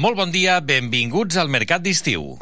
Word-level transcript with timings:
Molt 0.00 0.16
bon 0.16 0.30
dia, 0.32 0.54
benvinguts 0.64 1.36
al 1.36 1.52
Mercat 1.52 1.84
d'Estiu. 1.84 2.38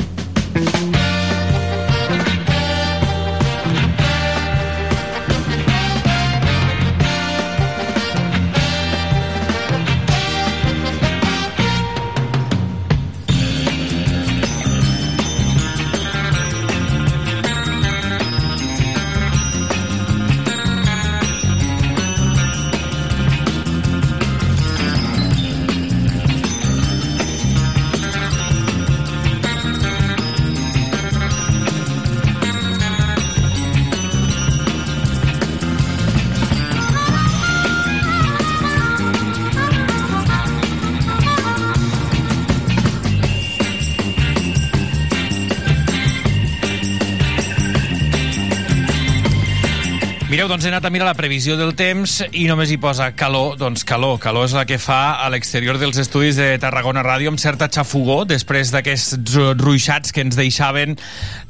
Doncs 50.48 50.64
he 50.64 50.70
anat 50.70 50.86
a 50.88 50.91
mirar 50.91 51.04
la 51.04 51.16
previsió 51.16 51.59
del 51.59 51.75
temps 51.76 52.22
i 52.32 52.47
només 52.48 52.70
hi 52.72 52.78
posa 52.81 53.10
calor. 53.12 53.59
Doncs 53.60 53.84
calor, 53.84 54.16
calor 54.22 54.47
és 54.48 54.54
la 54.56 54.64
que 54.64 54.78
fa 54.81 55.19
a 55.20 55.26
l'exterior 55.28 55.76
dels 55.76 55.98
estudis 56.00 56.38
de 56.41 56.47
Tarragona 56.62 57.03
Ràdio 57.04 57.28
amb 57.28 57.41
certa 57.42 57.69
xafugó 57.69 58.22
després 58.25 58.72
d'aquests 58.72 59.36
ruixats 59.60 60.14
que 60.14 60.25
ens 60.25 60.38
deixaven 60.38 60.97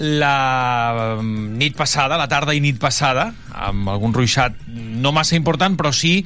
la 0.02 1.18
nit 1.22 1.76
passada, 1.78 2.18
la 2.18 2.26
tarda 2.30 2.56
i 2.56 2.62
nit 2.64 2.80
passada, 2.82 3.28
amb 3.54 3.92
algun 3.92 4.16
ruixat 4.16 4.56
no 4.66 5.14
massa 5.14 5.38
important, 5.38 5.78
però 5.78 5.92
sí 5.94 6.24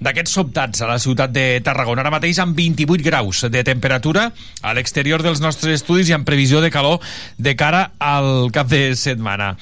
d'aquests 0.00 0.38
sobtats 0.38 0.80
a 0.80 0.88
la 0.88 1.00
ciutat 1.02 1.34
de 1.34 1.60
Tarragona. 1.64 2.00
Ara 2.06 2.14
mateix 2.14 2.40
amb 2.40 2.56
28 2.56 3.04
graus 3.04 3.44
de 3.52 3.64
temperatura 3.66 4.30
a 4.62 4.72
l'exterior 4.76 5.22
dels 5.24 5.44
nostres 5.44 5.82
estudis 5.82 6.08
i 6.08 6.16
amb 6.16 6.24
previsió 6.24 6.64
de 6.64 6.72
calor 6.72 7.04
de 7.36 7.54
cara 7.56 7.90
al 8.00 8.48
cap 8.54 8.72
de 8.72 8.86
setmana. 8.96 9.54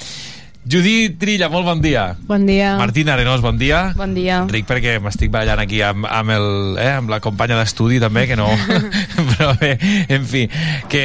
Judit 0.62 1.16
Trilla, 1.18 1.48
molt 1.50 1.66
bon 1.66 1.80
dia. 1.82 2.14
Bon 2.28 2.44
dia. 2.46 2.76
Martín 2.78 3.08
Arenós, 3.10 3.40
bon 3.42 3.56
dia. 3.58 3.90
Bon 3.98 4.12
dia. 4.14 4.44
Ric 4.46 4.68
perquè 4.68 4.94
m'estic 5.02 5.32
ballant 5.34 5.58
aquí 5.58 5.80
amb, 5.82 6.06
amb, 6.06 6.30
el, 6.30 6.46
eh, 6.78 6.92
amb 7.00 7.10
la 7.10 7.18
companya 7.24 7.56
d'estudi 7.58 7.98
també, 7.98 8.28
que 8.30 8.36
no... 8.38 8.46
Però 9.32 9.48
bé, 9.58 9.72
en 10.12 10.22
fi, 10.28 10.44
que 10.92 11.02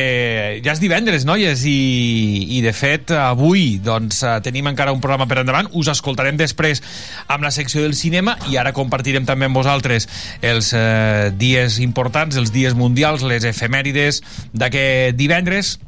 ja 0.61 0.75
és 0.75 0.83
divendres, 0.83 1.25
noies, 1.25 1.65
i, 1.65 2.53
i 2.53 2.61
de 2.61 2.73
fet 2.75 3.15
avui 3.17 3.79
doncs, 3.81 4.21
eh, 4.21 4.37
tenim 4.45 4.69
encara 4.69 4.93
un 4.93 5.01
programa 5.01 5.25
per 5.25 5.41
endavant. 5.41 5.71
Us 5.73 5.89
escoltarem 5.89 6.37
després 6.37 6.83
amb 7.25 7.49
la 7.49 7.53
secció 7.55 7.81
del 7.81 7.97
cinema 7.97 8.37
i 8.51 8.61
ara 8.61 8.75
compartirem 8.77 9.25
també 9.25 9.49
amb 9.49 9.57
vosaltres 9.57 10.05
els 10.45 10.69
eh, 10.77 11.33
dies 11.33 11.81
importants, 11.81 12.37
els 12.37 12.53
dies 12.53 12.77
mundials, 12.77 13.25
les 13.25 13.49
efemèrides 13.49 14.21
d'aquest 14.53 15.17
divendres 15.17 15.79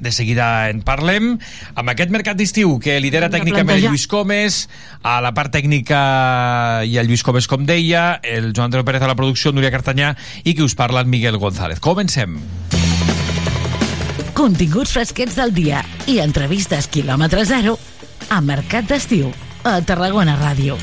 de 0.00 0.12
seguida 0.12 0.68
en 0.70 0.82
parlem. 0.86 1.36
Amb 1.74 1.92
aquest 1.92 2.12
mercat 2.14 2.38
d'estiu 2.38 2.76
que 2.82 2.98
lidera 3.02 3.30
tècnicament 3.32 3.78
el 3.78 3.88
Lluís 3.88 4.06
Comes 4.10 4.60
a 5.02 5.18
la 5.24 5.34
part 5.36 5.52
tècnica 5.54 6.00
i 6.86 6.98
el 7.00 7.10
Lluís 7.10 7.24
Comes 7.26 7.48
com 7.50 7.66
deia 7.68 8.20
el 8.22 8.52
Joan 8.52 8.68
Andreu 8.68 8.86
Pérez 8.86 9.02
a 9.04 9.10
la 9.10 9.18
producció 9.18 9.52
Núria 9.52 9.72
Cartanyà 9.74 10.14
i 10.44 10.54
qui 10.54 10.64
us 10.64 10.76
parla 10.78 11.04
en 11.04 11.10
Miguel 11.12 11.38
González. 11.38 11.80
Comencem. 11.80 12.38
Continguts 14.38 14.94
fresquets 14.94 15.34
del 15.34 15.50
dia 15.56 15.82
i 16.06 16.20
entrevistes 16.22 16.86
quilòmetre 16.86 17.42
zero 17.48 17.78
a 18.30 18.40
Mercat 18.40 18.86
d'Estiu 18.86 19.32
a 19.66 19.80
Tarragona 19.82 20.38
Ràdio. 20.38 20.78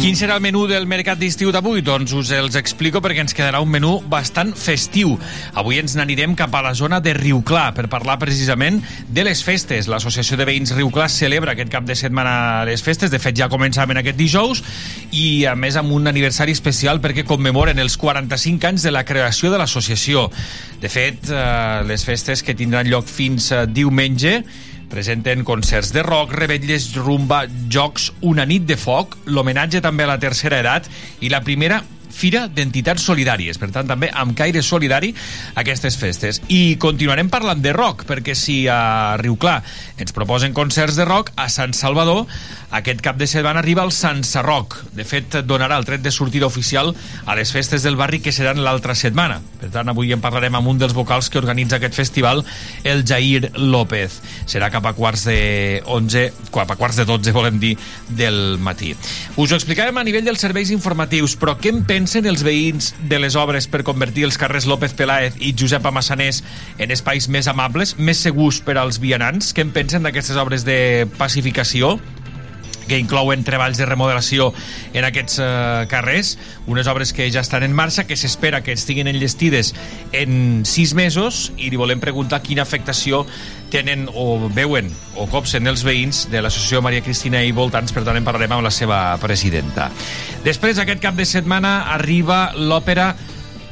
Quin 0.00 0.16
serà 0.16 0.38
el 0.38 0.40
menú 0.40 0.62
del 0.64 0.86
mercat 0.88 1.18
d'estiu 1.20 1.50
d'avui? 1.52 1.82
Doncs 1.84 2.14
us 2.16 2.30
els 2.32 2.54
explico 2.56 3.02
perquè 3.04 3.20
ens 3.20 3.34
quedarà 3.36 3.58
un 3.60 3.68
menú 3.68 3.98
bastant 4.08 4.54
festiu. 4.56 5.10
Avui 5.60 5.76
ens 5.76 5.92
n'anirem 5.98 6.32
cap 6.38 6.54
a 6.56 6.62
la 6.64 6.72
zona 6.72 7.02
de 7.04 7.12
Riu 7.18 7.42
Clar 7.44 7.74
per 7.76 7.84
parlar 7.92 8.16
precisament 8.22 8.78
de 9.12 9.26
les 9.28 9.42
festes. 9.44 9.90
L'Associació 9.92 10.38
de 10.40 10.46
Veïns 10.48 10.72
Riu 10.72 10.88
Clar 10.94 11.10
celebra 11.12 11.52
aquest 11.52 11.68
cap 11.74 11.84
de 11.84 11.98
setmana 12.00 12.64
les 12.64 12.80
festes. 12.80 13.12
De 13.12 13.20
fet, 13.20 13.36
ja 13.36 13.50
començaven 13.52 14.00
aquest 14.00 14.16
dijous 14.16 14.64
i, 15.12 15.44
a 15.44 15.52
més, 15.52 15.76
amb 15.76 15.92
un 15.92 16.08
aniversari 16.08 16.56
especial 16.56 17.04
perquè 17.04 17.26
commemoren 17.28 17.84
els 17.84 18.00
45 18.00 18.72
anys 18.72 18.88
de 18.88 18.96
la 18.96 19.04
creació 19.04 19.52
de 19.52 19.60
l'associació. 19.60 20.30
De 20.80 20.88
fet, 20.88 21.28
eh, 21.28 21.84
les 21.84 22.08
festes 22.08 22.40
que 22.40 22.56
tindran 22.56 22.88
lloc 22.88 23.04
fins 23.04 23.52
eh, 23.52 23.66
diumenge 23.68 24.38
presenten 24.90 25.44
concerts 25.46 25.92
de 25.94 26.02
rock, 26.02 26.34
rebetlles, 26.34 26.90
rumba, 26.98 27.44
jocs, 27.70 28.10
una 28.26 28.44
nit 28.44 28.66
de 28.68 28.76
foc, 28.76 29.16
l'homenatge 29.30 29.80
també 29.84 30.04
a 30.04 30.12
la 30.12 30.20
tercera 30.20 30.60
edat 30.60 30.90
i 31.22 31.30
la 31.32 31.40
primera 31.46 31.80
Fira 32.10 32.46
d'Entitats 32.48 33.04
Solidàries. 33.06 33.58
Per 33.60 33.70
tant, 33.74 33.88
també 33.88 34.10
amb 34.12 34.36
caire 34.38 34.62
solidari 34.62 35.12
aquestes 35.60 35.96
festes. 36.00 36.42
I 36.48 36.76
continuarem 36.82 37.30
parlant 37.32 37.62
de 37.62 37.74
rock, 37.76 38.06
perquè 38.08 38.36
si 38.38 38.62
a 38.68 39.16
Riu 39.20 39.38
Clar 39.40 39.60
ens 40.00 40.16
proposen 40.16 40.56
concerts 40.56 40.98
de 40.98 41.06
rock, 41.08 41.32
a 41.36 41.48
Sant 41.52 41.74
Salvador 41.76 42.26
aquest 42.70 43.00
cap 43.02 43.16
de 43.18 43.26
setmana 43.26 43.58
arriba 43.58 43.82
el 43.82 43.90
Sansa 43.90 44.42
Rock. 44.42 44.76
De 44.94 45.04
fet, 45.04 45.40
donarà 45.46 45.76
el 45.80 45.86
tret 45.88 46.02
de 46.04 46.12
sortida 46.14 46.46
oficial 46.46 46.92
a 47.26 47.34
les 47.34 47.50
festes 47.50 47.82
del 47.82 47.98
barri 47.98 48.20
que 48.22 48.32
seran 48.32 48.62
l'altra 48.62 48.94
setmana. 48.94 49.40
Per 49.60 49.72
tant, 49.74 49.90
avui 49.90 50.12
en 50.14 50.22
parlarem 50.22 50.54
amb 50.54 50.70
un 50.70 50.78
dels 50.78 50.94
vocals 50.94 51.28
que 51.30 51.40
organitza 51.40 51.80
aquest 51.80 51.98
festival, 51.98 52.44
el 52.84 53.02
Jair 53.06 53.50
López. 53.58 54.20
Serà 54.46 54.70
cap 54.70 54.86
a 54.86 54.94
quarts 54.94 55.26
de 55.26 55.82
11, 55.84 56.24
cap 56.54 56.70
a 56.70 56.78
quarts 56.78 57.00
de 57.02 57.08
12, 57.10 57.34
volem 57.34 57.58
dir, 57.58 57.74
del 58.08 58.58
matí. 58.62 58.94
Us 59.34 59.50
ho 59.50 59.58
explicàvem 59.58 59.98
a 59.98 60.06
nivell 60.06 60.28
dels 60.30 60.42
serveis 60.42 60.70
informatius, 60.70 61.34
però 61.40 61.56
què 61.58 61.74
en 61.74 61.82
pensen 62.10 62.26
els 62.26 62.40
veïns 62.42 62.88
de 63.06 63.20
les 63.22 63.36
obres 63.38 63.68
per 63.70 63.84
convertir 63.86 64.24
els 64.26 64.34
carrers 64.34 64.64
López 64.66 64.96
Peláez 64.98 65.36
i 65.46 65.52
Josep 65.54 65.84
Amassanés 65.86 66.40
en 66.82 66.90
espais 66.90 67.28
més 67.30 67.46
amables, 67.46 67.92
més 68.02 68.18
segurs 68.26 68.58
per 68.66 68.74
als 68.82 68.98
vianants? 68.98 69.52
Què 69.54 69.62
en 69.62 69.70
pensen 69.70 70.02
d'aquestes 70.02 70.40
obres 70.42 70.66
de 70.66 71.06
pacificació? 71.20 72.00
Que 72.90 72.98
inclouen 72.98 73.44
treballs 73.46 73.78
de 73.78 73.86
remodelació 73.86 74.50
en 74.90 75.06
aquests 75.06 75.38
eh, 75.38 75.86
carrers, 75.90 76.34
unes 76.66 76.90
obres 76.90 77.14
que 77.14 77.30
ja 77.30 77.44
estan 77.44 77.62
en 77.62 77.74
marxa, 77.76 78.04
que 78.08 78.18
s'espera 78.18 78.64
que 78.66 78.74
estiguin 78.74 79.06
enllestides 79.06 79.72
en 80.12 80.66
sis 80.66 80.96
mesos, 80.98 81.48
i 81.56 81.70
li 81.70 81.78
volem 81.78 82.02
preguntar 82.02 82.42
quina 82.42 82.66
afectació 82.66 83.22
tenen 83.70 84.08
o 84.10 84.50
veuen 84.50 84.90
o 85.14 85.28
copsen 85.30 85.70
els 85.70 85.84
veïns 85.86 86.24
de 86.32 86.42
l'associació 86.42 86.82
Maria 86.82 87.04
Cristina 87.06 87.44
i 87.46 87.54
voltants, 87.54 87.94
per 87.94 88.02
tant 88.02 88.18
en 88.18 88.26
parlarem 88.26 88.58
amb 88.58 88.66
la 88.66 88.74
seva 88.74 89.00
presidenta. 89.22 89.90
Després, 90.42 90.82
aquest 90.82 91.02
cap 91.02 91.14
de 91.14 91.28
setmana, 91.28 91.92
arriba 91.94 92.48
l'òpera 92.58 93.12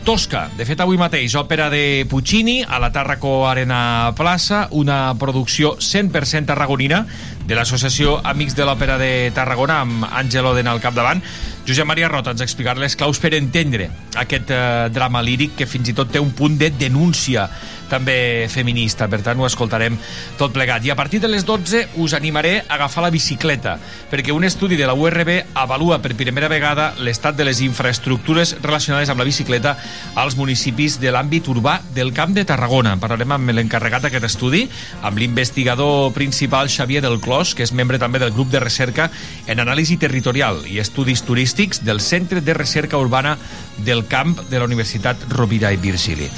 Tosca. 0.09 0.47
De 0.57 0.65
fet, 0.65 0.81
avui 0.81 0.97
mateix, 0.97 1.35
òpera 1.37 1.67
de 1.69 2.07
Puccini 2.09 2.63
a 2.65 2.79
la 2.81 2.89
Tàrraco 2.89 3.43
Arena 3.45 4.15
Plaça, 4.17 4.63
una 4.73 5.13
producció 5.21 5.75
100% 5.77 6.49
tarragonina 6.49 7.03
de 7.45 7.59
l'associació 7.59 8.15
Amics 8.25 8.57
de 8.57 8.65
l'Òpera 8.65 8.97
de 8.97 9.29
Tarragona 9.37 9.83
amb 9.85 10.07
Àngel 10.09 10.49
Oden 10.49 10.73
al 10.73 10.81
capdavant. 10.81 11.21
Josep 11.69 11.85
Maria 11.85 12.09
Rota 12.09 12.33
ens 12.33 12.41
explicarà 12.41 12.81
les 12.81 12.97
claus 12.97 13.21
per 13.21 13.35
entendre 13.37 13.91
aquest 14.17 14.49
eh, 14.49 14.89
drama 14.97 15.21
líric 15.21 15.59
que 15.61 15.69
fins 15.69 15.93
i 15.93 15.97
tot 15.99 16.09
té 16.09 16.25
un 16.25 16.33
punt 16.33 16.57
de 16.57 16.71
denúncia 16.73 17.45
també 17.91 18.47
feminista, 18.53 19.09
per 19.09 19.23
tant 19.27 19.41
ho 19.41 19.47
escoltarem 19.49 19.97
tot 20.39 20.53
plegat. 20.55 20.85
I 20.85 20.93
a 20.93 20.97
partir 20.99 21.21
de 21.21 21.29
les 21.29 21.47
12 21.49 21.87
us 21.97 22.15
animaré 22.15 22.61
a 22.61 22.77
agafar 22.79 23.03
la 23.03 23.11
bicicleta, 23.11 23.79
perquè 24.11 24.33
un 24.33 24.45
estudi 24.45 24.77
de 24.77 24.87
la 24.87 24.95
URB 24.95 25.55
avalua 25.55 26.01
per 26.03 26.15
primera 26.17 26.49
vegada 26.49 26.93
l'estat 26.99 27.37
de 27.37 27.47
les 27.49 27.61
infraestructures 27.65 28.57
relacionades 28.63 29.11
amb 29.11 29.21
la 29.23 29.29
bicicleta 29.29 29.77
als 30.15 30.37
municipis 30.37 30.99
de 31.01 31.13
l'àmbit 31.13 31.49
urbà 31.49 31.79
del 31.95 32.13
Camp 32.15 32.35
de 32.37 32.45
Tarragona. 32.49 32.97
Parlarem 33.01 33.35
amb 33.35 33.55
l'encarregat 33.55 34.07
d'aquest 34.07 34.29
estudi, 34.29 34.65
amb 35.03 35.19
l'investigador 35.19 36.13
principal 36.17 36.71
Xavier 36.71 37.03
del 37.03 37.21
Clos, 37.21 37.55
que 37.55 37.67
és 37.67 37.75
membre 37.75 37.99
també 37.99 38.21
del 38.23 38.35
grup 38.37 38.53
de 38.53 38.63
recerca 38.63 39.11
en 39.47 39.61
anàlisi 39.61 39.99
territorial 39.99 40.63
i 40.69 40.79
estudis 40.83 41.25
turístics 41.27 41.83
del 41.85 42.01
Centre 42.01 42.41
de 42.41 42.55
Recerca 42.55 42.99
Urbana 42.99 43.37
del 43.79 44.07
Camp 44.07 44.37
de 44.49 44.59
la 44.59 44.67
Universitat 44.67 45.29
Rovira 45.31 45.73
i 45.73 45.77
Virgili. 45.77 46.29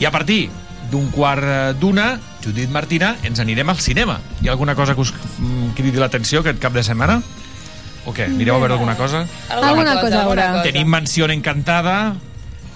I 0.00 0.04
a 0.06 0.10
partir 0.10 0.48
d'un 0.90 1.10
quart 1.14 1.44
eh, 1.44 1.58
d'una, 1.78 2.12
Judit 2.44 2.70
Martina, 2.72 3.14
ens 3.26 3.40
anirem 3.42 3.68
al 3.70 3.78
cinema. 3.82 4.18
Hi 4.40 4.48
ha 4.48 4.56
alguna 4.56 4.74
cosa 4.74 4.94
que 4.96 5.04
us 5.04 5.12
mm, 5.12 5.74
cridi 5.78 6.00
l'atenció 6.00 6.42
aquest 6.44 6.60
cap 6.62 6.74
de 6.76 6.84
setmana? 6.86 7.20
O 8.08 8.14
què? 8.16 8.26
Mireu 8.32 8.56
a 8.56 8.62
veure 8.62 8.78
alguna 8.78 8.96
cosa? 8.96 9.26
Alguna 9.52 9.98
cosa 10.00 10.24
haurà. 10.24 10.48
Tenim 10.64 10.88
Mansió 10.88 11.28
Encantada, 11.30 12.14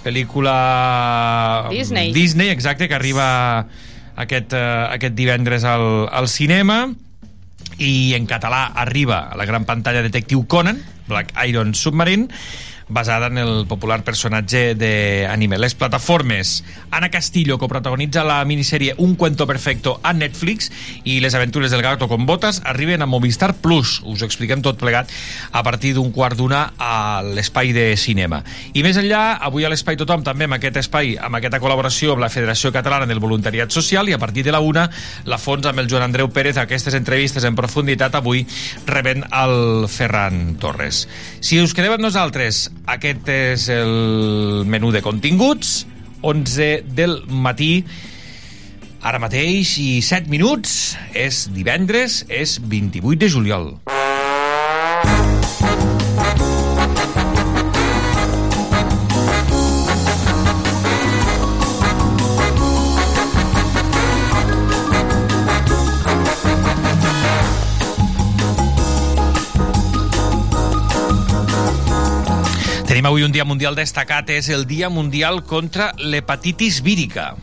pel·lícula... 0.05 1.67
Disney. 1.73 2.13
Disney, 2.13 2.51
exacte, 2.53 2.87
que 2.87 2.95
arriba 2.95 3.25
aquest, 4.15 4.53
uh, 4.53 4.93
aquest 4.93 5.17
divendres 5.17 5.65
al, 5.67 6.05
al 6.13 6.29
cinema 6.31 6.85
i 7.81 8.13
en 8.15 8.29
català 8.29 8.69
arriba 8.85 9.25
a 9.33 9.39
la 9.39 9.47
gran 9.49 9.65
pantalla 9.65 10.05
Detectiu 10.05 10.45
Conan, 10.47 10.79
Black 11.09 11.33
Iron 11.49 11.73
Submarine, 11.75 12.29
basada 12.87 13.27
en 13.27 13.37
el 13.37 13.65
popular 13.67 14.03
personatge 14.03 14.75
d'anime. 14.75 15.57
Les 15.57 15.75
plataformes 15.75 16.63
Ana 16.91 17.09
Castillo 17.09 17.57
coprotagonitza 17.57 18.23
la 18.23 18.43
minissèrie 18.45 18.95
Un 18.97 19.15
cuento 19.15 19.47
perfecto 19.47 19.99
a 20.03 20.13
Netflix 20.13 20.71
i 21.03 21.19
les 21.19 21.35
aventures 21.35 21.71
del 21.71 21.81
gato 21.81 22.07
con 22.07 22.25
botas 22.25 22.61
arriben 22.65 23.01
a 23.01 23.05
Movistar 23.05 23.55
Plus. 23.55 24.01
Us 24.05 24.21
ho 24.21 24.25
expliquem 24.25 24.61
tot 24.61 24.77
plegat 24.79 25.09
a 25.51 25.63
partir 25.63 25.95
d'un 25.95 26.11
quart 26.11 26.37
d'una 26.37 26.73
a 26.77 27.21
l'espai 27.25 27.73
de 27.73 27.87
cinema. 27.97 28.43
I 28.73 28.83
més 28.85 28.97
enllà, 29.01 29.39
avui 29.41 29.65
a 29.65 29.71
l'Espai 29.71 29.97
Tothom 29.97 30.23
també 30.23 30.45
amb 30.45 30.57
aquest 30.59 30.77
espai, 30.83 31.15
amb 31.17 31.39
aquesta 31.39 31.59
col·laboració 31.63 32.13
amb 32.13 32.23
la 32.25 32.31
Federació 32.33 32.71
Catalana 32.75 33.09
del 33.09 33.23
Voluntariat 33.23 33.71
Social 33.71 34.09
i 34.09 34.15
a 34.15 34.21
partir 34.21 34.45
de 34.45 34.53
la 34.53 34.61
una, 34.61 34.87
la 35.25 35.39
Fons 35.41 35.65
amb 35.65 35.81
el 35.81 35.89
Joan 35.89 36.05
Andreu 36.05 36.29
Pérez 36.29 36.57
aquestes 36.61 36.93
entrevistes 36.93 37.43
en 37.43 37.57
profunditat 37.57 38.15
avui 38.15 38.45
rebent 38.85 39.25
el 39.31 39.87
Ferran 39.89 40.55
Torres. 40.61 41.05
Si 41.41 41.59
us 41.61 41.73
quedeu 41.73 41.95
amb 41.95 42.05
nosaltres, 42.05 42.69
aquest 42.85 43.29
és 43.33 43.67
el 43.73 44.63
menú 44.69 44.91
de 44.93 45.01
continguts 45.05 45.85
11 46.25 46.83
del 46.97 47.19
matí. 47.29 47.85
Ara 49.05 49.21
mateix 49.21 49.75
i 49.81 50.01
7 50.01 50.31
minuts 50.31 50.95
és 51.13 51.45
divendres, 51.53 52.23
és 52.29 52.57
28 52.61 53.21
de 53.21 53.29
juliol 53.29 53.69
Tenim 73.05 73.19
avui 73.19 73.23
un 73.27 73.31
dia 73.31 73.45
mundial 73.45 73.75
destacat, 73.77 74.31
és 74.33 74.47
el 74.49 74.63
Dia 74.65 74.87
Mundial 74.89 75.43
contra 75.45 75.91
l'hepatitis 76.01 76.79
vírica. 76.81 77.35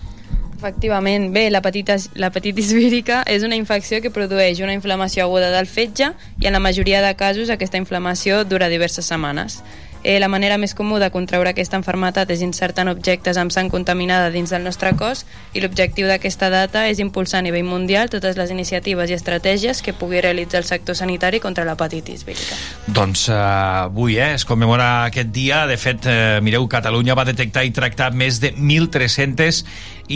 Efectivament. 0.56 1.28
Bé, 1.30 1.44
l'hepatitis 1.54 2.72
vírica 2.74 3.20
és 3.30 3.46
una 3.46 3.54
infecció 3.54 4.00
que 4.02 4.10
produeix 4.10 4.58
una 4.58 4.74
inflamació 4.74 5.28
aguda 5.28 5.52
del 5.54 5.70
fetge 5.70 6.08
i 6.42 6.50
en 6.50 6.58
la 6.58 6.62
majoria 6.64 6.98
de 7.06 7.14
casos 7.14 7.46
aquesta 7.54 7.78
inflamació 7.78 8.42
dura 8.42 8.66
diverses 8.72 9.06
setmanes. 9.06 9.60
Eh, 10.02 10.18
la 10.18 10.26
manera 10.28 10.58
més 10.58 10.74
comú 10.74 10.98
de 10.98 11.10
contraure 11.14 11.52
aquesta 11.52 11.78
enfermetat 11.78 12.30
és 12.34 12.42
insertant 12.42 12.90
objectes 12.90 13.38
amb 13.38 13.52
sang 13.54 13.70
contaminada 13.70 14.32
dins 14.34 14.50
del 14.50 14.64
nostre 14.66 14.90
cos 14.98 15.24
i 15.54 15.62
l'objectiu 15.62 16.08
d'aquesta 16.10 16.50
data 16.50 16.88
és 16.90 16.98
impulsar 16.98 17.38
a 17.38 17.46
nivell 17.46 17.68
mundial 17.68 18.10
totes 18.10 18.36
les 18.36 18.50
iniciatives 18.50 19.10
i 19.10 19.14
estratègies 19.14 19.82
que 19.82 19.94
pugui 19.94 20.20
realitzar 20.20 20.58
el 20.62 20.66
sector 20.66 20.98
sanitari 20.98 21.38
contra 21.38 21.64
l'hepatitis 21.68 22.26
vírica. 22.26 22.58
Doncs 22.88 23.28
eh, 23.30 23.38
avui 23.38 24.18
eh, 24.18 24.32
es 24.34 24.44
commemora 24.44 25.04
aquest 25.06 25.30
dia. 25.30 25.66
De 25.70 25.78
fet, 25.78 26.10
eh, 26.10 26.40
mireu, 26.42 26.66
Catalunya 26.66 27.14
va 27.14 27.28
detectar 27.28 27.62
i 27.64 27.70
tractar 27.70 28.10
més 28.12 28.40
de 28.42 28.52
1.300 28.56 29.62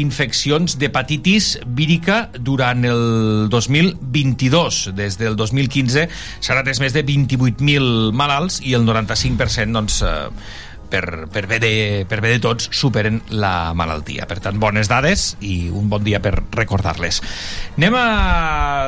infeccions 0.00 0.76
d'hepatitis 0.80 1.56
vírica 1.66 2.26
durant 2.38 2.84
el 2.84 3.48
2022. 3.52 4.92
Des 4.96 5.18
del 5.20 5.36
2015 5.38 6.06
s'han 6.40 6.62
atès 6.62 6.82
més 6.82 6.94
de 6.96 7.04
28.000 7.06 8.12
malalts 8.16 8.60
i 8.64 8.76
el 8.76 8.86
95% 8.86 9.76
doncs, 9.76 10.02
eh, 10.06 10.30
per, 10.90 11.26
per, 11.32 11.46
bé 11.50 11.58
de, 11.62 11.72
per 12.08 12.20
bé 12.22 12.30
de 12.34 12.40
tots 12.42 12.68
superen 12.74 13.20
la 13.34 13.74
malaltia. 13.74 14.26
Per 14.30 14.38
tant, 14.42 14.60
bones 14.62 14.90
dades 14.90 15.34
i 15.44 15.68
un 15.70 15.90
bon 15.90 16.04
dia 16.06 16.20
per 16.22 16.36
recordar-les. 16.56 17.20
Anem 17.76 17.98
a 17.98 18.06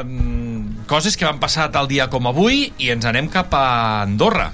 mm, 0.05 0.87
coses 0.91 1.19
que 1.19 1.29
van 1.29 1.43
passar 1.43 1.71
tal 1.75 1.91
dia 1.91 2.09
com 2.13 2.31
avui 2.31 2.69
i 2.79 2.93
ens 2.95 3.09
anem 3.09 3.31
cap 3.33 3.55
a 3.55 4.03
Andorra. 4.05 4.51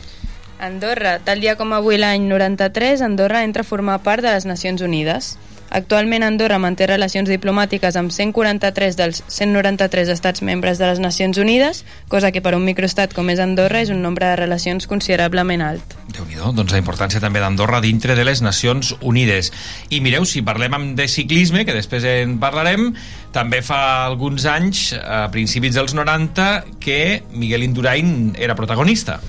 Andorra, 0.65 1.19
tal 1.21 1.43
dia 1.43 1.57
com 1.59 1.75
avui 1.77 1.99
l'any 2.01 2.29
93, 2.31 3.03
Andorra 3.05 3.43
entra 3.45 3.65
a 3.65 3.69
formar 3.69 3.99
part 4.07 4.25
de 4.25 4.33
les 4.33 4.47
Nacions 4.49 4.85
Unides. 4.85 5.35
Actualment 5.71 6.23
Andorra 6.23 6.59
manté 6.63 6.87
relacions 6.87 7.29
diplomàtiques 7.31 7.97
amb 7.99 8.13
143 8.15 8.97
dels 8.99 9.23
193 9.27 10.11
estats 10.13 10.43
membres 10.43 10.79
de 10.79 10.87
les 10.91 11.01
Nacions 11.03 11.39
Unides, 11.39 11.85
cosa 12.09 12.31
que 12.31 12.43
per 12.45 12.55
un 12.55 12.65
microestat 12.65 13.15
com 13.15 13.31
és 13.33 13.43
Andorra 13.43 13.81
és 13.83 13.91
un 13.91 14.03
nombre 14.03 14.29
de 14.29 14.37
relacions 14.39 14.87
considerablement 14.87 15.63
alt. 15.63 15.97
déu 16.15 16.25
nhi 16.29 16.39
doncs 16.55 16.73
la 16.73 16.79
importància 16.79 17.21
també 17.21 17.41
d'Andorra 17.43 17.81
dintre 17.81 18.15
de 18.15 18.25
les 18.25 18.43
Nacions 18.43 18.95
Unides. 19.03 19.51
I 19.91 20.01
mireu, 20.01 20.25
si 20.25 20.43
parlem 20.43 20.95
de 20.95 21.09
ciclisme, 21.09 21.65
que 21.65 21.75
després 21.75 22.05
en 22.05 22.39
parlarem, 22.39 22.93
també 23.33 23.63
fa 23.63 24.05
alguns 24.07 24.47
anys, 24.47 24.93
a 24.95 25.29
principis 25.35 25.75
dels 25.75 25.95
90, 25.95 26.79
que 26.79 27.23
Miguel 27.33 27.65
Indurain 27.67 28.35
era 28.39 28.55
protagonista. 28.55 29.21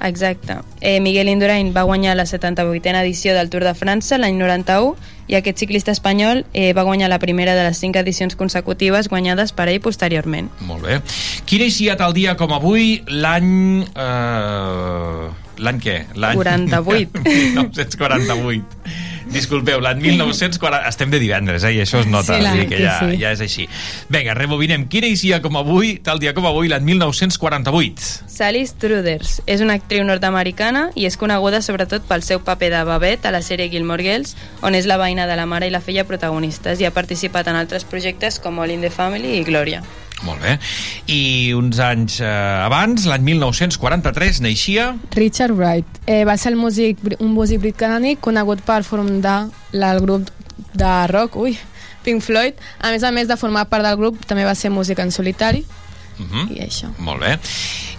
Exacte. 0.00 0.56
Eh, 0.80 1.00
Miguel 1.00 1.28
Indurain 1.28 1.72
va 1.76 1.82
guanyar 1.82 2.16
la 2.16 2.24
78a 2.24 3.02
edició 3.02 3.34
del 3.36 3.50
Tour 3.50 3.64
de 3.64 3.74
França 3.76 4.18
l'any 4.18 4.38
91 4.40 4.94
i 5.30 5.36
aquest 5.38 5.60
ciclista 5.62 5.92
espanyol 5.92 6.44
eh, 6.52 6.72
va 6.74 6.82
guanyar 6.88 7.10
la 7.12 7.20
primera 7.22 7.54
de 7.54 7.66
les 7.68 7.78
cinc 7.78 7.96
edicions 8.00 8.34
consecutives 8.34 9.08
guanyades 9.12 9.52
per 9.52 9.68
ell 9.68 9.80
posteriorment. 9.84 10.48
Molt 10.66 10.86
bé. 10.88 10.98
Quin 11.46 11.66
eixia 11.68 11.98
tal 12.00 12.16
dia 12.16 12.34
com 12.40 12.56
avui 12.56 13.02
l'any... 13.06 13.84
Eh, 13.92 15.28
l'any 15.60 15.84
què? 15.84 16.00
L'any... 16.16 16.40
48. 16.40 17.24
1948. 17.28 18.98
Disculpeu, 19.30 19.78
l'any 19.82 20.00
1940... 20.02 20.80
Estem 20.90 21.10
de 21.12 21.20
divendres, 21.22 21.62
eh? 21.62 21.72
I 21.76 21.82
això 21.84 22.00
es 22.02 22.08
nota, 22.10 22.34
Sí, 22.40 22.48
dir 22.56 22.66
que 22.70 22.80
ja, 22.82 22.96
sí. 22.98 23.18
ja 23.20 23.30
és 23.30 23.42
així. 23.44 23.66
Vinga, 24.10 24.34
rebobinem. 24.34 24.88
Quin 24.90 25.06
eixia 25.06 25.38
com 25.44 25.58
avui, 25.60 25.94
tal 26.02 26.18
dia 26.22 26.34
com 26.34 26.48
avui, 26.50 26.70
l'any 26.72 26.84
1948? 26.88 28.10
Sally 28.30 28.64
Struders 28.66 29.38
és 29.46 29.62
una 29.62 29.78
actriu 29.78 30.02
nord-americana 30.08 30.88
i 30.98 31.06
és 31.06 31.18
coneguda 31.20 31.62
sobretot 31.62 32.06
pel 32.08 32.26
seu 32.26 32.42
paper 32.42 32.72
de 32.74 32.82
Babette 32.88 33.30
a 33.30 33.34
la 33.34 33.42
sèrie 33.46 33.70
Gilmore 33.70 34.04
Girls, 34.06 34.34
on 34.66 34.74
és 34.74 34.90
la 34.90 34.98
veïna 35.00 35.28
de 35.30 35.38
la 35.38 35.46
mare 35.46 35.70
i 35.70 35.74
la 35.74 35.82
filla 35.84 36.06
protagonistes 36.08 36.82
i 36.82 36.88
ha 36.88 36.94
participat 36.94 37.50
en 37.52 37.60
altres 37.60 37.86
projectes 37.86 38.40
com 38.42 38.58
All 38.58 38.74
in 38.74 38.82
the 38.82 38.90
Family 38.90 39.38
i 39.38 39.44
Gloria. 39.46 39.84
Molt 40.26 40.42
bé. 40.44 40.56
I 41.08 41.52
uns 41.56 41.80
anys 41.80 42.18
eh, 42.20 42.28
abans, 42.66 43.06
l'any 43.08 43.24
1943, 43.32 44.42
naixia... 44.44 44.90
Richard 45.16 45.56
Wright. 45.56 46.00
Eh, 46.06 46.24
va 46.28 46.36
ser 46.36 46.52
el 46.52 46.58
músic, 46.60 47.00
un 47.18 47.32
músic 47.32 47.62
britànic 47.62 48.20
conegut 48.20 48.60
per 48.66 48.82
la, 48.90 49.92
el 49.92 50.00
grup 50.04 50.28
de 50.76 50.94
rock, 51.08 51.36
ui, 51.36 51.56
Pink 52.04 52.22
Floyd. 52.22 52.60
A 52.80 52.92
més 52.92 53.04
a 53.04 53.12
més 53.12 53.28
de 53.28 53.36
formar 53.40 53.66
part 53.72 53.84
del 53.84 53.96
grup, 53.96 54.24
també 54.26 54.44
va 54.44 54.54
ser 54.54 54.70
músic 54.70 54.98
en 55.00 55.10
solitari. 55.10 55.64
Uh 56.20 56.26
-huh. 56.26 56.56
I 56.56 56.60
això. 56.68 56.92
Molt 56.98 57.20
bé. 57.20 57.38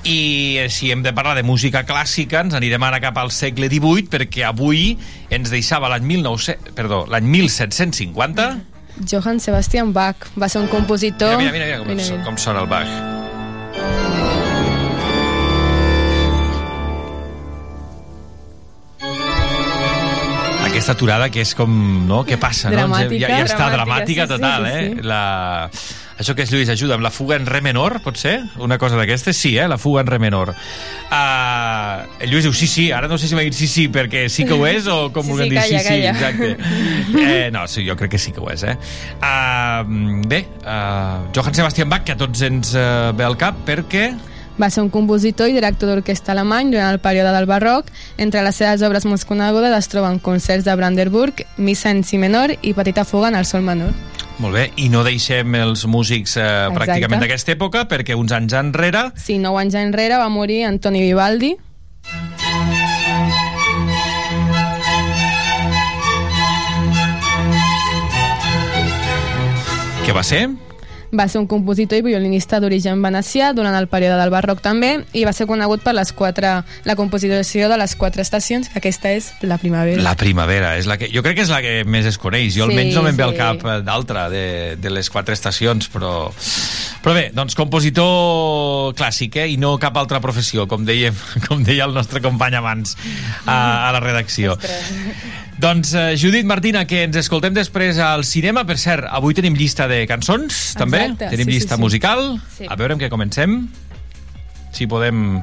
I 0.04 0.58
eh, 0.58 0.70
si 0.70 0.92
hem 0.92 1.02
de 1.04 1.14
parlar 1.14 1.36
de 1.36 1.44
música 1.44 1.86
clàssica, 1.86 2.42
ens 2.42 2.54
anirem 2.54 2.84
ara 2.84 3.00
cap 3.00 3.18
al 3.18 3.32
segle 3.32 3.68
XVIII, 3.68 4.10
perquè 4.10 4.46
avui 4.46 4.98
ens 5.30 5.50
deixava 5.50 5.90
l'any 5.90 6.04
1900... 6.04 6.74
Perdó, 6.76 7.06
l'any 7.08 7.26
1750... 7.26 8.71
Johann 9.00 9.40
Sebastian 9.40 9.94
Bach 9.94 10.28
va 10.40 10.50
ser 10.50 10.62
un 10.62 10.68
compositor... 10.68 11.38
Mira, 11.38 11.52
mira, 11.52 11.66
mira, 11.66 11.80
com, 11.80 11.88
mira, 11.94 12.04
mira. 12.04 12.24
com 12.26 12.38
sona 12.38 12.66
el 12.66 12.70
Bach. 12.72 13.12
aquesta 20.72 20.94
aturada 20.96 21.30
que 21.30 21.42
és 21.44 21.52
com, 21.58 21.72
no? 22.08 22.22
Què 22.26 22.38
passa, 22.42 22.72
dramàtica, 22.72 23.12
no? 23.12 23.20
Ja, 23.22 23.40
ja 23.42 23.46
està 23.46 23.68
dramàtica, 23.70 23.76
dramàtica 23.76 24.26
sí, 24.26 24.32
total, 24.32 24.66
sí, 24.66 24.72
eh? 24.72 24.86
sí. 24.96 25.08
La... 25.12 25.24
Això 26.22 26.36
que 26.38 26.44
és, 26.46 26.52
Lluís, 26.54 26.70
ajuda, 26.70 26.94
amb 27.00 27.04
la 27.06 27.10
fuga 27.10 27.36
en 27.40 27.48
re 27.50 27.64
menor, 27.66 27.98
pot 28.06 28.18
ser? 28.22 28.36
Una 28.62 28.78
cosa 28.78 28.96
d'aquestes? 29.00 29.36
Sí, 29.38 29.56
eh? 29.58 29.66
La 29.68 29.80
fuga 29.82 30.04
en 30.04 30.08
re 30.12 30.20
menor. 30.22 30.52
Uh, 31.10 32.06
Lluís 32.30 32.46
diu, 32.46 32.54
sí, 32.54 32.68
sí, 32.70 32.86
ara 32.94 33.10
no 33.10 33.18
sé 33.18 33.28
si 33.28 33.36
m'ha 33.38 33.44
dit 33.48 33.56
sí, 33.58 33.68
sí, 33.68 33.88
perquè 33.92 34.28
sí 34.30 34.46
que 34.46 34.54
ho 34.54 34.66
és, 34.70 34.86
o 34.88 35.10
com 35.14 35.26
Sí, 35.26 35.34
vulguem 35.34 35.50
sí, 35.50 35.56
dir 35.56 35.60
calla, 35.60 35.80
sí, 35.80 35.86
sí, 35.86 35.90
calla. 35.90 36.12
exacte. 36.12 36.52
Eh, 37.22 37.50
no, 37.52 37.66
sí, 37.68 37.84
jo 37.88 37.96
crec 37.98 38.14
que 38.14 38.20
sí 38.22 38.32
que 38.36 38.40
ho 38.44 38.50
és, 38.54 38.64
eh? 38.70 38.76
Uh, 39.18 40.22
bé, 40.30 40.44
uh, 40.62 41.26
Johann 41.36 41.58
Sebastian 41.58 41.90
Bach, 41.90 42.06
que 42.08 42.14
a 42.14 42.20
tots 42.20 42.46
ens 42.48 42.76
uh, 42.78 43.12
ve 43.18 43.26
al 43.28 43.38
cap, 43.42 43.58
perquè... 43.68 44.12
Va 44.62 44.70
ser 44.70 44.84
un 44.84 44.92
compositor 44.94 45.50
i 45.50 45.56
director 45.56 45.90
d'orquestra 45.90 46.36
alemany 46.36 46.70
durant 46.76 46.92
el 46.94 47.00
període 47.02 47.32
del 47.34 47.48
barroc. 47.50 47.88
Entre 48.22 48.44
les 48.46 48.56
seves 48.60 48.84
obres 48.86 49.08
més 49.10 49.24
conegudes 49.26 49.74
es 49.74 49.88
troben 49.90 50.20
concerts 50.22 50.68
de 50.68 50.76
Brandenburg, 50.78 51.42
Missa 51.58 51.90
en 51.90 52.04
si 52.06 52.20
menor 52.22 52.54
i 52.62 52.76
Petita 52.78 53.08
fuga 53.08 53.32
en 53.32 53.40
el 53.40 53.48
sol 53.50 53.64
menor. 53.66 53.96
Molt 54.42 54.56
bé, 54.58 54.64
i 54.82 54.88
no 54.90 55.04
deixem 55.06 55.54
els 55.60 55.84
músics 55.86 56.34
eh, 56.42 56.46
pràcticament 56.74 57.22
d'aquesta 57.22 57.54
època, 57.54 57.84
perquè 57.92 58.18
uns 58.18 58.34
anys 58.34 58.56
enrere 58.58 59.12
Sí, 59.22 59.38
nou 59.38 59.60
anys 59.62 59.78
enrere 59.78 60.18
va 60.18 60.32
morir 60.34 60.64
Antoni 60.66 61.04
Vivaldi, 61.06 61.54
què 70.02 70.18
va 70.18 70.26
ser? 70.26 70.48
Va 71.12 71.28
ser 71.28 71.42
un 71.42 71.48
compositor 71.52 72.00
i 72.00 72.06
violinista 72.06 72.62
d'origen 72.64 73.02
venecià 73.04 73.52
durant 73.54 73.76
el 73.76 73.90
període 73.92 74.18
del 74.20 74.32
barroc 74.32 74.62
també 74.64 74.94
i 75.14 75.26
va 75.28 75.34
ser 75.36 75.48
conegut 75.50 75.84
per 75.84 75.94
les 75.98 76.14
quatre, 76.16 76.62
la 76.88 76.96
composició 76.96 77.68
de 77.70 77.78
les 77.78 77.96
quatre 78.00 78.24
estacions, 78.24 78.70
que 78.72 78.80
aquesta 78.80 79.12
és 79.12 79.32
la 79.44 79.58
primavera. 79.62 80.02
La 80.02 80.16
primavera, 80.16 80.76
és 80.80 80.88
la 80.88 80.98
que, 80.98 81.12
jo 81.12 81.24
crec 81.26 81.42
que 81.42 81.46
és 81.46 81.52
la 81.52 81.62
que 81.64 81.82
més 81.84 82.08
es 82.08 82.20
coneix. 82.22 82.56
Jo 82.56 82.62
Sí, 82.62 82.70
almenys 82.70 82.96
no 82.96 83.04
me'n 83.06 83.18
ve 83.18 83.26
al 83.26 83.36
sí. 83.36 83.40
cap 83.42 83.66
eh, 83.66 83.78
d'altra 83.86 84.30
de, 84.32 84.46
de 84.80 84.94
les 84.94 85.10
quatre 85.12 85.36
estacions, 85.38 85.90
però... 85.92 86.32
Però 87.02 87.16
bé, 87.18 87.30
doncs 87.34 87.56
compositor 87.58 88.94
clàssic, 88.94 89.40
eh? 89.42 89.48
I 89.56 89.58
no 89.58 89.74
cap 89.82 89.96
altra 89.98 90.22
professió, 90.22 90.68
com, 90.70 90.86
dèiem, 90.86 91.18
com 91.48 91.64
deia 91.66 91.88
el 91.90 91.96
nostre 91.98 92.22
company 92.22 92.60
abans 92.60 92.96
a, 93.46 93.88
a 93.88 93.92
la 93.96 94.04
redacció. 94.04 94.58
Doncs, 95.62 95.94
eh, 95.94 96.18
Judit 96.18 96.44
Martina, 96.50 96.88
que 96.90 97.04
ens 97.06 97.20
escoltem 97.22 97.54
després 97.54 98.00
al 98.02 98.24
cinema. 98.26 98.64
Per 98.66 98.80
cert, 98.82 99.06
avui 99.06 99.36
tenim 99.38 99.54
llista 99.54 99.86
de 99.86 100.00
cançons, 100.10 100.72
també. 100.74 101.04
Exacte, 101.06 101.28
Tenim 101.36 101.46
sí, 101.46 101.52
sí, 101.52 101.58
llista 101.60 101.78
sí. 101.78 101.82
musical. 101.84 102.24
Sí. 102.56 102.66
A 102.66 102.78
veure 102.80 102.98
amb 102.98 103.04
què 103.04 103.12
comencem. 103.14 103.68
Si 104.74 104.88
podem... 104.90 105.38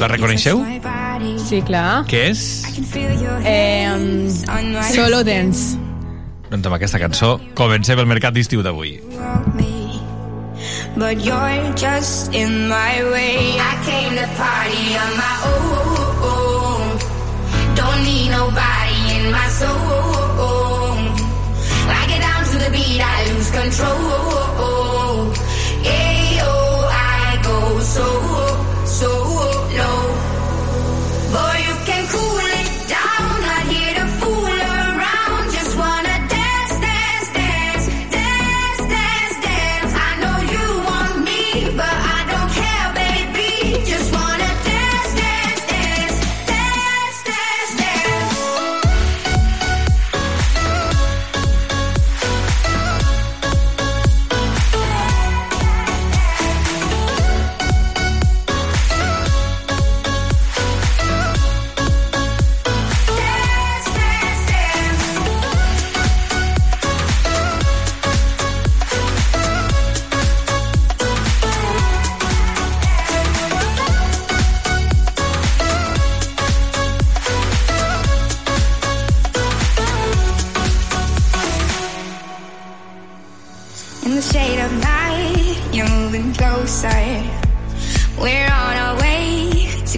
La 0.00 0.08
reconeixeu? 0.08 0.62
Sí, 1.44 1.60
clar. 1.68 2.06
Què 2.08 2.22
és? 2.30 2.40
Eh, 3.44 3.92
solo 4.94 5.20
Dance. 5.20 5.76
Doncs 6.48 6.70
amb 6.70 6.78
aquesta 6.78 7.02
cançó 7.02 7.36
comencem 7.58 8.00
el 8.00 8.08
mercat 8.08 8.32
d'estiu 8.32 8.64
d'avui. 8.64 8.96
But 10.96 11.20
you're 11.20 11.74
just 11.76 12.32
in 12.32 12.68
my 12.72 13.04
way. 13.12 13.60
I 13.60 13.76
came 13.84 14.16
to 14.16 14.26
party 14.40 14.96
on 14.96 15.16
my 15.20 15.34
own. 15.52 16.05
Nobody 18.36 18.98
in 19.16 19.32
my 19.32 19.48
soul. 19.48 20.92
I 21.98 22.04
get 22.06 22.20
down 22.20 22.44
to 22.50 22.56
the 22.64 22.70
beat, 22.70 23.00
I 23.00 23.32
lose 23.32 23.50
control. 23.50 24.75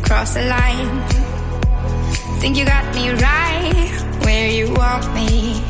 Cross 0.08 0.32
the 0.32 0.44
line. 0.48 0.88
Think 2.40 2.56
you 2.56 2.64
got 2.64 2.84
me 2.94 3.10
right 3.10 3.90
where 4.24 4.48
you 4.48 4.72
want 4.72 5.04
me, 5.12 5.62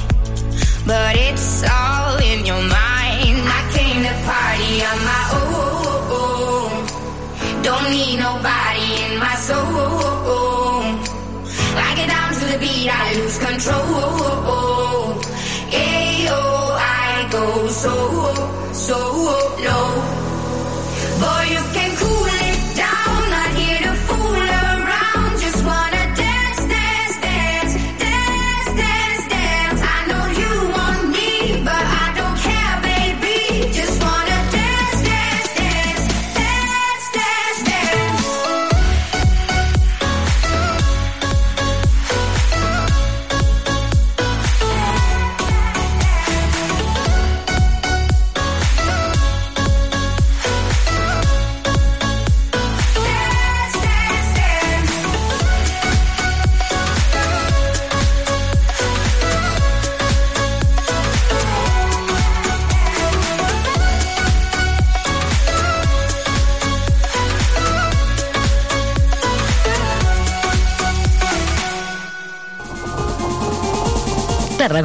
but 0.87 1.17
it's 1.17 1.65
all 1.69 2.17
in 2.19 2.47
your 2.47 2.63
mind. 2.63 3.39
I 3.59 3.61
came 3.75 4.01
to 4.07 4.15
party 4.31 4.73
on 4.91 4.99
my 5.11 5.25
own. 5.43 6.71
Don't 7.67 7.91
need 7.91 8.17
nobody 8.29 8.89
in 9.05 9.19
my 9.19 9.35
soul. 9.49 10.83
I 11.87 11.89
get 11.99 12.09
down 12.15 12.31
to 12.39 12.45
the 12.53 12.59
beat, 12.63 12.89
I 12.89 13.15
lose 13.19 13.39
control. 13.39 15.19
Ayo, 15.83 16.43
I 16.79 17.29
go 17.33 17.67
so, 17.67 17.95
so 18.73 19.48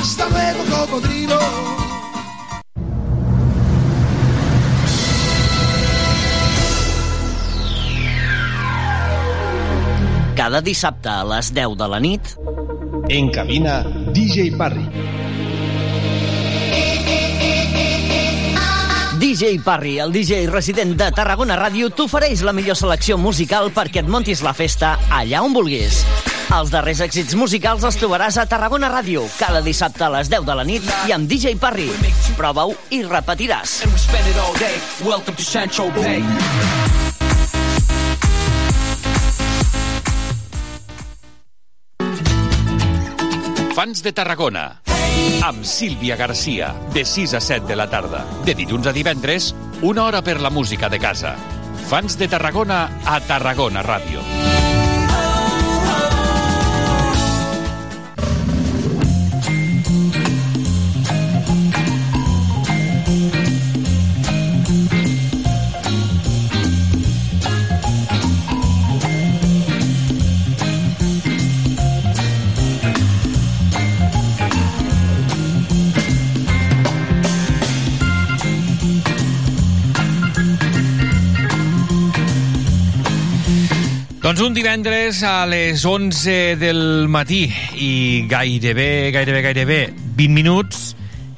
Hasta 0.00 0.28
luego, 0.28 0.64
cocodrilo. 0.70 1.38
Cada 10.36 10.60
dissabte 10.62 11.08
a 11.08 11.24
les 11.24 11.52
10 11.52 11.74
de 11.76 11.88
la 11.88 11.98
nit... 11.98 12.22
En 13.08 13.30
cabina, 13.30 13.82
DJ 14.14 14.54
Parry. 14.56 14.86
DJ 19.18 19.58
Parry, 19.64 19.98
el 19.98 20.12
DJ 20.12 20.46
resident 20.46 20.94
de 20.94 21.10
Tarragona 21.10 21.58
Ràdio, 21.58 21.90
t'ofereix 21.90 22.44
la 22.46 22.54
millor 22.54 22.78
selecció 22.78 23.18
musical 23.18 23.72
perquè 23.74 24.04
et 24.04 24.08
montis 24.08 24.46
la 24.46 24.54
festa 24.54 24.94
allà 25.10 25.42
on 25.42 25.56
vulguis. 25.58 26.04
Els 26.48 26.70
darrers 26.72 27.02
èxits 27.04 27.36
musicals 27.36 27.82
els 27.84 27.98
trobaràs 28.00 28.38
a 28.40 28.46
Tarragona 28.48 28.88
Ràdio, 28.88 29.26
cada 29.36 29.60
dissabte 29.60 30.06
a 30.06 30.08
les 30.14 30.30
10 30.32 30.46
de 30.48 30.54
la 30.56 30.64
nit 30.64 30.86
i 31.04 31.12
amb 31.12 31.28
DJ 31.28 31.58
Parry. 31.60 31.90
Prova-ho 32.38 32.72
i 32.96 33.02
repetiràs. 33.04 33.82
Fans 43.78 44.00
de 44.02 44.10
Tarragona 44.16 44.64
amb 45.44 45.62
Sílvia 45.68 46.16
Garcia 46.18 46.72
de 46.94 47.04
6 47.04 47.34
a 47.36 47.40
7 47.44 47.68
de 47.68 47.76
la 47.78 47.86
tarda 47.92 48.24
de 48.46 48.56
dilluns 48.58 48.88
a 48.90 48.94
divendres 48.96 49.52
una 49.82 50.08
hora 50.08 50.22
per 50.26 50.40
la 50.42 50.50
música 50.50 50.88
de 50.88 50.98
casa 50.98 51.36
Fans 51.86 52.18
de 52.18 52.26
Tarragona 52.26 52.88
a 53.06 53.20
Tarragona 53.22 53.86
Ràdio 53.86 54.57
Doncs 84.28 84.42
un 84.44 84.52
divendres 84.52 85.22
a 85.24 85.46
les 85.48 85.86
11 85.88 86.58
del 86.60 87.08
matí 87.08 87.46
i 87.80 88.26
gairebé, 88.28 89.08
gairebé, 89.08 89.40
gairebé 89.40 89.78
20 90.18 90.34
minuts 90.36 90.82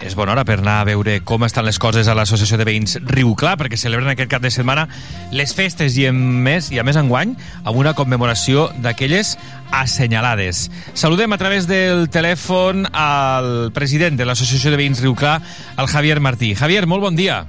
és 0.03 0.16
bona 0.18 0.33
hora 0.35 0.42
per 0.42 0.57
anar 0.59 0.81
a 0.81 0.88
veure 0.88 1.20
com 1.22 1.46
estan 1.46 1.68
les 1.68 1.79
coses 1.79 2.11
a 2.11 2.16
l'Associació 2.18 2.59
de 2.59 2.66
Veïns 2.66 2.96
Riu 3.07 3.37
Clar, 3.38 3.55
perquè 3.61 3.79
celebren 3.79 4.11
aquest 4.11 4.33
cap 4.33 4.42
de 4.42 4.50
setmana 4.50 4.88
les 5.31 5.55
festes 5.55 6.00
i, 6.03 6.09
en 6.11 6.18
més, 6.42 6.72
i 6.74 6.83
a 6.83 6.87
més 6.88 6.98
enguany 6.98 7.37
amb 7.61 7.79
una 7.79 7.94
commemoració 7.94 8.66
d'aquelles 8.83 9.37
assenyalades. 9.70 10.66
Saludem 10.90 11.31
a 11.31 11.38
través 11.38 11.70
del 11.70 12.09
telèfon 12.11 12.88
al 12.90 13.70
president 13.70 14.18
de 14.18 14.26
l'Associació 14.26 14.74
de 14.74 14.83
Veïns 14.83 15.07
Riu 15.07 15.14
Clar, 15.14 15.38
el 15.79 15.94
Javier 15.94 16.18
Martí. 16.18 16.57
Javier, 16.59 16.88
molt 16.90 17.07
bon 17.07 17.14
dia. 17.14 17.44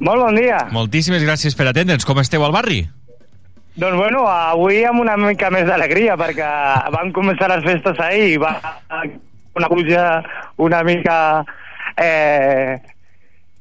Molt 0.00 0.24
bon 0.30 0.40
dia. 0.40 0.64
Moltíssimes 0.72 1.28
gràcies 1.28 1.60
per 1.60 1.68
atendre'ns. 1.68 2.08
Com 2.08 2.24
esteu 2.24 2.48
al 2.48 2.56
barri? 2.56 2.86
Doncs 3.74 3.96
bueno, 3.96 4.26
avui 4.28 4.82
amb 4.84 5.00
una 5.00 5.16
mica 5.16 5.48
més 5.50 5.64
d'alegria, 5.64 6.16
perquè 6.20 6.48
van 6.92 7.12
començar 7.16 7.48
les 7.54 7.64
festes 7.64 7.98
ahir 8.04 8.34
i 8.34 8.40
va 8.40 8.52
una 9.56 9.68
pluja 9.68 10.04
una 10.60 10.82
mica 10.84 11.16
eh, 11.96 12.76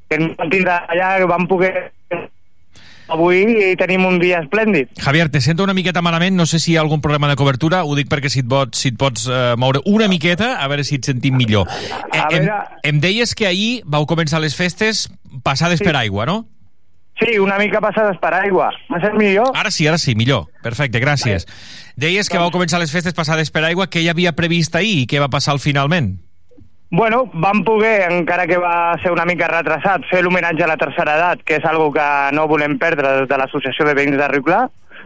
que 0.09 0.19
no 0.19 0.33
van 0.37 0.49
tindre 0.51 0.75
allà, 0.91 1.13
que 1.19 1.29
van 1.31 1.47
poder 1.47 1.71
avui 3.11 3.75
tenim 3.75 4.05
un 4.07 4.19
dia 4.21 4.39
esplèndid. 4.39 4.87
Javier, 5.03 5.27
te 5.31 5.41
sento 5.43 5.63
una 5.65 5.73
miqueta 5.75 6.01
malament, 6.03 6.35
no 6.39 6.45
sé 6.47 6.59
si 6.63 6.71
hi 6.73 6.77
ha 6.77 6.83
algun 6.85 7.01
problema 7.03 7.27
de 7.27 7.35
cobertura, 7.39 7.81
ho 7.83 7.95
dic 7.97 8.07
perquè 8.11 8.29
si 8.31 8.39
et 8.43 8.47
pots, 8.47 8.79
si 8.79 8.91
et 8.93 8.99
pots 8.99 9.25
eh, 9.27 9.55
moure 9.59 9.81
una 9.91 10.07
miqueta, 10.11 10.53
a 10.63 10.67
veure 10.71 10.85
si 10.87 10.95
et 10.99 11.07
sentim 11.07 11.35
millor. 11.35 11.67
Eh, 11.67 12.21
em, 12.21 12.37
veure- 12.37 12.61
em 12.87 13.01
deies 13.03 13.35
que 13.35 13.47
ahir 13.49 13.81
vau 13.83 14.07
començar 14.07 14.39
les 14.43 14.55
festes 14.55 15.09
passades 15.43 15.79
Sí. 15.79 15.87
per 15.87 15.95
aigua, 15.99 16.25
no? 16.25 16.45
Sí, 17.21 17.37
una 17.37 17.59
mica 17.61 17.77
passades 17.83 18.17
per 18.17 18.33
aigua. 18.33 18.71
M'ha 18.89 18.97
sent 19.03 19.13
millor? 19.19 19.51
Ara 19.53 19.69
sí, 19.69 19.85
ara 19.87 19.99
sí, 20.01 20.15
millor. 20.17 20.47
Perfecte, 20.65 20.97
gràcies. 21.03 21.45
Deies 21.99 22.31
que 22.31 22.39
vau 22.41 22.49
començar 22.49 22.79
les 22.81 22.91
festes 22.93 23.13
passades 23.13 23.53
per 23.53 23.61
aigua, 23.67 23.85
què 23.85 24.01
hi 24.01 24.09
havia 24.09 24.33
previst 24.33 24.75
ahir 24.75 25.03
i 25.03 25.07
què 25.09 25.21
va 25.21 25.29
passar 25.29 25.53
al 25.53 25.61
finalment? 25.61 26.15
Bueno, 26.91 27.21
vam 27.33 27.61
poder, 27.63 28.09
encara 28.11 28.47
que 28.49 28.57
va 28.59 28.97
ser 29.03 29.13
una 29.13 29.23
mica 29.29 29.47
retrasat, 29.47 30.03
fer 30.09 30.23
l'homenatge 30.25 30.65
a 30.65 30.71
la 30.73 30.79
tercera 30.81 31.13
edat, 31.15 31.43
que 31.47 31.59
és 31.61 31.67
algo 31.69 31.91
que 31.93 32.07
no 32.35 32.49
volem 32.51 32.75
perdre 32.81 33.13
des 33.21 33.29
de 33.29 33.37
l'Associació 33.39 33.85
de 33.87 33.93
Veïns 33.95 34.17
de 34.19 34.27
Riu 34.27 34.43
Clar, 34.43 34.65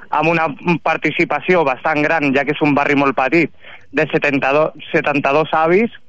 amb 0.09 0.31
una 0.31 0.47
participació 0.81 1.61
bastant 1.67 2.01
gran, 2.01 2.31
ja 2.33 2.45
que 2.47 2.55
és 2.55 2.63
un 2.65 2.73
barri 2.73 2.95
molt 2.97 3.13
petit, 3.19 3.53
de 3.91 4.07
72, 4.09 4.87
72 4.93 5.53
avis, 5.59 5.99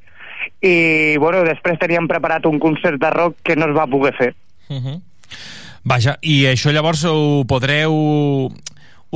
i 0.62 1.19
bueno, 1.21 1.42
després 1.45 1.83
teníem 1.83 2.09
preparat 2.09 2.47
un 2.49 2.62
concert 2.62 2.97
de 3.03 3.11
rock 3.12 3.42
que 3.45 3.59
no 3.59 3.69
es 3.69 3.77
va 3.77 3.90
poder 3.90 4.14
fer. 4.16 4.33
Uh 4.71 4.81
-huh. 4.81 4.97
Vaja, 5.87 6.16
i 6.27 6.40
això 6.51 6.72
llavors 6.75 7.05
ho 7.07 7.44
podreu 7.46 7.94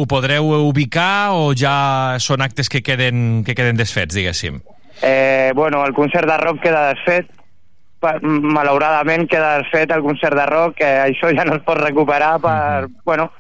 ho 0.00 0.06
podreu 0.06 0.52
ubicar 0.68 1.35
o 1.35 1.50
ja 1.59 2.16
són 2.22 2.44
actes 2.46 2.70
que 2.70 2.83
queden, 2.87 3.42
que 3.44 3.56
queden 3.59 3.76
desfets, 3.76 4.14
diguéssim? 4.14 4.61
Eh, 5.02 5.50
bueno, 5.56 5.83
el 5.85 5.94
concert 5.96 6.28
de 6.30 6.37
rock 6.38 6.62
queda 6.62 6.92
desfet, 6.92 7.26
malauradament 8.22 9.26
queda 9.28 9.59
desfet 9.64 9.90
el 9.92 10.04
concert 10.06 10.38
de 10.38 10.46
rock, 10.46 10.78
que 10.78 10.92
això 11.09 11.33
ja 11.37 11.44
no 11.44 11.59
es 11.59 11.66
pot 11.66 11.80
recuperar 11.80 12.38
per... 12.40 12.54
Uh 12.54 12.88
-huh. 12.88 13.02
Bueno, 13.04 13.30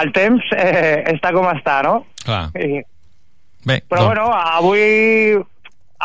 el 0.00 0.12
temps 0.12 0.42
eh, 0.56 1.04
està 1.12 1.32
com 1.32 1.46
està, 1.52 1.82
no? 1.82 2.06
Clar. 2.24 2.50
I, 2.56 2.82
Bé, 3.64 3.82
però 3.88 4.00
doncs- 4.00 4.06
bueno, 4.08 4.32
avui 4.32 5.38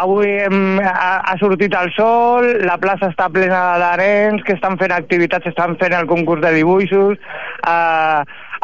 avui 0.03 0.29
hem, 0.43 0.79
ha, 0.79 1.11
ha 1.25 1.35
sortit 1.41 1.73
el 1.77 1.89
sol, 1.95 2.47
la 2.67 2.77
plaça 2.81 3.09
està 3.11 3.29
plena 3.33 3.61
de 3.81 3.91
que 4.45 4.55
estan 4.57 4.77
fent 4.81 4.93
activitats, 4.93 5.49
estan 5.49 5.75
fent 5.81 5.95
el 5.97 6.07
concurs 6.09 6.43
de 6.45 6.53
dibuixos, 6.55 7.17
eh, 7.67 8.21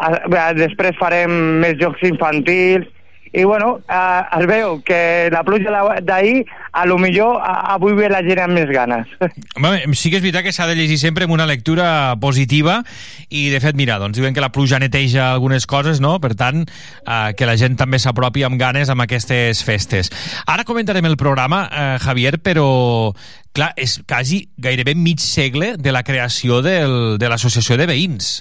eh, 0.08 0.52
després 0.60 1.00
farem 1.00 1.34
més 1.64 1.78
jocs 1.80 2.04
infantils, 2.06 2.86
i 3.34 3.42
bueno, 3.44 3.80
eh, 3.90 4.22
es 4.40 4.46
veu 4.46 4.76
que 4.86 5.28
la 5.32 5.42
pluja 5.42 5.72
d'ah- 5.74 6.00
d'ahir, 6.06 6.44
a 6.74 6.84
lo 6.86 6.96
millor 6.98 7.40
avui 7.42 7.92
ve 7.98 8.08
la 8.10 8.20
gent 8.26 8.40
amb 8.44 8.54
més 8.54 8.70
ganes. 8.70 9.10
Home, 9.58 9.82
sí 9.98 10.10
que 10.10 10.18
és 10.18 10.22
veritat 10.24 10.44
que 10.46 10.52
s'ha 10.54 10.66
de 10.70 10.76
llegir 10.78 10.98
sempre 11.02 11.26
amb 11.26 11.34
una 11.34 11.46
lectura 11.46 12.14
positiva 12.22 12.80
i, 13.28 13.48
de 13.50 13.60
fet, 13.62 13.74
mira, 13.78 13.98
doncs 14.02 14.18
diuen 14.18 14.34
que 14.34 14.42
la 14.42 14.52
pluja 14.54 14.78
neteja 14.82 15.32
algunes 15.32 15.66
coses, 15.70 16.00
no? 16.02 16.16
Per 16.22 16.34
tant, 16.38 16.64
eh, 17.06 17.34
que 17.38 17.46
la 17.50 17.56
gent 17.58 17.76
també 17.78 17.98
s'apropi 18.02 18.42
amb 18.46 18.58
ganes 18.60 18.90
amb 18.90 19.02
aquestes 19.06 19.62
festes. 19.66 20.10
Ara 20.46 20.64
comentarem 20.64 21.04
el 21.10 21.16
programa, 21.18 21.64
eh, 21.70 21.98
Javier, 22.02 22.38
però, 22.42 23.12
clar, 23.54 23.72
és 23.76 24.00
quasi 24.06 24.44
gairebé 24.58 24.94
mig 24.94 25.18
segle 25.22 25.74
de 25.78 25.92
la 25.94 26.02
creació 26.06 26.62
del, 26.62 27.18
de 27.18 27.28
l'Associació 27.30 27.76
de 27.78 27.86
Veïns. 27.90 28.34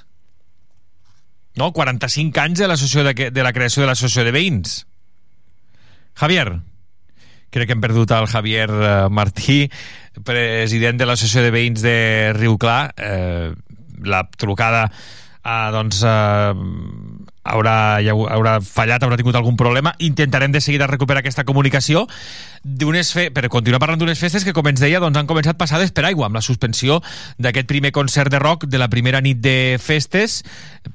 No? 1.60 1.72
45 1.76 2.42
anys 2.42 2.64
de, 2.64 2.68
de, 3.14 3.30
de 3.32 3.44
la 3.46 3.54
creació 3.54 3.84
de 3.84 3.90
l'Associació 3.92 4.26
de 4.26 4.34
Veïns. 4.36 4.78
Javier, 6.20 6.48
crec 7.54 7.70
que 7.70 7.76
hem 7.78 7.84
perdut 7.84 8.14
el 8.16 8.30
Javier 8.30 8.70
eh, 8.70 8.94
Martí, 9.14 9.60
president 10.26 11.00
de 11.00 11.10
l'Associació 11.10 11.46
de 11.46 11.54
Veïns 11.54 11.86
de 11.86 11.98
Riu 12.38 12.58
Clar. 12.62 12.94
Eh, 12.98 13.54
la 14.04 14.24
trucada 14.38 14.88
eh, 14.90 15.70
doncs, 15.76 16.02
eh, 16.04 16.54
haurà, 17.44 18.00
ja 18.04 18.14
hau- 18.16 18.28
haurà 18.32 18.60
fallat, 18.64 19.04
haurà 19.04 19.18
tingut 19.20 19.36
algun 19.36 19.58
problema. 19.60 19.94
Intentarem 20.00 20.52
de 20.52 20.62
seguida 20.62 20.88
recuperar 20.88 21.20
aquesta 21.24 21.44
comunicació 21.44 22.08
d'unes 22.64 23.10
fe 23.12 23.26
per 23.36 23.50
continuar 23.52 23.82
parlant 23.84 24.00
d'unes 24.00 24.20
festes 24.20 24.46
que, 24.48 24.54
com 24.56 24.68
ens 24.72 24.80
deia, 24.80 25.02
doncs, 25.04 25.18
han 25.20 25.28
començat 25.28 25.58
passades 25.60 25.92
per 25.92 26.06
aigua, 26.08 26.30
amb 26.30 26.38
la 26.40 26.42
suspensió 26.46 27.02
d'aquest 27.38 27.68
primer 27.68 27.92
concert 27.92 28.32
de 28.32 28.40
rock 28.40 28.66
de 28.72 28.80
la 28.80 28.88
primera 28.88 29.20
nit 29.20 29.42
de 29.44 29.76
festes, 29.84 30.44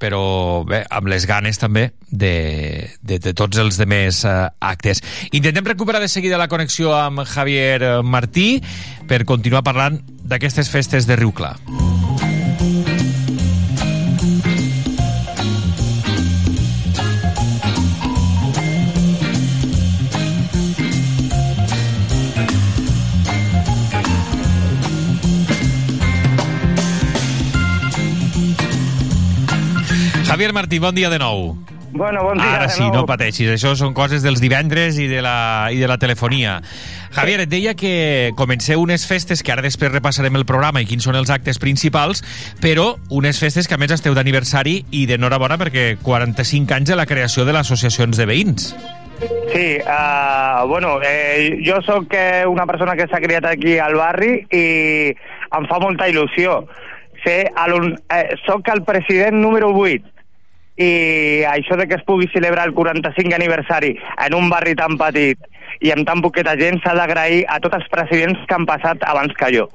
però 0.00 0.64
bé, 0.64 0.84
amb 0.88 1.10
les 1.12 1.26
ganes 1.28 1.60
també 1.60 1.90
de, 2.08 2.88
de, 3.02 3.18
de 3.20 3.34
tots 3.36 3.60
els 3.60 3.76
demés 3.76 4.22
eh, 4.24 4.38
actes. 4.60 5.02
Intentem 5.32 5.68
recuperar 5.68 6.00
de 6.00 6.08
seguida 6.08 6.40
la 6.40 6.48
connexió 6.48 6.94
amb 6.96 7.20
Javier 7.28 7.82
eh, 7.82 7.92
Martí 8.02 8.62
per 9.08 9.24
continuar 9.28 9.60
parlant 9.66 10.00
d'aquestes 10.24 10.72
festes 10.72 11.06
de 11.08 11.16
Riu 11.20 11.32
Clar. 11.36 11.56
Javier 30.38 30.54
Martí, 30.54 30.78
bon 30.78 30.94
dia 30.94 31.10
de 31.10 31.18
nou. 31.18 31.56
Bueno, 31.90 32.22
bon 32.22 32.38
dia 32.38 32.60
Ara 32.60 32.68
sí, 32.70 32.84
no 32.94 33.00
pateixis, 33.10 33.48
això 33.50 33.72
són 33.74 33.90
coses 33.90 34.22
dels 34.22 34.38
divendres 34.38 34.94
i 35.02 35.08
de 35.10 35.18
la, 35.18 35.66
i 35.74 35.80
de 35.82 35.88
la 35.90 35.96
telefonia. 35.98 36.60
Javier, 37.10 37.40
et 37.42 37.50
deia 37.50 37.72
que 37.74 38.30
comenceu 38.38 38.78
unes 38.78 39.02
festes, 39.10 39.40
que 39.42 39.50
ara 39.50 39.64
després 39.64 39.90
repassarem 39.90 40.36
el 40.38 40.44
programa 40.46 40.78
i 40.78 40.86
quins 40.86 41.02
són 41.02 41.18
els 41.18 41.32
actes 41.34 41.58
principals, 41.58 42.22
però 42.62 42.92
unes 43.10 43.40
festes 43.42 43.66
que 43.66 43.74
a 43.74 43.80
més 43.82 43.90
esteu 43.96 44.14
d'aniversari 44.14 44.76
i 44.94 45.00
d'enhorabona 45.10 45.56
perquè 45.58 45.96
45 46.04 46.76
anys 46.76 46.92
de 46.92 46.98
la 47.00 47.06
creació 47.10 47.42
de 47.42 47.56
les 47.56 47.66
associacions 47.66 48.14
de 48.14 48.26
veïns. 48.30 48.68
Sí, 49.50 49.64
uh, 49.82 50.68
bueno, 50.70 51.00
eh, 51.02 51.58
jo 51.66 51.80
sóc 51.82 52.14
eh, 52.14 52.46
una 52.46 52.68
persona 52.70 52.94
que 52.94 53.08
s'ha 53.10 53.18
criat 53.18 53.48
aquí 53.50 53.74
al 53.82 53.98
barri 53.98 54.36
i 54.54 54.62
em 55.10 55.66
fa 55.66 55.82
molta 55.82 56.06
il·lusió. 56.06 56.60
Ser 57.26 57.40
eh, 57.50 58.22
soc 58.46 58.70
el 58.70 58.84
president 58.86 59.42
número 59.42 59.74
8 59.74 60.14
i 60.78 61.44
això 61.50 61.76
de 61.76 61.88
que 61.90 61.98
es 61.98 62.04
pugui 62.06 62.28
celebrar 62.32 62.68
el 62.68 62.74
45 62.74 63.34
aniversari 63.34 63.96
en 64.26 64.34
un 64.38 64.48
barri 64.50 64.76
tan 64.78 64.96
petit 65.00 65.38
i 65.82 65.90
amb 65.94 66.06
tan 66.06 66.22
poqueta 66.22 66.54
gent 66.58 66.78
s'ha 66.82 66.94
d'agrair 66.94 67.44
a 67.50 67.58
tots 67.62 67.80
els 67.80 67.90
presidents 67.90 68.46
que 68.46 68.54
han 68.54 68.66
passat 68.66 69.02
abans 69.02 69.34
que 69.38 69.50
jo. 69.54 69.66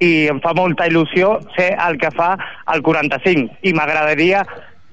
I 0.00 0.28
em 0.32 0.40
fa 0.44 0.54
molta 0.56 0.88
il·lusió 0.88 1.36
ser 1.56 1.74
el 1.88 2.00
que 2.00 2.10
fa 2.16 2.34
el 2.72 2.82
45 2.84 3.68
i 3.68 3.76
m'agradaria 3.76 4.42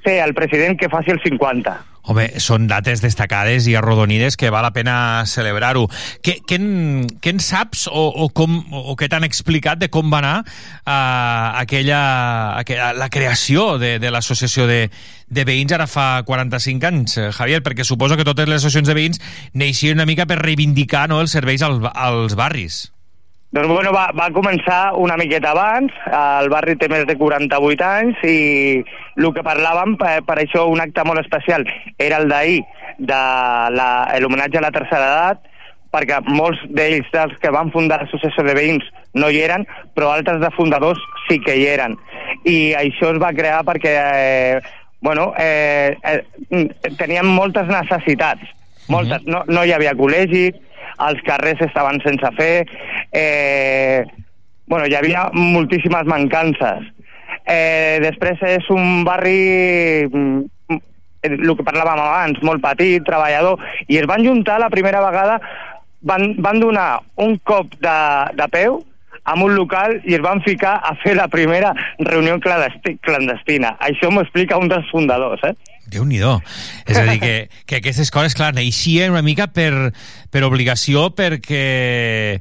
ser 0.03 0.19
el 0.23 0.35
president 0.35 0.79
que 0.79 0.91
faci 0.91 1.15
el 1.15 1.23
50. 1.23 1.92
Home, 2.03 2.25
són 2.43 2.65
dates 2.67 2.99
destacades 2.99 3.63
i 3.71 3.77
arrodonides 3.79 4.35
que 4.35 4.49
val 4.51 4.65
la 4.65 4.73
pena 4.75 4.95
celebrar-ho. 5.29 5.85
Què, 6.25 6.37
què, 6.43 6.57
en, 6.59 7.05
què 7.23 7.31
en 7.31 7.39
saps 7.43 7.85
o, 7.87 8.03
o, 8.25 8.27
com, 8.35 8.57
o 8.75 8.97
què 8.99 9.07
t'han 9.11 9.23
explicat 9.23 9.79
de 9.79 9.87
com 9.93 10.11
va 10.11 10.19
anar 10.19 10.33
uh, 10.43 11.61
aquella, 11.61 12.01
aquella, 12.59 12.91
la 12.97 13.07
creació 13.13 13.77
de, 13.79 13.95
de 14.03 14.11
l'associació 14.11 14.67
de, 14.67 14.81
de 15.31 15.45
veïns 15.47 15.71
ara 15.75 15.87
fa 15.87 16.07
45 16.27 16.89
anys, 16.91 17.17
eh, 17.17 17.29
Javier? 17.35 17.61
Perquè 17.63 17.87
suposo 17.87 18.19
que 18.19 18.27
totes 18.27 18.51
les 18.51 18.59
associacions 18.59 18.91
de 18.91 18.97
veïns 18.99 19.23
neixien 19.55 19.95
una 19.95 20.09
mica 20.09 20.27
per 20.27 20.41
reivindicar 20.43 21.07
no, 21.07 21.21
els 21.23 21.31
serveis 21.35 21.63
al, 21.63 21.79
als 21.93 22.35
barris. 22.39 22.83
Doncs 23.53 23.69
bueno, 23.69 23.91
va, 23.93 24.07
va 24.17 24.31
començar 24.33 24.95
una 24.97 25.13
miqueta 25.13 25.51
abans, 25.51 25.93
el 26.09 26.47
barri 26.49 26.73
té 26.81 26.87
més 26.89 27.03
de 27.05 27.13
48 27.19 27.83
anys 27.85 28.23
i 28.25 28.37
el 28.81 29.27
que 29.35 29.43
parlàvem, 29.45 29.93
per, 29.99 30.15
per 30.25 30.39
això 30.41 30.63
un 30.71 30.81
acte 30.81 31.03
molt 31.05 31.21
especial 31.21 31.61
era 32.01 32.17
el 32.23 32.31
d'ahir, 32.31 32.63
de 32.97 33.19
l'homenatge 34.23 34.57
a 34.57 34.63
la 34.65 34.73
tercera 34.73 35.11
edat, 35.11 35.45
perquè 35.93 36.17
molts 36.33 36.63
d'ells 36.73 37.13
dels 37.13 37.37
que 37.41 37.53
van 37.53 37.69
fundar 37.75 38.01
l'associació 38.01 38.41
de 38.47 38.57
veïns 38.57 38.89
no 39.21 39.29
hi 39.29 39.43
eren, 39.45 39.67
però 39.93 40.09
altres 40.15 40.41
de 40.41 40.49
fundadors 40.57 41.01
sí 41.27 41.37
que 41.37 41.53
hi 41.53 41.67
eren. 41.69 41.93
I 42.49 42.73
això 42.79 43.13
es 43.13 43.21
va 43.21 43.35
crear 43.37 43.61
perquè, 43.69 43.93
eh, 44.17 44.61
bueno, 45.05 45.29
eh, 45.37 45.93
eh, 46.01 46.65
teníem 46.97 47.29
moltes 47.29 47.69
necessitats, 47.69 48.49
moltes. 48.89 49.29
No, 49.29 49.45
no 49.45 49.61
hi 49.61 49.77
havia 49.77 49.93
col·legi, 49.93 50.47
els 51.07 51.21
carrers 51.25 51.61
estaven 51.61 52.01
sense 52.03 52.29
fer, 52.37 52.65
eh, 53.11 54.05
bueno, 54.67 54.85
hi 54.87 54.95
havia 54.95 55.29
moltíssimes 55.33 56.05
mancances. 56.05 56.89
Eh, 57.45 57.99
després 58.03 58.39
és 58.47 58.69
un 58.71 59.03
barri 59.03 60.07
mm, 60.07 60.79
el 61.23 61.53
que 61.55 61.65
parlàvem 61.65 61.99
abans, 61.99 62.39
molt 62.43 62.63
petit, 62.63 63.03
treballador, 63.07 63.59
i 63.87 63.99
es 63.99 64.07
van 64.07 64.23
juntar 64.25 64.59
la 64.59 64.69
primera 64.69 65.01
vegada, 65.03 65.39
van, 66.03 66.33
van 66.43 66.59
donar 66.59 67.01
un 67.15 67.37
cop 67.47 67.75
de, 67.79 67.99
de 68.35 68.47
peu 68.51 68.81
amb 69.31 69.45
un 69.45 69.53
local 69.55 70.01
i 70.03 70.17
es 70.17 70.23
van 70.23 70.41
ficar 70.43 70.73
a 70.83 70.95
fer 70.99 71.15
la 71.15 71.29
primera 71.31 71.71
reunió 71.99 72.35
clandesti- 72.43 72.97
clandestina. 72.99 73.77
Això 73.79 74.11
m'ho 74.11 74.23
explica 74.25 74.59
un 74.59 74.67
dels 74.67 74.89
fundadors, 74.91 75.43
eh? 75.47 75.53
Déu 75.93 76.05
nhi 76.09 76.19
És 76.87 76.97
a 76.97 77.05
dir, 77.07 77.19
que, 77.21 77.35
que 77.65 77.79
aquestes 77.79 78.11
coses, 78.11 78.35
clar, 78.35 78.53
neixien 78.57 79.11
una 79.13 79.21
mica 79.25 79.47
per, 79.47 79.93
per 80.29 80.43
obligació 80.43 81.09
perquè 81.15 82.39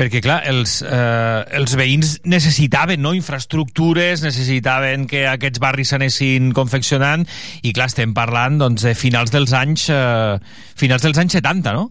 perquè, 0.00 0.22
clar, 0.24 0.38
els, 0.48 0.78
eh, 0.86 1.44
els 1.58 1.74
veïns 1.76 2.20
necessitaven 2.24 3.02
no? 3.02 3.10
infraestructures, 3.12 4.22
necessitaven 4.24 5.04
que 5.10 5.26
aquests 5.28 5.60
barris 5.60 5.90
s'anessin 5.92 6.54
confeccionant 6.56 7.26
i, 7.60 7.72
clar, 7.76 7.90
estem 7.90 8.14
parlant 8.16 8.56
doncs, 8.62 8.86
de 8.86 8.94
finals 8.96 9.32
dels 9.34 9.52
anys 9.52 9.88
eh, 9.92 10.38
finals 10.80 11.04
dels 11.04 11.20
anys 11.20 11.36
70, 11.36 11.74
no? 11.76 11.90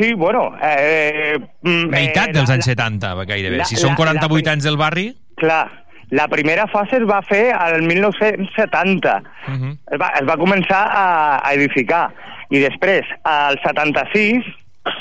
Sí, 0.00 0.12
bueno... 0.16 0.50
Eh, 0.60 1.38
mm, 1.62 1.88
Meitat 1.92 2.28
eh, 2.30 2.36
dels 2.36 2.48
la- 2.48 2.54
anys 2.58 2.68
70, 2.74 3.14
gairebé. 3.28 3.62
la- 3.62 3.68
si 3.68 3.76
són 3.80 3.94
la- 3.94 4.00
48 4.02 4.44
la- 4.44 4.52
anys 4.58 4.68
del 4.68 4.76
barri... 4.80 5.06
Clar, 5.40 5.64
la 6.10 6.26
primera 6.28 6.66
fase 6.66 6.98
es 6.98 7.06
va 7.08 7.20
fer 7.22 7.52
al 7.54 7.82
1970. 7.82 9.22
Uh 9.46 9.54
-huh. 9.54 9.76
es, 9.92 9.98
va, 9.98 10.12
es 10.20 10.26
va 10.28 10.36
començar 10.36 10.82
a, 10.90 11.40
a 11.46 11.54
edificar. 11.54 12.10
I 12.50 12.58
després, 12.58 13.06
al 13.22 13.58
76, 13.62 14.44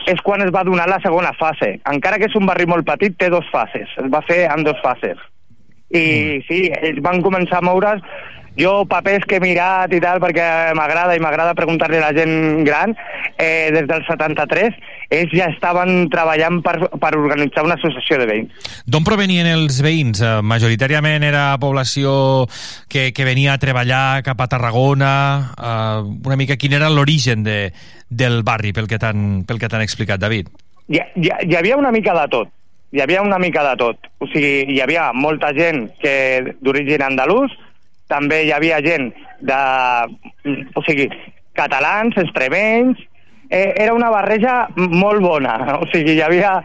és 0.06 0.22
quan 0.22 0.42
es 0.42 0.52
va 0.54 0.64
donar 0.64 0.88
la 0.88 1.00
segona 1.00 1.34
fase. 1.34 1.80
Encara 1.92 2.18
que 2.18 2.26
és 2.26 2.36
un 2.36 2.46
barri 2.46 2.66
molt 2.66 2.86
petit, 2.86 3.18
té 3.18 3.30
dos 3.30 3.46
fases. 3.52 3.90
Es 3.98 4.10
va 4.14 4.22
fer 4.22 4.52
en 4.52 4.64
dos 4.64 4.80
fases. 4.82 5.18
I 5.90 6.44
sí, 6.48 6.70
ells 6.82 7.02
van 7.02 7.24
començar 7.26 7.58
a 7.58 7.66
moure's 7.66 8.04
jo 8.60 8.84
papers 8.90 9.26
que 9.26 9.40
he 9.40 9.44
mirat 9.44 9.94
i 9.96 10.02
tal, 10.04 10.20
perquè 10.22 10.76
m'agrada 10.78 11.16
i 11.16 11.24
m'agrada 11.24 11.56
preguntar-li 11.58 11.98
a 11.98 12.10
la 12.10 12.14
gent 12.16 12.66
gran, 12.68 12.96
eh, 13.38 13.72
des 13.74 13.88
del 13.88 14.04
73, 14.08 14.76
ells 15.10 15.34
ja 15.34 15.48
estaven 15.50 16.10
treballant 16.14 16.60
per, 16.66 16.76
per 17.02 17.14
organitzar 17.18 17.64
una 17.66 17.80
associació 17.80 18.20
de 18.22 18.28
veïns. 18.30 18.70
D'on 18.86 19.08
provenien 19.08 19.48
els 19.50 19.80
veïns? 19.86 20.22
Eh, 20.22 20.36
majoritàriament 20.44 21.26
era 21.26 21.54
població 21.62 22.46
que, 22.92 23.10
que 23.16 23.28
venia 23.28 23.56
a 23.56 23.62
treballar 23.62 24.22
cap 24.28 24.42
a 24.44 24.50
Tarragona? 24.52 25.14
Eh, 25.56 26.12
una 26.28 26.40
mica 26.40 26.60
quin 26.60 26.76
era 26.78 26.92
l'origen 26.94 27.48
de, 27.48 27.72
del 28.10 28.44
barri, 28.44 28.74
pel 28.76 28.90
que 28.92 29.00
t'han 29.02 29.46
pel 29.48 29.62
que 29.62 29.70
t'han 29.72 29.86
explicat, 29.86 30.22
David? 30.22 30.50
Hi, 30.90 31.02
hi, 31.16 31.30
hi 31.30 31.56
havia 31.56 31.78
una 31.78 31.94
mica 31.96 32.16
de 32.18 32.28
tot. 32.30 32.52
Hi 32.92 33.04
havia 33.04 33.22
una 33.22 33.38
mica 33.38 33.62
de 33.68 33.76
tot. 33.78 34.08
O 34.18 34.28
sigui, 34.32 34.66
hi 34.74 34.80
havia 34.82 35.12
molta 35.14 35.52
gent 35.54 35.92
que 36.02 36.56
d'origen 36.66 37.06
andalús, 37.06 37.54
també 38.10 38.44
hi 38.46 38.54
havia 38.56 38.82
gent 38.86 39.12
de... 39.46 39.60
O 40.76 40.84
sigui, 40.88 41.08
catalans, 41.58 42.18
extremenys, 42.18 43.00
eh, 43.50 43.74
era 43.76 43.94
una 43.94 44.10
barreja 44.10 44.68
molt 44.76 45.22
bona, 45.22 45.56
o 45.80 45.88
sigui, 45.94 46.18
hi 46.18 46.26
havia... 46.26 46.58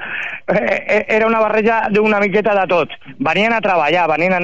Eh, 0.49 1.05
era 1.09 1.27
una 1.27 1.41
barreja 1.41 1.87
d'una 1.93 2.21
miqueta 2.21 2.55
de 2.59 2.67
tot. 2.69 2.91
Venien 3.19 3.55
a 3.55 3.63
treballar, 3.65 4.09
venien 4.13 4.35
a, 4.37 4.41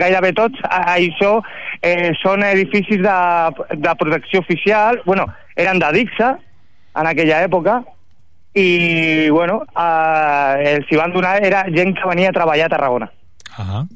gairebé 0.00 0.32
tots, 0.36 0.60
a, 0.64 0.82
a 0.92 0.98
això 0.98 1.38
eh, 1.82 2.12
són 2.20 2.44
edificis 2.48 3.00
de, 3.04 3.16
de 3.76 3.94
protecció 4.00 4.44
oficial, 4.44 5.00
bueno, 5.06 5.28
eren 5.56 5.80
de 5.80 5.92
Dixa, 5.96 6.34
en 7.00 7.08
aquella 7.08 7.40
època, 7.46 7.80
i, 8.52 9.28
bueno, 9.30 9.62
eh, 9.70 10.74
els 10.74 10.90
hi 10.90 10.98
van 11.00 11.14
donar, 11.14 11.38
era 11.46 11.64
gent 11.70 11.94
que 11.96 12.08
venia 12.08 12.32
a 12.32 12.36
treballar 12.36 12.68
a 12.68 12.74
Tarragona. 12.76 13.10
Uh 13.58 13.64
-huh. 13.66 13.88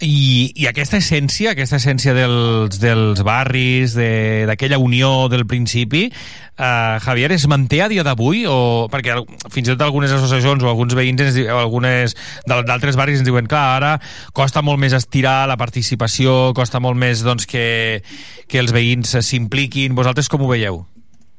I, 0.00 0.52
I 0.56 0.66
aquesta 0.66 0.96
essència, 0.98 1.52
aquesta 1.52 1.76
essència 1.76 2.12
dels, 2.14 2.80
dels 2.80 3.22
barris, 3.22 3.94
d'aquella 3.94 4.76
de, 4.76 4.82
unió 4.82 5.28
del 5.28 5.46
principi, 5.46 6.10
eh, 6.58 6.98
Javier, 7.00 7.32
es 7.32 7.46
manté 7.46 7.82
a 7.82 7.88
dia 7.88 8.02
d'avui? 8.02 8.44
O, 8.46 8.88
perquè 8.90 9.14
fins 9.50 9.68
i 9.68 9.70
tot 9.70 9.82
algunes 9.82 10.10
associacions 10.10 10.62
o 10.62 10.68
alguns 10.68 10.94
veïns 10.94 11.20
ens, 11.20 11.38
o 11.48 11.58
algunes 11.58 12.16
d'altres 12.46 12.96
barris 12.96 13.18
ens 13.18 13.26
diuen 13.28 13.46
clar, 13.46 13.76
ara 13.76 14.00
costa 14.32 14.62
molt 14.62 14.78
més 14.78 14.92
estirar 14.92 15.46
la 15.46 15.56
participació, 15.56 16.52
costa 16.54 16.80
molt 16.80 16.96
més 16.96 17.22
doncs, 17.22 17.46
que, 17.46 18.02
que 18.48 18.58
els 18.58 18.72
veïns 18.72 19.16
s'impliquin. 19.20 19.94
Vosaltres 19.94 20.28
com 20.28 20.42
ho 20.42 20.48
veieu? 20.48 20.84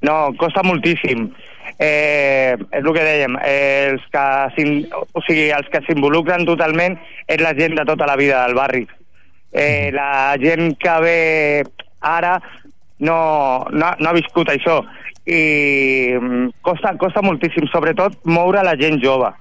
No, 0.01 0.33
costa 0.37 0.63
moltíssim 0.63 1.29
eh, 1.77 2.55
és 2.57 2.81
el 2.81 2.91
que 2.93 3.05
dèiem, 3.05 3.37
eh, 3.43 3.93
els 3.93 4.03
que 4.11 4.25
o 5.13 5.23
sigui, 5.27 5.49
els 5.51 5.69
que 5.71 5.83
s'involucren 5.85 6.45
totalment 6.45 6.97
és 7.27 7.41
la 7.41 7.53
gent 7.57 7.77
de 7.79 7.85
tota 7.85 8.07
la 8.09 8.17
vida 8.19 8.43
del 8.45 8.57
barri. 8.57 8.87
Eh, 9.53 9.91
la 9.93 10.35
gent 10.41 10.73
que 10.81 10.99
ve 11.03 11.19
ara 12.01 12.39
no, 12.99 13.65
no, 13.71 13.93
no 13.99 14.09
ha 14.09 14.15
viscut 14.17 14.49
això 14.49 14.81
i 15.25 16.13
mm, 16.19 16.59
costa, 16.61 16.95
costa 16.99 17.23
moltíssim, 17.23 17.67
sobretot 17.71 18.19
moure 18.27 18.63
la 18.63 18.75
gent 18.79 18.99
jove. 19.03 19.31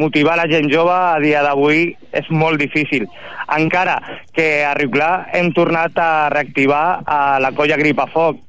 Motivar 0.00 0.38
la 0.40 0.48
gent 0.48 0.70
jove 0.72 0.92
a 0.92 1.20
dia 1.22 1.42
d'avui 1.44 1.92
és 2.16 2.30
molt 2.32 2.58
difícil. 2.58 3.04
Encara 3.54 3.98
que 4.34 4.64
a 4.64 4.72
Riuclar 4.78 5.28
hem 5.36 5.52
tornat 5.54 5.98
a 6.00 6.30
reactivar 6.32 7.02
a 7.04 7.38
la 7.42 7.52
colla 7.52 7.76
Gripafoc, 7.76 8.40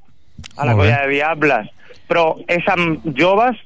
a 0.58 0.66
la 0.66 0.74
colla 0.74 1.04
de 1.04 1.12
Diables, 1.12 1.70
però 2.14 2.36
és 2.46 2.68
amb 2.70 3.02
joves, 3.18 3.58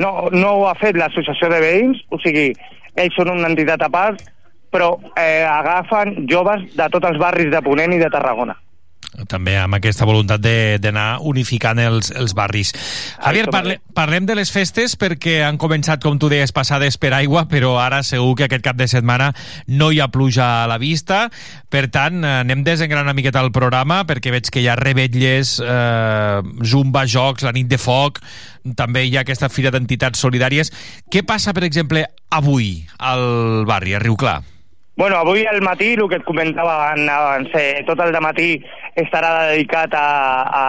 no, 0.00 0.30
no 0.32 0.54
ho 0.56 0.66
ha 0.70 0.76
fet 0.80 0.96
l'associació 0.96 1.50
de 1.52 1.60
veïns, 1.60 2.00
o 2.08 2.16
sigui, 2.24 2.48
ells 2.96 3.16
són 3.18 3.28
una 3.34 3.50
entitat 3.52 3.84
a 3.84 3.90
part, 3.92 4.24
però 4.72 4.94
eh, 5.18 5.44
agafen 5.44 6.24
joves 6.30 6.64
de 6.78 6.88
tots 6.94 7.10
els 7.10 7.20
barris 7.20 7.52
de 7.52 7.60
Ponent 7.60 7.92
i 7.92 8.00
de 8.00 8.08
Tarragona 8.08 8.56
també 9.28 9.56
amb 9.58 9.74
aquesta 9.74 10.06
voluntat 10.06 10.42
d'anar 10.80 11.20
unificant 11.26 11.80
els, 11.82 12.12
els 12.14 12.34
barris. 12.36 12.72
Javier, 13.18 13.48
parle, 13.50 13.78
parlem 13.94 14.26
de 14.28 14.36
les 14.38 14.52
festes 14.54 14.94
perquè 15.00 15.40
han 15.46 15.58
començat, 15.60 16.02
com 16.02 16.18
tu 16.18 16.30
deies, 16.30 16.54
passades 16.54 16.96
per 17.00 17.12
aigua, 17.16 17.46
però 17.50 17.74
ara 17.82 18.02
segur 18.06 18.36
que 18.38 18.46
aquest 18.46 18.64
cap 18.64 18.78
de 18.78 18.86
setmana 18.90 19.32
no 19.66 19.90
hi 19.90 20.00
ha 20.00 20.10
pluja 20.14 20.46
a 20.62 20.68
la 20.70 20.78
vista. 20.78 21.24
Per 21.70 21.88
tant, 21.92 22.22
anem 22.24 22.62
desengranant 22.66 23.10
una 23.10 23.16
miqueta 23.18 23.42
el 23.42 23.52
programa 23.54 24.04
perquè 24.08 24.32
veig 24.34 24.50
que 24.52 24.62
hi 24.62 24.70
ha 24.70 24.78
rebetlles, 24.78 25.56
eh, 25.64 26.40
zumba, 26.62 27.04
jocs, 27.10 27.44
la 27.46 27.54
nit 27.56 27.68
de 27.70 27.80
foc, 27.80 28.22
també 28.76 29.04
hi 29.06 29.16
ha 29.16 29.24
aquesta 29.24 29.50
fira 29.50 29.74
d'entitats 29.74 30.22
solidàries. 30.22 30.72
Què 31.10 31.24
passa, 31.26 31.54
per 31.56 31.66
exemple, 31.66 32.06
avui 32.30 32.86
al 32.98 33.66
barri, 33.66 33.96
a 33.96 34.02
Riu 34.02 34.18
Clar? 34.20 34.40
Bueno, 35.00 35.16
avui 35.16 35.46
al 35.46 35.62
matí, 35.62 35.94
el 35.94 36.08
que 36.10 36.18
et 36.20 36.24
comentava 36.28 36.90
abans, 36.92 37.48
eh, 37.56 37.80
tot 37.88 38.02
el 38.04 38.12
matí 38.20 38.58
estarà 39.00 39.46
dedicat 39.48 39.94
a, 39.96 40.08
a, 40.44 40.64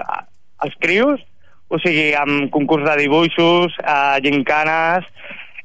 a, 0.00 0.20
als 0.64 0.78
crios, 0.80 1.20
o 1.68 1.76
sigui, 1.76 2.14
amb 2.16 2.48
concurs 2.54 2.86
de 2.88 2.94
dibuixos, 3.02 3.74
a 3.84 4.16
gincanes, 4.24 5.04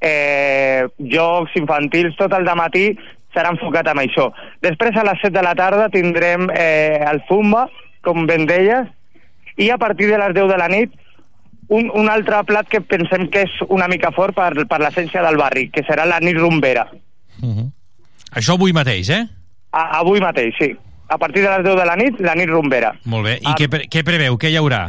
eh, 0.01 0.83
jocs 1.13 1.55
infantils, 1.55 2.17
tot 2.19 2.35
el 2.35 2.43
matí 2.59 2.83
serà 3.31 3.53
enfocat 3.55 3.87
amb 3.87 4.03
això. 4.03 4.25
Després, 4.59 4.99
a 4.99 5.05
les 5.07 5.23
7 5.23 5.31
de 5.37 5.45
la 5.47 5.55
tarda, 5.55 5.87
tindrem 5.87 6.49
eh, 6.51 6.99
el 6.99 7.23
Fumba, 7.29 7.69
com 8.03 8.27
ben 8.27 8.43
deies, 8.43 8.91
i 9.55 9.69
a 9.71 9.79
partir 9.79 10.11
de 10.11 10.19
les 10.19 10.35
10 10.35 10.51
de 10.51 10.59
la 10.59 10.67
nit 10.67 10.99
un, 11.69 11.87
un 11.95 12.11
altre 12.11 12.43
plat 12.43 12.67
que 12.67 12.83
pensem 12.83 13.29
que 13.31 13.47
és 13.47 13.55
una 13.69 13.87
mica 13.87 14.11
fort 14.11 14.35
per, 14.35 14.51
per 14.67 14.83
l'essència 14.83 15.23
del 15.23 15.39
barri, 15.39 15.69
que 15.71 15.87
serà 15.87 16.03
la 16.03 16.19
nit 16.19 16.35
rumbera. 16.43 16.89
Uh 17.39 17.55
-huh. 17.55 17.71
Això 18.35 18.57
avui 18.59 18.75
mateix, 18.75 19.09
eh? 19.15 19.23
A, 19.71 20.01
avui 20.01 20.21
mateix, 20.23 20.55
sí. 20.59 20.73
A 21.07 21.17
partir 21.21 21.43
de 21.43 21.49
les 21.51 21.63
10 21.63 21.77
de 21.79 21.85
la 21.87 21.95
nit, 21.99 22.21
la 22.25 22.35
nit 22.35 22.49
rumbera. 22.49 22.91
Molt 23.05 23.27
bé. 23.29 23.35
I 23.39 23.51
a... 23.53 23.55
què, 23.59 23.69
pre 23.71 23.85
què 23.91 24.03
preveu? 24.07 24.37
Què 24.41 24.51
hi 24.51 24.57
haurà? 24.59 24.87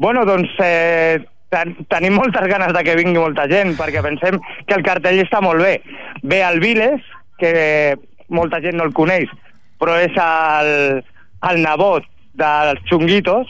Bueno, 0.00 0.24
doncs 0.28 0.52
eh, 0.64 1.20
ten 1.52 1.74
tenim 1.92 2.16
moltes 2.18 2.46
ganes 2.50 2.72
de 2.76 2.82
que 2.86 2.96
vingui 2.98 3.20
molta 3.20 3.46
gent, 3.50 3.74
perquè 3.78 4.02
pensem 4.04 4.38
que 4.66 4.76
el 4.76 4.84
cartell 4.86 5.20
està 5.22 5.42
molt 5.44 5.62
bé. 5.64 5.78
Ve 6.22 6.40
el 6.46 6.60
Viles, 6.62 7.04
que 7.40 7.96
molta 8.28 8.60
gent 8.64 8.78
no 8.78 8.88
el 8.88 8.94
coneix, 8.96 9.30
però 9.80 9.96
és 10.00 10.16
el, 10.20 11.00
el 11.50 11.62
nebot 11.64 12.06
dels 12.40 12.82
xunguitos, 12.90 13.48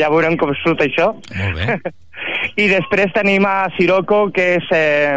ja 0.00 0.10
veurem 0.12 0.36
com 0.40 0.52
surt 0.62 0.84
això. 0.84 1.12
Molt 1.36 1.60
bé. 1.60 1.78
I 2.62 2.68
després 2.70 3.14
tenim 3.14 3.46
a 3.48 3.70
Siroco, 3.76 4.26
que 4.34 4.56
és, 4.58 4.68
eh, 4.76 5.16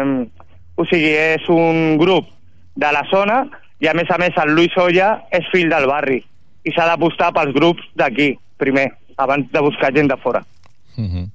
o 0.76 0.86
sigui, 0.88 1.12
és 1.36 1.52
un 1.52 1.96
grup 2.00 2.35
de 2.76 2.92
la 2.92 3.04
zona 3.10 3.44
i 3.80 3.88
a 3.88 3.94
més 3.96 4.10
a 4.10 4.18
més 4.20 4.36
el 4.40 4.54
Luis 4.56 4.76
Olla 4.80 5.16
és 5.34 5.48
fill 5.52 5.68
del 5.72 5.88
barri 5.88 6.20
i 6.66 6.72
s'ha 6.74 6.86
d'apostar 6.88 7.32
pels 7.36 7.54
grups 7.54 7.84
d'aquí 7.96 8.34
primer, 8.56 8.88
abans 9.20 9.48
de 9.52 9.60
buscar 9.60 9.92
gent 9.94 10.08
de 10.10 10.16
fora. 10.16 10.44
Mhm. 10.96 11.08
-huh. 11.08 11.30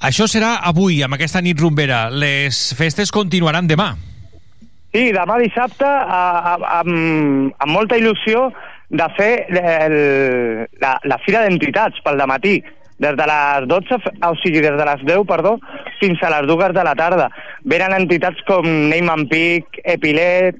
Això 0.00 0.26
serà 0.28 0.60
avui, 0.60 1.02
amb 1.02 1.14
aquesta 1.14 1.40
nit 1.40 1.58
rumbera. 1.58 2.10
Les 2.10 2.74
festes 2.76 3.10
continuaran 3.10 3.66
demà. 3.66 3.94
Sí, 4.92 5.10
demà 5.12 5.38
dissabte, 5.40 5.84
a, 5.84 6.20
a, 6.52 6.80
amb, 6.80 7.52
amb 7.58 7.72
molta 7.72 7.96
il·lusió 7.96 8.52
de 8.88 9.08
fer 9.16 9.46
el, 9.50 10.68
la, 10.80 10.98
la 11.02 11.18
fira 11.24 11.42
d'entitats 11.42 12.00
pel 12.04 12.20
matí 12.28 12.62
des 12.98 13.16
de 13.16 13.26
les 13.28 13.68
12, 13.68 13.98
o 14.24 14.34
sigui, 14.40 14.62
des 14.64 14.76
de 14.76 14.86
les 14.88 15.04
10, 15.04 15.26
perdó, 15.28 15.56
fins 16.00 16.22
a 16.22 16.30
les 16.32 16.48
2 16.48 16.72
de 16.72 16.84
la 16.84 16.94
tarda. 16.94 17.28
Venen 17.64 17.92
entitats 17.92 18.40
com 18.48 18.64
Neyman 18.64 19.26
Peak, 19.28 19.80
Epilet, 19.84 20.56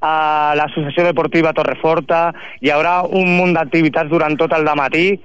a 0.00 0.54
l'Associació 0.56 1.04
Deportiva 1.08 1.52
Torreforta, 1.52 2.30
hi 2.62 2.70
haurà 2.70 3.02
un 3.04 3.36
munt 3.36 3.54
d'activitats 3.56 4.10
durant 4.10 4.36
tot 4.38 4.54
el 4.56 4.68
matí, 4.78 5.18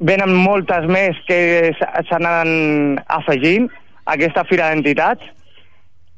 venen 0.00 0.32
moltes 0.32 0.86
més 0.88 1.16
que 1.28 1.72
s'anen 2.08 2.98
afegint 3.08 3.68
a 4.06 4.16
aquesta 4.16 4.44
fira 4.48 4.70
d'entitats, 4.70 5.22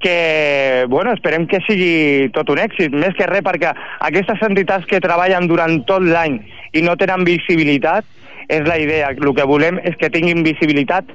que, 0.02 0.84
bueno, 0.88 1.12
esperem 1.14 1.46
que 1.46 1.60
sigui 1.62 2.28
tot 2.34 2.50
un 2.50 2.58
èxit, 2.58 2.90
més 2.90 3.14
que 3.14 3.28
res 3.30 3.44
perquè 3.46 3.70
aquestes 4.02 4.42
entitats 4.42 4.86
que 4.90 5.00
treballen 5.00 5.46
durant 5.46 5.78
tot 5.86 6.02
l'any 6.02 6.40
i 6.74 6.82
no 6.82 6.96
tenen 6.98 7.22
visibilitat, 7.24 8.04
és 8.52 8.66
la 8.68 8.78
idea. 8.80 9.10
El 9.12 9.34
que 9.34 9.48
volem 9.48 9.80
és 9.82 9.96
que 10.00 10.10
tinguin 10.12 10.44
visibilitat 10.44 11.08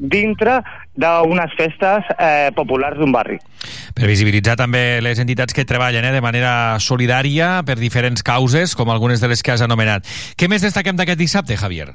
dintre 0.00 0.60
d'unes 0.96 1.52
festes 1.58 2.06
eh, 2.16 2.50
populars 2.56 2.98
d'un 2.98 3.12
barri. 3.12 3.36
Per 3.94 4.08
visibilitzar 4.08 4.56
també 4.56 5.00
les 5.04 5.20
entitats 5.20 5.54
que 5.56 5.66
treballen 5.68 6.06
eh, 6.08 6.12
de 6.16 6.22
manera 6.24 6.52
solidària 6.80 7.60
per 7.68 7.76
diferents 7.78 8.24
causes, 8.24 8.74
com 8.74 8.90
algunes 8.90 9.20
de 9.20 9.28
les 9.28 9.44
que 9.44 9.52
has 9.52 9.64
anomenat. 9.64 10.08
Què 10.40 10.48
més 10.48 10.64
destaquem 10.64 10.96
d'aquest 10.96 11.20
dissabte, 11.20 11.58
Javier? 11.60 11.92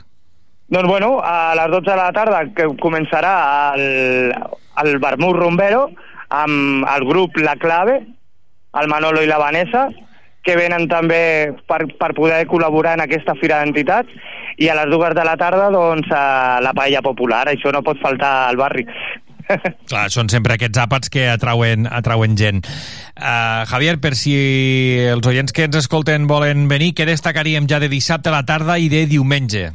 Doncs 0.69 0.89
bueno, 0.89 1.19
a 1.21 1.53
les 1.57 1.69
12 1.69 1.91
de 1.91 1.97
la 1.97 2.11
tarda 2.13 2.45
que 2.57 2.69
començarà 2.81 3.35
el, 3.75 4.33
el 4.81 4.97
Vermut 5.01 5.37
Rumbero 5.37 5.89
amb 6.33 6.87
el 6.89 7.05
grup 7.05 7.37
La 7.37 7.53
Clave, 7.61 7.99
el 8.75 8.89
Manolo 8.89 9.21
i 9.21 9.29
la 9.29 9.37
Vanessa, 9.37 9.87
que 10.45 10.55
venen 10.57 10.87
també 10.89 11.53
per, 11.69 11.83
per 11.97 12.13
poder 12.17 12.43
col·laborar 12.49 12.95
en 12.97 13.05
aquesta 13.05 13.33
fira 13.39 13.61
d'entitats 13.61 14.13
i 14.57 14.69
a 14.69 14.75
les 14.77 14.89
dues 14.91 15.15
de 15.15 15.27
la 15.27 15.35
tarda 15.39 15.69
doncs, 15.73 16.09
a 16.11 16.59
la 16.63 16.73
paella 16.73 17.03
popular, 17.05 17.45
això 17.51 17.73
no 17.75 17.83
pot 17.85 17.99
faltar 18.01 18.49
al 18.49 18.59
barri. 18.59 18.85
Clar, 19.89 20.07
són 20.09 20.29
sempre 20.31 20.55
aquests 20.55 20.79
àpats 20.81 21.11
que 21.13 21.27
atrauen, 21.29 21.85
atrauen 21.85 22.35
gent. 22.39 22.63
Uh, 23.13 23.63
Javier, 23.69 23.97
per 24.01 24.15
si 24.17 24.35
els 25.11 25.27
oients 25.29 25.53
que 25.53 25.67
ens 25.69 25.77
escolten 25.83 26.27
volen 26.29 26.69
venir, 26.71 26.93
què 26.97 27.07
destacaríem 27.07 27.69
ja 27.69 27.81
de 27.83 27.91
dissabte 27.91 28.31
a 28.31 28.37
la 28.39 28.45
tarda 28.47 28.79
i 28.81 28.89
de 28.89 29.05
diumenge? 29.11 29.69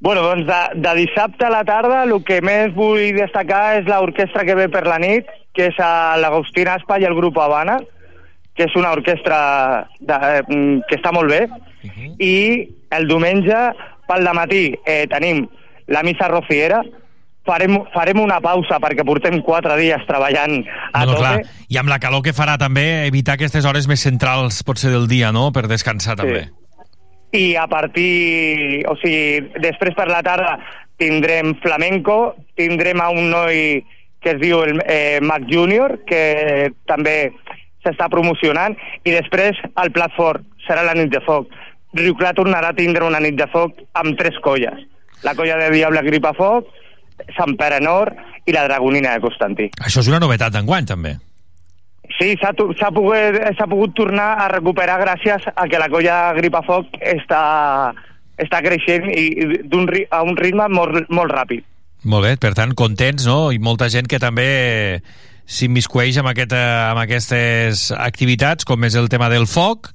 Bueno, 0.00 0.22
doncs 0.22 0.46
de, 0.46 0.60
de 0.78 0.94
dissabte 1.00 1.46
a 1.46 1.50
la 1.50 1.64
tarda 1.66 2.04
el 2.06 2.14
que 2.26 2.38
més 2.44 2.74
vull 2.74 3.16
destacar 3.16 3.80
és 3.80 3.88
l'orquestra 3.88 4.44
que 4.46 4.54
ve 4.54 4.68
per 4.70 4.84
la 4.86 4.98
nit, 5.02 5.26
que 5.54 5.72
és 5.72 5.80
a 5.82 6.14
l'Agustín 6.22 6.70
Aspa 6.70 7.00
i 7.02 7.06
el 7.08 7.16
grup 7.18 7.40
Habana, 7.42 7.80
que 8.58 8.66
és 8.66 8.74
una 8.74 8.90
orquestra 8.90 9.38
de, 10.02 10.16
eh, 10.18 10.42
que 10.88 10.98
està 10.98 11.12
molt 11.14 11.30
bé, 11.30 11.44
uh 11.46 11.88
-huh. 11.88 12.14
i 12.18 12.68
el 12.90 13.06
diumenge 13.06 13.58
pel 14.08 14.26
matí 14.34 14.74
eh, 14.84 15.06
tenim 15.06 15.46
la 15.86 16.02
missa 16.02 16.28
rociera, 16.28 16.82
farem, 17.46 17.78
farem 17.94 18.20
una 18.20 18.40
pausa 18.40 18.80
perquè 18.82 19.04
portem 19.06 19.40
quatre 19.42 19.76
dies 19.76 20.04
treballant 20.08 20.64
a 20.92 21.04
no, 21.04 21.12
no, 21.12 21.12
tope. 21.12 21.20
Clar. 21.20 21.42
I 21.68 21.78
amb 21.80 21.88
la 21.88 21.98
calor 21.98 22.22
que 22.22 22.36
farà 22.36 22.58
també, 22.58 23.06
evitar 23.06 23.38
aquestes 23.38 23.64
hores 23.64 23.86
més 23.86 24.00
centrals 24.00 24.62
potser 24.62 24.90
del 24.90 25.06
dia, 25.06 25.32
no?, 25.32 25.52
per 25.52 25.68
descansar 25.68 26.16
sí. 26.16 26.22
també. 26.22 26.48
I 27.32 27.56
a 27.56 27.66
partir... 27.68 28.84
O 28.88 28.96
sigui, 28.96 29.52
després 29.60 29.94
per 29.94 30.08
la 30.08 30.22
tarda 30.22 30.58
tindrem 30.98 31.54
flamenco, 31.62 32.34
tindrem 32.56 33.00
a 33.00 33.10
un 33.10 33.30
noi 33.30 33.84
que 34.20 34.32
es 34.34 34.40
diu 34.40 34.64
el 34.64 34.80
eh, 34.86 35.20
Mac 35.22 35.44
Junior, 35.48 36.00
que 36.08 36.72
també 36.86 37.30
s'està 37.88 38.10
promocionant, 38.12 38.76
i 39.08 39.16
després 39.16 39.56
el 39.80 39.92
plat 39.96 40.12
fort 40.16 40.44
serà 40.66 40.84
la 40.84 40.94
nit 40.98 41.10
de 41.14 41.22
foc. 41.24 41.48
Riu 41.96 42.14
Clar 42.18 42.34
tornarà 42.36 42.74
a 42.74 42.76
tindre 42.76 43.06
una 43.08 43.20
nit 43.24 43.38
de 43.38 43.48
foc 43.48 43.80
amb 43.96 44.18
tres 44.20 44.36
colles. 44.44 44.84
La 45.24 45.34
colla 45.34 45.56
de 45.58 45.70
Diable 45.72 46.04
Gripa 46.06 46.34
Foc, 46.36 46.68
Sant 47.36 47.56
Pere 47.58 47.80
Nord 47.82 48.14
i 48.46 48.54
la 48.54 48.66
Dragonina 48.68 49.16
de 49.16 49.24
Constantí. 49.24 49.70
Això 49.80 50.04
és 50.04 50.10
una 50.12 50.20
novetat 50.22 50.54
d'enguany, 50.54 50.86
també. 50.86 51.16
Sí, 52.18 52.34
s'ha 52.40 52.52
pogut, 52.54 52.78
pogut 53.68 53.94
tornar 53.96 54.28
a 54.44 54.48
recuperar 54.52 54.98
gràcies 55.02 55.44
a 55.54 55.66
que 55.68 55.80
la 55.80 55.88
colla 55.92 56.18
Gripa 56.38 56.62
Foc 56.66 56.96
està, 57.00 57.42
està 58.40 58.62
creixent 58.64 59.10
i, 59.12 59.26
i 59.28 59.48
un, 59.76 59.90
a 60.10 60.22
un 60.24 60.38
ritme 60.38 60.68
molt, 60.72 61.10
molt 61.12 61.34
ràpid. 61.34 61.66
Molt 62.08 62.24
bé, 62.24 62.36
per 62.40 62.54
tant, 62.54 62.72
contents, 62.78 63.26
no? 63.26 63.50
I 63.52 63.58
molta 63.58 63.90
gent 63.92 64.08
que 64.08 64.20
també 64.22 64.48
s'immiscueix 65.48 66.20
amb, 66.20 66.30
aquest, 66.34 66.52
amb 66.52 67.00
aquestes 67.02 67.88
activitats, 67.96 68.68
com 68.68 68.84
és 68.84 68.98
el 69.00 69.08
tema 69.08 69.30
del 69.32 69.48
foc, 69.48 69.90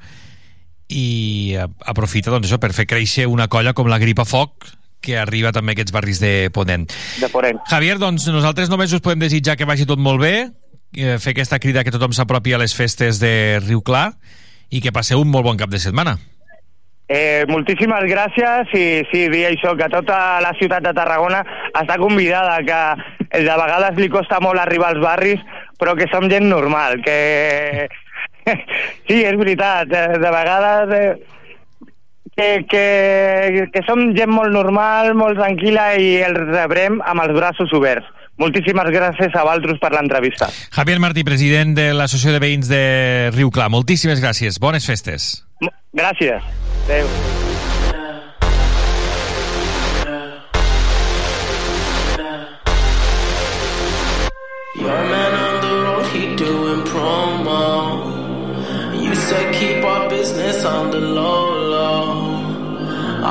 i 0.90 1.56
aprofita 1.90 2.34
doncs, 2.34 2.50
això 2.50 2.60
per 2.62 2.74
fer 2.76 2.88
créixer 2.90 3.28
una 3.30 3.48
colla 3.48 3.76
com 3.78 3.90
la 3.90 4.02
Gripa 4.02 4.26
Foc, 4.26 4.68
que 5.04 5.18
arriba 5.20 5.52
també 5.52 5.74
a 5.74 5.78
aquests 5.78 5.94
barris 5.94 6.20
de 6.24 6.50
Ponent. 6.56 6.88
De 7.20 7.30
Ponent. 7.30 7.60
Javier, 7.70 7.98
doncs 8.02 8.28
nosaltres 8.32 8.72
només 8.72 8.94
us 8.96 9.04
podem 9.04 9.26
desitjar 9.26 9.58
que 9.60 9.68
vagi 9.70 9.88
tot 9.90 10.02
molt 10.02 10.22
bé, 10.24 10.36
eh, 10.96 11.18
fer 11.20 11.36
aquesta 11.36 11.60
crida 11.60 11.84
que 11.84 11.94
tothom 11.94 12.16
s'apropi 12.16 12.54
a 12.54 12.62
les 12.62 12.76
festes 12.76 13.20
de 13.20 13.60
Riu 13.66 13.84
Clar 13.84 14.14
i 14.74 14.82
que 14.82 14.96
passeu 14.96 15.22
un 15.22 15.30
molt 15.30 15.46
bon 15.46 15.60
cap 15.60 15.70
de 15.70 15.82
setmana. 15.82 16.18
Eh, 17.14 17.44
moltíssimes 17.52 18.06
gràcies 18.08 18.72
i 18.80 18.86
sí, 19.12 19.26
dir 19.30 19.44
això, 19.50 19.74
que 19.78 19.90
tota 19.92 20.40
la 20.42 20.54
ciutat 20.58 20.86
de 20.86 20.94
Tarragona 20.96 21.44
està 21.76 21.98
convidada, 22.00 22.56
que 22.64 23.23
de 23.34 23.60
vegades 23.60 24.00
li 24.00 24.10
costa 24.14 24.40
molt 24.44 24.62
arribar 24.62 24.94
als 24.94 25.02
barris, 25.04 25.42
però 25.82 25.98
que 25.98 26.10
som 26.12 26.30
gent 26.30 26.50
normal, 26.50 27.02
que... 27.06 27.90
sí, 29.08 29.22
és 29.24 29.38
veritat, 29.40 29.90
de, 29.90 30.08
de 30.22 30.34
vegades... 30.40 30.98
Eh, 30.98 31.14
que, 32.34 32.66
que, 32.66 33.68
que 33.70 33.82
som 33.86 34.08
gent 34.18 34.32
molt 34.34 34.50
normal, 34.56 35.12
molt 35.14 35.38
tranquil·la 35.38 35.92
i 36.02 36.16
els 36.26 36.40
rebrem 36.50 36.98
amb 37.06 37.22
els 37.28 37.36
braços 37.38 37.74
oberts. 37.78 38.10
Moltíssimes 38.42 38.90
gràcies 38.90 39.36
a 39.38 39.44
Valtros 39.46 39.78
per 39.82 39.92
l'entrevista. 39.94 40.50
Javier 40.74 40.98
Martí, 41.04 41.22
president 41.28 41.76
de 41.78 41.92
l'Associació 41.94 42.34
de 42.34 42.42
Veïns 42.42 42.72
de 42.72 42.84
Riu 43.36 43.54
Clar. 43.54 43.70
Moltíssimes 43.70 44.24
gràcies. 44.24 44.58
Bones 44.58 44.90
festes. 44.90 45.36
Gràcies. 45.94 46.42
Adéu. 46.88 47.43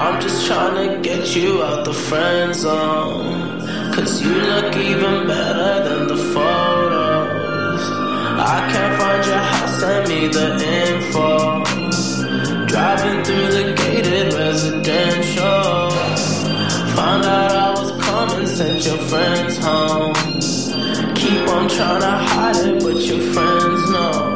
I'm 0.02 0.20
just 0.20 0.48
trying 0.48 0.74
to 0.88 1.00
get 1.00 1.36
you 1.36 1.62
out 1.62 1.84
the 1.84 1.94
friend 1.94 2.52
zone. 2.52 3.60
Cause 3.94 4.20
you 4.20 4.32
look 4.34 4.74
even 4.74 5.28
better 5.28 5.88
than 5.88 6.08
the 6.08 6.16
photos. 6.34 7.82
I 8.54 8.68
can't 8.72 8.94
find 9.00 9.24
your 9.24 9.44
house, 9.52 9.80
send 9.80 10.08
me 10.08 10.26
the 10.26 10.48
info. 10.86 11.62
Driving 12.66 13.22
through 13.22 13.50
the 13.58 13.74
gated 13.76 14.34
residential. 14.34 15.90
Found 16.96 17.24
out 17.24 17.52
I 17.52 17.70
was 17.70 17.92
coming, 18.04 18.46
sent 18.48 18.84
your 18.84 18.98
friends 19.06 19.56
home. 19.58 20.14
Keep 21.14 21.48
on 21.48 21.68
trying 21.68 22.00
to 22.00 22.10
hide 22.10 22.56
it, 22.56 22.82
but 22.82 22.96
your 22.96 23.20
friends 23.32 23.90
know. 23.92 24.31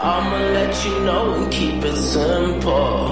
I'ma 0.00 0.38
let 0.54 0.84
you 0.84 1.00
know 1.00 1.34
and 1.34 1.50
keep 1.50 1.84
it 1.84 1.96
simple. 1.96 3.10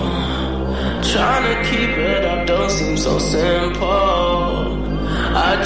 Trying 1.03 1.44
to 1.44 1.70
keep 1.70 1.90
it 1.99 2.25
up 2.25 2.46
don't 2.46 2.70
seem 2.70 2.96
so 2.96 3.18
simple. 3.18 4.87
I 5.37 5.59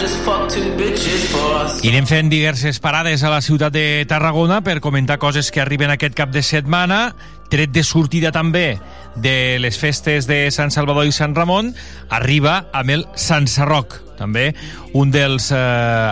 anem 1.91 2.07
fent 2.09 2.31
diverses 2.33 2.81
parades 2.83 3.23
a 3.23 3.31
la 3.31 3.39
ciutat 3.45 3.73
de 3.73 4.05
Tarragona 4.09 4.65
per 4.67 4.81
comentar 4.83 5.21
coses 5.23 5.53
que 5.55 5.61
arriben 5.63 5.93
aquest 5.95 6.17
cap 6.19 6.33
de 6.35 6.43
setmana, 6.43 7.15
tret 7.53 7.71
de 7.71 7.85
sortida 7.87 8.33
també 8.35 8.81
de 9.15 9.59
les 9.63 9.79
festes 9.79 10.27
de 10.27 10.51
Sant 10.51 10.75
Salvador 10.75 11.07
i 11.07 11.13
Sant 11.15 11.37
Ramon, 11.39 11.75
arriba 12.09 12.65
amb 12.73 12.91
el 12.97 13.07
Sant 13.15 13.47
Sarroc, 13.47 14.01
també 14.19 14.55
un 14.99 15.15
dels 15.15 15.53
eh, 15.55 15.61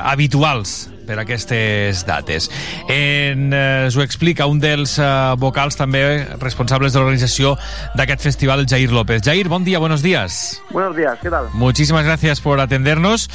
habituals 0.06 0.86
per 1.08 1.18
aquestes 1.22 2.04
dates. 2.06 2.50
En, 2.86 3.48
eh, 3.56 3.88
us 3.88 3.96
ho 3.96 4.04
explica 4.04 4.46
un 4.46 4.60
dels 4.60 4.98
eh, 5.00 5.06
vocals 5.40 5.78
també 5.80 6.02
responsables 6.36 6.92
de 6.92 7.00
l'organització 7.00 7.54
d'aquest 7.96 8.26
festival, 8.28 8.66
Jair 8.68 8.92
López. 8.92 9.22
Jair, 9.24 9.48
bon 9.48 9.64
dia, 9.64 9.80
buenos 9.80 10.02
días. 10.04 10.60
Buenos 10.70 10.94
días, 10.96 11.18
¿qué 11.22 11.30
tal? 11.30 11.48
Muchísimas 11.54 12.04
gracias 12.04 12.42
por 12.42 12.60
atendernos. 12.60 13.30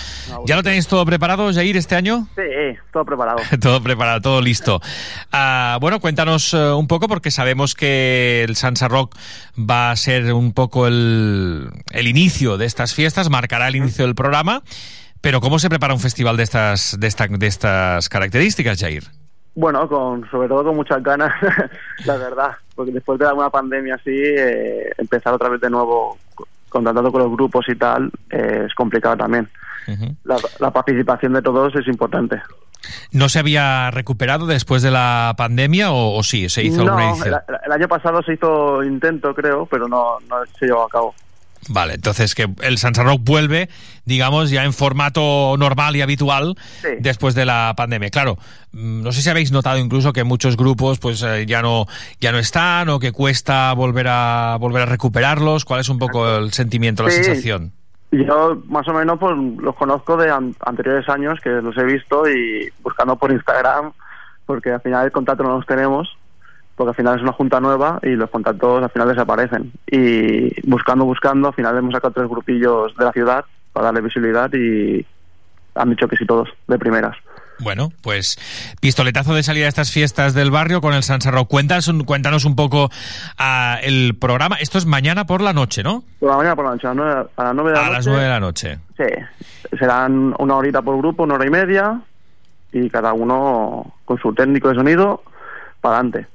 ¿Ya 0.46 0.56
lo 0.56 0.64
tenéis 0.64 0.88
todo 0.88 1.06
preparado, 1.06 1.52
Jair, 1.52 1.76
este 1.76 1.96
año? 1.96 2.28
Sí, 2.36 2.78
todo 2.92 3.06
preparado. 3.06 3.40
todo 3.60 3.82
preparado, 3.82 4.22
todo 4.22 4.42
listo. 4.42 4.80
Uh, 5.34 5.80
bueno, 5.80 6.00
cuéntanos 6.00 6.54
uh, 6.54 6.78
un 6.78 6.88
poco, 6.88 7.08
porque 7.08 7.32
sabemos 7.32 7.74
que 7.74 8.44
el 8.48 8.56
Sansa 8.56 8.88
Rock 8.88 9.16
va 9.58 9.90
a 9.90 9.96
ser 9.96 10.32
un 10.34 10.54
poco 10.54 10.86
el, 10.86 11.70
el 11.92 12.08
inicio 12.08 12.58
de 12.58 12.66
estas 12.68 12.94
fiestas, 12.94 13.32
marcará 13.32 13.68
el 13.68 13.76
inicio 13.76 14.06
del 14.06 14.14
programa. 14.14 14.62
Pero 15.24 15.40
¿cómo 15.40 15.58
se 15.58 15.70
prepara 15.70 15.94
un 15.94 16.02
festival 16.02 16.36
de 16.36 16.44
estas, 16.44 17.00
de, 17.00 17.08
esta, 17.08 17.28
de 17.30 17.48
estas 17.48 18.10
características, 18.10 18.78
Jair? 18.78 19.06
Bueno, 19.56 19.88
con, 19.88 20.30
sobre 20.30 20.50
todo 20.50 20.66
con 20.66 20.76
muchas 20.76 21.02
ganas, 21.02 21.32
la 22.06 22.18
verdad, 22.18 22.52
porque 22.76 22.92
después 22.92 23.18
de 23.20 23.32
una 23.32 23.50
pandemia 23.50 23.96
así, 23.96 24.12
eh, 24.12 24.92
empezar 24.98 25.34
otra 25.34 25.48
vez 25.48 25.62
de 25.62 25.70
nuevo 25.70 26.18
contactando 26.68 27.10
con 27.10 27.22
los 27.22 27.32
grupos 27.32 27.66
y 27.70 27.76
tal, 27.76 28.12
eh, 28.32 28.66
es 28.68 28.76
complicado 28.76 29.16
también. 29.16 29.48
Uh 29.88 29.92
-huh. 29.92 30.16
la, 30.26 30.36
la 30.60 30.72
participación 30.72 31.32
de 31.32 31.42
todos 31.42 31.74
es 31.74 31.88
importante. 31.88 32.42
¿No 33.14 33.30
se 33.30 33.40
había 33.40 33.92
recuperado 33.92 34.46
después 34.46 34.82
de 34.82 34.92
la 34.92 35.36
pandemia 35.38 35.94
o, 35.94 36.18
o 36.18 36.24
sí? 36.24 36.50
¿Se 36.50 36.66
hizo 36.66 36.84
no, 36.84 36.92
alguna 36.92 37.12
edición? 37.12 37.40
El, 37.48 37.56
el, 37.66 37.72
año 37.72 37.88
pasado 37.88 38.22
se 38.24 38.34
hizo 38.34 38.84
intento, 38.84 39.34
creo, 39.34 39.66
pero 39.68 39.88
no, 39.88 40.20
no 40.28 40.36
se 40.60 40.66
llevó 40.66 40.84
a 40.84 40.90
cabo. 40.90 41.16
Vale, 41.70 41.94
entonces 41.94 42.36
que 42.36 42.48
el 42.62 42.78
Sansa 42.78 43.04
Rock 43.04 43.22
vuelve, 43.24 43.70
digamos, 44.06 44.50
ya 44.50 44.66
en 44.66 44.74
formato 44.74 45.56
normal 45.58 45.96
y 45.96 46.02
habitual 46.02 46.56
Sí. 46.82 46.90
después 47.00 47.36
de 47.36 47.46
la 47.46 47.74
pandemia. 47.78 48.10
Claro, 48.10 48.38
mm, 48.74 49.02
no 49.02 49.12
sé 49.14 49.22
si 49.22 49.30
habéis 49.30 49.52
notado 49.54 49.78
incluso 49.78 50.12
que 50.12 50.24
muchos 50.26 50.58
grupos 50.58 51.00
pues 51.00 51.24
eh, 51.24 51.46
ya 51.46 51.62
no 51.62 51.86
ya 52.20 52.32
no 52.34 52.38
están 52.40 52.90
o 52.90 53.00
que 53.00 53.12
cuesta 53.14 53.72
volver 53.74 54.08
a 54.10 54.58
volver 54.60 54.82
a 54.82 54.86
recuperarlos. 54.88 55.64
¿Cuál 55.64 55.80
es 55.80 55.90
un 55.90 56.00
poco 56.00 56.36
el 56.38 56.52
sentimiento, 56.52 57.04
la 57.04 57.12
Sí. 57.12 57.24
sensación? 57.24 57.72
Yo 58.12 58.62
más 58.68 58.88
o 58.88 58.94
menos 58.94 59.18
pues 59.20 59.34
los 59.60 59.76
conozco 59.76 60.18
de 60.18 60.30
an- 60.30 60.56
anteriores 60.66 61.08
años 61.10 61.40
que 61.42 61.50
los 61.50 61.76
he 61.78 61.84
visto 61.84 62.30
y 62.30 62.70
buscando 62.84 63.16
por 63.16 63.32
Instagram 63.32 63.92
porque 64.46 64.72
al 64.72 64.82
final 64.82 65.06
el 65.06 65.12
contacto 65.12 65.44
no 65.44 65.56
los 65.58 65.66
tenemos 65.66 66.10
porque 66.76 66.90
al 66.90 66.96
final 66.96 67.16
es 67.18 67.22
una 67.24 67.34
junta 67.34 67.60
nueva 67.60 68.00
y 68.04 68.10
los 68.16 68.30
contactos 68.30 68.84
al 68.84 68.90
final 68.90 69.08
desaparecen 69.10 69.72
y 69.88 70.50
buscando 70.70 71.06
buscando 71.06 71.50
al 71.50 71.54
final 71.54 71.78
hemos 71.78 71.94
sacado 71.94 72.14
tres 72.14 72.30
grupillos 72.30 72.96
de 72.98 73.06
la 73.06 73.12
ciudad 73.12 73.46
para 73.72 73.86
darle 73.88 74.02
visibilidad 74.02 74.52
y 74.54 75.06
han 75.76 75.90
dicho 75.90 76.08
que 76.08 76.16
sí 76.18 76.26
todos 76.26 76.50
de 76.68 76.78
primeras 76.80 77.16
Bueno, 77.60 77.92
pues 78.02 78.38
pistoletazo 78.82 79.34
de 79.36 79.44
salida 79.44 79.66
a 79.66 79.70
estas 79.70 79.92
fiestas 79.92 80.34
del 80.34 80.50
barrio 80.52 80.82
con 80.82 80.94
el 80.96 81.04
Sansa 81.04 81.30
Rock. 81.32 81.48
Cuéntanos, 81.50 81.88
un- 81.88 82.04
cuéntanos 82.04 82.46
un 82.46 82.56
poco 82.56 82.90
ah, 83.38 83.78
el 83.84 84.16
programa. 84.20 84.56
Esto 84.60 84.78
es 84.80 84.86
mañana 84.88 85.26
por 85.26 85.42
la 85.42 85.54
noche, 85.54 85.84
¿no? 85.84 86.04
por 86.20 86.30
la 86.32 86.38
mañana 86.38 86.56
por 86.56 86.66
la 86.66 86.72
noche 86.72 86.88
a 86.88 86.94
las 86.94 86.98
nueve, 86.98 87.30
a 87.38 87.44
las 87.44 87.56
nueve 87.56 87.72
de 87.72 87.78
la 87.78 87.82
A 87.82 87.84
noche 87.86 87.96
las 87.98 88.08
nueve 88.08 88.24
de 88.24 88.30
la 88.30 88.40
noche. 88.40 88.80
Sí, 88.98 89.78
serán 89.80 90.34
una 90.40 90.56
horita 90.56 90.82
por 90.82 90.98
grupo, 90.98 91.24
una 91.24 91.36
hora 91.36 91.46
y 91.46 91.50
media, 91.52 92.02
y 92.72 92.90
cada 92.90 93.14
uno 93.14 93.94
con 94.06 94.18
su 94.20 94.34
técnico 94.34 94.70
de 94.70 94.76
sonido 94.76 95.24
para 95.82 95.98
adelante. 96.00 96.28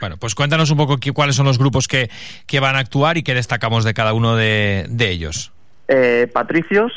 Bueno, 0.00 0.16
pues 0.18 0.34
cuéntanos 0.34 0.70
un 0.70 0.76
poco 0.76 0.98
qué- 0.98 1.12
cuáles 1.12 1.36
son 1.36 1.46
los 1.46 1.58
grupos 1.58 1.88
que, 1.88 2.10
que 2.46 2.60
van 2.60 2.76
a 2.76 2.80
actuar 2.80 3.16
y 3.16 3.22
qué 3.22 3.34
destacamos 3.34 3.84
de 3.84 3.94
cada 3.94 4.12
uno 4.12 4.36
de, 4.36 4.86
de 4.88 5.10
ellos. 5.10 5.52
Eh, 5.88 6.28
Patricios, 6.32 6.92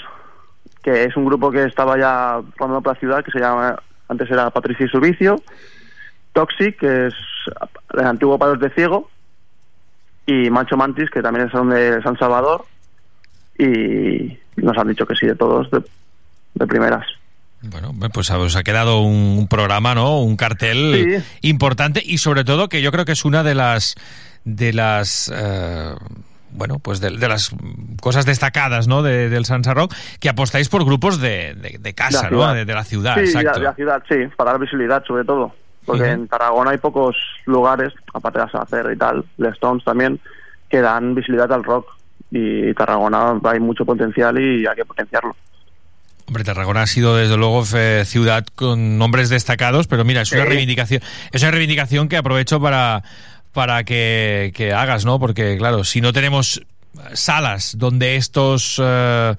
que 0.84 1.04
es 1.06 1.16
un 1.16 1.26
grupo 1.26 1.52
que 1.52 1.64
estaba 1.64 1.98
ya 1.98 2.42
rondando 2.58 2.82
por 2.82 2.94
la 2.96 3.00
ciudad, 3.00 3.24
que 3.24 3.32
se 3.32 3.40
llama, 3.40 3.78
antes 4.10 4.30
era 4.30 4.50
Patricio 4.50 4.86
y 4.86 4.90
Servicio. 4.90 5.42
Toxic, 6.34 6.78
que 6.80 7.08
es 7.08 7.14
el 7.94 8.06
antiguo 8.06 8.38
Palos 8.38 8.60
de 8.60 8.70
Ciego. 8.72 9.10
Y 10.26 10.50
Mancho 10.50 10.76
Mantis, 10.76 11.10
que 11.10 11.22
también 11.22 11.50
son 11.50 11.70
de 11.70 12.02
San 12.02 12.18
Salvador. 12.18 12.66
Y 13.58 14.38
nos 14.58 14.78
han 14.78 14.88
dicho 14.90 15.06
que 15.06 15.16
sí, 15.16 15.26
de 15.26 15.36
todos, 15.36 15.70
de 15.72 16.68
primeras. 16.68 17.06
Bueno, 17.62 17.94
pues 18.14 18.30
os 18.30 18.56
ha 18.56 18.64
quedado 18.64 19.02
un, 19.02 19.48
programa, 19.50 19.96
¿no? 19.96 20.22
Un 20.22 20.38
cartel 20.38 21.24
importante 21.42 22.02
y 22.04 22.20
sobre 22.20 22.44
todo 22.44 22.70
que 22.70 22.82
yo 22.82 22.92
creo 22.92 23.06
que 23.06 23.14
es 23.14 23.26
una 23.26 23.44
de 23.44 23.56
las 23.56 23.96
de 24.46 24.74
las 24.74 25.32
eh, 25.36 25.94
bueno, 26.52 26.80
pues 26.80 27.00
de, 27.00 27.12
de 27.12 27.28
las 27.28 27.52
cosas 28.02 28.26
destacadas, 28.26 28.88
¿no? 28.88 29.04
De- 29.04 29.30
del 29.30 29.46
Sansa 29.46 29.74
Rock, 29.74 29.94
que 30.20 30.30
apostáis 30.30 30.70
por 30.70 30.86
grupos 30.86 31.20
de, 31.20 31.56
de- 31.56 31.94
casa, 31.94 32.30
¿no? 32.30 32.54
De, 32.54 32.66
la 32.66 32.84
ciudad, 32.84 33.16
sí, 33.16 33.22
exacto. 33.22 33.60
De, 33.60 33.66
la 33.66 33.74
ciudad, 33.74 34.04
sí, 34.08 34.16
para 34.36 34.52
dar 34.52 34.62
visibilidad 34.62 35.04
sobre 35.06 35.24
todo. 35.26 35.54
Porque 35.86 36.10
en 36.10 36.28
Tarragona 36.28 36.72
hay 36.72 36.80
pocos 36.80 37.16
lugares, 37.46 37.94
aparte 38.14 38.40
de 38.40 38.46
hacer 38.60 38.92
y 38.94 38.98
tal, 38.98 39.24
de 39.38 39.50
Stones 39.50 39.86
también, 39.86 40.20
que 40.70 40.82
dan 40.82 41.16
visibilidad 41.16 41.52
al 41.54 41.64
rock. 41.64 41.88
Y 42.30 42.74
Tarragona 42.74 43.40
hay 43.44 43.60
mucho 43.60 43.86
potencial 43.86 44.38
y 44.38 44.68
hay 44.68 44.76
que 44.76 44.84
potenciarlo. 44.84 45.36
Hombre, 46.28 46.44
Tarragona 46.44 46.82
ha 46.82 46.88
sido 46.88 47.16
desde 47.16 47.38
luego 47.38 47.66
ciudad 47.66 48.46
con 48.56 48.98
nombres 48.98 49.30
destacados, 49.30 49.88
pero 49.88 50.04
mira, 50.04 50.22
es 50.22 50.32
una 50.34 50.46
reivindicación, 50.46 51.02
es 51.32 51.42
una 51.42 51.52
reivindicación 51.52 52.10
que 52.10 52.18
aprovecho 52.18 52.60
para 52.60 53.04
para 53.54 53.84
que, 53.86 54.52
que 54.54 54.72
hagas, 54.72 55.04
¿no? 55.04 55.20
Porque 55.20 55.58
claro, 55.58 55.84
si 55.84 56.00
no 56.00 56.14
tenemos 56.14 56.62
salas 57.14 57.78
donde 57.78 58.16
estos 58.16 58.80
eh, 58.84 59.36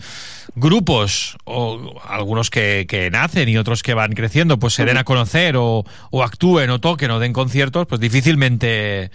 grupos 0.55 1.37
o 1.45 2.01
algunos 2.05 2.51
que, 2.51 2.87
que 2.89 3.11
nacen 3.11 3.49
y 3.49 3.57
otros 3.59 3.83
que 3.83 3.95
van 3.95 4.13
creciendo, 4.13 4.59
pues 4.59 4.75
se 4.75 4.85
den 4.85 4.97
a 4.97 5.05
conocer 5.05 5.57
o, 5.57 5.85
o 6.11 6.23
actúen 6.25 6.71
o 6.71 6.81
toquen 6.81 7.11
o 7.11 7.19
den 7.21 7.33
conciertos, 7.33 7.87
pues 7.87 8.01
difícilmente 8.01 9.11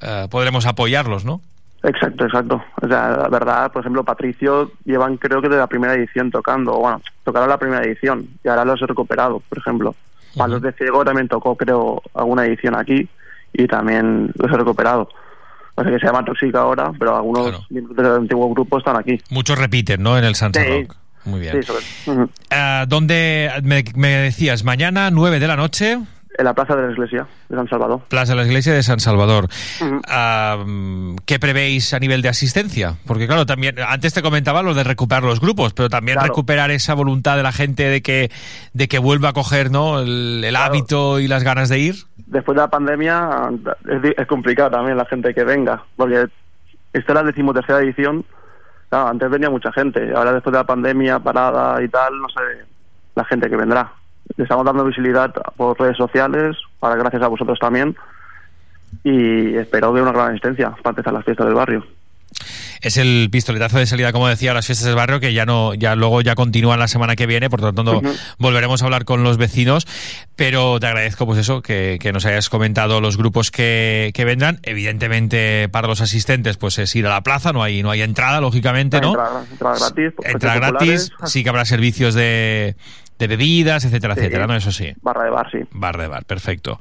eh, 0.00 0.26
podremos 0.30 0.66
apoyarlos, 0.66 1.24
¿no? 1.24 1.40
Exacto, 1.84 2.24
exacto. 2.24 2.64
O 2.82 2.88
sea, 2.88 3.10
la 3.10 3.28
verdad, 3.28 3.70
por 3.70 3.80
ejemplo, 3.82 4.02
Patricio 4.04 4.72
llevan 4.84 5.16
creo 5.18 5.42
que 5.42 5.48
de 5.48 5.58
la 5.58 5.66
primera 5.66 5.94
edición 5.94 6.30
tocando. 6.30 6.72
Bueno, 6.78 7.00
tocaron 7.24 7.48
la 7.48 7.58
primera 7.58 7.84
edición 7.84 8.26
y 8.42 8.48
ahora 8.48 8.64
los 8.64 8.80
he 8.82 8.86
recuperado, 8.86 9.40
por 9.48 9.58
ejemplo. 9.58 9.94
Palos 10.36 10.62
de 10.62 10.72
Ciego 10.72 11.04
también 11.04 11.28
tocó, 11.28 11.54
creo, 11.56 12.02
alguna 12.14 12.44
edición 12.46 12.74
aquí 12.74 13.08
y 13.52 13.66
también 13.68 14.32
los 14.36 14.50
he 14.50 14.56
recuperado. 14.56 15.08
O 15.76 15.82
sea 15.82 15.92
que 15.92 15.98
se 15.98 16.06
llama 16.06 16.24
Toxic 16.24 16.54
ahora, 16.54 16.90
pero 16.98 17.16
algunos 17.16 17.70
miembros 17.70 17.96
del 17.96 18.06
antiguo 18.22 18.48
grupo 18.52 18.78
están 18.78 18.96
aquí. 18.96 19.20
Muchos 19.30 19.58
repiten, 19.58 20.02
¿no? 20.02 20.16
En 20.18 20.24
el 20.24 20.34
Sansa 20.34 20.62
Sí. 20.62 20.68
Rock. 20.82 20.96
Muy 21.26 21.40
bien. 21.40 21.54
Sí, 21.62 21.62
sobre- 21.62 21.84
Ujú. 22.20 22.30
Ah, 22.50 22.84
¿Dónde 22.88 23.50
me, 23.62 23.84
me 23.94 24.08
decías? 24.08 24.64
Mañana, 24.64 25.10
9 25.10 25.38
de 25.40 25.46
la 25.48 25.56
noche, 25.56 25.98
En 26.36 26.44
la 26.44 26.54
plaza 26.54 26.74
de 26.74 26.86
la 26.86 26.92
iglesia 26.92 27.26
de 27.48 27.56
San 27.56 27.68
Salvador. 27.68 28.00
Plaza 28.08 28.32
de 28.34 28.40
la 28.40 28.46
Iglesia 28.46 28.72
de 28.74 28.82
San 28.82 28.98
Salvador. 29.00 29.46
Ah, 30.08 30.64
¿Qué 31.26 31.38
prevéis 31.38 31.94
a 31.94 31.98
nivel 32.00 32.22
de 32.22 32.28
asistencia? 32.28 32.94
Porque 33.06 33.26
claro, 33.26 33.46
también 33.46 33.76
antes 33.86 34.14
te 34.14 34.22
comentaba 34.22 34.62
lo 34.62 34.74
de 34.74 34.82
recuperar 34.84 35.22
los 35.22 35.40
grupos, 35.40 35.74
pero 35.74 35.88
también 35.88 36.16
Claro. 36.16 36.28
recuperar 36.28 36.70
esa 36.70 36.94
voluntad 36.94 37.36
de 37.36 37.42
la 37.42 37.52
gente 37.52 37.84
de 37.84 38.02
que 38.02 38.30
de 38.72 38.88
que 38.88 38.98
vuelva 38.98 39.28
a 39.30 39.32
coger, 39.32 39.70
¿no? 39.70 40.00
El, 40.00 40.42
el 40.44 40.56
hábito 40.56 41.20
y 41.20 41.28
las 41.28 41.44
ganas 41.44 41.68
de 41.68 41.78
ir. 41.78 41.94
Después 42.26 42.56
de 42.56 42.62
la 42.62 42.68
pandemia 42.70 43.50
es 44.16 44.26
complicado 44.26 44.70
también 44.72 44.96
la 44.96 45.04
gente 45.06 45.32
que 45.34 45.44
venga, 45.44 45.84
porque 45.96 46.26
esta 46.92 47.12
es 47.12 47.14
la 47.14 47.22
decimotercera 47.22 47.80
edición. 47.80 48.24
Claro, 48.88 49.08
antes 49.08 49.30
venía 49.30 49.50
mucha 49.50 49.72
gente, 49.72 50.12
ahora 50.14 50.32
después 50.32 50.52
de 50.52 50.58
la 50.58 50.66
pandemia 50.66 51.18
parada 51.20 51.82
y 51.82 51.88
tal, 51.88 52.18
no 52.20 52.28
sé 52.28 52.40
la 53.14 53.24
gente 53.24 53.48
que 53.48 53.56
vendrá. 53.56 53.92
Le 54.36 54.44
estamos 54.44 54.64
dando 54.64 54.84
visibilidad 54.84 55.32
por 55.56 55.78
redes 55.78 55.96
sociales, 55.96 56.56
para 56.80 56.96
gracias 56.96 57.22
a 57.22 57.28
vosotros 57.28 57.58
también, 57.58 57.96
y 59.02 59.54
espero 59.56 59.92
de 59.92 60.02
una 60.02 60.12
gran 60.12 60.30
asistencia 60.30 60.70
para 60.82 60.90
empezar 60.90 61.12
las 61.12 61.24
fiestas 61.24 61.46
del 61.46 61.54
barrio. 61.54 61.84
Es 62.80 62.96
el 62.98 63.28
pistoletazo 63.30 63.78
de 63.78 63.86
salida, 63.86 64.12
como 64.12 64.28
decía, 64.28 64.50
a 64.50 64.54
las 64.54 64.66
fiestas 64.66 64.86
del 64.86 64.96
barrio, 64.96 65.20
que 65.20 65.32
ya 65.32 65.46
no, 65.46 65.72
ya 65.72 65.94
luego 65.94 66.20
ya 66.20 66.34
continúan 66.34 66.78
la 66.78 66.88
semana 66.88 67.16
que 67.16 67.26
viene, 67.26 67.48
por 67.48 67.60
lo 67.60 67.72
tanto 67.72 68.02
volveremos 68.38 68.82
a 68.82 68.84
hablar 68.84 69.04
con 69.04 69.24
los 69.24 69.38
vecinos. 69.38 69.86
Pero 70.36 70.78
te 70.80 70.86
agradezco, 70.86 71.24
pues 71.24 71.38
eso, 71.38 71.62
que, 71.62 71.98
que 72.00 72.12
nos 72.12 72.26
hayas 72.26 72.50
comentado 72.50 73.00
los 73.00 73.16
grupos 73.16 73.50
que, 73.50 74.10
que 74.14 74.24
vendrán. 74.24 74.58
Evidentemente, 74.64 75.68
para 75.70 75.88
los 75.88 76.00
asistentes, 76.02 76.58
pues 76.58 76.78
es 76.78 76.94
ir 76.94 77.06
a 77.06 77.10
la 77.10 77.22
plaza, 77.22 77.52
no 77.52 77.62
hay, 77.62 77.82
no 77.82 77.90
hay 77.90 78.02
entrada, 78.02 78.40
lógicamente, 78.40 79.00
¿no? 79.00 79.10
Entrada, 79.10 79.44
entrada 79.50 79.78
gratis, 79.78 80.12
precios 80.16 80.54
gratis, 80.54 81.12
sí 81.24 81.42
que 81.42 81.48
habrá 81.48 81.64
servicios 81.64 82.14
de, 82.14 82.76
de 83.18 83.26
bebidas, 83.26 83.84
etcétera, 83.84 84.14
Sí. 84.14 84.20
etcétera, 84.20 84.46
¿no? 84.46 84.56
Eso 84.56 84.72
sí. 84.72 84.92
barra 85.02 85.24
de 85.24 85.30
bar, 85.30 85.48
sí. 85.50 85.58
Bar 85.72 85.96
de 85.98 86.08
bar, 86.08 86.24
perfecto. 86.24 86.78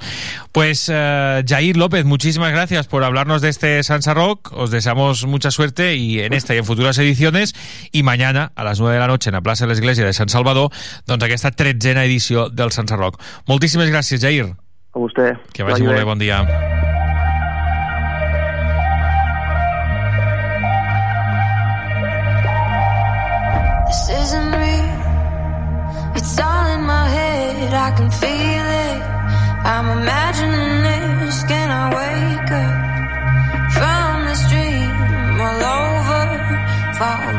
Pues 0.51 0.89
eh, 0.93 1.43
Jair 1.47 1.77
López, 1.77 2.05
muchísimas 2.05 2.51
gracias 2.51 2.87
por 2.87 3.03
hablarnos 3.03 3.41
de 3.41 3.49
este 3.49 3.81
Sansa 3.83 4.13
Rock. 4.13 4.51
Os 4.53 4.71
deseamos 4.71 5.25
mucha 5.25 5.51
suerte 5.51 5.95
y 5.95 6.19
en 6.21 6.33
esta 6.33 6.55
y 6.55 6.57
en 6.57 6.65
futuras 6.65 6.97
ediciones. 6.97 7.53
I 7.91 8.03
mañana, 8.03 8.51
a 8.55 8.63
les 8.63 8.79
9 8.79 8.93
de 8.95 8.99
la 8.99 9.07
noche, 9.07 9.29
en 9.29 9.35
la 9.35 9.41
plaça 9.41 9.65
de 9.65 9.69
l'Església 9.73 10.05
de 10.05 10.13
Sant 10.13 10.29
Salvador, 10.29 10.69
doncs 11.05 11.23
aquesta 11.23 11.51
tretzena 11.51 12.03
edició 12.05 12.49
del 12.49 12.71
Sansa 12.71 12.95
Rock. 12.95 13.21
Moltíssimes 13.47 13.89
gràcies, 13.91 14.21
Jair. 14.21 14.55
A 14.93 14.99
vostè. 14.99 15.37
Que 15.53 15.63
vagi 15.63 15.83
molt 15.83 15.97
bé, 15.97 16.03
bon 16.03 16.19
dia. 16.19 16.72
I 27.83 27.91
can 27.91 28.09
feel 28.09 28.67
it. 28.87 29.01
I'm 29.73 29.87
imagining 29.99 30.83
this. 31.19 31.43
Can 31.43 31.67
I 31.81 31.83
wake 31.99 32.51
up 32.63 32.75
from 33.75 34.11
this 34.27 34.43
dream 34.51 34.91
all 35.47 35.63
over? 35.81 36.23
Fall 36.97 37.32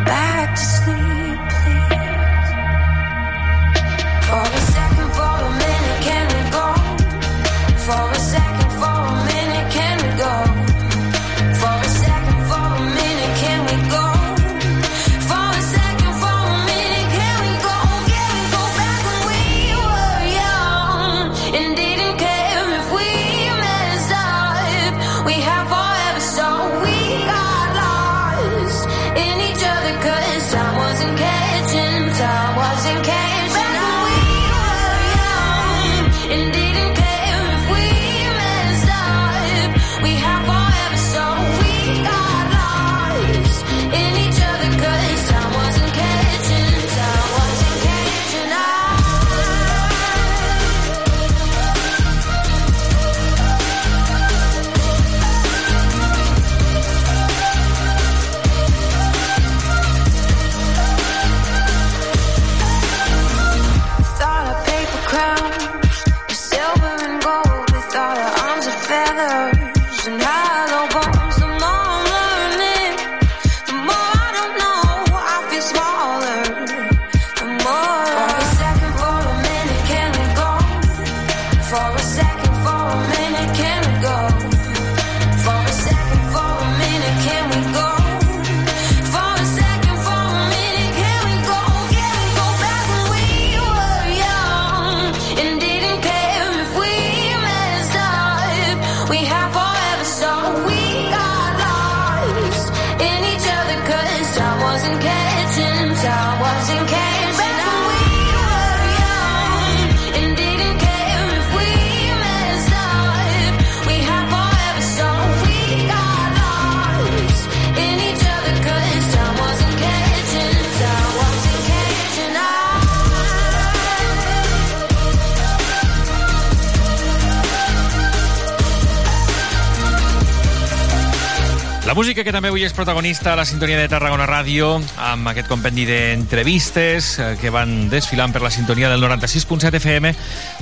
La 131.95 132.01
música 132.01 132.25
que 132.27 132.33
també 132.35 132.49
avui 132.51 132.65
és 132.67 132.73
protagonista 132.75 133.31
a 133.31 133.37
la 133.39 133.45
sintonia 133.47 133.77
de 133.79 133.87
Tarragona 133.87 134.25
Ràdio, 134.27 134.81
amb 134.99 135.29
aquest 135.31 135.47
compendi 135.47 135.85
d'entrevistes 135.87 137.11
eh, 137.23 137.27
que 137.39 137.53
van 137.55 137.85
desfilant 137.87 138.35
per 138.35 138.41
la 138.43 138.51
sintonia 138.51 138.89
del 138.91 138.99
96.7 139.05 139.79
FM, 139.79 140.11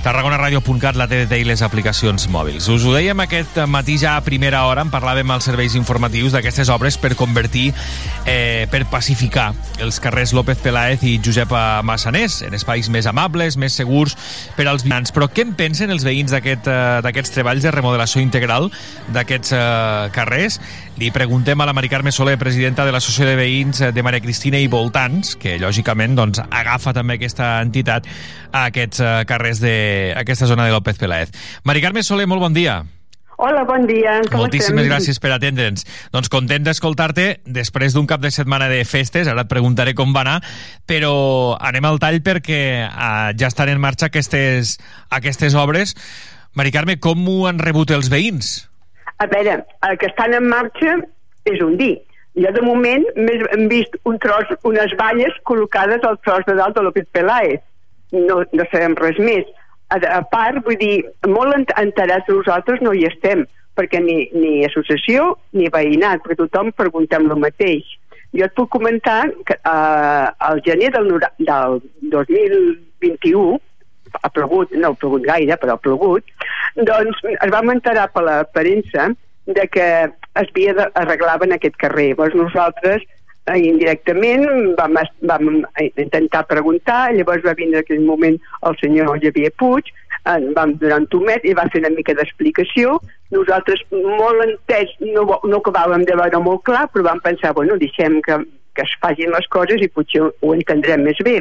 tarragonaradio.cat, 0.05 0.99
la 1.01 1.07
TDT 1.09 1.39
i 1.41 1.47
les 1.49 1.62
aplicacions 1.64 2.26
mòbils. 2.28 2.68
Us 2.68 2.85
ho 2.85 2.93
dèiem 2.93 3.24
aquest 3.24 3.62
matí 3.64 3.95
ja 4.03 4.18
a 4.18 4.26
primera 4.26 4.66
hora, 4.68 4.85
en 4.85 4.93
parlàvem 4.93 5.33
als 5.33 5.49
serveis 5.49 5.72
informatius 5.72 6.37
d'aquestes 6.37 6.68
obres 6.68 7.01
per 7.01 7.14
convertir, 7.16 7.70
eh, 8.26 8.68
per 8.68 8.85
pacificar 8.93 9.55
els 9.80 10.03
carrers 10.05 10.37
López 10.37 10.61
Peláez 10.61 11.01
i 11.01 11.16
Josep 11.16 11.57
Massanés 11.89 12.43
en 12.45 12.61
espais 12.61 12.93
més 12.93 13.09
amables, 13.09 13.57
més 13.57 13.72
segurs 13.72 14.18
per 14.53 14.68
als 14.68 14.85
vianants. 14.85 15.16
Però 15.16 15.33
què 15.33 15.49
en 15.49 15.57
pensen 15.57 15.97
els 15.97 16.05
veïns 16.05 16.37
d'aquests 16.37 16.68
aquest, 17.09 17.24
eh, 17.24 17.35
treballs 17.41 17.64
de 17.64 17.72
remodelació 17.72 18.20
integral 18.20 18.68
d'aquests 19.16 19.57
eh, 19.57 20.11
carrers? 20.12 20.61
Li 21.01 21.09
preguntem 21.11 21.61
a 21.61 21.66
la 21.66 21.72
Mari 21.72 21.88
Carme 21.88 22.12
Soler, 22.12 22.36
presidenta 22.38 22.84
de 22.84 22.93
l'Associació 22.93 23.30
de 23.30 23.36
Veïns 23.38 23.80
de 23.97 24.03
Maria 24.05 24.20
Cristina 24.20 24.59
i 24.61 24.68
Voltants, 24.68 25.34
que 25.40 25.55
lògicament 25.59 26.16
doncs, 26.18 26.43
agafa 26.53 26.93
també 26.93 27.16
aquesta 27.16 27.55
entitat 27.64 28.09
a 28.53 28.66
aquests 28.68 29.01
uh, 29.01 29.12
carrers 29.28 29.62
de 29.62 29.76
aquesta 30.20 30.47
zona 30.51 30.66
de 30.68 30.74
López 30.74 31.01
Peláez. 31.01 31.32
Mari 31.64 31.80
Carme 31.80 32.03
Soler, 32.05 32.28
molt 32.28 32.45
bon 32.45 32.53
dia. 32.53 32.82
Hola, 33.43 33.64
bon 33.66 33.88
dia. 33.88 34.20
Com 34.28 34.45
Moltíssimes 34.45 34.84
estem? 34.84 34.90
gràcies 34.93 35.18
per 35.18 35.32
atendre'ns. 35.34 35.86
Doncs 36.14 36.28
content 36.30 36.62
d'escoltar-te 36.62 37.40
després 37.49 37.97
d'un 37.97 38.07
cap 38.07 38.20
de 38.22 38.30
setmana 38.30 38.68
de 38.70 38.84
festes, 38.84 39.26
ara 39.26 39.43
et 39.43 39.51
preguntaré 39.51 39.97
com 39.99 40.12
va 40.14 40.22
anar, 40.26 40.36
però 40.86 41.57
anem 41.57 41.88
al 41.88 41.99
tall 42.05 42.20
perquè 42.22 42.61
uh, 42.84 43.32
ja 43.32 43.49
estan 43.49 43.72
en 43.72 43.80
marxa 43.82 44.12
aquestes, 44.12 44.76
aquestes 45.11 45.57
obres. 45.57 45.97
Mari 46.55 46.70
Carme, 46.70 47.01
com 47.01 47.24
ho 47.32 47.49
han 47.49 47.59
rebut 47.59 47.97
els 47.97 48.12
veïns? 48.12 48.68
A 49.22 49.26
veure, 49.30 49.60
el 49.88 49.98
que 49.98 50.08
estan 50.10 50.34
en 50.34 50.48
marxa 50.50 50.96
és 51.46 51.60
un 51.62 51.76
dir. 51.78 51.94
Jo, 52.34 52.50
de 52.56 52.62
moment, 52.64 53.04
més 53.14 53.42
hem 53.54 53.68
vist 53.70 53.94
un 54.08 54.16
tros, 54.18 54.48
unes 54.66 54.94
valles 54.98 55.36
col·locades 55.48 56.02
al 56.08 56.18
tros 56.26 56.46
de 56.48 56.56
dalt 56.58 56.74
de 56.78 56.82
López 56.82 57.06
Peláez. 57.14 57.60
No, 58.12 58.40
no 58.42 58.66
sabem 58.72 58.96
res 58.98 59.20
més. 59.22 59.46
A, 59.94 60.00
a 60.18 60.22
part, 60.32 60.62
vull 60.66 60.78
dir, 60.80 61.04
molt 61.28 61.74
enterats 61.78 62.30
nosaltres 62.32 62.82
no 62.82 62.94
hi 62.96 63.04
estem, 63.10 63.44
perquè 63.78 64.00
ni, 64.02 64.16
ni 64.34 64.64
associació 64.66 65.36
ni 65.56 65.70
veïnat, 65.72 66.24
perquè 66.24 66.40
tothom 66.40 66.72
preguntem 66.76 67.28
el 67.30 67.44
mateix. 67.46 67.94
Jo 68.32 68.48
et 68.48 68.56
puc 68.56 68.72
comentar 68.72 69.26
que 69.46 69.58
eh, 69.60 70.26
al 70.48 70.62
gener 70.66 70.90
del, 70.96 71.12
del 71.38 71.78
2021 72.16 73.60
ha 74.20 74.30
plogut, 74.30 74.72
no 74.76 74.92
ha 74.92 74.98
plogut 74.98 75.24
gaire, 75.26 75.56
però 75.60 75.76
ha 75.76 75.82
plogut, 75.82 76.24
doncs 76.76 77.24
es 77.32 77.52
vam 77.52 77.72
enterar 77.72 78.08
per 78.12 78.24
la 78.26 78.42
premsa 78.44 79.10
de 79.46 79.66
que 79.68 79.86
es 80.04 80.48
havia 80.48 80.74
de, 80.74 80.86
arreglaven 80.94 81.52
aquest 81.52 81.76
carrer. 81.76 82.12
Llavors 82.12 82.36
nosaltres 82.38 83.02
eh, 83.46 83.58
indirectament 83.58 84.46
vam, 84.78 84.96
vam 85.28 85.50
intentar 85.96 86.46
preguntar, 86.50 87.10
llavors 87.16 87.44
va 87.44 87.56
vindre 87.58 87.82
en 87.82 87.86
aquell 87.86 88.06
moment 88.06 88.38
el 88.68 88.78
senyor 88.80 89.18
Javier 89.24 89.52
Puig, 89.58 89.90
eh, 90.24 90.38
vam 90.56 90.76
donar 90.78 91.02
un 91.02 91.08
tomet 91.12 91.44
i 91.44 91.56
va 91.58 91.68
fer 91.72 91.82
una 91.82 91.92
mica 91.96 92.14
d'explicació. 92.18 92.98
Nosaltres, 93.34 93.84
molt 93.92 94.44
entès, 94.46 94.92
no, 95.00 95.26
no 95.26 95.60
acabàvem 95.60 96.06
de 96.08 96.18
veure 96.18 96.42
molt 96.44 96.64
clar, 96.68 96.86
però 96.92 97.10
vam 97.10 97.22
pensar, 97.24 97.54
bueno, 97.58 97.78
deixem 97.80 98.20
que, 98.26 98.38
que 98.76 98.86
es 98.86 98.94
facin 99.02 99.32
les 99.34 99.48
coses 99.52 99.82
i 99.82 99.90
potser 99.90 100.28
ho 100.28 100.54
entendrem 100.54 101.04
més 101.08 101.20
bé. 101.24 101.40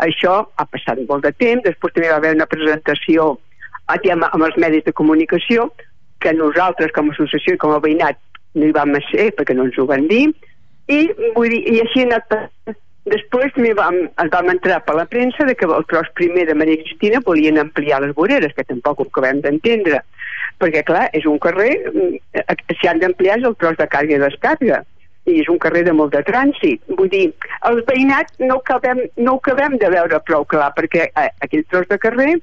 Això 0.00 0.34
ha 0.56 0.66
passat 0.66 1.00
molt 1.08 1.26
de 1.26 1.32
temps, 1.36 1.62
després 1.64 1.94
també 1.94 2.08
va 2.08 2.18
haver 2.20 2.34
una 2.36 2.48
presentació 2.48 3.34
amb 3.90 4.44
els 4.46 4.58
medis 4.62 4.84
de 4.86 4.94
comunicació 4.96 5.70
que 6.22 6.32
nosaltres 6.36 6.92
com 6.94 7.08
a 7.10 7.14
associació 7.16 7.56
i 7.56 7.60
com 7.60 7.74
a 7.74 7.80
veïnat 7.82 8.18
no 8.54 8.68
hi 8.68 8.76
vam 8.76 8.94
ser 9.10 9.30
perquè 9.36 9.56
no 9.56 9.66
ens 9.68 9.78
ho 9.78 9.86
van 9.88 10.06
dir. 10.10 10.28
I, 10.90 11.00
vull 11.34 11.50
dir, 11.50 11.60
i 11.70 11.80
així 11.82 12.04
ha 12.04 12.08
anat 12.08 12.78
després 13.10 13.56
vam, 13.76 13.98
ens 14.06 14.32
vam 14.32 14.50
entrar 14.52 14.80
per 14.86 14.94
la 14.98 15.06
premsa 15.10 15.46
de 15.48 15.54
que 15.58 15.66
el 15.66 15.86
tros 15.90 16.08
primer 16.14 16.46
de 16.46 16.54
Maria 16.54 16.80
Cristina 16.82 17.22
volien 17.26 17.58
ampliar 17.58 18.00
les 18.02 18.14
voreres, 18.14 18.54
que 18.54 18.64
tampoc 18.64 19.00
ho 19.00 19.08
acabem 19.08 19.40
d'entendre. 19.44 20.02
Perquè 20.60 20.84
clar, 20.84 21.08
és 21.16 21.26
un 21.26 21.38
carrer 21.40 21.72
si 22.78 22.88
han 22.88 23.00
d'ampliar 23.00 23.40
el 23.40 23.56
tros 23.56 23.78
de 23.80 23.88
càrrega 23.88 24.18
i 24.18 24.24
descàrrega 24.26 24.82
i 25.28 25.40
és 25.42 25.48
un 25.52 25.58
carrer 25.60 25.82
de 25.86 25.92
molt 25.96 26.14
de 26.14 26.22
trànsit. 26.26 26.82
Vull 26.98 27.10
dir, 27.12 27.26
els 27.68 27.84
veïnats 27.88 28.38
no 28.40 28.56
ho 28.56 28.62
acabem, 28.64 29.02
no 29.18 29.36
ho 29.36 29.42
acabem 29.42 29.76
de 29.80 29.90
veure 29.92 30.22
prou 30.26 30.46
clar, 30.48 30.70
perquè 30.76 31.10
aquell 31.16 31.66
tros 31.70 31.88
de 31.90 31.98
carrer, 32.00 32.34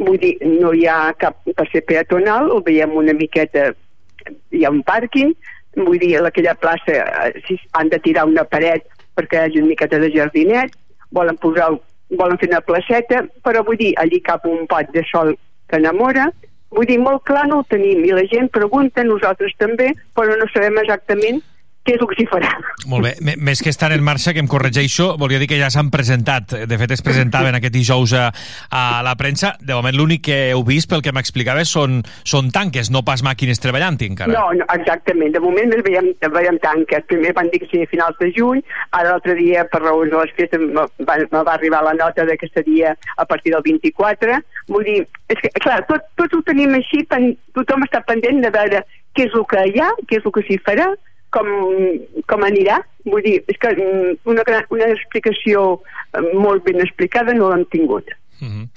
vull 0.00 0.18
dir, 0.22 0.36
no 0.60 0.72
hi 0.72 0.86
ha 0.88 1.12
cap 1.20 1.38
passeig 1.56 1.86
peatonal, 1.88 2.50
el 2.54 2.64
veiem 2.66 2.96
una 2.96 3.14
miqueta, 3.16 3.70
hi 4.50 4.64
ha 4.64 4.72
un 4.72 4.82
pàrquing, 4.86 5.34
vull 5.76 6.00
dir, 6.00 6.16
a 6.18 6.26
aquella 6.28 6.56
plaça 6.58 7.04
si 7.46 7.58
han 7.78 7.92
de 7.92 8.00
tirar 8.04 8.26
una 8.28 8.44
paret 8.44 8.88
perquè 9.16 9.38
hi 9.38 9.44
hagi 9.46 9.60
una 9.60 9.72
miqueta 9.72 10.00
de 10.00 10.08
jardinet, 10.14 10.72
volen 11.12 11.36
posar, 11.40 11.68
volen 12.16 12.38
fer 12.40 12.48
una 12.48 12.62
placeta, 12.64 13.26
però 13.44 13.64
vull 13.66 13.80
dir, 13.80 13.92
allí 14.00 14.20
cap 14.24 14.46
un 14.48 14.66
pot 14.70 14.88
de 14.96 15.04
sol 15.10 15.34
que 15.68 15.80
enamora, 15.80 16.30
vull 16.72 16.88
dir, 16.88 16.98
molt 17.00 17.24
clar 17.28 17.44
no 17.48 17.60
ho 17.60 17.66
tenim, 17.68 18.04
i 18.08 18.12
la 18.16 18.24
gent 18.32 18.48
pregunta, 18.52 19.04
nosaltres 19.04 19.52
també, 19.60 19.92
però 20.16 20.36
no 20.40 20.48
sabem 20.52 20.80
exactament 20.80 21.42
què 21.82 21.96
és 21.96 22.02
el 22.02 22.08
que 22.10 22.16
s'hi 22.18 22.26
farà. 22.30 22.50
Molt 22.90 23.06
bé. 23.06 23.12
M 23.20 23.34
més 23.42 23.62
que 23.62 23.70
estar 23.72 23.90
en 23.94 24.02
marxa, 24.06 24.32
que 24.34 24.42
em 24.42 24.48
corregeixo, 24.50 25.12
volia 25.18 25.40
dir 25.42 25.48
que 25.50 25.58
ja 25.58 25.70
s'han 25.72 25.90
presentat. 25.90 26.54
De 26.70 26.78
fet, 26.78 26.94
es 26.94 27.02
presentaven 27.02 27.58
aquest 27.58 27.74
dijous 27.74 28.14
a, 28.18 28.28
a 28.70 28.82
la 29.02 29.14
premsa. 29.18 29.56
De 29.60 29.74
moment, 29.74 29.96
l'únic 29.98 30.24
que 30.28 30.38
heu 30.52 30.62
vist, 30.66 30.88
pel 30.90 31.02
que 31.02 31.14
m'explicaves, 31.14 31.72
són, 31.74 32.00
són 32.28 32.52
tanques, 32.54 32.92
no 32.94 33.02
pas 33.06 33.24
màquines 33.26 33.60
treballant 33.62 33.98
encara. 34.02 34.30
No, 34.30 34.46
no, 34.56 34.66
exactament. 34.74 35.34
De 35.34 35.42
moment 35.42 35.70
més 35.74 35.82
veiem, 35.86 36.12
veiem 36.22 36.58
tanques. 36.62 37.06
Primer 37.10 37.34
van 37.36 37.50
dir 37.52 37.62
que 37.64 37.70
seria 37.72 37.90
finals 37.90 38.18
de 38.22 38.30
juny, 38.36 38.62
ara 38.94 39.16
l'altre 39.16 39.36
dia, 39.38 39.66
per 39.70 39.82
raons 39.82 40.12
de 40.12 40.22
les 40.22 40.34
festes, 40.38 40.62
me 40.62 40.86
va, 41.08 41.18
me 41.18 41.42
va 41.42 41.56
arribar 41.58 41.82
la 41.82 41.98
nota 41.98 42.26
de 42.28 42.38
que 42.38 42.50
seria 42.54 42.94
a 43.16 43.26
partir 43.26 43.56
del 43.56 43.66
24. 43.66 44.38
Vull 44.70 44.86
dir, 44.86 44.98
és 45.32 45.42
que, 45.42 45.50
clar, 45.62 45.82
tot, 45.90 46.06
tots 46.20 46.38
ho 46.38 46.42
tenim 46.46 46.78
així, 46.78 47.02
pen, 47.10 47.32
tothom 47.58 47.82
està 47.86 48.04
pendent 48.06 48.42
de 48.44 48.50
veure 48.54 48.84
què 49.16 49.26
és 49.26 49.34
el 49.36 49.48
que 49.50 49.64
hi 49.68 49.80
ha, 49.82 49.90
què 50.08 50.20
és 50.20 50.28
el 50.28 50.34
que 50.34 50.44
s'hi 50.46 50.58
farà, 50.64 50.92
com, 51.34 51.52
com 52.30 52.46
anirà. 52.46 52.80
Vull 53.08 53.24
dir, 53.24 53.38
és 53.50 53.58
que 53.58 53.72
una, 54.30 54.44
una 54.70 54.90
explicació 54.92 55.80
molt 56.38 56.66
ben 56.66 56.82
explicada 56.84 57.34
no 57.34 57.50
l'hem 57.50 57.64
tingut. 57.72 58.12
Uh 58.42 58.48
-huh. 58.48 58.68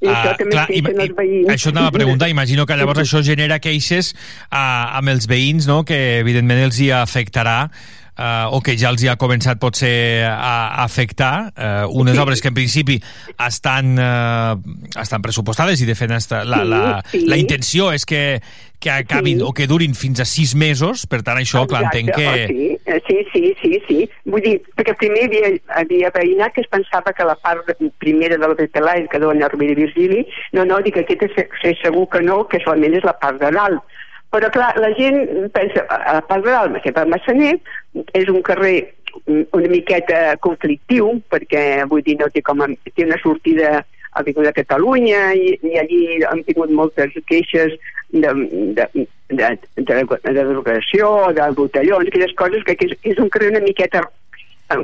I 0.00 0.06
uh, 0.06 0.14
això 0.14 0.36
també 0.38 0.54
clar, 0.54 0.66
i, 0.70 0.78
els 0.78 1.14
veïns. 1.16 1.48
Això 1.50 1.70
anava 1.70 1.88
a 1.88 1.96
preguntar, 1.96 2.28
imagino 2.28 2.66
que 2.66 2.76
llavors 2.76 3.00
això 3.00 3.22
genera 3.22 3.58
queixes 3.58 4.14
uh, 4.14 4.98
amb 4.98 5.08
els 5.08 5.26
veïns, 5.26 5.66
no?, 5.66 5.84
que 5.84 6.18
evidentment 6.20 6.62
els 6.62 6.78
hi 6.78 6.90
afectarà 6.90 7.70
uh, 8.18 8.50
o 8.54 8.60
que 8.64 8.76
ja 8.78 8.90
els 8.92 9.02
hi 9.02 9.10
ha 9.10 9.16
començat 9.20 9.60
potser 9.62 10.26
a, 10.26 10.34
a 10.34 10.84
afectar 10.84 11.32
uh, 11.54 11.86
unes 11.88 12.16
sí. 12.16 12.22
obres 12.22 12.42
que 12.42 12.50
en 12.52 12.56
principi 12.58 12.98
estan, 13.46 13.94
uh, 13.96 14.58
estan 14.98 15.24
pressupostades 15.24 15.82
i 15.82 15.88
de 15.88 15.96
fet 15.98 16.12
esta, 16.18 16.42
la, 16.44 16.64
la, 16.66 16.82
sí. 17.12 17.24
la 17.30 17.38
intenció 17.40 17.92
és 17.94 18.06
que, 18.08 18.40
que 18.82 18.90
acabin 18.94 19.40
sí. 19.40 19.46
o 19.46 19.52
que 19.54 19.68
durin 19.70 19.94
fins 19.98 20.22
a 20.22 20.26
sis 20.28 20.54
mesos, 20.58 21.06
per 21.10 21.22
tant 21.26 21.40
això, 21.40 21.64
Exacte. 21.64 21.74
clar, 21.74 21.82
entenc 21.86 22.12
que... 22.16 22.28
Oh, 22.28 22.98
sí. 23.06 23.06
sí, 23.08 23.18
sí, 23.32 23.54
sí, 23.62 23.82
sí. 23.86 23.98
Vull 24.28 24.44
dir, 24.44 24.56
perquè 24.78 24.96
primer 24.98 25.26
hi 25.26 25.28
havia, 25.28 25.52
havia 25.82 26.12
veïnat 26.14 26.56
que 26.56 26.64
es 26.64 26.70
pensava 26.72 27.14
que 27.14 27.26
la 27.26 27.38
part 27.42 27.70
primera 28.02 28.38
del 28.40 28.56
Betelai, 28.58 29.06
que 29.10 29.22
dona 29.22 29.50
Rovira 29.50 29.74
i 29.74 29.80
Virgili, 29.84 30.24
no, 30.56 30.66
no, 30.68 30.82
dic 30.84 30.98
que 30.98 31.06
aquesta 31.06 31.46
és 31.70 31.80
segur 31.82 32.08
que 32.12 32.22
no, 32.24 32.44
que 32.50 32.62
solament 32.64 32.98
és 32.98 33.06
la 33.06 33.16
part 33.18 33.40
de 33.42 33.52
dalt 33.54 33.96
però 34.28 34.50
clar, 34.52 34.74
la 34.76 34.90
gent 34.96 35.48
pensa, 35.54 35.84
a 35.88 36.20
part 36.28 36.44
de 36.44 36.52
l'Alma, 36.52 36.80
sempre 36.84 37.06
Massaner, 37.08 37.54
és 37.94 38.28
un 38.28 38.42
carrer 38.42 38.94
una 39.26 39.68
miqueta 39.68 40.36
conflictiu, 40.44 41.18
perquè 41.32 41.84
vull 41.90 42.04
dir, 42.06 42.18
no 42.20 42.28
té 42.32 42.42
com 42.44 42.62
a, 42.62 42.68
té 42.94 43.06
una 43.06 43.18
sortida 43.22 43.84
a 44.18 44.22
de 44.22 44.52
Catalunya 44.52 45.34
i, 45.34 45.58
i 45.62 45.78
allí 45.78 46.00
han 46.26 46.42
tingut 46.44 46.70
moltes 46.70 47.12
queixes 47.28 47.74
de, 48.10 48.30
de, 48.74 48.86
de, 49.28 49.50
de, 49.76 49.98
de 50.24 50.44
drogació, 50.50 51.32
de 51.36 51.50
botellons, 51.54 52.08
aquelles 52.08 52.34
coses 52.34 52.64
que, 52.64 52.74
que 52.74 52.88
és, 52.88 52.96
és 53.12 53.18
un 53.18 53.28
carrer 53.28 53.52
una 53.52 53.64
miqueta 53.64 54.02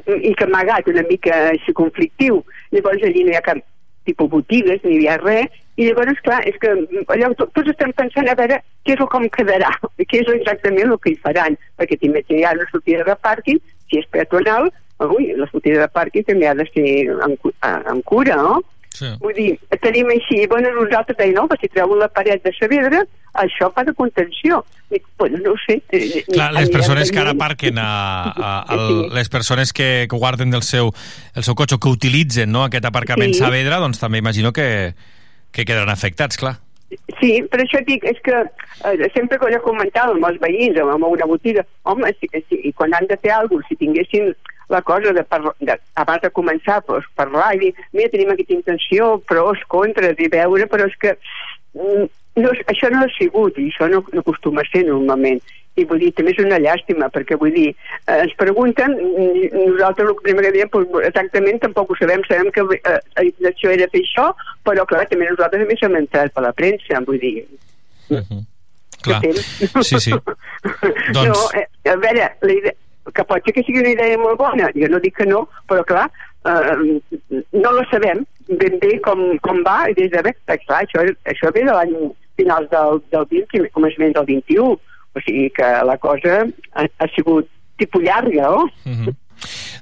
i 0.07 0.33
que 0.35 0.47
amagat, 0.47 0.89
una 0.89 1.05
mica 1.09 1.51
així 1.51 1.73
conflictiu. 1.77 2.43
Llavors 2.73 3.03
allí 3.05 3.25
no 3.25 3.35
hi 3.35 3.39
ha 3.39 3.45
cap 3.45 3.61
tipus 4.09 4.31
botigues, 4.31 4.81
ni 4.85 5.03
hi 5.03 5.09
ha 5.09 5.19
res, 5.21 5.51
i 5.77 5.89
llavors, 5.89 6.21
clar, 6.23 6.41
és 6.47 6.57
que 6.63 6.71
allò, 7.11 7.33
tots 7.41 7.71
estem 7.73 7.91
pensant 7.99 8.29
a 8.31 8.37
veure 8.39 8.61
què 8.87 8.95
és 8.95 9.01
el 9.03 9.11
com 9.11 9.27
quedarà, 9.35 9.73
què 10.11 10.21
és 10.23 10.31
exactament 10.37 10.93
el 10.93 11.01
que 11.03 11.15
hi 11.15 11.19
faran, 11.25 11.59
perquè 11.81 11.99
també 12.03 12.23
hi 12.29 12.45
ha 12.45 12.55
una 12.55 12.69
sortida 12.71 13.07
de 13.09 13.17
pàrquing, 13.27 13.59
si 13.91 13.99
és 14.03 14.07
peatonal, 14.15 14.71
ui, 15.05 15.33
la 15.37 15.49
sortida 15.51 15.83
de 15.83 15.91
pàrquing 15.91 16.29
també 16.29 16.47
ha 16.47 16.55
de 16.55 16.69
ser 16.71 16.87
en, 17.11 17.35
en 17.75 18.07
cura, 18.07 18.39
no? 18.39 18.63
Sí. 18.95 19.09
Vull 19.19 19.35
dir, 19.35 19.49
tenim 19.83 20.07
així, 20.15 20.45
bueno, 20.47 20.71
nosaltres 20.77 21.19
deien, 21.19 21.35
no, 21.35 21.49
si 21.59 21.67
treuen 21.73 21.99
la 21.99 22.07
paret 22.15 22.45
de 22.45 22.53
Saavedra, 22.55 23.01
això 23.43 23.73
fa 23.75 23.83
de 23.83 23.91
contenció. 23.99 24.61
Dic, 24.93 25.03
bueno, 25.19 25.41
no 25.43 25.57
ho 25.57 25.59
sé. 25.65 25.81
Eh, 25.91 26.23
Clar, 26.29 26.53
les 26.55 26.71
persones 26.71 27.11
que 27.11 27.19
ara 27.19 27.33
parquen 27.35 27.81
a, 27.83 27.89
a, 28.31 28.53
a, 28.71 28.77
a 28.77 29.17
les 29.17 29.33
persones 29.33 29.75
que, 29.75 30.07
que 30.07 30.21
guarden 30.23 30.55
del 30.55 30.63
seu, 30.63 30.93
el 31.35 31.43
seu 31.43 31.59
cotxe, 31.59 31.81
que 31.83 31.91
utilitzen 31.91 32.55
no, 32.55 32.63
aquest 32.69 32.87
aparcament 32.87 33.35
sí. 33.35 33.43
Saavedra, 33.43 33.83
doncs 33.83 33.99
també 33.99 34.23
imagino 34.23 34.55
que, 34.55 34.95
que 35.55 35.65
quedaran 35.65 35.93
afectats, 35.93 36.39
clar. 36.41 36.57
Sí, 37.19 37.31
per 37.51 37.61
això 37.63 37.81
dic, 37.87 38.05
és 38.07 38.19
que 38.27 38.35
eh, 38.45 39.07
sempre 39.15 39.39
que 39.41 39.51
jo 39.55 39.61
comentava 39.65 40.15
amb 40.15 40.27
els 40.29 40.41
veïns, 40.43 40.79
amb, 40.79 40.93
amb 40.95 41.09
una 41.09 41.27
botiga, 41.31 41.65
home, 41.91 42.11
sí, 42.21 42.29
sí, 42.35 42.61
i 42.69 42.73
quan 42.77 42.95
han 42.95 43.09
de 43.11 43.19
fer 43.23 43.33
alguna 43.35 43.63
cosa, 43.63 43.71
si 43.71 43.79
tinguessin 43.81 44.35
la 44.73 44.81
cosa 44.83 45.13
de, 45.13 45.25
de 45.61 45.79
abans 46.01 46.23
de 46.23 46.31
començar, 46.35 46.81
doncs, 46.89 47.09
parlar 47.19 47.53
i 47.57 47.63
dir, 47.65 47.73
mira, 47.93 48.13
tenim 48.13 48.33
aquesta 48.35 48.57
intenció, 48.57 49.11
pros, 49.31 49.65
contres, 49.69 50.19
i 50.19 50.31
veure, 50.33 50.69
però 50.71 50.87
és 50.91 50.97
que 51.03 51.17
mm, 51.75 52.07
no, 52.45 52.55
això 52.73 52.91
no 52.93 53.05
ha 53.05 53.11
sigut, 53.19 53.59
i 53.59 53.69
això 53.73 53.91
no, 53.91 54.05
no 54.13 54.25
acostuma 54.25 54.65
a 54.65 54.71
ser 54.71 54.87
normalment. 54.89 55.43
I 55.75 55.85
vull 55.91 55.99
dir, 55.99 56.13
també 56.15 56.31
és 56.31 56.39
una 56.39 56.61
llàstima, 56.63 57.09
perquè 57.11 57.35
vull 57.41 57.51
dir, 57.55 57.73
eh, 58.07 58.21
ens 58.21 58.35
pregunten, 58.39 58.95
nosaltres 59.55 60.13
el 60.13 60.17
primer 60.23 60.45
que 60.47 60.53
diem, 60.55 60.71
doncs, 60.71 60.95
exactament 61.09 61.59
tampoc 61.65 61.91
ho 61.91 61.97
sabem, 61.99 62.23
sabem 62.29 62.53
que 62.55 62.63
eh, 62.79 62.99
la 63.17 63.25
intenció 63.27 63.75
era 63.75 63.91
fer 63.91 64.05
això, 64.05 64.29
però 64.63 64.87
clar, 64.87 65.09
també 65.11 65.27
nosaltres 65.27 65.65
també 65.65 65.79
som 65.81 65.99
entrat 65.99 66.35
per 66.35 66.47
la 66.47 66.55
premsa, 66.55 67.03
vull 67.09 67.19
dir, 67.19 67.47
Uh 68.11 68.21
-huh. 68.21 68.45
Clar, 69.03 69.21
sí, 69.83 70.01
sí. 70.01 70.11
doncs... 71.15 71.29
No, 71.29 71.35
eh, 71.61 71.91
a 71.91 71.97
veure, 71.97 72.37
la 72.41 72.53
idea, 72.53 72.73
que 73.13 73.25
pot 73.25 73.45
ser 73.45 73.53
que 73.53 73.63
sigui 73.63 73.81
una 73.81 73.93
idea 73.93 74.19
molt 74.19 74.39
bona, 74.39 74.71
jo 74.75 74.89
no 74.89 75.01
dic 75.01 75.17
que 75.17 75.27
no, 75.27 75.49
però 75.69 75.85
clar, 75.85 76.11
eh, 76.45 77.01
no 77.53 77.73
la 77.73 77.85
sabem 77.91 78.25
ben 78.49 78.79
bé 78.79 79.01
com, 79.05 79.39
com 79.45 79.63
va, 79.67 79.89
i 79.91 79.95
des 79.95 80.11
de 80.11 80.23
bé, 80.23 80.33
clar, 80.47 80.85
això, 80.85 81.05
això 81.25 81.53
ve 81.53 81.65
de 81.65 81.73
l'any 81.73 81.95
finals 82.37 82.71
del, 82.71 83.03
del 83.13 83.27
20 83.31 83.67
i 83.67 83.71
començament 83.77 84.15
del 84.17 84.25
21, 84.25 84.79
o 85.15 85.23
sigui 85.25 85.51
que 85.55 85.69
la 85.87 85.99
cosa 86.03 86.43
ha, 86.45 86.87
ha 86.87 87.11
sigut 87.15 87.49
tipus 87.81 88.03
llarga, 88.03 88.51
oh? 88.51 88.67
Uh 88.85 88.93
-huh. 88.93 89.15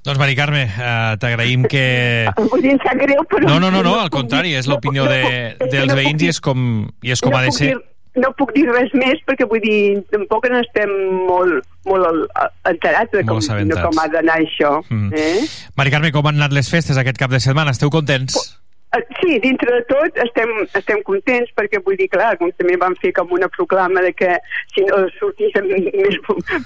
Doncs, 0.03 0.19
Mari 0.19 0.35
Carme, 0.35 0.65
uh, 0.65 1.15
t'agraïm 1.23 1.63
que... 1.71 2.27
Vull 2.51 2.63
dir, 2.65 2.75
sap 2.83 2.99
greu, 2.99 3.23
però... 3.31 3.47
No, 3.47 3.61
no, 3.61 3.71
no, 3.71 3.83
no 3.87 4.01
al 4.01 4.11
contrari, 4.11 4.57
és 4.59 4.67
l'opinió 4.67 5.07
de, 5.07 5.55
dels 5.71 5.95
veïns 5.95 6.23
i 6.23 6.29
és 6.33 6.41
com, 6.41 6.89
i 7.03 7.15
és 7.15 7.21
com 7.23 7.31
no 7.31 7.39
ha 7.39 7.45
de 7.47 7.53
ser. 7.53 7.69
Dir, 7.71 7.79
no 8.21 8.33
puc 8.37 8.51
dir 8.57 8.65
res 8.69 8.91
més 8.99 9.21
perquè 9.29 9.47
vull 9.49 9.63
dir, 9.63 10.03
tampoc 10.13 10.49
n'estem 10.51 10.91
molt, 11.29 11.63
molt 11.89 12.27
enterats 12.69 13.15
de 13.15 13.23
com, 13.29 13.39
de 13.41 13.79
com 13.79 14.03
ha 14.03 14.09
d'anar 14.13 14.41
això. 14.43 14.75
Mm. 14.91 15.13
Eh? 15.15 15.47
Mari 15.79 15.95
Carme, 15.95 16.13
com 16.13 16.27
han 16.27 16.41
anat 16.41 16.57
les 16.57 16.69
festes 16.73 16.99
aquest 17.01 17.21
cap 17.21 17.31
de 17.33 17.41
setmana? 17.41 17.73
Esteu 17.73 17.93
contents? 17.95 18.37
Eh, 18.37 18.62
Sí, 18.93 19.39
dintre 19.41 19.73
de 19.73 19.85
tot 19.89 20.19
estem, 20.21 20.51
estem 20.77 20.99
contents 21.07 21.49
perquè 21.57 21.79
vull 21.85 21.97
dir, 21.97 22.11
clar, 22.13 22.35
com 22.37 22.51
també 22.61 22.75
vam 22.77 22.93
fer 23.01 23.15
com 23.17 23.31
una 23.33 23.49
proclama 23.55 24.03
de 24.05 24.11
que 24.13 24.35
si 24.75 24.85
no 24.85 24.99
sortíssim 25.15 25.71
més 25.71 26.19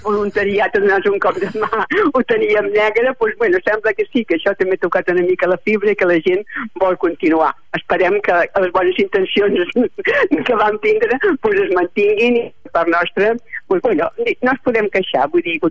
voluntariat 0.03 0.75
a 0.75 0.81
donar 0.83 0.99
un 1.07 1.21
cop 1.23 1.39
de 1.39 1.47
mà 1.55 1.85
ho 2.11 2.23
teníem 2.27 2.67
negre, 2.73 3.13
doncs 3.13 3.39
bueno, 3.39 3.61
sembla 3.63 3.95
que 3.95 4.03
sí, 4.09 4.25
que 4.27 4.35
això 4.35 4.51
també 4.59 4.75
ha 4.75 4.83
tocat 4.83 5.13
una 5.15 5.23
mica 5.23 5.47
la 5.47 5.59
fibra 5.63 5.93
i 5.93 5.95
que 5.95 6.09
la 6.09 6.19
gent 6.27 6.43
vol 6.83 6.99
continuar. 6.99 7.53
Esperem 7.79 8.19
que 8.27 8.43
les 8.43 8.75
bones 8.75 8.99
intencions 8.99 9.73
que 10.51 10.59
vam 10.59 10.83
tindre 10.83 11.21
doncs 11.23 11.63
es 11.63 11.75
mantinguin 11.79 12.41
i 12.43 12.45
per 12.75 12.89
nostra, 12.91 13.37
doncs, 13.71 13.83
bueno, 13.87 14.11
no 14.19 14.51
ens 14.51 14.63
podem 14.67 14.91
queixar, 14.91 15.29
vull 15.31 15.47
dir, 15.47 15.61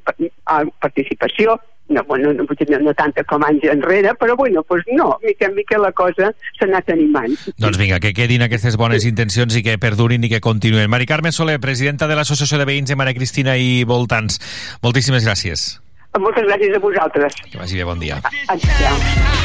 participació, 0.80 1.60
no, 1.88 2.02
bueno, 2.04 2.32
no, 2.32 2.42
no, 2.42 2.78
no 2.80 2.94
tanta 2.94 3.24
com 3.24 3.44
anys 3.46 3.64
enrere, 3.70 4.14
però 4.18 4.36
bueno, 4.36 4.62
pues 4.62 4.84
no, 4.92 5.18
mica 5.22 5.46
en 5.46 5.54
mica 5.54 5.78
la 5.78 5.92
cosa 5.92 6.32
s'ha 6.58 6.66
anat 6.66 6.90
animant. 6.90 7.36
Doncs 7.62 7.78
vinga, 7.78 8.00
que 8.02 8.12
quedin 8.16 8.42
aquestes 8.46 8.76
bones 8.76 9.06
intencions 9.06 9.54
i 9.56 9.62
que 9.66 9.78
perdurin 9.78 10.24
i 10.26 10.32
que 10.32 10.42
continuen. 10.42 10.90
Mari 10.90 11.06
Carme 11.06 11.32
Soler, 11.32 11.60
presidenta 11.60 12.10
de 12.10 12.18
l'Associació 12.18 12.58
de 12.58 12.68
Veïns 12.68 12.90
de 12.90 12.98
Maria 12.98 13.14
Cristina 13.14 13.56
i 13.56 13.84
Voltants, 13.86 14.40
moltíssimes 14.82 15.26
gràcies. 15.26 15.76
Moltes 16.16 16.46
gràcies 16.48 16.72
a 16.74 16.80
vosaltres. 16.80 17.36
Que 17.52 17.60
vagi 17.60 17.76
bé, 17.76 17.84
bon 17.84 18.00
dia. 18.00 18.22
Adéu. 18.48 19.36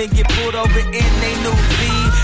Even 0.00 0.16
get 0.16 0.28
pulled 0.28 0.54
over 0.54 0.80
in 0.80 1.10
they 1.20 1.34
new 1.44 1.56
V. 1.76 1.80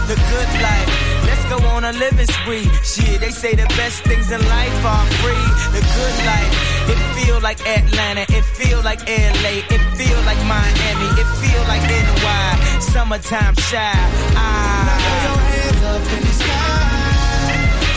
The 0.08 0.16
good 0.32 0.50
life. 0.64 0.88
Let's 1.28 1.44
go 1.52 1.58
on 1.68 1.84
a 1.84 1.92
living 1.92 2.26
spree. 2.26 2.68
Shit, 2.82 3.20
they 3.20 3.30
say 3.30 3.54
the 3.54 3.66
best 3.76 4.02
things 4.04 4.30
in 4.30 4.40
life 4.48 4.84
are 4.84 5.06
free. 5.20 5.46
The 5.76 5.82
good 5.82 6.16
life. 6.24 6.52
It 6.88 7.00
feel 7.16 7.40
like 7.40 7.60
Atlanta. 7.66 8.24
It 8.32 8.44
feel 8.56 8.80
like 8.82 9.00
LA. 9.08 9.60
It 9.68 9.82
feel 9.98 10.18
like 10.24 10.40
Miami. 10.48 11.08
It 11.20 11.28
feel 11.42 11.62
like 11.68 11.82
NY. 11.84 12.80
Summertime 12.80 13.56
shy. 13.56 13.92
Ah. 14.36 14.88
Now 14.88 14.98
throw 15.04 15.18
your 15.26 15.40
hands 15.52 15.82
up 15.92 16.04
in 16.16 16.22
the 16.24 16.34
sky. 16.40 16.96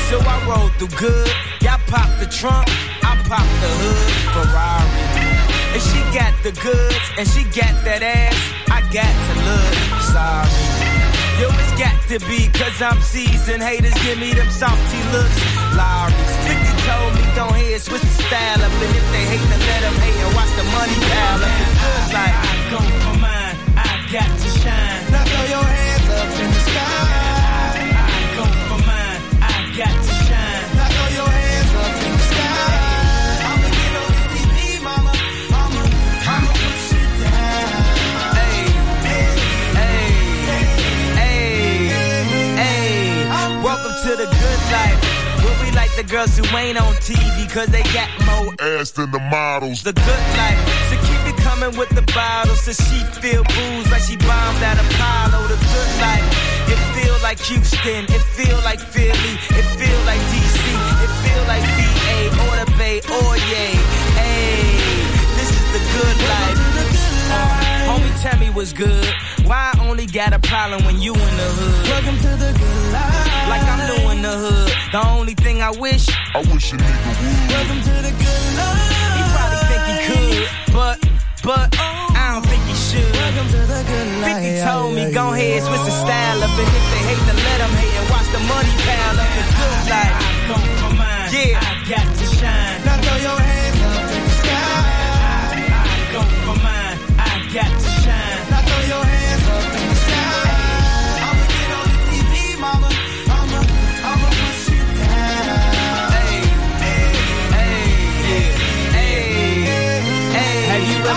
So 0.10 0.16
I 0.20 0.36
roll 0.50 0.70
through 0.78 0.96
good. 0.98 1.32
Y'all 1.62 1.80
pop 1.88 2.10
the 2.20 2.26
trunk. 2.26 2.68
I 3.04 3.16
pop 3.30 3.48
the 3.64 3.72
hood. 3.80 4.12
Ferrari. 4.36 5.40
And 5.72 5.82
she 5.82 6.00
got 6.18 6.34
the 6.44 6.52
goods, 6.52 7.06
and 7.18 7.28
she 7.28 7.44
got 7.44 7.76
that 7.86 8.02
ass. 8.02 8.59
I 8.90 8.92
got 8.92 9.06
to 9.06 9.34
look 9.46 10.02
sorry. 10.02 10.50
Yo, 11.38 11.46
it's 11.62 11.78
got 11.78 11.94
to 12.10 12.18
be, 12.26 12.50
cause 12.58 12.82
I'm 12.82 13.00
seasoned. 13.02 13.62
Haters 13.62 13.94
give 14.02 14.18
me 14.18 14.34
them 14.34 14.50
salty 14.50 15.02
looks. 15.14 15.38
Lawry's 15.78 16.34
50 16.50 16.90
told 16.90 17.14
me, 17.14 17.22
don't 17.38 17.54
hear 17.54 17.78
switch 17.78 18.02
the 18.02 18.18
style 18.26 18.62
up. 18.66 18.74
And 18.82 18.96
if 18.98 19.06
they 19.14 19.26
hate, 19.30 19.46
then 19.46 19.62
let 19.62 19.82
them 19.86 19.94
hate 19.94 20.18
and 20.26 20.34
watch 20.34 20.50
the 20.58 20.66
money 20.74 20.98
pile 21.06 21.38
up. 21.38 21.54
The 21.54 21.70
good 21.70 22.06
like, 22.18 22.34
I 22.34 22.54
go 22.74 22.80
for 22.82 23.18
mine, 23.22 23.56
I 23.78 23.94
got 24.10 24.26
to 24.26 24.50
shine. 24.58 25.02
Now 25.14 25.22
throw 25.22 25.46
your 25.54 25.66
hands 25.70 26.10
up 26.10 26.34
in 26.34 26.50
the 26.50 26.64
sky. 26.74 27.94
I 27.94 28.20
go 28.42 28.46
for 28.74 28.82
mine, 28.90 29.22
I 29.38 29.78
got 29.78 29.94
to 30.02 30.10
shine. 30.10 30.19
The 46.00 46.08
girls 46.08 46.38
who 46.38 46.46
ain't 46.56 46.80
on 46.80 46.94
TV 47.04 47.52
cause 47.52 47.68
they 47.68 47.84
got 47.92 48.08
more 48.24 48.56
ass 48.60 48.92
than 48.92 49.12
the 49.12 49.20
models. 49.20 49.84
The 49.84 49.92
good 49.92 50.26
life. 50.40 50.60
So 50.90 50.96
keep 51.08 51.22
it 51.28 51.38
coming 51.44 51.76
with 51.78 51.90
the 51.90 52.04
bottles 52.16 52.62
so 52.62 52.72
she 52.72 53.04
feel 53.20 53.44
booze 53.44 53.92
like 53.92 54.04
she 54.04 54.16
bombed 54.16 54.64
at 54.64 54.80
Apollo. 54.80 55.48
The 55.52 55.60
good 55.60 55.92
life. 56.00 56.28
It 56.72 56.80
feel 56.96 57.16
like 57.22 57.40
Houston. 57.52 58.06
It 58.16 58.24
feel 58.38 58.58
like 58.64 58.80
Philly. 58.80 59.34
It 59.60 59.68
feel 59.76 60.00
like 60.08 60.22
DC. 60.32 60.64
It 61.04 61.12
feel 61.26 61.44
like 61.52 61.64
VA 61.76 62.18
or 62.48 62.54
the 62.64 62.68
Bay 62.80 62.98
or 63.20 63.36
yay. 63.52 63.76
Hey, 64.16 64.72
this 65.36 65.52
is 65.52 65.66
the 65.76 65.84
good 65.84 66.18
life. 66.32 66.60
Uh, 67.32 67.92
homie, 67.92 68.22
tell 68.24 68.40
me 68.40 68.50
what's 68.52 68.72
good. 68.72 69.14
Why 69.46 69.72
I 69.74 69.90
only 69.90 70.06
got 70.06 70.34
a 70.34 70.40
problem 70.40 70.86
when 70.86 71.00
you 71.02 71.14
in 71.14 71.20
the 71.20 71.50
hood? 71.58 71.90
Welcome 71.90 72.18
to 72.18 72.32
the 72.44 72.52
good 72.54 72.84
life. 72.94 73.50
Like 73.50 73.64
I'm 73.64 73.84
doing 73.94 74.22
the 74.22 74.36
hood. 74.44 74.72
The 74.92 75.02
only 75.08 75.34
thing 75.34 75.62
I 75.62 75.72
wish, 75.72 76.08
I 76.34 76.40
wish 76.54 76.74
a 76.74 76.78
nigga 76.78 77.12
would. 77.20 77.40
Welcome 77.54 77.82
to 77.90 77.96
the 78.08 78.14
good 78.14 78.46
life. 78.60 78.90
He 79.18 79.22
probably 79.34 79.62
think 79.70 79.84
he 79.90 79.98
could, 80.10 80.48
but, 80.74 80.98
but, 81.44 81.68
I 81.80 82.34
don't 82.34 82.46
think 82.46 82.64
he 82.70 82.76
should. 82.76 83.12
Welcome 83.14 83.48
to 83.56 83.62
the 83.74 83.82
good 83.90 84.10
life. 84.22 84.44
50 84.44 84.66
told 84.66 84.94
me, 84.96 85.12
go 85.12 85.34
ahead, 85.34 85.64
switch 85.64 85.86
the 85.86 85.96
style 85.96 86.40
up. 86.44 86.54
And 86.54 86.70
if 86.70 86.86
they 86.94 87.02
hate, 87.10 87.24
then 87.26 87.38
let 87.38 87.58
them 87.62 87.74
hate 87.78 87.96
and 88.00 88.08
watch 88.10 88.30
the 88.34 88.42
money 88.46 88.74
pile 88.86 89.18
up. 89.18 89.30
The 89.38 89.46
good 89.58 89.80
life. 89.90 90.16
I 90.18 90.32
go 90.50 90.56
for 90.82 90.94
mine. 90.96 91.30
Yeah. 91.34 91.62
I 91.62 91.72
got 91.90 92.08
to 92.18 92.26
shine. 92.38 92.78
Now 92.86 92.98
throw 93.02 93.18
your 93.18 93.40
hands 93.40 93.59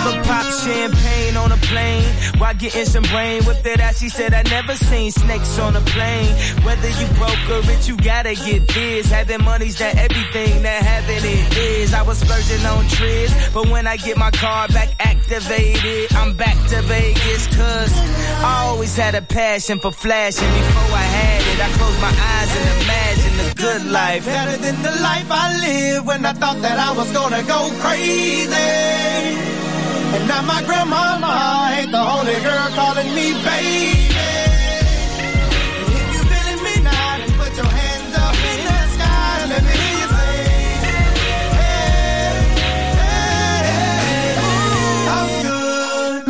Have 0.03 0.45
you 0.45 0.51
champagne 0.51 1.37
on 1.37 1.51
a 1.51 1.57
plane? 1.57 2.03
Why 2.37 2.53
getting 2.53 2.85
some 2.85 3.03
brain. 3.03 3.43
Whipped 3.45 3.65
it 3.65 3.79
out, 3.79 3.95
she 3.95 4.09
said, 4.09 4.33
I 4.33 4.43
never 4.43 4.75
seen 4.75 5.11
snakes 5.11 5.57
on 5.59 5.75
a 5.75 5.81
plane. 5.81 6.35
Whether 6.63 6.89
you 6.89 7.07
broke 7.15 7.43
or 7.49 7.61
rich, 7.67 7.87
you 7.87 7.95
gotta 7.97 8.35
get 8.35 8.67
this. 8.67 9.09
Having 9.09 9.43
money's 9.43 9.77
that 9.77 9.95
everything 9.95 10.63
that 10.63 10.83
having 10.83 11.23
it 11.23 11.57
is. 11.57 11.93
I 11.93 12.01
was 12.01 12.17
splurging 12.19 12.65
on 12.65 12.87
trips, 12.87 13.33
but 13.53 13.69
when 13.69 13.87
I 13.87 13.97
get 13.97 14.17
my 14.17 14.31
car 14.31 14.67
back 14.69 14.89
activated, 14.99 16.13
I'm 16.13 16.35
back 16.35 16.57
to 16.69 16.81
Vegas. 16.81 17.47
Cause 17.55 17.93
I 18.43 18.65
always 18.67 18.95
had 18.97 19.15
a 19.15 19.21
passion 19.21 19.79
for 19.79 19.91
flashing. 19.91 20.47
Before 20.47 20.97
I 20.97 21.07
had 21.17 21.41
it, 21.51 21.59
I 21.63 21.69
closed 21.77 22.01
my 22.01 22.13
eyes 22.33 22.51
and 22.57 22.65
imagined 22.83 23.37
the 23.39 23.55
good 23.55 23.91
life. 23.91 24.25
Better 24.25 24.57
than 24.57 24.81
the 24.81 25.01
life 25.01 25.27
I 25.29 25.47
lived 25.65 26.07
when 26.07 26.25
I 26.25 26.33
thought 26.33 26.61
that 26.61 26.77
I 26.77 26.91
was 26.97 27.11
gonna 27.11 27.43
go 27.43 27.71
crazy. 27.79 29.52
And 30.13 30.27
now 30.27 30.41
my 30.43 30.61
grandmama 30.61 31.33
ain't 31.73 31.91
the 31.91 31.97
only 31.97 32.37
girl 32.45 32.67
calling 32.77 33.09
me 33.15 33.33
baby. 33.43 34.13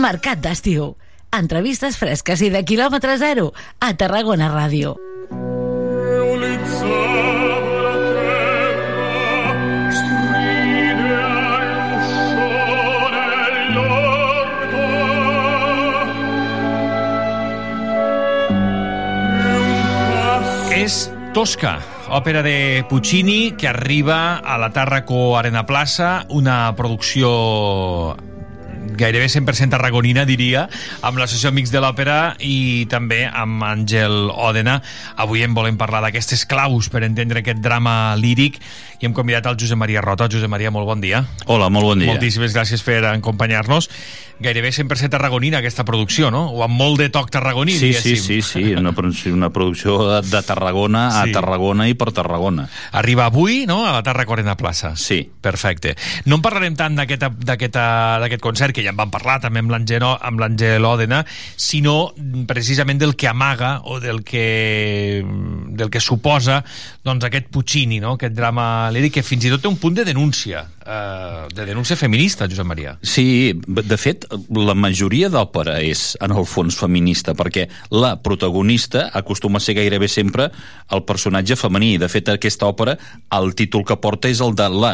Mercat 0.04 0.42
d'estiu. 0.44 0.98
Entrevistes 1.32 1.96
fresques 1.96 2.42
i 2.44 2.50
de 2.52 2.60
quilòmetre 2.68 3.16
zero 3.22 3.54
a 3.80 3.94
Tarragona 3.96 4.52
Ràdio. 4.52 4.98
És 20.84 21.06
Tosca, 21.32 21.78
òpera 22.12 22.42
de 22.44 22.84
Puccini 22.90 23.54
que 23.56 23.70
arriba 23.70 24.36
a 24.44 24.58
la 24.60 24.68
Tàrraco 24.76 25.38
Arena 25.40 25.64
Plaça, 25.64 26.26
una 26.28 26.58
producció 26.76 27.30
gairebé 28.98 29.28
100% 29.30 29.70
tarragonina, 29.74 30.26
diria, 30.26 30.68
amb 31.02 31.18
l'Associació 31.18 31.50
Amics 31.54 31.72
de 31.74 31.82
l'Òpera 31.84 32.18
i 32.40 32.86
també 32.92 33.24
amb 33.28 33.64
Àngel 33.64 34.30
Òdena. 34.34 34.82
Avui 35.18 35.44
en 35.44 35.54
volem 35.54 35.78
parlar 35.78 36.02
d'aquestes 36.06 36.46
claus 36.46 36.90
per 36.90 37.04
entendre 37.04 37.40
aquest 37.44 37.62
drama 37.64 38.16
líric 38.16 38.60
i 39.02 39.06
hem 39.08 39.14
convidat 39.14 39.46
el 39.52 39.58
Josep 39.60 39.78
Maria 39.78 40.02
Rota. 40.02 40.30
Josep 40.32 40.50
Maria, 40.50 40.72
molt 40.72 40.88
bon 40.88 41.02
dia. 41.04 41.26
Hola, 41.46 41.70
molt 41.70 41.86
bon 41.92 42.00
dia. 42.00 42.12
Moltíssimes 42.14 42.54
gràcies 42.56 42.84
per 42.84 43.02
acompanyar-nos. 43.12 43.90
Gairebé 44.44 44.72
100% 44.74 45.12
tarragonina 45.14 45.60
aquesta 45.62 45.86
producció, 45.86 46.32
no? 46.34 46.48
O 46.52 46.64
amb 46.66 46.74
molt 46.76 46.98
de 47.00 47.08
toc 47.14 47.30
tarragoní, 47.32 47.72
Sí, 47.78 47.94
sí, 47.94 48.16
diguéssim. 48.16 48.42
sí, 48.42 48.42
sí, 48.42 48.74
una, 48.76 48.92
producció- 48.92 49.32
una 49.34 49.52
producció 49.54 50.22
de, 50.22 50.42
Tarragona 50.44 51.22
a 51.22 51.26
Sí. 51.26 51.32
Tarragona 51.32 51.88
i 51.88 51.94
per 51.94 52.12
Tarragona. 52.12 52.68
Arriba 52.92 53.26
avui, 53.26 53.66
no?, 53.66 53.86
a 53.88 53.94
la 53.94 54.04
Tarraco 54.04 54.34
Arena 54.34 54.58
Plaça. 54.58 54.96
Sí. 54.98 55.30
Perfecte. 55.40 55.96
No 56.26 56.36
en 56.36 56.42
parlarem 56.42 56.76
tant 56.76 56.96
d'aquest 56.98 58.42
concert, 58.42 58.74
que 58.74 58.83
ja 58.84 58.94
en 58.94 59.00
vam 59.00 59.12
parlar 59.14 59.40
també 59.44 59.64
amb 59.64 59.74
l'Àngel 59.74 60.04
amb 60.04 60.42
l'Àngel 60.42 60.86
Òdena, 60.86 61.24
sinó 61.56 62.14
precisament 62.48 63.00
del 63.02 63.16
que 63.16 63.30
amaga 63.30 63.78
o 63.90 64.00
del 64.04 64.24
que, 64.28 65.24
del 65.24 65.90
que 65.90 66.02
suposa 66.04 66.62
doncs, 67.04 67.26
aquest 67.28 67.50
Puccini, 67.54 68.00
no? 68.04 68.16
aquest 68.18 68.36
drama 68.36 68.90
líric, 68.94 69.18
que 69.18 69.26
fins 69.26 69.46
i 69.48 69.52
tot 69.54 69.64
té 69.64 69.70
un 69.70 69.78
punt 69.80 69.96
de 69.98 70.06
denúncia, 70.08 70.64
eh, 70.84 71.48
de 71.54 71.68
denúncia 71.68 71.98
feminista, 72.00 72.48
Josep 72.50 72.68
Maria. 72.68 72.96
Sí, 73.02 73.54
de 73.54 74.00
fet, 74.00 74.28
la 74.56 74.76
majoria 74.76 75.30
d'òpera 75.32 75.80
és, 75.84 76.14
en 76.24 76.36
el 76.36 76.48
fons, 76.50 76.78
feminista, 76.80 77.36
perquè 77.38 77.68
la 77.94 78.16
protagonista 78.24 79.10
acostuma 79.14 79.62
a 79.62 79.64
ser 79.64 79.78
gairebé 79.80 80.10
sempre 80.12 80.50
el 80.92 81.04
personatge 81.08 81.60
femení. 81.60 81.96
De 82.02 82.10
fet, 82.12 82.32
aquesta 82.34 82.68
òpera, 82.70 82.98
el 83.38 83.54
títol 83.56 83.86
que 83.88 84.00
porta 84.00 84.32
és 84.32 84.42
el 84.44 84.56
de 84.58 84.70
la 84.74 84.94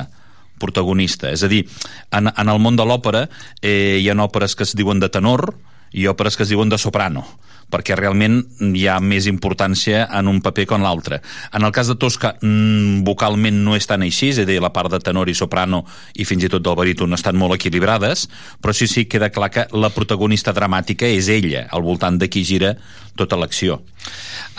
protagonista. 0.59 1.31
És 1.31 1.43
a 1.43 1.51
dir, 1.51 1.65
en, 2.11 2.29
en 2.29 2.51
el 2.51 2.59
món 2.61 2.77
de 2.79 2.85
l'òpera 2.85 3.27
eh, 3.61 3.99
hi 4.01 4.09
ha 4.09 4.17
òperes 4.19 4.55
que 4.55 4.67
es 4.67 4.75
diuen 4.75 4.99
de 4.99 5.09
tenor 5.09 5.53
i 5.95 6.05
òperes 6.11 6.37
que 6.37 6.45
es 6.45 6.51
diuen 6.53 6.69
de 6.69 6.77
soprano 6.77 7.25
perquè 7.69 7.95
realment 7.97 8.41
hi 8.75 8.85
ha 8.89 8.97
més 8.99 9.27
importància 9.29 10.07
en 10.17 10.29
un 10.31 10.41
paper 10.41 10.65
que 10.69 10.77
en 10.77 10.85
l'altre. 10.85 11.21
En 11.53 11.65
el 11.65 11.73
cas 11.75 11.87
de 11.87 11.95
Tosca, 12.01 12.35
mm, 12.41 13.03
vocalment 13.05 13.63
no 13.63 13.75
és 13.75 13.87
tan 13.87 14.01
així, 14.01 14.29
és 14.33 14.39
a 14.39 14.45
dir, 14.45 14.59
la 14.61 14.73
part 14.73 14.91
de 14.91 14.99
tenor 14.99 15.29
i 15.29 15.35
soprano 15.37 15.85
i 16.15 16.25
fins 16.25 16.43
i 16.43 16.49
tot 16.49 16.63
del 16.65 16.75
baríton 16.75 17.13
estan 17.13 17.37
molt 17.37 17.53
equilibrades, 17.55 18.27
però 18.61 18.73
sí, 18.73 18.87
sí, 18.87 19.05
queda 19.05 19.29
clar 19.29 19.51
que 19.51 19.67
la 19.71 19.89
protagonista 19.89 20.53
dramàtica 20.53 21.05
és 21.05 21.29
ella, 21.29 21.67
al 21.69 21.83
voltant 21.83 22.17
de 22.17 22.29
qui 22.29 22.43
gira 22.43 22.75
tota 23.19 23.37
l'acció. 23.39 23.79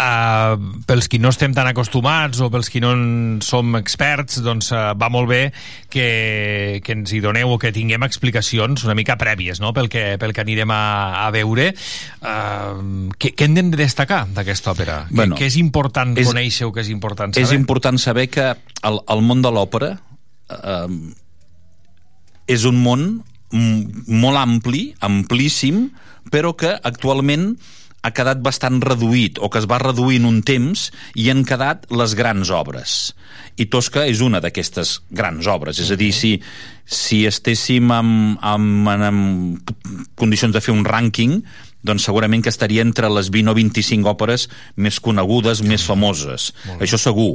Uh, 0.00 0.54
pels 0.88 1.08
qui 1.10 1.18
no 1.20 1.32
estem 1.32 1.52
tan 1.56 1.68
acostumats 1.68 2.38
o 2.44 2.48
pels 2.52 2.68
qui 2.72 2.80
no 2.80 2.92
en 2.96 3.40
som 3.44 3.74
experts, 3.78 4.38
doncs 4.44 4.70
uh, 4.72 4.92
va 4.96 5.08
molt 5.12 5.28
bé 5.28 5.40
que, 5.92 6.80
que 6.84 6.94
ens 6.96 7.12
hi 7.12 7.20
doneu 7.24 7.54
o 7.56 7.58
que 7.60 7.72
tinguem 7.74 8.04
explicacions 8.06 8.84
una 8.86 8.96
mica 8.96 9.16
prèvies 9.20 9.60
no? 9.60 9.72
pel, 9.76 9.90
que, 9.92 10.04
pel 10.20 10.34
que 10.36 10.44
anirem 10.44 10.72
a, 10.72 10.82
a 11.24 11.30
veure. 11.34 11.70
Uh, 12.20 13.08
què, 13.20 13.32
què 13.36 13.48
hem 13.48 13.56
de 13.72 13.80
destacar 13.80 14.22
d'aquesta 14.36 14.74
òpera? 14.76 15.00
Bueno, 15.10 15.34
què, 15.36 15.46
què 15.46 15.50
és 15.54 15.58
important 15.60 16.14
és- 16.20 16.30
conèixer 16.30 16.68
o 16.68 16.74
què 16.76 16.84
és 16.84 16.92
important 16.92 17.34
saber? 17.34 17.48
És 17.48 17.56
important 17.56 18.00
saber 18.00 18.28
que 18.32 18.52
el, 18.52 19.00
el 19.16 19.26
món 19.26 19.42
de 19.44 19.52
l'òpera 19.52 19.94
eh, 20.50 20.86
és 22.50 22.64
un 22.68 22.80
món 22.82 23.04
molt 23.50 24.38
ampli, 24.38 24.84
amplíssim, 25.02 25.88
però 26.30 26.52
que 26.58 26.70
actualment 26.86 27.54
ha 28.02 28.12
quedat 28.16 28.40
bastant 28.40 28.80
reduït, 28.82 29.38
o 29.40 29.50
que 29.52 29.60
es 29.60 29.68
va 29.68 29.80
reduir 29.82 30.20
en 30.20 30.28
un 30.28 30.40
temps, 30.46 30.88
i 31.14 31.28
han 31.32 31.44
quedat 31.48 31.86
les 31.92 32.14
grans 32.16 32.52
obres. 32.54 33.14
I 33.60 33.66
Tosca 33.72 34.06
és 34.08 34.22
una 34.24 34.40
d'aquestes 34.40 35.00
grans 35.12 35.48
obres. 35.50 35.80
És 35.82 35.90
a 35.92 35.98
dir, 36.00 36.12
si, 36.16 36.36
si 36.84 37.24
estéssim 37.28 37.90
amb, 37.92 38.38
amb, 38.40 38.88
amb 38.88 39.74
condicions 40.16 40.56
de 40.56 40.62
fer 40.64 40.72
un 40.72 40.86
rànquing, 40.88 41.40
doncs 41.84 42.04
segurament 42.08 42.44
que 42.44 42.52
estaria 42.52 42.84
entre 42.84 43.08
les 43.12 43.30
20 43.32 43.52
o 43.52 43.56
25 43.56 44.08
òperes 44.12 44.48
més 44.76 45.00
conegudes, 45.00 45.64
més 45.64 45.84
famoses. 45.84 46.50
Això 46.80 47.00
segur. 47.00 47.34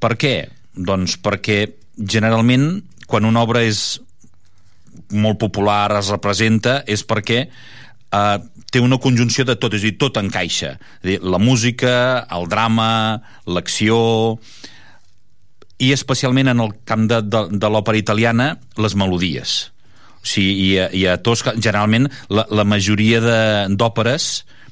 Per 0.00 0.14
què? 0.20 0.34
Doncs 0.76 1.16
perquè 1.20 1.64
generalment 2.00 2.82
quan 3.10 3.26
una 3.28 3.42
obra 3.42 3.64
és 3.66 3.98
molt 5.10 5.40
popular, 5.40 5.98
es 5.98 6.10
representa, 6.12 6.80
és 6.86 7.02
perquè 7.04 7.44
eh, 8.12 8.38
té 8.70 8.82
una 8.82 8.98
conjunció 9.02 9.44
de 9.44 9.56
tot, 9.58 9.74
és 9.74 9.84
a 9.84 9.88
dir, 9.88 9.96
tot 9.98 10.18
encaixa. 10.20 10.76
És 11.02 11.06
dir, 11.06 11.18
la 11.22 11.40
música, 11.42 12.26
el 12.30 12.48
drama, 12.50 12.90
l'acció, 13.46 14.38
i 15.80 15.92
especialment 15.96 16.52
en 16.52 16.60
el 16.60 16.74
camp 16.84 17.08
de, 17.10 17.22
de, 17.24 17.44
de 17.56 17.72
l'òpera 17.72 17.98
italiana, 17.98 18.52
les 18.78 18.96
melodies. 18.98 19.58
O 20.20 20.28
sigui, 20.28 20.52
i, 20.52 20.70
a, 20.78 20.88
i 20.92 21.06
a 21.08 21.16
Tosca, 21.24 21.56
generalment, 21.56 22.10
la, 22.28 22.44
la 22.52 22.66
majoria 22.68 23.22
d'òperes 23.72 24.30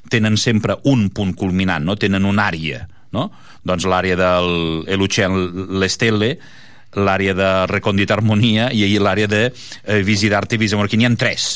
tenen 0.09 0.37
sempre 0.37 0.77
un 0.89 1.07
punt 1.13 1.33
culminant, 1.37 1.85
no? 1.85 1.97
tenen 1.97 2.25
una 2.25 2.47
àrea, 2.49 2.85
no? 3.13 3.29
Doncs 3.65 3.85
l'àrea 3.89 4.15
del 4.17 4.85
Elucien 4.89 5.35
l'Estelle, 5.81 6.35
l'àrea 6.97 7.35
de 7.37 7.49
Recondita 7.69 8.15
Harmonia 8.15 8.69
i 8.73 8.87
l'àrea 8.97 9.29
de 9.29 9.41
eh, 9.49 9.99
Visidarte 10.05 10.55
i 10.55 10.61
Visamorquí. 10.61 10.97
N'hi 10.97 11.09
ha 11.09 11.13
tres, 11.19 11.49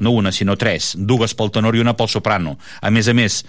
no 0.00 0.10
una, 0.10 0.32
sinó 0.32 0.56
tres. 0.56 0.94
Dues 0.98 1.34
pel 1.34 1.50
tenor 1.54 1.76
i 1.76 1.80
una 1.80 1.94
pel 1.96 2.08
soprano. 2.08 2.58
A 2.82 2.90
més 2.90 3.08
a 3.08 3.14
més, 3.14 3.44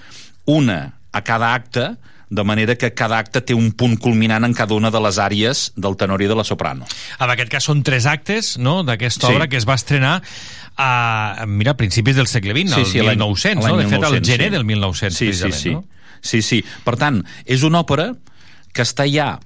una 0.45 0.99
a 1.11 1.21
cada 1.23 1.53
acte, 1.53 1.95
de 2.29 2.43
manera 2.45 2.75
que 2.77 2.91
cada 2.93 3.17
acte 3.17 3.41
té 3.41 3.55
un 3.57 3.71
punt 3.73 3.95
culminant 3.97 4.45
en 4.45 4.53
cada 4.53 4.75
una 4.75 4.91
de 4.93 4.99
les 5.01 5.17
àrees 5.17 5.71
del 5.75 5.95
tenor 5.97 6.21
i 6.21 6.27
de 6.29 6.35
la 6.37 6.43
soprano. 6.45 6.85
En 7.19 7.31
aquest 7.33 7.49
cas 7.49 7.63
són 7.65 7.81
tres 7.83 8.05
actes 8.05 8.57
no, 8.61 8.83
d'aquesta 8.85 9.27
Sí. 9.27 9.33
obra 9.33 9.47
que 9.49 9.57
es 9.57 9.65
va 9.67 9.73
estrenar 9.73 10.21
a, 10.77 11.45
mira, 11.47 11.71
a 11.71 11.77
principis 11.77 12.15
del 12.15 12.27
segle 12.27 12.53
XX, 12.53 12.75
Sí, 12.75 12.85
sí, 12.85 12.99
el 12.99 13.05
l'any- 13.07 13.17
1900, 13.17 13.63
l'any 13.65 13.73
no? 13.73 13.77
De 13.81 13.87
fet, 13.89 14.03
al 14.03 14.11
1900, 14.13 14.29
gener 14.29 14.47
sí. 14.47 14.53
del 14.53 14.65
1900, 14.65 15.17
sí, 15.17 15.33
sí, 15.33 15.51
sí. 15.51 15.71
no? 15.73 15.83
Sí, 16.21 16.41
sí. 16.43 16.63
Per 16.85 16.95
tant, 16.97 17.23
és 17.45 17.63
una 17.63 17.79
òpera 17.81 18.11
que 18.71 18.83
està 18.83 19.07
ja 19.11 19.39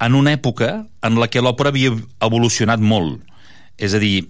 en 0.00 0.14
una 0.14 0.32
època 0.36 0.86
en 1.02 1.18
la 1.18 1.28
que 1.28 1.40
l'òpera 1.40 1.70
havia 1.72 1.94
evolucionat 2.20 2.80
molt. 2.80 3.22
És 3.78 3.94
a 3.94 3.98
dir, 4.02 4.28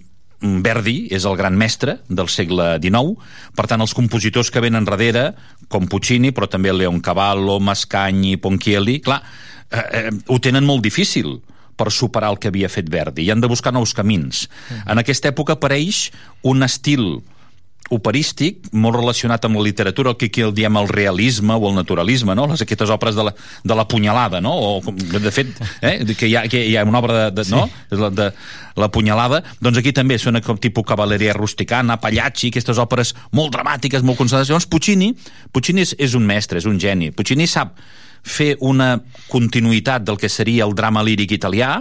Verdi 0.65 1.07
és 1.13 1.25
el 1.27 1.37
gran 1.39 1.57
mestre 1.57 1.99
del 2.07 2.29
segle 2.31 2.75
XIX, 2.83 3.15
per 3.55 3.67
tant, 3.71 3.83
els 3.83 3.95
compositors 3.97 4.51
que 4.51 4.63
venen 4.63 4.87
darrere, 4.87 5.29
com 5.71 5.89
Puccini, 5.89 6.31
però 6.35 6.49
també 6.51 6.73
Leoncavallo, 6.73 7.59
Mascagni, 7.63 8.35
Ponchielli, 8.41 8.99
clar, 9.05 9.21
eh, 9.69 9.85
eh, 9.85 10.09
ho 10.27 10.39
tenen 10.39 10.65
molt 10.67 10.83
difícil 10.85 11.39
per 11.75 11.91
superar 11.91 12.31
el 12.31 12.39
que 12.39 12.49
havia 12.51 12.71
fet 12.71 12.89
Verdi. 12.91 13.25
I 13.25 13.31
han 13.33 13.43
de 13.43 13.51
buscar 13.51 13.73
nous 13.75 13.93
camins. 13.93 14.45
En 14.87 15.01
aquesta 15.01 15.29
època 15.33 15.57
apareix 15.57 16.09
un 16.47 16.63
estil 16.63 17.19
operístic 17.93 18.71
molt 18.73 18.97
relacionat 18.97 19.45
amb 19.45 19.59
la 19.59 19.65
literatura, 19.67 20.11
el 20.11 20.17
que 20.17 20.29
aquí 20.31 20.41
el 20.41 20.53
diem 20.57 20.77
el 20.79 20.87
realisme 20.89 21.53
o 21.53 21.69
el 21.69 21.75
naturalisme, 21.77 22.33
no? 22.35 22.47
Les, 22.49 22.63
aquestes 22.65 22.89
obres 22.89 23.15
de 23.15 23.27
la, 23.27 23.33
de 23.63 23.75
la 23.77 23.87
punyalada, 23.87 24.41
no? 24.41 24.53
O, 24.57 24.81
de 24.81 25.31
fet, 25.31 25.51
eh? 25.81 25.99
que, 26.15 26.27
hi 26.27 26.35
ha, 26.35 26.45
que 26.49 26.63
hi 26.65 26.75
ha 26.77 26.85
una 26.85 26.99
obra 27.03 27.29
de, 27.29 27.43
de, 27.43 27.49
no? 27.53 27.67
de, 27.91 28.09
de 28.09 28.31
la 28.81 28.89
punyalada, 28.91 29.43
doncs 29.61 29.81
aquí 29.81 29.93
també 29.93 30.17
són 30.21 30.41
com 30.45 30.57
tipus 30.61 30.87
cavalleria 30.87 31.35
rusticana, 31.37 31.99
Pagliacci, 32.01 32.49
aquestes 32.49 32.81
òperes 32.81 33.13
molt 33.37 33.53
dramàtiques, 33.53 34.03
molt 34.03 34.17
concentrades. 34.17 34.49
Llavors, 34.49 34.69
Puccini, 34.71 35.13
Puccini 35.53 35.85
és, 35.85 35.93
és 36.01 36.17
un 36.17 36.25
mestre, 36.25 36.57
és 36.57 36.65
un 36.69 36.81
geni. 36.81 37.11
Puccini 37.13 37.45
sap 37.47 37.77
fer 38.25 38.55
una 38.65 38.95
continuïtat 39.29 40.03
del 40.07 40.17
que 40.17 40.31
seria 40.33 40.65
el 40.65 40.73
drama 40.73 41.05
líric 41.05 41.37
italià, 41.37 41.77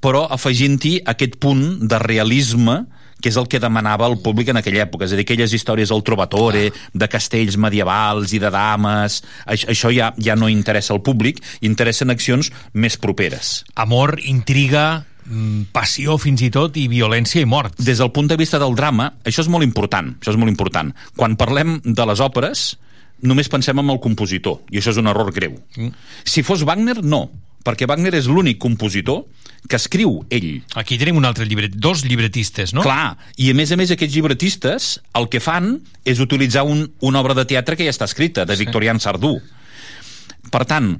però 0.00 0.24
afegint-hi 0.32 0.96
aquest 1.12 1.36
punt 1.40 1.84
de 1.84 2.00
realisme 2.00 2.80
que 3.24 3.32
és 3.32 3.38
el 3.40 3.46
que 3.48 3.56
demanava 3.56 4.04
el 4.10 4.18
públic 4.20 4.50
en 4.52 4.60
aquella 4.60 4.82
època, 4.84 5.06
és 5.06 5.14
a 5.14 5.16
dir, 5.16 5.24
aquelles 5.24 5.54
històries 5.56 5.88
del 5.88 6.02
Trovatore, 6.04 6.66
de 6.92 7.06
castells 7.08 7.56
medievals 7.56 8.34
i 8.36 8.40
de 8.42 8.50
dames, 8.52 9.22
això, 9.48 9.88
ja, 9.94 10.10
ja 10.20 10.36
no 10.36 10.50
interessa 10.52 10.92
al 10.92 11.00
públic, 11.06 11.40
interessen 11.64 12.12
accions 12.12 12.52
més 12.76 12.98
properes. 13.00 13.62
Amor, 13.80 14.18
intriga, 14.28 15.06
mm, 15.24 15.70
passió 15.72 16.18
fins 16.20 16.44
i 16.44 16.50
tot 16.52 16.76
i 16.76 16.84
violència 16.92 17.40
i 17.40 17.48
mort. 17.48 17.80
Des 17.80 18.02
del 18.02 18.12
punt 18.12 18.28
de 18.28 18.36
vista 18.36 18.60
del 18.60 18.76
drama, 18.76 19.14
això 19.24 19.40
és 19.40 19.48
molt 19.48 19.64
important, 19.64 20.12
això 20.20 20.34
és 20.34 20.40
molt 20.40 20.52
important. 20.52 20.92
Quan 21.16 21.38
parlem 21.40 21.78
de 21.80 22.06
les 22.12 22.20
òperes, 22.20 22.74
només 23.24 23.48
pensem 23.48 23.80
en 23.80 23.88
el 23.88 24.02
compositor, 24.04 24.60
i 24.68 24.82
això 24.82 24.92
és 24.92 25.00
un 25.00 25.08
error 25.08 25.32
greu. 25.32 25.56
Mm. 25.78 25.96
Si 26.28 26.44
fos 26.44 26.66
Wagner, 26.68 27.00
no, 27.00 27.30
perquè 27.64 27.88
Wagner 27.88 28.12
és 28.20 28.28
l'únic 28.28 28.60
compositor 28.60 29.24
que 29.68 29.78
escriu 29.80 30.18
ell. 30.34 30.62
Aquí 30.76 30.98
tenim 31.00 31.16
un 31.16 31.24
altre 31.24 31.46
llibret, 31.48 31.76
dos 31.80 32.04
llibretistes, 32.04 32.74
no? 32.76 32.84
Clar, 32.84 33.16
i 33.40 33.48
a 33.50 33.56
més 33.56 33.72
a 33.72 33.78
més 33.80 33.92
aquests 33.94 34.14
llibretistes 34.14 34.88
el 35.16 35.28
que 35.32 35.40
fan 35.40 35.78
és 36.04 36.20
utilitzar 36.20 36.66
un, 36.68 36.84
una 37.00 37.22
obra 37.22 37.36
de 37.38 37.46
teatre 37.48 37.78
que 37.78 37.86
ja 37.86 37.94
està 37.94 38.08
escrita, 38.08 38.44
de 38.44 38.58
Victorian 38.60 39.00
Sardú. 39.00 39.38
Per 40.52 40.64
tant, 40.68 40.92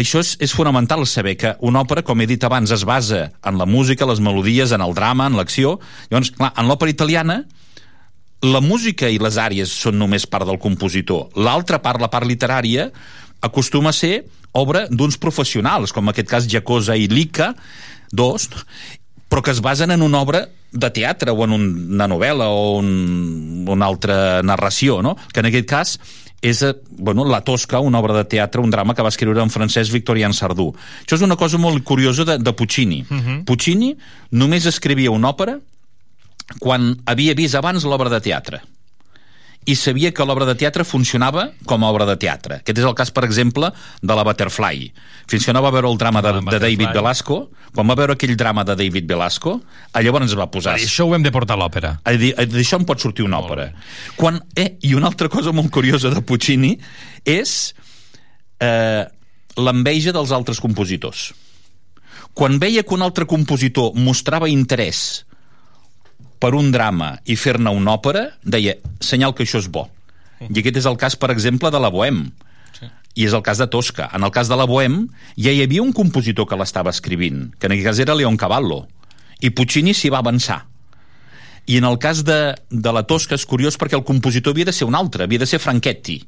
això 0.00 0.22
és, 0.24 0.32
és 0.42 0.54
fonamental 0.56 1.04
saber 1.06 1.36
que 1.38 1.52
una 1.62 1.84
òpera, 1.84 2.02
com 2.06 2.20
he 2.20 2.28
dit 2.30 2.44
abans, 2.44 2.72
es 2.74 2.86
basa 2.88 3.28
en 3.44 3.60
la 3.60 3.68
música, 3.68 4.08
les 4.08 4.22
melodies, 4.22 4.72
en 4.72 4.82
el 4.82 4.96
drama, 4.96 5.28
en 5.28 5.36
l'acció. 5.38 5.76
Llavors, 6.08 6.32
clar, 6.34 6.54
en 6.56 6.70
l'òpera 6.70 6.94
italiana, 6.94 7.42
la 8.44 8.60
música 8.60 9.08
i 9.08 9.20
les 9.22 9.38
àrees 9.40 9.70
són 9.72 10.00
només 10.00 10.26
part 10.28 10.48
del 10.48 10.58
compositor. 10.60 11.30
L'altra 11.36 11.78
part, 11.84 12.02
la 12.02 12.10
part 12.12 12.28
literària, 12.28 12.90
acostuma 13.44 13.92
a 13.92 13.96
ser 13.96 14.24
obra 14.54 14.86
d'uns 14.90 15.18
professionals, 15.20 15.92
com 15.92 16.06
en 16.06 16.14
aquest 16.14 16.30
cas 16.30 16.48
Giacosa 16.48 16.96
i 16.96 17.08
Lica, 17.10 17.52
dos, 18.14 18.48
però 19.28 19.42
que 19.42 19.52
es 19.54 19.60
basen 19.60 19.90
en 19.90 20.02
una 20.02 20.20
obra 20.22 20.46
de 20.74 20.90
teatre 20.90 21.30
o 21.30 21.44
en 21.44 21.54
una 21.54 22.06
novel·la 22.10 22.50
o 22.50 22.76
un, 22.80 23.64
una 23.70 23.86
altra 23.86 24.42
narració, 24.46 25.00
no? 25.02 25.16
que 25.32 25.42
en 25.42 25.50
aquest 25.50 25.68
cas 25.70 25.96
és 26.44 26.60
eh, 26.62 26.74
bueno, 26.90 27.24
La 27.24 27.40
Tosca, 27.40 27.80
una 27.80 27.98
obra 27.98 28.18
de 28.18 28.26
teatre, 28.28 28.60
un 28.60 28.70
drama 28.70 28.94
que 28.94 29.02
va 29.02 29.08
escriure 29.08 29.40
en 29.40 29.50
francès 29.50 29.90
Victorian 29.94 30.34
Sardú. 30.36 30.68
Això 31.02 31.16
és 31.16 31.24
una 31.24 31.38
cosa 31.40 31.58
molt 31.58 31.82
curiosa 31.88 32.26
de, 32.28 32.36
de 32.38 32.52
Puccini. 32.52 33.00
Uh 33.08 33.16
-huh. 33.16 33.44
Puccini 33.44 33.96
només 34.30 34.66
escrivia 34.66 35.10
una 35.10 35.30
òpera 35.30 35.58
quan 36.60 36.94
havia 37.06 37.34
vist 37.34 37.54
abans 37.54 37.84
l'obra 37.84 38.10
de 38.10 38.20
teatre 38.20 38.60
i 39.64 39.74
sabia 39.76 40.12
que 40.12 40.24
l'obra 40.26 40.46
de 40.48 40.54
teatre 40.60 40.84
funcionava 40.84 41.46
com 41.68 41.84
a 41.84 41.90
obra 41.92 42.06
de 42.08 42.16
teatre. 42.20 42.60
Aquest 42.60 42.80
és 42.80 42.86
el 42.86 42.94
cas, 42.96 43.10
per 43.14 43.24
exemple, 43.24 43.70
de 44.02 44.16
la 44.16 44.24
Butterfly. 44.26 44.90
Fins 45.30 45.46
que 45.46 45.54
no 45.56 45.62
va 45.64 45.72
veure 45.72 45.88
el 45.88 45.96
drama 46.00 46.20
de, 46.24 46.34
de 46.50 46.60
David 46.60 46.92
Velasco, 46.92 47.38
quan 47.74 47.88
va 47.88 47.96
veure 47.98 48.16
aquell 48.18 48.36
drama 48.36 48.64
de 48.68 48.76
David 48.78 49.08
Velasco, 49.08 49.56
llavors 49.96 50.28
es 50.28 50.36
va 50.38 50.50
posar... 50.52 50.76
I 50.78 50.88
això 50.88 51.08
ho 51.08 51.14
hem 51.16 51.24
de 51.24 51.32
portar 51.34 51.56
a 51.56 51.62
l'òpera. 51.62 51.94
D'això 52.04 52.80
en 52.80 52.86
pot 52.88 53.00
sortir 53.00 53.24
una 53.24 53.40
òpera. 53.40 53.70
Quan, 54.20 54.42
eh, 54.56 54.74
I 54.84 54.94
una 54.98 55.08
altra 55.08 55.30
cosa 55.32 55.54
molt 55.56 55.72
curiosa 55.72 56.12
de 56.12 56.20
Puccini 56.20 56.74
és 57.24 57.74
eh, 58.60 59.04
l'enveja 59.56 60.12
dels 60.12 60.34
altres 60.36 60.60
compositors. 60.60 61.30
Quan 62.34 62.58
veia 62.60 62.82
que 62.82 62.94
un 62.96 63.04
altre 63.06 63.24
compositor 63.30 63.94
mostrava 63.96 64.50
interès 64.50 65.24
per 66.40 66.54
un 66.54 66.70
drama 66.74 67.14
i 67.24 67.36
fer-ne 67.40 67.72
una 67.72 67.94
òpera, 67.96 68.26
deia, 68.44 68.76
senyal 69.00 69.34
que 69.34 69.46
això 69.46 69.60
és 69.62 69.70
bo. 69.72 69.86
I 70.44 70.60
aquest 70.60 70.82
és 70.82 70.88
el 70.90 70.98
cas, 71.00 71.16
per 71.16 71.30
exemple, 71.32 71.70
de 71.72 71.80
la 71.80 71.90
Bohème. 71.94 72.28
I 73.14 73.28
és 73.28 73.34
el 73.36 73.44
cas 73.46 73.60
de 73.62 73.68
Tosca. 73.70 74.08
En 74.12 74.26
el 74.26 74.32
cas 74.34 74.50
de 74.50 74.58
la 74.58 74.66
Bohème 74.66 75.06
ja 75.38 75.54
hi 75.54 75.62
havia 75.62 75.84
un 75.84 75.94
compositor 75.94 76.48
que 76.50 76.58
l'estava 76.58 76.90
escrivint, 76.90 77.46
que 77.58 77.70
en 77.70 77.76
aquest 77.76 77.88
cas 77.88 78.02
era 78.02 78.16
Leon 78.18 78.36
Cavallo. 78.36 78.84
I 79.40 79.52
Puccini 79.54 79.94
s'hi 79.94 80.10
va 80.10 80.20
avançar. 80.24 80.64
I 81.66 81.78
en 81.78 81.86
el 81.88 81.96
cas 82.02 82.24
de, 82.26 82.54
de 82.68 82.92
la 82.92 83.04
Tosca 83.08 83.38
és 83.38 83.46
curiós 83.48 83.78
perquè 83.80 83.96
el 83.96 84.04
compositor 84.04 84.52
havia 84.52 84.68
de 84.68 84.74
ser 84.76 84.88
un 84.88 84.98
altre, 84.98 85.24
havia 85.24 85.40
de 85.40 85.48
ser 85.48 85.62
Franchetti. 85.62 86.18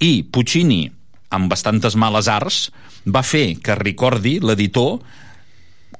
I 0.00 0.12
Puccini, 0.32 0.86
amb 1.34 1.50
bastantes 1.52 1.98
males 1.98 2.30
arts, 2.32 2.70
va 3.04 3.24
fer 3.26 3.58
que 3.60 3.76
Ricordi, 3.76 4.38
l'editor, 4.40 5.02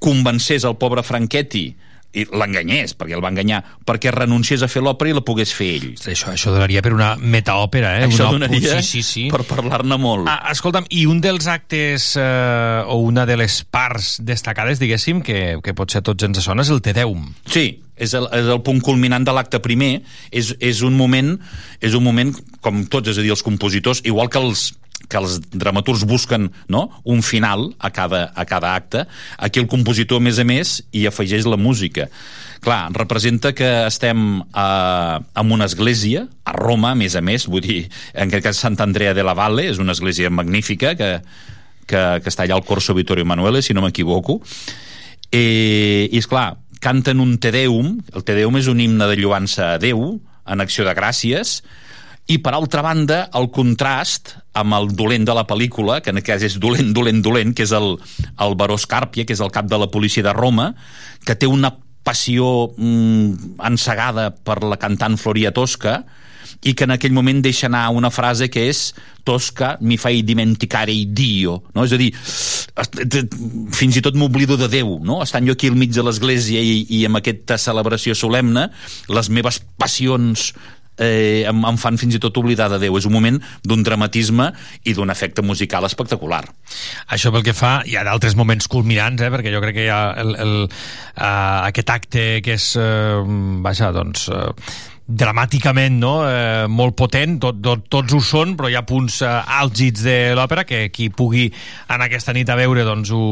convencés 0.02 0.64
el 0.64 0.78
pobre 0.80 1.04
Franchetti 1.04 1.72
i 2.12 2.24
l'enganyés, 2.28 2.92
perquè 2.98 3.16
el 3.16 3.22
va 3.24 3.30
enganyar, 3.32 3.62
perquè 3.88 4.12
renunciés 4.12 4.62
a 4.64 4.68
fer 4.70 4.82
l'òpera 4.84 5.12
i 5.12 5.16
la 5.16 5.22
pogués 5.24 5.52
fer 5.56 5.68
ell. 5.78 5.86
Això, 5.96 6.32
això 6.34 6.52
donaria 6.52 6.82
per 6.84 6.92
una 6.92 7.14
metaòpera, 7.16 7.94
eh? 8.00 8.08
Això 8.08 8.28
una... 8.28 8.42
donaria 8.42 8.80
sí, 8.82 9.00
sí, 9.00 9.04
sí. 9.06 9.24
per 9.32 9.44
parlar-ne 9.48 9.96
molt. 10.00 10.28
Ah, 10.30 10.52
escolta'm, 10.52 10.88
i 10.92 11.06
un 11.08 11.22
dels 11.24 11.48
actes 11.50 12.12
eh, 12.20 12.82
o 12.86 12.98
una 13.06 13.24
de 13.28 13.38
les 13.40 13.62
parts 13.64 14.18
destacades, 14.24 14.82
diguéssim, 14.82 15.24
que, 15.24 15.56
que 15.64 15.76
potser 15.78 16.02
a 16.02 16.06
tots 16.10 16.28
ens 16.28 16.42
sona, 16.44 16.66
és 16.66 16.74
el 16.74 16.84
Te 16.84 16.94
Deum. 16.96 17.30
Sí, 17.48 17.66
és 17.96 18.14
el, 18.18 18.28
és 18.34 18.48
el 18.50 18.60
punt 18.66 18.82
culminant 18.84 19.24
de 19.24 19.34
l'acte 19.34 19.62
primer. 19.64 19.94
És, 20.30 20.52
és, 20.60 20.82
un 20.84 20.96
moment, 20.98 21.34
és 21.80 21.96
un 21.96 22.04
moment, 22.04 22.32
com 22.64 22.84
tots, 22.92 23.12
és 23.12 23.20
a 23.20 23.24
dir, 23.24 23.32
els 23.32 23.44
compositors, 23.46 24.02
igual 24.08 24.30
que 24.32 24.42
els 24.42 24.72
que 25.08 25.20
els 25.20 25.38
dramaturgs 25.50 26.04
busquen 26.08 26.50
no? 26.72 26.88
un 27.04 27.22
final 27.22 27.70
a 27.78 27.90
cada, 27.90 28.24
a 28.34 28.44
cada 28.48 28.74
acte, 28.74 29.06
aquí 29.38 29.60
el 29.60 29.68
compositor, 29.68 30.22
a 30.22 30.24
més 30.24 30.38
a 30.38 30.46
més, 30.48 30.78
hi 30.92 31.06
afegeix 31.08 31.46
la 31.48 31.58
música. 31.60 32.08
Clar, 32.62 32.92
representa 32.94 33.52
que 33.58 33.68
estem 33.88 34.42
a, 34.54 35.20
en 35.34 35.52
una 35.52 35.66
església, 35.66 36.28
a 36.44 36.54
Roma, 36.54 36.92
a 36.92 36.98
més 36.98 37.16
a 37.18 37.22
més, 37.24 37.48
vull 37.50 37.64
dir, 37.64 37.80
en 38.14 38.30
aquest 38.30 38.46
cas 38.46 38.62
Sant 38.62 38.78
Andrea 38.84 39.14
de 39.18 39.26
la 39.26 39.34
Valle, 39.34 39.66
és 39.70 39.82
una 39.82 39.96
església 39.96 40.30
magnífica 40.30 40.94
que, 40.98 41.16
que, 41.86 42.02
que 42.22 42.30
està 42.30 42.46
allà 42.46 42.56
al 42.60 42.66
Corso 42.66 42.94
Vittorio 42.94 43.26
Emanuele, 43.26 43.62
si 43.62 43.74
no 43.74 43.82
m'equivoco, 43.84 44.40
i, 45.32 45.42
i 46.12 46.20
és 46.20 46.28
clar, 46.30 46.52
canten 46.82 47.22
un 47.22 47.38
Te 47.42 47.52
Deum, 47.54 47.96
el 48.14 48.24
Te 48.26 48.36
Deum 48.38 48.58
és 48.60 48.68
un 48.70 48.80
himne 48.82 49.10
de 49.10 49.18
lluança 49.18 49.74
a 49.74 49.80
Déu, 49.82 50.20
en 50.42 50.62
acció 50.62 50.86
de 50.86 50.94
gràcies, 50.98 51.60
i 52.30 52.38
per 52.38 52.54
altra 52.54 52.82
banda 52.84 53.24
el 53.38 53.48
contrast 53.50 54.36
amb 54.58 54.76
el 54.76 54.92
dolent 54.94 55.24
de 55.26 55.34
la 55.34 55.46
pel·lícula 55.48 56.00
que 56.02 56.12
en 56.12 56.20
aquest 56.20 56.46
és 56.46 56.58
dolent, 56.62 56.92
dolent, 56.94 57.22
dolent 57.24 57.54
que 57.56 57.66
és 57.66 57.72
el, 57.74 57.96
el 58.38 58.58
Baró 58.58 58.78
Scarpia 58.78 59.26
que 59.26 59.34
és 59.34 59.42
el 59.42 59.50
cap 59.54 59.66
de 59.70 59.80
la 59.80 59.90
policia 59.90 60.22
de 60.22 60.34
Roma 60.36 60.72
que 61.26 61.34
té 61.34 61.50
una 61.50 61.72
passió 62.02 62.72
mm, 62.76 63.58
ensegada 63.66 64.30
per 64.34 64.62
la 64.62 64.78
cantant 64.78 65.18
Floria 65.18 65.52
Tosca 65.54 66.02
i 66.62 66.74
que 66.78 66.86
en 66.86 66.94
aquell 66.94 67.14
moment 67.14 67.40
deixa 67.42 67.66
anar 67.66 67.88
una 67.94 68.10
frase 68.14 68.46
que 68.52 68.68
és 68.70 68.92
Tosca 69.26 69.76
mi 69.82 69.98
fai 69.98 70.22
dimenticare 70.26 70.94
Dio 71.10 71.58
no? 71.74 71.86
és 71.86 71.94
a 71.94 71.98
dir, 71.98 72.12
fins 73.74 73.98
i 73.98 74.02
tot 74.04 74.18
m'oblido 74.18 74.58
de 74.60 74.70
Déu 74.70 75.00
no? 75.02 75.22
estant 75.26 75.46
jo 75.48 75.56
aquí 75.56 75.70
al 75.72 75.78
mig 75.78 75.90
de 75.94 76.06
l'església 76.06 76.62
i, 76.62 76.84
i 76.86 77.02
amb 77.08 77.18
aquesta 77.18 77.58
celebració 77.58 78.14
solemne 78.18 78.68
les 79.10 79.30
meves 79.30 79.58
passions 79.78 80.52
eh, 80.98 81.44
em, 81.48 81.64
em 81.68 81.80
fan 81.80 81.98
fins 82.00 82.16
i 82.16 82.20
tot 82.22 82.36
oblidar 82.40 82.68
de 82.72 82.80
Déu. 82.82 82.96
És 82.98 83.08
un 83.08 83.14
moment 83.14 83.38
d'un 83.64 83.82
dramatisme 83.86 84.50
i 84.84 84.94
d'un 84.96 85.12
efecte 85.12 85.44
musical 85.44 85.86
espectacular. 85.88 86.44
Això 87.12 87.32
pel 87.32 87.46
que 87.46 87.56
fa, 87.56 87.80
hi 87.86 87.96
ha 87.96 88.06
d'altres 88.06 88.36
moments 88.38 88.68
culminants, 88.68 89.22
eh, 89.22 89.32
perquè 89.32 89.52
jo 89.54 89.62
crec 89.64 89.78
que 89.80 89.86
hi 89.88 89.92
ha 89.92 90.02
el, 90.22 90.34
el, 90.42 90.56
uh, 90.68 91.68
aquest 91.68 91.92
acte 91.92 92.24
que 92.44 92.58
és, 92.58 92.72
uh, 92.80 93.22
vaja, 93.64 93.92
doncs... 93.94 94.28
Uh, 94.32 94.90
dramàticament 95.18 95.98
no? 96.00 96.12
eh, 96.28 96.64
molt 96.70 96.96
potent, 96.98 97.36
tot, 97.42 97.58
tot, 97.64 97.84
tots 97.92 98.16
ho 98.16 98.20
són 98.24 98.56
però 98.58 98.70
hi 98.70 98.76
ha 98.78 98.84
punts 98.88 99.20
eh, 99.26 99.30
àlgids 99.60 100.04
de 100.06 100.16
l'òpera 100.38 100.64
que 100.68 100.86
qui 100.94 101.10
pugui 101.12 101.48
en 101.92 102.04
aquesta 102.06 102.34
nit 102.36 102.48
a 102.48 102.56
veure 102.58 102.86
doncs 102.88 103.12
ho, 103.14 103.22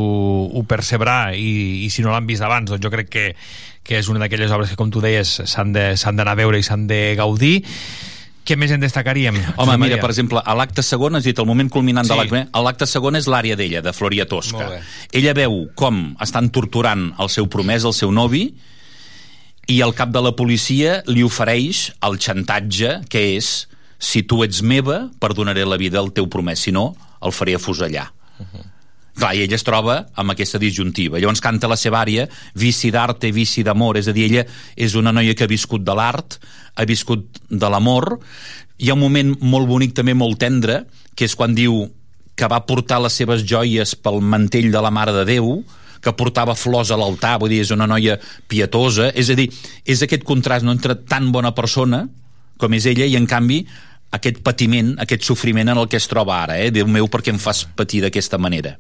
ho 0.53 0.63
percebrà 0.69 1.33
i, 1.33 1.87
i 1.87 1.91
si 1.93 2.05
no 2.05 2.13
l'han 2.15 2.29
vist 2.29 2.45
abans 2.45 2.71
doncs 2.71 2.85
jo 2.85 2.93
crec 2.93 3.11
que, 3.13 3.27
que 3.87 3.99
és 4.01 4.13
una 4.13 4.23
d'aquelles 4.23 4.53
obres 4.55 4.73
que 4.73 4.79
com 4.81 4.93
tu 4.93 5.03
deies 5.05 5.41
s'han 5.49 5.73
d'anar 5.75 6.33
a 6.33 6.39
veure 6.39 6.61
i 6.61 6.67
s'han 6.67 6.87
de 6.91 7.03
gaudir 7.19 7.61
què 8.51 8.57
més 8.59 8.73
en 8.75 8.81
destacaríem? 8.83 9.37
Home, 9.61 9.77
mira, 9.79 10.01
per 10.03 10.09
exemple, 10.11 10.41
a 10.43 10.55
l'acte 10.59 10.83
segon, 10.83 11.15
has 11.15 11.27
dit 11.29 11.39
el 11.39 11.47
moment 11.47 11.69
culminant 11.71 12.09
sí. 12.09 12.11
de 12.11 12.19
l'acte, 12.19 12.41
a 12.51 12.63
l'acte 12.65 12.89
segon 12.89 13.19
és 13.21 13.29
l'àrea 13.31 13.55
d'ella, 13.55 13.83
de 13.85 13.93
Floria 13.95 14.27
Tosca. 14.27 14.81
Ella 15.15 15.35
veu 15.37 15.61
com 15.79 16.01
estan 16.25 16.49
torturant 16.51 17.11
el 17.21 17.31
seu 17.31 17.47
promès, 17.53 17.87
el 17.87 17.95
seu 17.95 18.11
novi, 18.11 18.49
i 19.71 19.79
el 19.85 19.93
cap 19.95 20.11
de 20.11 20.21
la 20.25 20.33
policia 20.35 20.99
li 21.07 21.23
ofereix 21.23 21.91
el 22.07 22.19
xantatge 22.19 22.97
que 23.11 23.23
és 23.37 23.51
si 24.03 24.25
tu 24.27 24.41
ets 24.43 24.65
meva, 24.67 25.05
perdonaré 25.23 25.67
la 25.69 25.79
vida 25.79 26.01
al 26.01 26.11
teu 26.17 26.27
promès, 26.33 26.65
si 26.65 26.73
no, 26.75 26.91
el 27.23 27.35
faré 27.37 27.55
afusellar. 27.55 28.09
Uh 28.41 28.47
-huh. 28.47 28.65
Clar, 29.21 29.35
i 29.37 29.43
ella 29.43 29.55
es 29.55 29.63
troba 29.63 30.07
amb 30.15 30.31
aquesta 30.31 30.59
disjuntiva. 30.59 31.19
Llavors 31.19 31.41
canta 31.41 31.69
la 31.69 31.77
seva 31.77 32.01
àrea, 32.01 32.29
vici 32.55 32.91
d'arte, 32.91 33.33
vici 33.33 33.63
d'amor, 33.63 33.97
és 33.97 34.09
a 34.09 34.13
dir, 34.13 34.25
ella 34.25 34.47
és 34.77 34.95
una 34.95 35.13
noia 35.13 35.35
que 35.35 35.45
ha 35.45 35.47
viscut 35.47 35.85
de 35.85 35.95
l'art, 35.95 36.41
ha 36.75 36.85
viscut 36.85 37.39
de 37.49 37.69
l'amor. 37.69 38.19
Hi 38.79 38.91
ha 38.91 38.95
un 38.95 39.01
moment 39.01 39.37
molt 39.41 39.69
bonic, 39.69 39.93
també 39.93 40.15
molt 40.15 40.39
tendre, 40.39 40.87
que 41.15 41.25
és 41.25 41.37
quan 41.37 41.55
diu 41.55 41.91
que 42.35 42.49
va 42.49 42.67
portar 42.67 43.01
les 43.03 43.13
seves 43.13 43.45
joies 43.45 43.95
pel 43.95 44.21
mantell 44.21 44.71
de 44.73 44.81
la 44.81 44.91
Mare 44.91 45.13
de 45.13 45.25
Déu, 45.25 45.65
que 46.01 46.15
portava 46.17 46.57
flors 46.57 46.91
a 46.91 46.99
l'altar, 46.99 47.37
vull 47.41 47.53
dir, 47.53 47.61
és 47.65 47.73
una 47.75 47.89
noia 47.91 48.17
pietosa, 48.49 49.11
és 49.13 49.31
a 49.31 49.37
dir, 49.39 49.51
és 49.85 50.03
aquest 50.03 50.25
contrast 50.25 50.65
no, 50.65 50.73
entre 50.77 50.97
tan 51.09 51.31
bona 51.33 51.53
persona 51.57 52.07
com 52.61 52.77
és 52.77 52.87
ella 52.91 53.09
i 53.09 53.17
en 53.17 53.29
canvi 53.29 53.63
aquest 54.17 54.41
patiment, 54.45 54.95
aquest 55.01 55.25
sofriment 55.27 55.71
en 55.71 55.79
el 55.81 55.89
que 55.89 56.01
es 56.01 56.09
troba 56.11 56.41
ara, 56.43 56.59
eh? 56.59 56.71
Déu 56.75 56.89
meu, 56.91 57.07
perquè 57.09 57.33
em 57.33 57.39
fas 57.39 57.63
patir 57.79 58.03
d'aquesta 58.05 58.41
manera. 58.43 58.75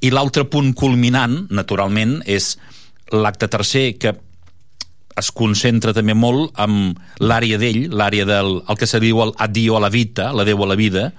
I 0.00 0.10
l'altre 0.12 0.46
punt 0.48 0.72
culminant, 0.76 1.42
naturalment, 1.52 2.18
és 2.24 2.54
l'acte 3.12 3.48
tercer, 3.52 3.90
que 4.00 4.14
es 5.16 5.30
concentra 5.32 5.94
també 5.96 6.16
molt 6.16 6.56
amb 6.60 6.98
l'àrea 7.20 7.60
d'ell, 7.60 7.86
l'àrea 7.92 8.26
del 8.28 8.58
el 8.68 8.80
que 8.80 8.88
se 8.88 9.00
diu 9.00 9.22
el 9.24 9.32
addio 9.40 9.76
a 9.76 9.82
la 9.86 9.92
vita, 9.92 10.32
l'adeu 10.36 10.64
a 10.64 10.68
la 10.68 10.76
vida, 10.76 11.10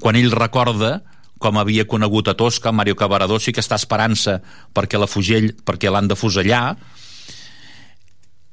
quan 0.00 0.16
ell 0.16 0.32
recorda 0.32 1.00
com 1.42 1.58
havia 1.58 1.88
conegut 1.90 2.30
a 2.30 2.36
Tosca, 2.38 2.72
Mario 2.72 2.96
Cavaradossi, 2.98 3.52
que 3.52 3.62
està 3.64 3.76
esperant-se 3.80 4.38
perquè 4.74 5.00
la 5.00 5.10
fugell, 5.10 5.50
perquè 5.66 5.90
l'han 5.90 6.10
de 6.10 6.18
fusellar, 6.18 6.64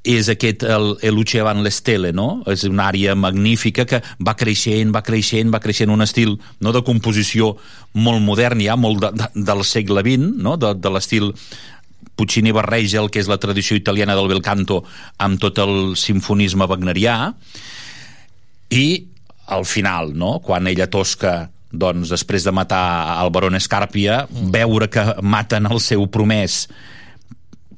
és 0.02 0.30
aquest 0.32 0.62
el, 0.64 0.94
el 1.04 1.14
Luce 1.14 1.42
van 1.44 1.60
l'Estele, 1.64 2.12
no? 2.16 2.42
És 2.48 2.64
una 2.64 2.86
àrea 2.88 3.14
magnífica 3.18 3.84
que 3.84 4.00
va 4.24 4.34
creixent, 4.38 4.94
va 4.94 5.02
creixent, 5.04 5.52
va 5.52 5.60
creixent 5.60 5.92
un 5.92 6.00
estil 6.00 6.38
no, 6.60 6.72
de 6.72 6.80
composició 6.86 7.52
molt 7.92 8.24
modern, 8.24 8.62
ja 8.64 8.78
molt 8.80 9.02
de, 9.04 9.12
de, 9.20 9.28
del 9.50 9.60
segle 9.68 10.00
XX, 10.06 10.32
no? 10.40 10.56
de, 10.56 10.72
de 10.80 10.94
l'estil 10.94 11.34
Puccini 12.16 12.52
barreja 12.52 13.00
el 13.00 13.10
que 13.12 13.20
és 13.20 13.28
la 13.28 13.38
tradició 13.40 13.76
italiana 13.76 14.16
del 14.16 14.28
bel 14.28 14.42
canto 14.44 14.82
amb 15.20 15.40
tot 15.40 15.60
el 15.60 15.94
sinfonisme 16.00 16.68
wagnerià 16.68 17.16
i 18.76 18.86
al 19.52 19.64
final, 19.68 20.14
no? 20.16 20.38
quan 20.44 20.68
ella 20.70 20.88
tosca 20.88 21.50
doncs, 21.70 22.10
després 22.10 22.44
de 22.46 22.54
matar 22.54 23.18
el 23.22 23.30
baron 23.34 23.58
Escàrpia, 23.58 24.24
veure 24.30 24.90
que 24.90 25.04
maten 25.22 25.70
el 25.70 25.80
seu 25.82 26.06
promès 26.10 26.64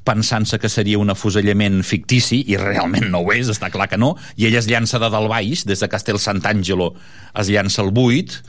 pensant-se 0.03 0.59
que 0.59 0.71
seria 0.73 0.99
un 0.99 1.13
afusellament 1.13 1.83
fictici, 1.87 2.41
i 2.51 2.57
realment 2.59 3.07
no 3.13 3.21
ho 3.23 3.35
és, 3.35 3.51
està 3.53 3.71
clar 3.71 3.87
que 3.91 4.01
no, 4.01 4.17
i 4.35 4.49
ella 4.49 4.59
es 4.59 4.67
llança 4.67 4.99
de 4.99 5.11
dalt 5.13 5.31
baix, 5.31 5.63
des 5.69 5.83
de 5.83 5.89
Castel 5.91 6.19
Sant'Angelo 6.19 6.93
es 7.39 7.53
llança 7.53 7.85
al 7.85 7.93
buit, 7.95 8.41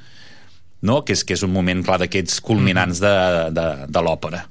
no? 0.81 1.03
que, 1.05 1.13
és, 1.13 1.23
que 1.23 1.37
és 1.37 1.45
un 1.45 1.53
moment 1.53 1.83
clar 1.85 1.99
d'aquests 2.01 2.41
culminants 2.43 3.03
de, 3.03 3.13
de, 3.53 3.67
de 3.85 4.03
l'òpera. 4.03 4.43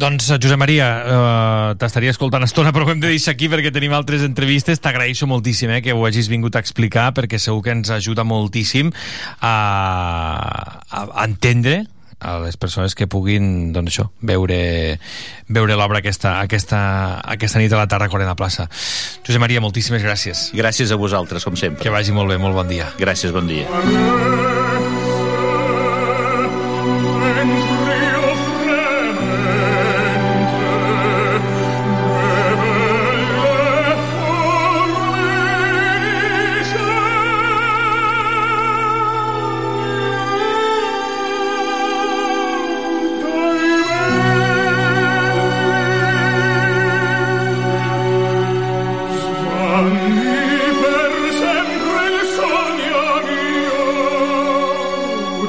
Doncs, 0.00 0.30
Josep 0.40 0.56
Maria, 0.56 0.86
uh, 1.04 1.76
t'estaria 1.76 2.12
escoltant 2.14 2.46
estona, 2.46 2.70
però 2.72 2.86
ho 2.86 2.92
hem 2.94 3.02
de 3.02 3.10
deixar 3.12 3.34
aquí 3.34 3.50
perquè 3.52 3.68
tenim 3.74 3.92
altres 3.92 4.22
entrevistes. 4.24 4.80
T'agraeixo 4.80 5.28
moltíssim 5.28 5.74
eh, 5.74 5.82
que 5.84 5.92
ho 5.92 6.06
hagis 6.08 6.30
vingut 6.32 6.56
a 6.56 6.62
explicar, 6.64 7.10
perquè 7.16 7.36
segur 7.36 7.60
que 7.66 7.74
ens 7.76 7.92
ajuda 7.92 8.24
moltíssim 8.24 8.94
a, 9.44 9.54
a, 10.88 11.02
entendre 11.26 11.82
a 12.20 12.38
les 12.40 12.56
persones 12.60 12.96
que 12.96 13.08
puguin 13.12 13.74
doncs 13.76 13.92
això, 13.92 14.06
veure, 14.24 14.60
veure 15.52 15.76
l'obra 15.76 16.00
aquesta, 16.00 16.38
aquesta, 16.40 16.80
aquesta 17.36 17.60
nit 17.60 17.72
a 17.72 17.82
la 17.82 17.88
Tarracorena 17.88 18.36
plaça. 18.40 18.70
Josep 19.26 19.44
Maria, 19.44 19.60
moltíssimes 19.60 20.04
gràcies. 20.04 20.48
Gràcies 20.56 20.92
a 20.92 21.00
vosaltres, 21.00 21.44
com 21.44 21.60
sempre. 21.60 21.84
Que 21.84 21.92
vagi 21.92 22.16
molt 22.16 22.32
bé, 22.32 22.40
molt 22.40 22.56
bon 22.56 22.72
dia. 22.72 22.88
Gràcies, 23.00 23.36
bon 23.36 23.48
dia. 23.52 23.68
Moll 23.68 24.89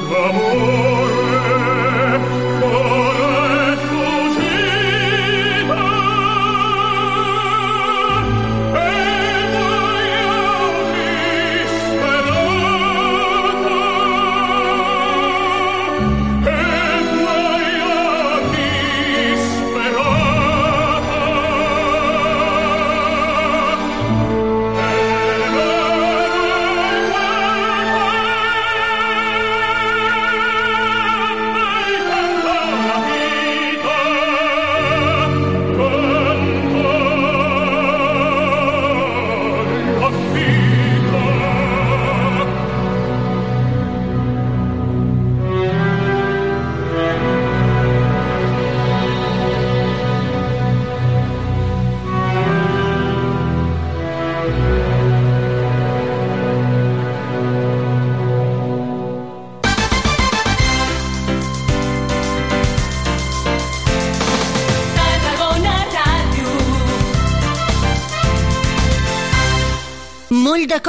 de 0.08 0.91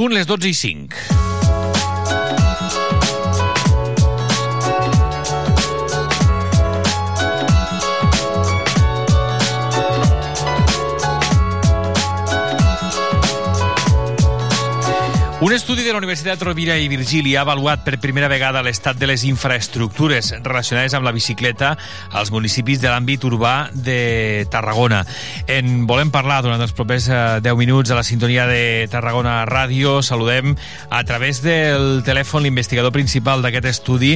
Punt 0.00 0.14
les 0.14 0.24
12 0.24 0.48
i 0.48 0.54
5. 0.54 1.29
Un 15.50 15.56
estudi 15.56 15.82
de 15.82 15.90
la 15.90 15.98
Universitat 15.98 16.40
Rovira 16.42 16.76
i 16.78 16.86
Virgili 16.86 17.32
ha 17.34 17.40
avaluat 17.42 17.80
per 17.82 17.96
primera 17.98 18.28
vegada 18.30 18.60
l'estat 18.62 18.94
de 19.00 19.08
les 19.10 19.24
infraestructures 19.26 20.28
relacionades 20.44 20.94
amb 20.94 21.08
la 21.08 21.10
bicicleta 21.10 21.72
als 22.14 22.30
municipis 22.30 22.78
de 22.78 22.86
l'àmbit 22.86 23.26
urbà 23.26 23.54
de 23.74 24.46
Tarragona. 24.46 25.00
En 25.50 25.88
volem 25.90 26.12
parlar 26.14 26.44
durant 26.46 26.62
els 26.62 26.70
propers 26.70 27.08
eh, 27.10 27.40
10 27.42 27.58
minuts 27.58 27.90
a 27.90 27.98
la 27.98 28.06
sintonia 28.06 28.44
de 28.46 28.86
Tarragona 28.92 29.40
Ràdio. 29.50 29.96
Saludem 30.06 30.54
a 30.86 31.02
través 31.02 31.42
del 31.42 32.04
telèfon 32.06 32.46
l'investigador 32.46 32.94
principal 32.94 33.42
d'aquest 33.42 33.66
estudi, 33.72 34.12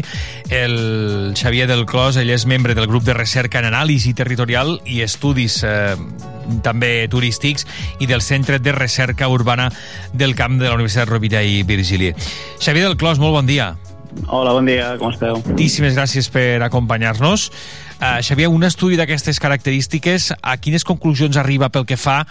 el 0.55 1.35
Xavier 1.35 1.67
del 1.67 1.83
Clos. 1.83 2.15
Ell 2.15 2.31
és 2.31 2.47
membre 2.47 2.79
del 2.79 2.87
grup 2.87 3.03
de 3.03 3.19
recerca 3.19 3.59
en 3.59 3.73
anàlisi 3.73 4.15
territorial 4.15 4.77
i 4.87 5.03
estudis 5.03 5.65
eh, 5.67 5.99
també 6.63 7.07
turístics 7.11 7.67
i 8.01 8.11
del 8.11 8.23
Centre 8.23 8.59
de 8.59 8.73
Recerca 8.73 9.29
Urbana 9.29 9.71
del 10.13 10.35
Camp 10.39 10.61
de 10.61 10.69
la 10.69 10.77
Universitat 10.77 11.09
Rovira 11.09 11.43
i 11.43 11.63
Virgili. 11.63 12.15
Xavier 12.61 12.87
del 12.89 12.97
Clos, 12.97 13.19
molt 13.23 13.35
bon 13.39 13.47
dia. 13.51 13.75
Hola, 14.29 14.53
bon 14.55 14.67
dia, 14.67 14.95
com 15.01 15.11
esteu? 15.11 15.41
Moltíssimes 15.43 15.97
gràcies 15.97 16.29
per 16.33 16.63
acompanyar-nos. 16.65 17.49
Uh, 17.95 18.21
Xavier, 18.25 18.49
un 18.53 18.65
estudi 18.67 18.99
d'aquestes 18.99 19.41
característiques, 19.43 20.31
a 20.41 20.57
quines 20.63 20.87
conclusions 20.87 21.37
arriba 21.41 21.71
pel 21.73 21.87
que 21.89 21.99
fa 22.01 22.23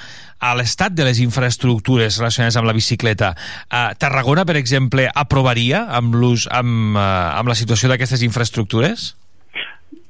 a 0.43 0.53
l'estat 0.59 0.95
de 0.95 1.05
les 1.07 1.19
infraestructures 1.23 2.19
relacionades 2.19 2.57
amb 2.59 2.69
la 2.69 2.75
bicicleta? 2.75 3.33
Uh, 3.67 3.91
Tarragona, 3.99 4.45
per 4.47 4.57
exemple, 4.59 5.07
aprovaria 5.13 5.85
amb, 5.99 6.15
l'ús 6.15 6.47
amb, 6.51 6.95
uh, 6.95 7.03
amb 7.39 7.51
la 7.51 7.57
situació 7.59 7.91
d'aquestes 7.91 8.25
infraestructures? 8.25 9.13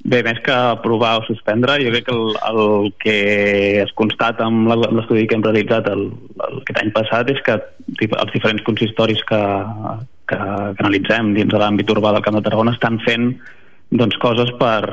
Bé, 0.03 0.19
més 0.25 0.39
que 0.43 0.51
aprovar 0.51 1.13
o 1.21 1.23
suspendre, 1.23 1.77
jo 1.79 1.91
crec 1.93 2.09
que 2.09 2.15
el, 2.15 2.33
el 2.49 2.89
que 2.99 3.15
es 3.85 3.91
constata 3.95 4.43
amb 4.49 4.67
l'estudi 4.67 5.23
que 5.27 5.37
hem 5.37 5.45
realitzat 5.45 5.87
el, 5.93 6.09
el, 6.43 6.57
aquest 6.59 6.81
any 6.81 6.91
passat 6.95 7.31
és 7.31 7.39
que 7.45 7.55
els 7.55 8.33
diferents 8.33 8.65
consistoris 8.67 9.23
que, 9.29 9.39
que, 10.27 10.37
que 10.37 10.83
analitzem 10.83 11.31
dins 11.37 11.53
de 11.53 11.61
l'àmbit 11.61 11.95
urbà 11.95 12.11
del 12.11 12.25
Camp 12.25 12.35
de 12.35 12.43
Tarragona 12.43 12.75
estan 12.75 12.99
fent 13.07 13.31
doncs, 13.93 14.17
coses 14.21 14.49
per, 14.57 14.83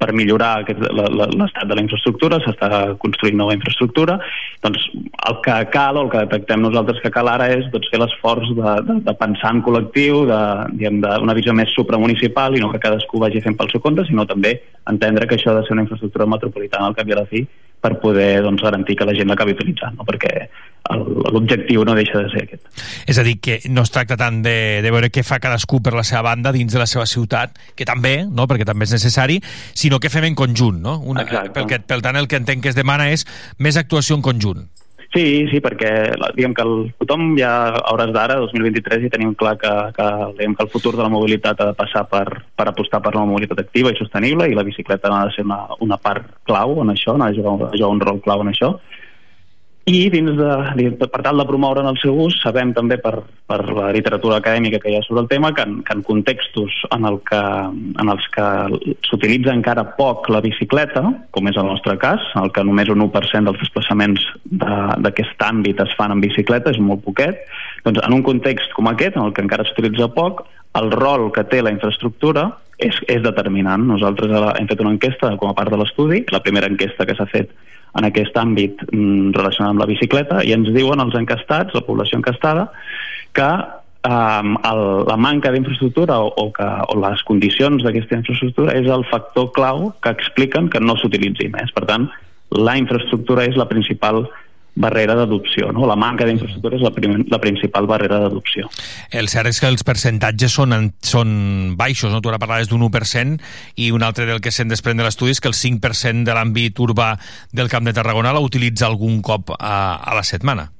per 0.00 0.12
millorar 0.16 0.64
l'estat 0.64 1.66
de 1.68 1.76
la 1.76 1.82
infraestructura, 1.84 2.38
s'està 2.44 2.68
construint 3.02 3.36
nova 3.36 3.54
infraestructura, 3.56 4.16
doncs 4.64 4.86
el 4.96 5.38
que 5.44 5.56
cal 5.74 6.00
o 6.00 6.06
el 6.06 6.10
que 6.12 6.24
detectem 6.24 6.64
nosaltres 6.64 7.02
que 7.04 7.12
cal 7.12 7.30
ara 7.32 7.50
és 7.52 7.68
doncs, 7.74 7.90
fer 7.92 8.00
l'esforç 8.00 8.54
de, 8.56 8.74
de, 8.88 8.98
de 9.10 9.16
pensar 9.20 9.52
en 9.54 9.62
col·lectiu, 9.66 10.24
d'una 10.26 11.36
visió 11.38 11.54
més 11.56 11.74
supramunicipal 11.76 12.56
i 12.56 12.64
no 12.64 12.72
que 12.72 12.82
cadascú 12.82 13.20
vagi 13.22 13.44
fent 13.44 13.58
pel 13.60 13.72
seu 13.72 13.84
compte, 13.84 14.06
sinó 14.08 14.26
també 14.28 14.56
entendre 14.88 15.28
que 15.28 15.38
això 15.38 15.52
ha 15.52 15.60
de 15.60 15.66
ser 15.66 15.76
una 15.76 15.86
infraestructura 15.86 16.28
metropolitana 16.36 16.90
al 16.90 16.98
cap 16.98 17.08
i 17.08 17.16
a 17.16 17.22
la 17.22 17.28
fi 17.30 17.46
per 17.86 17.96
poder 18.02 18.40
doncs, 18.44 18.62
garantir 18.66 18.98
que 18.98 19.06
la 19.06 19.14
gent 19.16 19.30
l'acabi 19.30 19.54
utilitzant, 19.54 19.94
no? 19.96 20.04
perquè 20.08 20.32
el- 20.90 21.04
l'objectiu 21.34 21.84
no 21.86 21.94
deixa 21.98 22.20
de 22.22 22.28
ser 22.30 22.42
aquest. 22.44 22.66
És 23.06 23.18
a 23.18 23.24
dir, 23.26 23.38
que 23.42 23.60
no 23.70 23.82
es 23.86 23.90
tracta 23.94 24.18
tant 24.18 24.42
de, 24.44 24.82
de 24.84 24.90
veure 24.94 25.10
què 25.14 25.24
fa 25.26 25.38
cadascú 25.42 25.80
per 25.82 25.94
la 25.96 26.04
seva 26.06 26.22
banda 26.28 26.52
dins 26.54 26.72
de 26.74 26.82
la 26.82 26.86
seva 26.90 27.06
ciutat, 27.10 27.58
que 27.78 27.86
també, 27.88 28.18
no? 28.26 28.46
perquè 28.50 28.66
també 28.68 28.86
és 28.86 28.94
necessari, 28.98 29.40
sinó 29.74 29.98
que 30.02 30.10
fem 30.10 30.28
en 30.30 30.38
conjunt. 30.38 30.82
No? 30.82 30.98
Una, 31.02 31.24
pel, 31.26 31.66
que, 31.70 31.80
pel 31.86 32.02
tant, 32.02 32.18
el 32.18 32.28
que 32.30 32.38
entenc 32.42 32.62
que 32.66 32.74
es 32.74 32.78
demana 32.78 33.10
és 33.14 33.26
més 33.58 33.78
actuació 33.80 34.18
en 34.18 34.26
conjunt. 34.26 34.66
Sí, 35.16 35.46
sí, 35.48 35.62
perquè 35.64 35.90
diguem 36.36 36.52
que 36.52 36.64
el, 36.66 36.90
tothom 37.00 37.30
ja 37.38 37.50
a 37.70 37.92
hores 37.94 38.10
d'ara, 38.12 38.34
2023, 38.42 39.06
ja 39.06 39.12
tenim 39.14 39.30
clar 39.40 39.54
que, 39.62 39.70
que, 39.96 40.08
diguem 40.36 40.56
que 40.58 40.66
el 40.66 40.68
futur 40.74 40.92
de 40.92 41.00
la 41.00 41.08
mobilitat 41.08 41.62
ha 41.62 41.70
de 41.70 41.76
passar 41.78 42.02
per, 42.10 42.42
per 42.52 42.66
apostar 42.68 43.00
per 43.00 43.14
la 43.14 43.22
mobilitat 43.24 43.62
activa 43.62 43.94
i 43.94 43.96
sostenible 43.96 44.50
i 44.50 44.58
la 44.58 44.66
bicicleta 44.66 45.08
n'ha 45.08 45.22
de 45.30 45.32
ser 45.38 45.46
una, 45.48 45.62
una 45.80 45.96
part 45.96 46.28
clau 46.44 46.82
en 46.82 46.92
això, 46.92 47.16
n'ha 47.16 47.30
de 47.32 47.40
jugar, 47.40 47.70
jugar 47.72 47.92
un 47.94 48.04
rol 48.04 48.20
clau 48.26 48.44
en 48.44 48.52
això. 48.52 48.74
I 49.88 50.08
dins 50.10 50.32
de, 50.34 50.46
de- 50.98 51.06
per 51.06 51.22
tal 51.22 51.38
de 51.38 51.44
promoure 51.46 51.78
en 51.78 51.86
el 51.86 51.98
seu 52.02 52.16
ús, 52.24 52.34
sabem 52.42 52.72
també 52.74 52.96
per, 52.98 53.20
per 53.46 53.58
la 53.70 53.92
literatura 53.94 54.40
acadèmica 54.40 54.80
que 54.82 54.90
hi 54.90 54.96
ha 54.98 55.02
sobre 55.06 55.22
el 55.22 55.28
tema 55.30 55.52
que 55.54 55.62
en, 55.62 55.76
que 55.86 55.94
en 55.94 56.02
contextos 56.02 56.74
en, 56.90 57.06
el 57.06 57.20
que, 57.28 57.38
en 57.38 58.10
els 58.10 58.26
que 58.34 58.46
s'utilitza 59.06 59.54
encara 59.54 59.84
poc 59.94 60.26
la 60.34 60.42
bicicleta, 60.42 61.04
com 61.30 61.46
és 61.46 61.54
el 61.62 61.70
nostre 61.70 61.94
cas, 62.02 62.18
el 62.42 62.50
que 62.50 62.66
només 62.66 62.90
un 62.90 63.04
1% 63.06 63.46
dels 63.46 63.62
desplaçaments 63.62 64.26
de- 64.50 64.98
d'aquest 65.06 65.46
àmbit 65.46 65.78
es 65.86 65.94
fan 65.94 66.16
en 66.16 66.24
bicicleta, 66.26 66.74
és 66.74 66.82
molt 66.82 67.06
poquet, 67.06 67.46
doncs 67.86 68.02
en 68.02 68.18
un 68.18 68.26
context 68.26 68.74
com 68.74 68.90
aquest, 68.90 69.14
en 69.14 69.28
el 69.30 69.32
que 69.38 69.46
encara 69.46 69.70
s'utilitza 69.70 70.10
poc, 70.18 70.48
el 70.82 70.90
rol 70.90 71.30
que 71.32 71.46
té 71.46 71.62
la 71.62 71.70
infraestructura 71.70 72.50
és, 72.78 72.98
és 73.08 73.22
determinant. 73.24 73.86
Nosaltres 73.88 74.32
hem 74.58 74.68
fet 74.68 74.82
una 74.84 74.92
enquesta 74.96 75.32
com 75.40 75.50
a 75.50 75.56
part 75.56 75.72
de 75.72 75.80
l'estudi, 75.80 76.24
la 76.32 76.42
primera 76.44 76.68
enquesta 76.70 77.06
que 77.08 77.16
s'ha 77.16 77.28
fet 77.30 77.52
en 77.96 78.04
aquest 78.04 78.36
àmbit 78.36 78.82
mm, 78.90 79.32
relacionat 79.36 79.72
amb 79.72 79.82
la 79.82 79.88
bicicleta 79.88 80.42
i 80.44 80.52
ens 80.56 80.68
diuen 80.74 81.00
els 81.00 81.16
encastats, 81.16 81.74
la 81.74 81.84
població 81.86 82.18
encastada, 82.20 82.68
que 83.36 83.48
um, 83.48 84.56
el, 84.68 84.82
la 85.08 85.16
manca 85.16 85.52
d'infraestructura 85.52 86.18
o, 86.20 86.28
o, 86.28 86.50
que, 86.52 86.66
o 86.92 86.98
les 87.00 87.22
condicions 87.28 87.84
d'aquesta 87.86 88.20
infraestructura 88.20 88.76
és 88.76 88.88
el 88.92 89.06
factor 89.12 89.50
clau 89.56 89.90
que 90.04 90.12
expliquen 90.12 90.68
que 90.72 90.82
no 90.82 90.98
s'utilitzi 91.00 91.48
més. 91.54 91.72
Per 91.76 91.86
tant, 91.88 92.10
la 92.52 92.76
infraestructura 92.78 93.46
és 93.48 93.56
la 93.58 93.68
principal 93.70 94.26
barrera 94.76 95.14
d'adopció, 95.16 95.70
no? 95.72 95.86
La 95.88 95.96
manca 95.96 96.26
d'infraestructura 96.28 96.76
és 96.76 96.82
la, 96.84 96.90
prim, 96.92 97.16
la 97.32 97.40
principal 97.40 97.86
barrera 97.88 98.18
d'adopció. 98.22 98.68
El 99.10 99.28
cert 99.32 99.48
és 99.48 99.60
que 99.60 99.70
els 99.72 99.82
percentatges 99.88 100.52
són, 100.52 100.72
en- 100.76 100.92
són 101.00 101.74
baixos, 101.80 102.12
no? 102.12 102.20
Tu 102.20 102.28
ara 102.28 102.38
parlaves 102.42 102.68
d'un 102.68 102.84
1% 102.86 103.40
i 103.80 103.90
un 103.90 104.04
altre 104.04 104.26
del 104.28 104.40
que 104.44 104.52
se'n 104.52 104.68
desprèn 104.68 105.00
de 105.00 105.08
l'estudi 105.08 105.32
és 105.32 105.40
que 105.40 105.48
el 105.48 105.56
5% 105.56 106.24
de 106.28 106.36
l'àmbit 106.36 106.78
urbà 106.84 107.14
del 107.52 107.72
Camp 107.72 107.88
de 107.88 107.96
Tarragona 107.96 108.32
la 108.36 108.44
utilitza 108.44 108.86
algun 108.86 109.22
cop 109.24 109.50
a, 109.58 109.96
a 109.96 110.14
la 110.14 110.22
setmana. 110.22 110.70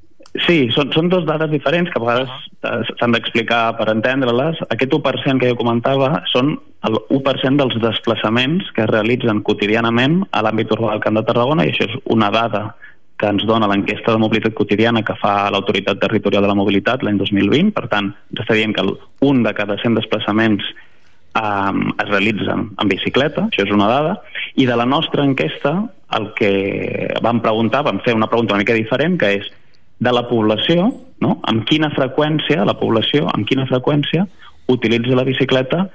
Sí, 0.45 0.67
són, 0.75 0.91
són 0.93 1.07
dos 1.09 1.25
dades 1.25 1.49
diferents 1.49 1.89
que 1.89 1.97
a 1.97 2.03
vegades 2.05 2.29
eh, 2.69 2.81
s'han 3.01 3.15
d'explicar 3.15 3.71
per 3.79 3.87
entendre-les. 3.89 4.59
Aquest 4.69 4.93
1% 4.93 5.41
que 5.41 5.49
jo 5.49 5.57
comentava 5.57 6.19
són 6.29 6.59
el 6.85 6.99
1% 7.09 7.57
dels 7.57 7.79
desplaçaments 7.81 8.69
que 8.77 8.85
es 8.85 8.91
realitzen 8.91 9.41
quotidianament 9.47 10.21
a 10.37 10.43
l'àmbit 10.45 10.75
urbà 10.77 10.93
del 10.93 11.01
Camp 11.07 11.17
de 11.17 11.25
Tarragona 11.25 11.65
i 11.65 11.73
això 11.73 11.89
és 11.89 11.97
una 12.13 12.29
dada 12.35 12.67
que 13.17 13.29
ens 13.33 13.45
dona 13.49 13.69
l'enquesta 13.71 14.13
de 14.13 14.21
mobilitat 14.21 14.55
quotidiana 14.57 15.03
que 15.05 15.17
fa 15.17 15.49
l'Autoritat 15.53 16.01
Territorial 16.03 16.45
de 16.45 16.51
la 16.51 16.59
Mobilitat 16.59 17.03
l'any 17.03 17.17
2020. 17.21 17.73
Per 17.77 17.87
tant, 17.93 18.11
ens 18.13 18.43
està 18.45 18.57
dient 18.59 18.75
que 18.77 18.85
un 19.25 19.43
de 19.47 19.53
cada 19.57 19.79
100 19.81 19.97
desplaçaments 19.97 20.65
um, 21.41 21.83
es 21.97 22.09
realitzen 22.11 22.71
en 22.77 22.93
bicicleta, 22.93 23.47
això 23.49 23.65
és 23.65 23.73
una 23.73 23.89
dada, 23.89 24.17
i 24.57 24.67
de 24.69 24.77
la 24.77 24.89
nostra 24.89 25.25
enquesta 25.25 25.79
el 26.17 26.31
que 26.39 26.53
vam 27.25 27.41
preguntar, 27.45 27.85
vam 27.87 28.03
fer 28.05 28.15
una 28.15 28.29
pregunta 28.31 28.55
una 28.55 28.63
mica 28.63 28.77
diferent, 28.77 29.17
que 29.21 29.33
és 29.41 29.49
de 29.99 30.13
la 30.13 30.27
població, 30.29 30.91
no? 31.25 31.39
amb 31.49 31.65
quina 31.69 31.91
freqüència, 31.95 32.67
la 32.69 32.77
població, 32.79 33.31
amb 33.33 33.49
quina 33.49 33.67
freqüència 33.69 34.27
utilitza 34.69 35.17
la 35.17 35.25
bicicleta 35.25 35.87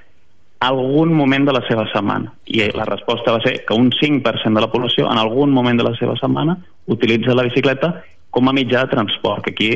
algun 0.62 1.14
moment 1.18 1.48
de 1.48 1.56
la 1.58 1.64
seva 1.68 1.88
setmana. 1.92 2.32
I 2.46 2.70
la 2.78 2.86
resposta 2.86 3.34
va 3.34 3.42
ser 3.44 3.64
que 3.66 3.74
un 3.74 3.90
5% 3.92 4.54
de 4.54 4.62
la 4.62 4.70
població 4.72 5.10
en 5.12 5.18
algun 5.18 5.52
moment 5.52 5.80
de 5.80 5.88
la 5.88 5.96
seva 5.98 6.14
setmana 6.20 6.58
utilitza 6.86 7.36
la 7.36 7.48
bicicleta 7.50 7.96
com 8.32 8.48
a 8.48 8.54
mitjà 8.56 8.86
de 8.86 8.94
transport, 8.94 9.44
que 9.44 9.52
aquí, 9.52 9.72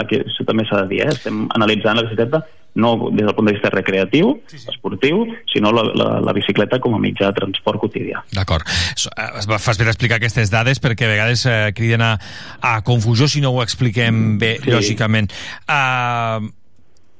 aquí 0.00 0.18
això 0.24 0.46
també 0.48 0.64
s'ha 0.66 0.82
de 0.82 0.88
dir, 0.90 1.04
eh? 1.04 1.12
estem 1.12 1.44
analitzant 1.54 2.00
la 2.00 2.08
bicicleta 2.08 2.42
no 2.74 3.10
des 3.10 3.26
del 3.26 3.34
punt 3.34 3.48
de 3.48 3.54
vista 3.56 3.70
recreatiu, 3.70 4.32
esportiu, 4.54 5.24
sinó 5.50 5.72
la, 5.74 5.82
la, 5.94 6.08
la 6.22 6.32
bicicleta 6.32 6.78
com 6.82 6.94
a 6.94 7.00
mitjà 7.02 7.30
de 7.30 7.40
transport 7.40 7.80
quotidià. 7.82 8.22
D'acord. 8.34 8.66
Eh, 8.66 9.58
Fas 9.58 9.78
bé 9.78 9.88
explicar 9.90 10.20
aquestes 10.20 10.52
dades 10.52 10.78
perquè 10.82 11.08
a 11.08 11.10
vegades 11.10 11.44
eh, 11.50 11.72
criden 11.74 12.04
a, 12.06 12.12
a 12.62 12.76
confusió 12.86 13.28
si 13.28 13.42
no 13.42 13.50
ho 13.54 13.62
expliquem 13.64 14.38
bé, 14.38 14.56
Sí. 14.60 14.70
lògicament. 14.70 15.30
Uh, 15.66 16.50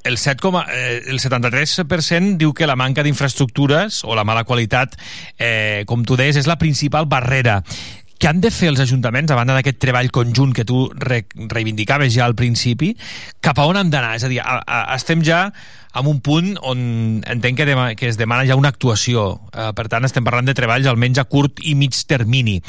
el, 0.05 0.19
7, 0.19 0.49
eh, 0.73 1.03
el 1.07 1.21
73% 1.21 2.37
diu 2.41 2.53
que 2.57 2.69
la 2.69 2.77
manca 2.77 3.05
d'infraestructures 3.05 4.03
o 4.05 4.17
la 4.17 4.25
mala 4.25 4.45
qualitat, 4.45 4.97
eh, 5.39 5.85
com 5.87 6.05
tu 6.05 6.17
deies, 6.17 6.37
és 6.37 6.49
la 6.49 6.59
principal 6.59 7.07
barrera. 7.07 7.61
Què 8.21 8.29
han 8.29 8.41
de 8.45 8.51
fer 8.53 8.69
els 8.69 8.81
ajuntaments, 8.85 9.33
a 9.33 9.37
banda 9.39 9.55
d'aquest 9.57 9.79
treball 9.81 10.11
conjunt 10.13 10.53
que 10.53 10.67
tu 10.69 10.91
re 10.93 11.23
reivindicaves 11.35 12.13
ja 12.13 12.27
al 12.27 12.37
principi, 12.37 12.93
cap 13.41 13.59
a 13.59 13.65
on 13.65 13.81
han 13.81 13.91
d'anar? 13.93 14.15
És 14.19 14.25
a 14.25 14.29
dir, 14.29 14.43
a, 14.45 14.61
a, 14.61 14.81
estem 14.97 15.25
ja 15.25 15.47
en 15.97 16.07
un 16.07 16.21
punt 16.21 16.53
on 16.61 17.23
entenc 17.25 17.57
que, 17.57 17.67
dema, 17.67 17.95
que 17.97 18.09
es 18.13 18.21
demana 18.21 18.45
ja 18.45 18.61
una 18.61 18.69
actuació. 18.69 19.41
Eh, 19.53 19.71
per 19.73 19.89
tant, 19.89 20.05
estem 20.05 20.25
parlant 20.25 20.49
de 20.49 20.57
treballs 20.57 20.87
almenys 20.87 21.19
a 21.19 21.25
curt 21.25 21.65
i 21.65 21.75
mig 21.75 21.97
termini. 22.07 22.61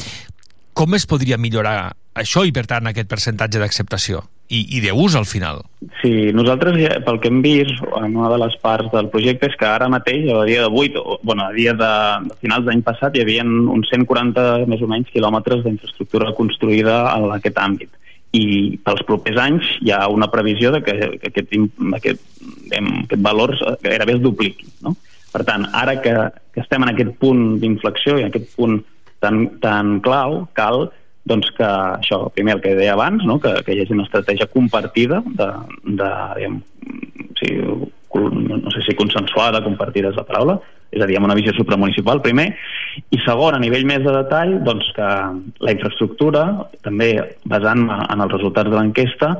Com 0.73 0.95
es 0.95 1.05
podria 1.05 1.37
millorar 1.37 1.91
això 2.15 2.47
i, 2.47 2.55
per 2.55 2.65
tant, 2.71 2.87
aquest 2.87 3.11
percentatge 3.11 3.59
d'acceptació 3.59 4.23
i, 4.51 4.61
i 4.77 4.81
d'ús 4.83 5.15
al 5.15 5.27
final? 5.29 5.61
Sí, 6.01 6.31
nosaltres, 6.35 6.75
ja, 6.81 6.97
pel 7.05 7.21
que 7.23 7.31
hem 7.31 7.39
vist, 7.45 7.79
en 7.97 8.17
una 8.17 8.29
de 8.33 8.39
les 8.41 8.57
parts 8.61 8.91
del 8.93 9.07
projecte 9.13 9.47
és 9.47 9.55
que 9.57 9.69
ara 9.69 9.87
mateix, 9.91 10.27
a 10.27 10.43
dia 10.49 10.65
d'avui, 10.65 10.91
bueno, 11.23 11.47
a 11.47 11.55
dia 11.55 11.73
de, 11.77 11.93
de 12.27 12.37
finals 12.43 12.67
d'any 12.67 12.83
passat, 12.85 13.15
hi 13.15 13.23
havia 13.23 13.45
uns 13.47 13.89
140 13.93 14.67
més 14.71 14.83
o 14.83 14.91
menys 14.91 15.09
quilòmetres 15.13 15.63
d'infraestructura 15.63 16.35
construïda 16.37 17.01
en 17.15 17.31
aquest 17.37 17.59
àmbit 17.63 17.97
i 18.31 18.77
pels 18.85 19.03
propers 19.07 19.39
anys 19.43 19.67
hi 19.83 19.91
ha 19.91 20.05
una 20.07 20.29
previsió 20.31 20.71
de 20.71 20.79
que, 20.85 20.93
que 21.19 21.31
aquest, 21.31 21.51
aquest, 21.97 22.21
aquest 22.71 23.23
valor 23.23 23.55
gairebé 23.83 24.15
es 24.15 24.23
dupliqui. 24.23 24.69
No? 24.85 24.95
Per 25.31 25.43
tant, 25.47 25.67
ara 25.75 25.97
que, 26.03 26.13
que 26.55 26.63
estem 26.63 26.83
en 26.85 26.93
aquest 26.93 27.11
punt 27.19 27.59
d'inflexió 27.59 28.17
i 28.17 28.25
en 28.25 28.31
aquest 28.31 28.51
punt 28.55 28.79
tan, 29.23 29.43
tan 29.63 29.99
clau, 30.03 30.45
cal 30.57 30.89
doncs 31.29 31.51
que 31.57 31.67
això, 31.67 32.23
primer 32.33 32.57
el 32.57 32.61
que 32.63 32.75
deia 32.77 32.95
abans, 32.95 33.23
no? 33.27 33.37
que, 33.39 33.53
que 33.65 33.75
hi 33.75 33.83
hagi 33.83 33.95
una 33.95 34.07
estratègia 34.07 34.49
compartida 34.51 35.21
de, 35.37 35.49
de 35.85 36.11
diguem, 36.37 36.61
sí, 37.39 37.57
no 38.11 38.73
sé 38.73 38.83
si 38.85 38.97
consensuada, 38.97 39.63
compartida 39.63 40.11
és 40.11 40.17
la 40.17 40.25
paraula, 40.27 40.57
és 40.91 41.01
a 41.01 41.07
dir, 41.07 41.15
amb 41.17 41.29
una 41.29 41.37
visió 41.37 41.53
supramunicipal, 41.55 42.19
primer, 42.25 42.49
i 43.13 43.19
segon, 43.23 43.55
a 43.55 43.61
nivell 43.63 43.85
més 43.87 44.01
de 44.03 44.15
detall, 44.17 44.57
doncs 44.65 44.89
que 44.97 45.11
la 45.63 45.75
infraestructura, 45.75 46.45
també 46.83 47.13
basant 47.47 47.85
en 47.87 48.25
els 48.25 48.33
resultats 48.35 48.71
de 48.71 48.77
l'enquesta, 48.79 49.35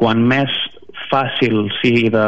quan 0.00 0.24
més 0.26 0.50
fàcil 1.12 1.68
sigui 1.82 2.08
de 2.14 2.26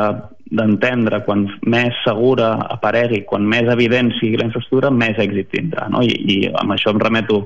d'entendre, 0.53 1.23
quan 1.25 1.47
més 1.65 1.97
segura 2.05 2.51
aparegui, 2.75 3.23
quan 3.25 3.47
més 3.49 3.71
evident 3.73 4.11
sigui 4.19 4.37
la 4.37 4.51
infraestructura, 4.51 4.91
més 4.93 5.17
èxit 5.17 5.49
tindrà. 5.55 5.87
No? 5.89 6.03
I, 6.05 6.13
I 6.13 6.37
amb 6.61 6.75
això 6.75 6.93
em 6.93 7.01
remeto 7.01 7.39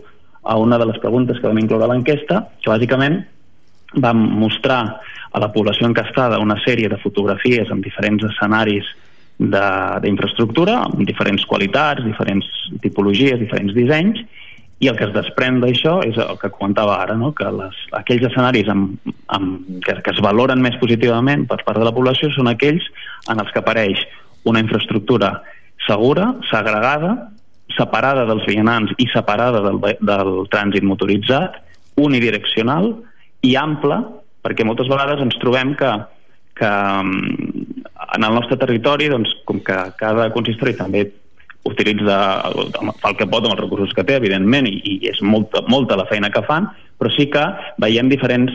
a 0.46 0.56
una 0.56 0.78
de 0.78 0.86
les 0.86 0.98
preguntes 1.02 1.40
que 1.40 1.48
vam 1.48 1.58
incloure 1.58 1.86
a 1.86 1.90
l'enquesta, 1.92 2.44
que 2.62 2.70
bàsicament 2.70 3.20
vam 4.02 4.22
mostrar 4.40 4.80
a 5.32 5.42
la 5.42 5.50
població 5.52 5.88
encastada 5.88 6.40
una 6.42 6.56
sèrie 6.62 6.88
de 6.88 6.98
fotografies 7.02 7.70
amb 7.70 7.84
diferents 7.84 8.24
escenaris 8.30 8.88
d'infraestructura, 9.36 10.78
amb 10.86 11.02
diferents 11.04 11.44
qualitats, 11.44 12.04
diferents 12.06 12.46
tipologies, 12.80 13.40
diferents 13.42 13.74
dissenys, 13.76 14.22
i 14.80 14.90
el 14.90 14.96
que 14.96 15.06
es 15.06 15.12
desprèn 15.14 15.58
d'això 15.62 15.98
és 16.04 16.16
el 16.20 16.36
que 16.40 16.52
comentava 16.52 16.98
ara, 17.00 17.16
no? 17.16 17.30
que 17.36 17.48
les, 17.48 17.76
aquells 17.96 18.26
escenaris 18.28 18.68
amb, 18.72 19.12
amb, 19.32 19.68
que, 19.84 19.96
que 20.04 20.12
es 20.12 20.20
valoren 20.24 20.60
més 20.64 20.76
positivament 20.80 21.46
per 21.48 21.62
part 21.64 21.80
de 21.80 21.86
la 21.88 21.94
població 21.96 22.28
són 22.34 22.50
aquells 22.52 22.84
en 23.32 23.40
els 23.40 23.52
que 23.52 23.62
apareix 23.62 24.02
una 24.44 24.60
infraestructura 24.60 25.38
segura, 25.86 26.34
segregada, 26.50 27.14
separada 27.76 28.26
dels 28.28 28.46
vianants 28.48 28.92
i 29.02 29.08
separada 29.12 29.62
del, 29.64 29.80
del 30.00 30.32
trànsit 30.52 30.84
motoritzat, 30.86 31.60
unidireccional 31.96 32.92
i 33.46 33.54
ampla, 33.56 34.00
perquè 34.44 34.66
moltes 34.66 34.90
vegades 34.90 35.22
ens 35.24 35.38
trobem 35.42 35.74
que, 35.78 35.92
que 36.58 36.70
mm, 36.70 37.84
en 38.16 38.26
el 38.26 38.34
nostre 38.36 38.58
territori, 38.60 39.08
doncs, 39.12 39.32
com 39.48 39.60
que 39.64 39.78
cada 40.00 40.28
consistori 40.34 40.76
també 40.78 41.06
utilitza, 41.66 42.16
fa 43.00 43.10
el 43.10 43.16
que 43.18 43.26
pot 43.26 43.44
amb 43.44 43.56
els 43.56 43.62
recursos 43.64 43.94
que 43.96 44.04
té, 44.06 44.16
evidentment, 44.20 44.68
i, 44.70 44.78
i 44.86 45.10
és 45.10 45.22
molta, 45.24 45.64
molta 45.70 45.98
la 45.98 46.06
feina 46.10 46.30
que 46.30 46.44
fan, 46.46 46.68
però 47.00 47.10
sí 47.12 47.26
que 47.32 47.42
veiem 47.82 48.10
diferents 48.12 48.54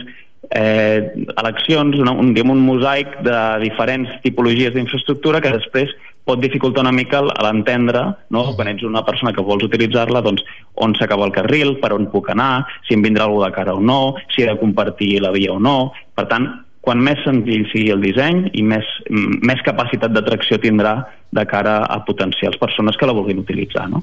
eh, 0.56 1.12
eleccions, 1.36 2.00
un, 2.00 2.32
diguem, 2.36 2.54
un 2.56 2.64
mosaic 2.66 3.20
de 3.26 3.38
diferents 3.66 4.14
tipologies 4.24 4.74
d'infraestructura 4.76 5.42
que 5.44 5.54
després 5.58 5.92
pot 6.26 6.42
dificultar 6.42 6.84
una 6.86 6.94
mica 6.96 7.22
l'entendre, 7.22 8.04
no? 8.30 8.44
quan 8.56 8.72
ets 8.72 8.86
una 8.88 9.04
persona 9.06 9.34
que 9.34 9.44
vols 9.46 9.66
utilitzar-la, 9.68 10.22
doncs 10.26 10.44
on 10.82 10.96
s'acaba 10.98 11.26
el 11.28 11.36
carril, 11.36 11.78
per 11.82 11.94
on 11.96 12.10
puc 12.14 12.30
anar, 12.34 12.66
si 12.88 12.98
em 12.98 13.06
vindrà 13.06 13.26
algú 13.28 13.42
de 13.44 13.52
cara 13.56 13.76
o 13.78 13.82
no, 13.82 14.16
si 14.34 14.44
he 14.44 14.50
de 14.50 14.60
compartir 14.60 15.16
la 15.24 15.34
via 15.34 15.54
o 15.54 15.60
no. 15.60 15.92
Per 16.16 16.28
tant, 16.30 16.48
quan 16.82 17.02
més 17.02 17.20
senzill 17.26 17.68
sigui 17.70 17.92
el 17.94 18.02
disseny 18.02 18.48
i 18.58 18.64
més, 18.66 18.88
més 19.10 19.62
capacitat 19.66 20.14
d'atracció 20.14 20.58
tindrà 20.62 20.96
de 21.32 21.46
cara 21.50 21.82
a 21.86 22.00
potencials 22.06 22.58
persones 22.62 22.98
que 22.98 23.10
la 23.10 23.16
vulguin 23.18 23.42
utilitzar. 23.42 23.88
No? 23.90 24.02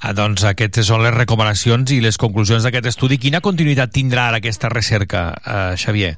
Ah, 0.00 0.14
doncs 0.16 0.46
aquestes 0.48 0.88
són 0.88 1.04
les 1.04 1.14
recomanacions 1.14 1.92
i 1.92 2.00
les 2.04 2.16
conclusions 2.20 2.64
d'aquest 2.64 2.88
estudi. 2.94 3.20
Quina 3.20 3.42
continuïtat 3.44 3.92
tindrà 3.92 4.28
ara 4.30 4.40
aquesta 4.42 4.72
recerca, 4.72 5.28
eh, 5.44 5.76
Xavier? 5.76 6.16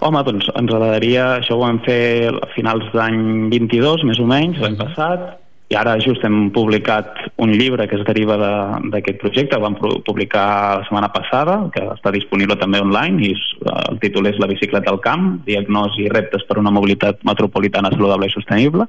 Home, 0.00 0.22
doncs 0.26 0.46
ens 0.54 0.70
agradaria, 0.70 1.26
això 1.40 1.56
ho 1.56 1.64
vam 1.64 1.82
fer 1.86 2.30
a 2.30 2.48
finals 2.54 2.86
d'any 2.94 3.48
22, 3.50 4.06
més 4.06 4.20
o 4.22 4.26
menys, 4.30 4.60
l'any 4.62 4.78
passat, 4.78 5.38
i 5.68 5.76
ara 5.76 5.98
just 6.00 6.22
hem 6.24 6.48
publicat 6.48 7.10
un 7.44 7.50
llibre 7.52 7.84
que 7.88 7.98
es 7.98 8.04
deriva 8.08 8.38
d'aquest 8.40 9.18
de, 9.18 9.20
projecte, 9.20 9.56
el 9.56 9.64
vam 9.66 9.74
publicar 9.76 10.44
la 10.78 10.86
setmana 10.86 11.10
passada, 11.12 11.58
que 11.74 11.82
està 11.92 12.12
disponible 12.14 12.56
també 12.56 12.80
online, 12.80 13.20
i 13.28 13.34
el 13.90 13.98
títol 14.00 14.30
és 14.30 14.38
La 14.40 14.48
bicicleta 14.48 14.88
al 14.94 15.02
camp, 15.04 15.26
diagnosi 15.44 16.06
i 16.06 16.12
reptes 16.14 16.46
per 16.48 16.56
una 16.62 16.72
mobilitat 16.72 17.20
metropolitana 17.28 17.92
saludable 17.92 18.30
i 18.30 18.32
sostenible, 18.32 18.88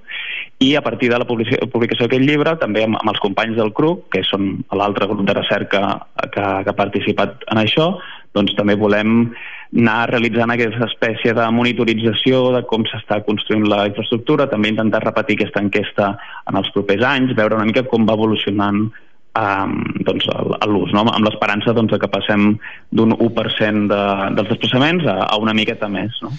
i 0.63 0.71
a 0.80 0.84
partir 0.85 1.11
de 1.11 1.19
la 1.19 1.27
publicació 1.27 2.05
d'aquest 2.05 2.23
llibre, 2.23 2.55
també 2.63 2.85
amb, 2.88 2.95
amb 3.01 3.11
els 3.11 3.19
companys 3.27 3.59
del 3.59 3.73
CRUC, 3.76 4.07
que 4.15 4.23
són 4.23 4.47
l'altre 4.71 5.09
grup 5.11 5.27
de 5.27 5.35
recerca 5.35 5.84
que, 6.30 6.39
que 6.63 6.71
ha 6.71 6.80
participat 6.80 7.43
en 7.51 7.59
això, 7.65 7.89
doncs 8.38 8.56
també 8.57 8.76
volem 8.77 9.31
anar 9.69 10.10
realitzant 10.10 10.53
aquesta 10.53 10.88
espècie 10.88 11.34
de 11.38 11.45
monitorització 11.53 12.41
de 12.56 12.64
com 12.69 12.85
s'està 12.89 13.19
construint 13.26 13.68
la 13.69 13.84
infraestructura, 13.89 14.49
també 14.49 14.72
intentar 14.73 15.03
repetir 15.03 15.38
aquesta 15.38 15.61
enquesta 15.61 16.15
en 16.49 16.57
els 16.61 16.72
propers 16.73 17.06
anys, 17.06 17.35
veure 17.38 17.57
una 17.57 17.68
mica 17.69 17.85
com 17.89 18.07
va 18.10 18.18
evolucionant 18.18 18.88
um, 19.38 19.76
doncs, 20.07 20.26
l'ús, 20.65 20.93
no? 20.95 21.06
amb 21.06 21.26
l'esperança 21.27 21.76
doncs, 21.77 21.93
que 22.01 22.11
passem 22.11 22.56
d'un 22.89 23.14
1% 23.14 23.85
de, 23.91 24.01
dels 24.38 24.49
desplaçaments 24.56 25.06
a, 25.06 25.19
a 25.30 25.38
una 25.41 25.53
miqueta 25.57 25.89
més. 25.91 26.18
No? 26.26 26.34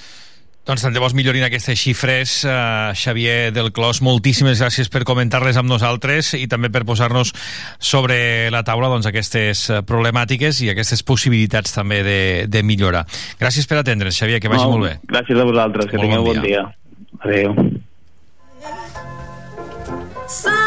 Doncs 0.71 0.85
tant 0.85 0.95
de 0.95 1.01
vos 1.03 1.17
millorin 1.19 1.43
aquestes 1.43 1.75
xifres. 1.75 2.45
Uh, 2.47 2.95
Xavier 2.95 3.51
del 3.51 3.73
Clos, 3.75 3.99
moltíssimes 4.07 4.61
gràcies 4.63 4.87
per 4.87 5.03
comentar-les 5.03 5.59
amb 5.59 5.67
nosaltres 5.67 6.39
i 6.39 6.47
també 6.47 6.71
per 6.71 6.85
posar-nos 6.87 7.33
sobre 7.83 8.47
la 8.55 8.63
taula 8.63 8.87
doncs, 8.93 9.09
aquestes 9.11 9.65
eh, 9.67 9.81
problemàtiques 9.83 10.63
i 10.63 10.71
aquestes 10.71 11.03
possibilitats 11.03 11.75
també 11.75 12.05
de, 12.07 12.47
de 12.47 12.63
millorar. 12.63 13.03
Gràcies 13.43 13.67
per 13.67 13.83
atendre's, 13.83 14.15
Xavier, 14.15 14.39
que 14.39 14.47
vagi 14.53 14.63
no, 14.63 14.77
molt 14.77 14.87
bé. 14.87 14.95
Gràcies 15.11 15.43
a 15.43 15.51
vosaltres, 15.51 15.91
que 15.91 15.99
molt 15.99 16.07
tingueu 16.07 16.23
bon 16.31 16.39
dia. 16.47 16.63
bon 16.63 17.35
dia. 17.35 17.51
Adéu. 20.31 20.60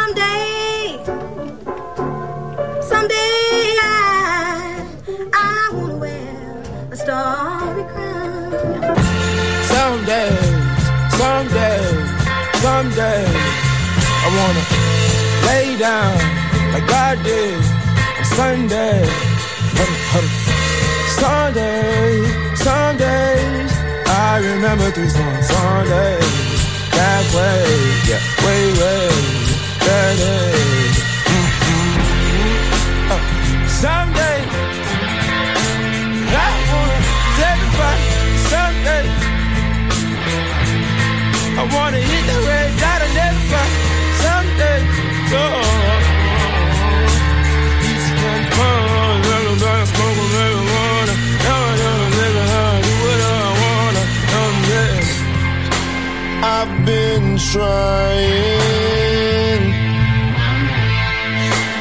Someday, 12.63 13.27
I 14.25 14.29
wanna 14.39 14.63
lay 15.47 15.67
down 15.77 16.15
like 16.71 16.87
God 16.87 17.15
did 17.21 17.59
on 18.19 18.25
Sunday. 18.39 19.03
Sunday, 21.19 22.23
Sundays, 22.55 23.71
I 24.07 24.39
remember 24.49 24.87
these 24.91 25.15
on 25.25 25.43
Sundays. 25.43 26.35
That 26.97 27.23
way, 27.35 27.67
yeah, 28.09 28.23
way, 28.45 28.63
way, 28.79 29.07
that 29.85 30.13
day. 30.23 30.55
Mm-hmm. 31.35 33.11
Uh, 33.13 33.19
someday, 33.83 34.39
I 36.31 36.49
wanna 36.71 36.99
a 37.43 37.53
bite. 37.77 38.03
Someday. 38.51 39.05
I 41.55 41.63
wanna 41.75 41.97
hit 41.97 42.25
the 42.25 42.52
been 56.85 57.37
trying 57.37 58.19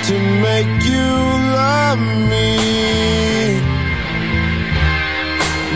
to 0.06 0.14
make 0.46 0.84
you 0.84 1.12
love 1.58 1.98
me, 2.32 3.58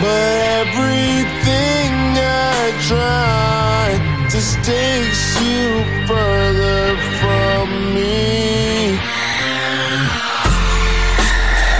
but 0.01 0.33
everything 0.63 1.91
I 2.17 2.71
tried 2.87 3.99
just 4.29 4.55
takes 4.63 5.41
you 5.41 5.83
further 6.07 6.95
from 7.19 7.65
me. 7.95 8.97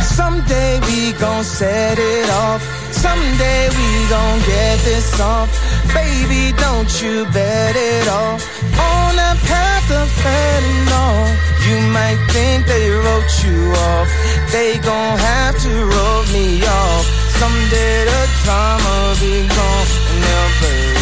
Someday 0.02 0.80
we 0.88 1.14
gon' 1.14 1.44
set 1.44 1.98
it 1.98 2.30
off. 2.30 2.62
Someday 2.92 3.70
we 3.70 4.10
gon' 4.10 4.40
get 4.40 4.80
this 4.84 5.20
off. 5.20 5.67
Baby, 5.94 6.54
don't 6.58 6.92
you 7.02 7.26
bet 7.34 7.76
it 7.76 8.08
all 8.08 8.40
on 8.80 9.16
the 9.16 9.34
path 9.48 9.90
of 9.92 10.08
fentanyl. 10.22 11.36
You 11.68 11.78
might 11.92 12.20
think 12.32 12.66
they 12.66 12.90
wrote 12.90 13.34
you 13.44 13.72
off. 13.74 14.10
They 14.52 14.80
gon' 14.80 15.18
have 15.18 15.56
to 15.64 15.74
wrote 15.92 16.30
me 16.32 16.64
off. 16.64 17.06
Someday 17.40 18.06
the 18.06 18.22
drama 18.44 19.16
be 19.20 19.48
gone 19.48 19.88
and 20.10 20.20
they'll 20.24 20.54
play. 20.60 20.98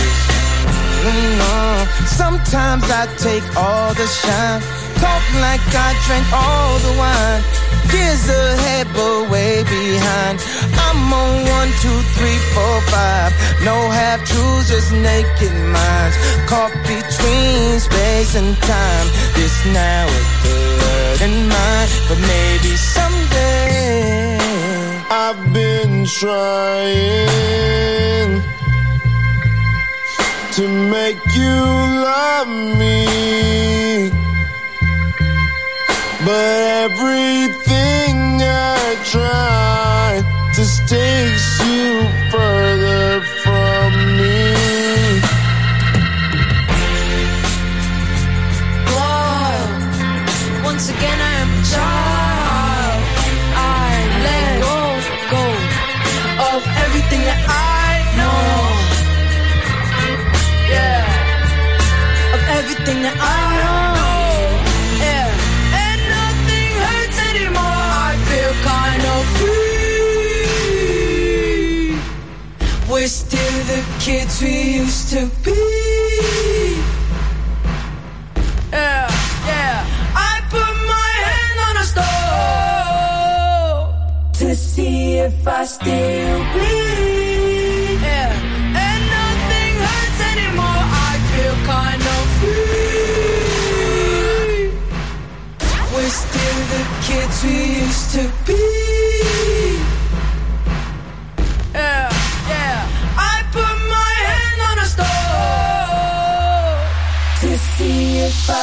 No. 1.05 1.11
Mm-hmm. 1.11 2.05
Sometimes 2.07 2.89
I 2.89 3.05
take 3.17 3.45
all 3.55 3.93
the 3.93 4.07
shine. 4.07 4.61
Talk 4.97 5.23
like 5.45 5.61
I 5.85 5.93
drank 6.05 6.27
all 6.33 6.73
the 6.85 6.93
wine. 6.97 7.43
Years 7.93 8.27
ahead, 8.27 8.87
but 8.93 9.29
way 9.29 9.63
behind. 9.63 10.39
I'm 10.87 11.13
on 11.13 11.31
one, 11.57 11.71
two, 11.81 11.99
three, 12.15 12.39
four, 12.53 12.81
five. 12.93 13.31
No 13.63 13.89
half 13.89 14.23
truths, 14.25 14.69
just 14.69 14.91
naked 14.93 15.53
minds. 15.75 16.15
Caught 16.49 16.73
between 16.83 17.79
space 17.79 18.35
and 18.35 18.55
time. 18.57 19.07
This 19.35 19.55
now 19.73 20.07
the 20.45 20.55
word 20.81 21.21
in 21.27 21.35
mind, 21.47 21.89
but 22.07 22.19
maybe 22.19 22.75
someday. 22.75 24.37
I've 25.09 25.53
been 25.53 26.05
trying 26.05 27.35
to 30.57 30.67
make 30.67 31.19
you 31.35 31.57
love 32.09 32.47
me. 32.79 34.11
But 36.25 36.59
everything 36.89 38.41
I 38.41 38.95
try 39.11 40.23
just 40.55 40.87
takes 40.87 41.59
you 41.67 42.07
further 42.31 43.34
kids 74.05 74.37
we 74.39 74.75
used 74.81 75.09
to 75.09 75.25
be. 75.43 75.51
Yeah, 78.71 79.09
yeah. 79.49 79.77
I 80.29 80.31
put 80.51 80.73
my 80.93 81.11
hand 81.29 81.57
on 81.67 81.75
a 81.83 81.85
stove 81.91 82.05
to 84.39 84.47
see 84.55 85.17
if 85.17 85.47
I 85.47 85.65
still 85.65 86.39
bleed. 86.53 86.74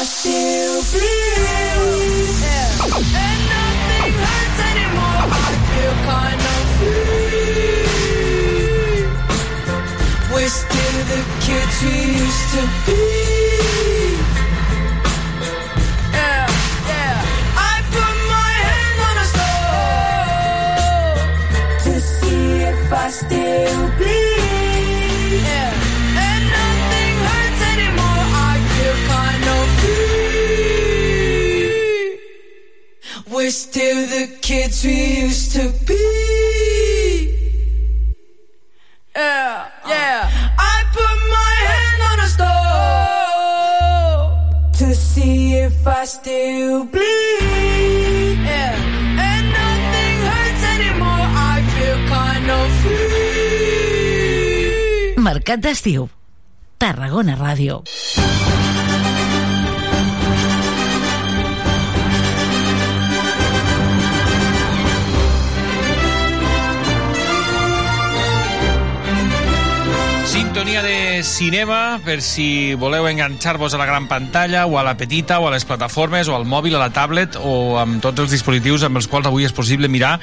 I 0.03 0.05
still 0.05 0.83
bleed. 0.91 2.35
Yeah. 2.43 2.91
And 2.91 3.43
nothing 3.55 4.15
hurts 4.19 4.61
anymore. 4.71 5.31
I 5.31 5.51
feel 5.71 5.95
kind 6.11 6.43
of 6.55 6.63
free. 6.77 7.87
We're 10.35 10.51
still 10.51 10.99
the 11.07 11.23
kids 11.47 11.77
we 11.85 11.95
used 12.19 12.47
to 12.51 12.63
be. 12.85 13.12
Mercat 55.43 55.59
d'estiu. 55.59 56.05
Tarragona 56.79 57.35
Ràdio. 57.35 57.81
Sintonia 70.31 70.85
de 70.87 71.25
cinema 71.27 71.99
per 72.07 72.21
si 72.23 72.77
voleu 72.79 73.11
enganxar-vos 73.11 73.75
a 73.75 73.83
la 73.83 73.91
gran 73.91 74.07
pantalla 74.07 74.69
o 74.71 74.79
a 74.79 74.87
la 74.87 74.95
petita 74.95 75.41
o 75.43 75.51
a 75.51 75.57
les 75.59 75.67
plataformes 75.67 76.31
o 76.31 76.39
al 76.39 76.47
mòbil, 76.47 76.79
a 76.79 76.87
la 76.87 76.93
tablet 76.95 77.35
o 77.35 77.81
amb 77.83 77.99
tots 77.99 78.29
els 78.29 78.39
dispositius 78.39 78.87
amb 78.87 79.03
els 79.03 79.11
quals 79.11 79.27
avui 79.27 79.51
és 79.51 79.59
possible 79.59 79.91
mirar 79.91 80.21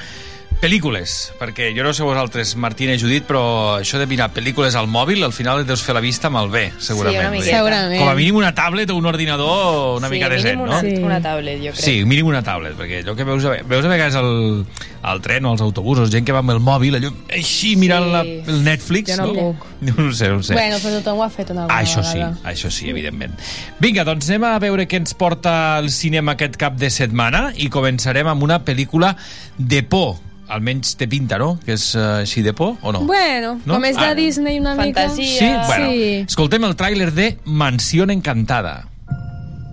pel·lícules, 0.59 1.31
perquè 1.39 1.69
jo 1.71 1.85
no 1.85 1.93
sé 1.95 2.03
vosaltres, 2.03 2.49
Martina 2.59 2.91
i 2.91 2.99
Judit, 2.99 3.23
però 3.23 3.77
això 3.79 3.95
de 4.01 4.05
mirar 4.11 4.27
pel·lícules 4.35 4.75
al 4.75 4.89
mòbil, 4.91 5.21
al 5.23 5.31
final 5.31 5.61
et 5.61 5.67
deus 5.69 5.79
fer 5.85 5.93
la 5.95 6.01
vista 6.03 6.27
malbé, 6.29 6.65
segurament. 6.83 7.21
una 7.21 7.29
oi? 7.31 7.37
miqueta. 7.37 7.57
Segurament. 7.61 7.99
Com 8.01 8.09
a 8.11 8.15
mínim 8.17 8.35
una 8.41 8.49
tablet 8.55 8.91
o 8.91 8.97
un 8.99 9.07
ordinador 9.07 9.95
una 10.01 10.09
sí, 10.09 10.13
mica 10.17 10.27
decent, 10.29 10.59
una, 10.59 10.81
no? 10.81 11.05
una 11.07 11.21
tablet, 11.23 11.61
jo 11.63 11.71
crec. 11.71 11.79
Sí, 11.85 12.03
mínim 12.03 12.27
una 12.27 12.41
tablet, 12.43 12.75
perquè 12.75 12.99
allò 13.05 13.15
que 13.15 13.23
veus 13.29 13.47
a, 13.47 13.55
veus 13.71 13.87
a 13.87 13.93
vegades 13.93 14.19
al, 14.19 14.65
al 15.13 15.21
tren 15.23 15.47
o 15.47 15.55
als 15.55 15.63
autobusos, 15.63 16.11
gent 16.11 16.27
que 16.27 16.35
va 16.35 16.43
amb 16.43 16.51
el 16.57 16.59
mòbil, 16.59 16.99
allò 16.99 17.13
així 17.39 17.75
mirant 17.79 18.09
Sí. 18.09 18.11
la, 18.11 18.21
el 18.51 18.63
Netflix, 18.67 19.15
Jo 19.15 19.21
no 19.23 19.31
no? 19.31 19.39
puc. 19.39 19.65
No 19.79 20.09
ho 20.09 20.11
sé, 20.11 20.27
no 20.27 20.37
ho 20.39 20.43
sé. 20.43 20.53
Bueno, 20.59 20.75
però 20.83 20.97
tothom 20.99 21.19
ho 21.19 21.23
ha 21.23 21.29
fet 21.31 21.51
una 21.55 21.67
vegada. 21.67 21.81
això 21.87 22.03
sí, 22.03 22.19
això 22.43 22.69
sí, 22.71 22.89
evidentment. 22.91 23.31
Vinga, 23.79 24.03
doncs 24.03 24.27
anem 24.27 24.43
a 24.51 24.57
veure 24.59 24.89
què 24.91 24.99
ens 24.99 25.13
porta 25.15 25.77
el 25.79 25.87
cinema 25.89 26.33
aquest 26.35 26.57
cap 26.59 26.75
de 26.75 26.89
setmana 26.91 27.53
i 27.55 27.69
començarem 27.71 28.27
amb 28.27 28.43
una 28.43 28.59
pel·lícula 28.65 29.15
de 29.57 29.83
por. 29.83 30.17
Almenys 30.49 30.95
té 30.97 31.07
pinta, 31.07 31.37
no? 31.37 31.59
Que 31.65 31.73
és 31.77 31.93
uh, 31.95 32.19
així 32.23 32.41
de 32.41 32.53
por, 32.53 32.75
o 32.81 32.91
no? 32.91 33.01
Bueno, 33.05 33.59
No? 33.65 33.75
com 33.75 33.85
és 33.85 33.95
de 33.97 34.05
Ah. 34.05 34.15
Disney 34.15 34.59
una 34.59 34.75
mica... 34.75 35.09
Sí? 35.09 35.37
Bueno, 35.67 35.91
Sí. 35.91 36.25
escoltem 36.27 36.63
el 36.65 36.75
tràiler 36.75 37.11
de 37.13 37.37
Mansión 37.45 38.09
Encantada. 38.11 38.87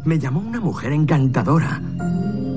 Me 0.05 0.19
llamó 0.19 0.41
una 0.41 0.61
mujer 0.61 0.93
encantadora. 0.93 1.81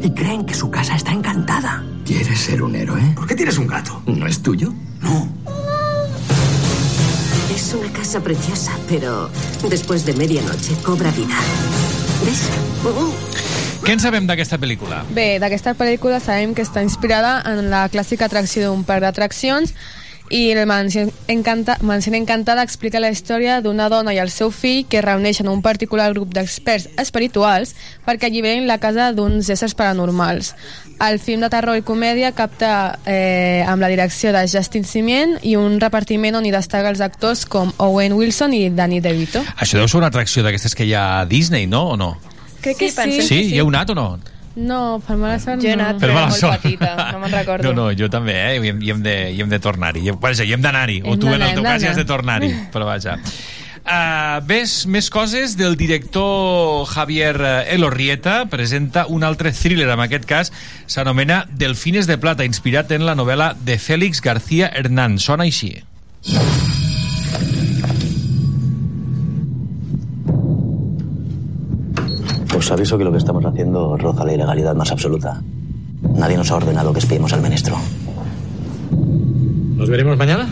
Y 0.02 0.12
creen 0.12 0.46
que 0.46 0.54
su 0.54 0.70
casa 0.70 0.96
está 0.96 1.12
encantada. 1.12 1.84
¿Quieres 2.06 2.40
ser 2.40 2.62
un 2.64 2.76
héroe? 2.76 3.02
¿Por 3.16 3.28
qué 3.28 3.36
tienes 3.36 3.58
un 3.58 3.68
gato? 3.68 4.02
¿No 4.06 4.28
es 4.28 4.42
tuyo? 4.42 4.74
Es 7.54 7.74
una 7.74 7.92
casa 7.92 8.20
preciosa, 8.22 8.72
pero 8.88 9.30
después 9.70 10.06
de 10.06 10.14
medianoche 10.14 10.74
cobra 10.84 11.12
vida. 11.12 11.36
¿Ves? 12.26 12.50
Uh, 12.84 13.12
Què 13.84 13.96
en 13.96 14.02
sabem 14.04 14.28
d'aquesta 14.28 14.60
pel·lícula? 14.62 15.04
Bé, 15.16 15.40
d'aquesta 15.42 15.74
pel·lícula 15.80 16.20
sabem 16.22 16.52
que 16.54 16.66
està 16.66 16.84
inspirada 16.86 17.40
en 17.50 17.70
la 17.72 17.88
clàssica 17.90 18.28
atracció 18.28 18.68
d'un 18.68 18.84
parc 18.86 19.06
d'atraccions 19.06 19.74
i 20.30 20.52
el 20.52 20.68
Mansión, 20.68 21.12
Encanta, 21.28 21.78
Mansión 21.82 22.14
Encantada 22.14 22.62
explica 22.62 23.00
la 23.00 23.10
història 23.10 23.62
d'una 23.66 23.90
dona 23.90 24.14
i 24.14 24.20
el 24.22 24.30
seu 24.30 24.52
fill 24.54 24.86
que 24.86 25.02
reuneixen 25.02 25.50
un 25.50 25.64
particular 25.66 26.12
grup 26.14 26.36
d'experts 26.36 26.90
espirituals 27.02 27.74
perquè 28.06 28.30
alliberen 28.30 28.68
la 28.70 28.78
casa 28.78 29.10
d'uns 29.18 29.50
éssers 29.50 29.74
paranormals. 29.74 30.54
El 31.02 31.18
film 31.18 31.42
de 31.42 31.50
terror 31.50 31.80
i 31.80 31.86
comèdia 31.86 32.34
capta 32.38 33.00
eh, 33.10 33.66
amb 33.66 33.82
la 33.82 33.90
direcció 33.90 34.34
de 34.36 34.46
Justin 34.48 34.86
Simien 34.86 35.38
i 35.42 35.56
un 35.58 35.80
repartiment 35.82 36.38
on 36.38 36.46
hi 36.46 36.54
destaca 36.54 36.94
els 36.94 37.02
actors 37.02 37.48
com 37.50 37.74
Owen 37.78 38.14
Wilson 38.14 38.54
i 38.54 38.68
Danny 38.70 39.02
DeVito. 39.02 39.42
Això 39.58 39.82
deu 39.82 39.90
ser 39.90 40.04
una 40.04 40.14
atracció 40.14 40.46
d'aquestes 40.46 40.78
que 40.78 40.86
hi 40.86 40.94
ha 40.94 41.24
a 41.24 41.26
Disney, 41.26 41.66
no? 41.66 41.88
O 41.96 41.98
no? 41.98 42.18
Crec 42.62 42.78
que 42.78 42.90
sí. 42.92 43.22
Sí, 43.22 43.40
hi 43.54 43.60
heu 43.62 43.70
anat 43.72 43.90
o 43.92 43.96
no? 43.96 44.08
No, 44.60 45.00
per 45.06 45.16
mala 45.16 45.38
sort 45.40 45.62
Jo 45.62 45.70
he 45.70 45.76
no. 45.78 45.84
anat, 45.86 46.00
Per 46.02 46.10
però 46.10 46.12
era 46.12 46.20
mala 46.20 46.32
molt 46.34 46.40
sort. 46.42 46.62
petita, 46.64 47.12
no 47.14 47.20
me'n 47.22 47.32
recordo. 47.32 47.70
No, 47.70 47.74
no, 47.86 47.92
jo 47.96 48.10
també, 48.12 48.34
eh? 48.34 48.58
I 48.60 48.68
hem, 48.74 48.82
i 48.84 48.90
hem 48.92 49.04
de, 49.06 49.14
i 49.32 49.40
hem 49.42 49.50
de 49.50 49.60
tornar-hi. 49.64 50.02
I 50.04 50.10
hem- 50.12 50.20
Vaja, 50.20 50.44
i 50.44 50.52
hem 50.54 50.62
d'anar-hi. 50.62 51.02
O 51.06 51.14
Hem 51.14 51.20
tu, 51.22 51.28
en 51.28 51.38
d'anar, 51.38 51.48
el 51.50 51.56
teu 51.56 51.64
hem 51.64 51.72
cas, 51.72 51.82
ja 51.86 51.92
has 51.94 52.02
de 52.02 52.06
tornar-hi. 52.10 52.50
Però 52.74 52.86
vaja. 52.90 53.16
Uh, 53.90 54.42
ves 54.46 54.86
més 54.92 55.08
coses 55.10 55.56
del 55.58 55.78
director 55.80 56.86
Javier 56.92 57.32
eh, 57.42 57.74
Elorrieta 57.74 58.44
presenta 58.52 59.06
un 59.08 59.24
altre 59.24 59.54
thriller, 59.56 59.88
en 59.90 60.04
aquest 60.04 60.26
cas 60.30 60.52
s'anomena 60.86 61.46
Delfines 61.50 62.06
de 62.06 62.18
Plata 62.22 62.46
inspirat 62.46 62.92
en 62.92 63.06
la 63.08 63.16
novel·la 63.16 63.54
de 63.56 63.80
Félix 63.80 64.22
García 64.22 64.68
Hernán 64.76 65.18
sona 65.18 65.48
així 65.48 65.72
Os 72.60 72.70
aviso 72.72 72.98
que 72.98 73.06
lo 73.06 73.12
que 73.12 73.18
estamos 73.18 73.46
haciendo 73.46 73.96
roza 73.96 74.26
la 74.26 74.34
ilegalidad 74.34 74.76
más 74.76 74.92
absoluta. 74.92 75.42
Nadie 76.02 76.36
nos 76.36 76.52
ha 76.52 76.58
ordenado 76.58 76.92
que 76.92 77.00
espiemos 77.00 77.32
al 77.32 77.42
ministro. 77.42 77.78
¿Nos 79.78 79.90
veremos 79.90 80.18
mañana? 80.18 80.50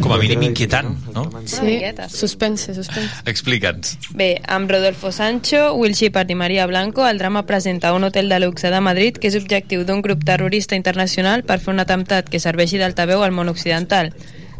com 0.00 0.12
a 0.14 0.18
mínim 0.18 0.42
inquietant, 0.42 0.98
no? 1.14 1.28
Sí, 1.44 1.80
suspense, 2.08 2.74
suspense. 2.74 3.10
Explica'ns. 3.26 3.98
Bé, 4.14 4.40
amb 4.46 4.70
Rodolfo 4.70 5.10
Sancho, 5.10 5.74
Will 5.74 5.94
Shepard 5.94 6.30
i 6.30 6.36
Maria 6.38 6.66
Blanco, 6.66 7.06
el 7.08 7.18
drama 7.18 7.44
presenta 7.44 7.92
un 7.92 8.04
hotel 8.04 8.28
de 8.28 8.38
luxe 8.40 8.70
de 8.70 8.80
Madrid 8.80 9.18
que 9.18 9.28
és 9.28 9.36
objectiu 9.36 9.84
d'un 9.84 10.02
grup 10.06 10.22
terrorista 10.24 10.78
internacional 10.78 11.42
per 11.42 11.58
fer 11.58 11.74
un 11.74 11.82
atemptat 11.82 12.30
que 12.30 12.40
serveixi 12.40 12.78
d'altaveu 12.78 13.24
al 13.26 13.34
món 13.34 13.50
occidental. 13.50 14.12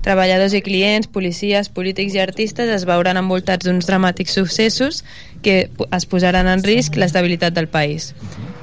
Treballadors 0.06 0.54
i 0.54 0.62
clients, 0.62 1.08
policies, 1.10 1.70
polítics 1.70 2.14
i 2.14 2.20
artistes 2.22 2.68
es 2.70 2.84
veuran 2.86 3.18
envoltats 3.18 3.66
d'uns 3.66 3.88
dramàtics 3.88 4.36
successos 4.38 5.02
que 5.46 5.70
es 5.70 6.06
posaran 6.10 6.48
en 6.50 6.64
risc 6.66 6.96
l'estabilitat 6.98 7.54
del 7.54 7.68
país. 7.70 8.10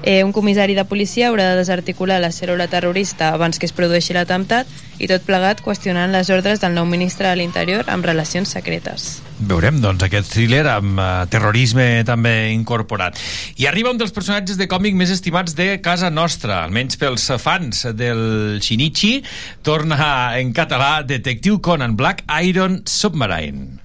Eh, 0.03 0.25
un 0.25 0.33
comissari 0.35 0.75
de 0.75 0.83
policia 0.83 1.29
haurà 1.29 1.53
de 1.53 1.61
desarticular 1.61 2.17
la 2.19 2.33
cèl·lula 2.35 2.67
terrorista 2.67 3.29
abans 3.31 3.55
que 3.55 3.63
es 3.69 3.71
produeixi 3.71 4.11
l'atemptat 4.11 4.67
i 4.99 5.07
tot 5.07 5.23
plegat 5.23 5.61
qüestionant 5.63 6.11
les 6.11 6.27
ordres 6.27 6.59
del 6.59 6.75
nou 6.75 6.83
ministre 6.83 7.29
de 7.29 7.37
l'Interior 7.39 7.87
amb 7.87 8.03
relacions 8.03 8.51
secretes. 8.51 9.21
Veurem, 9.39 9.79
doncs, 9.79 10.03
aquest 10.03 10.27
thriller 10.33 10.65
amb 10.73 10.99
uh, 10.99 11.23
terrorisme 11.31 12.03
també 12.03 12.51
incorporat. 12.51 13.15
I 13.55 13.69
arriba 13.71 13.93
un 13.95 14.01
dels 14.01 14.11
personatges 14.11 14.59
de 14.59 14.67
còmic 14.67 14.97
més 14.99 15.13
estimats 15.15 15.55
de 15.55 15.77
casa 15.83 16.11
nostra, 16.11 16.65
almenys 16.67 16.99
pels 16.99 17.29
fans 17.39 17.85
del 17.95 18.59
Shinichi, 18.59 19.21
torna 19.63 20.35
en 20.35 20.51
català 20.51 20.97
Detectiu 21.07 21.61
Conan 21.63 21.95
Black 21.95 22.27
Iron 22.43 22.81
Submarine. 22.83 23.79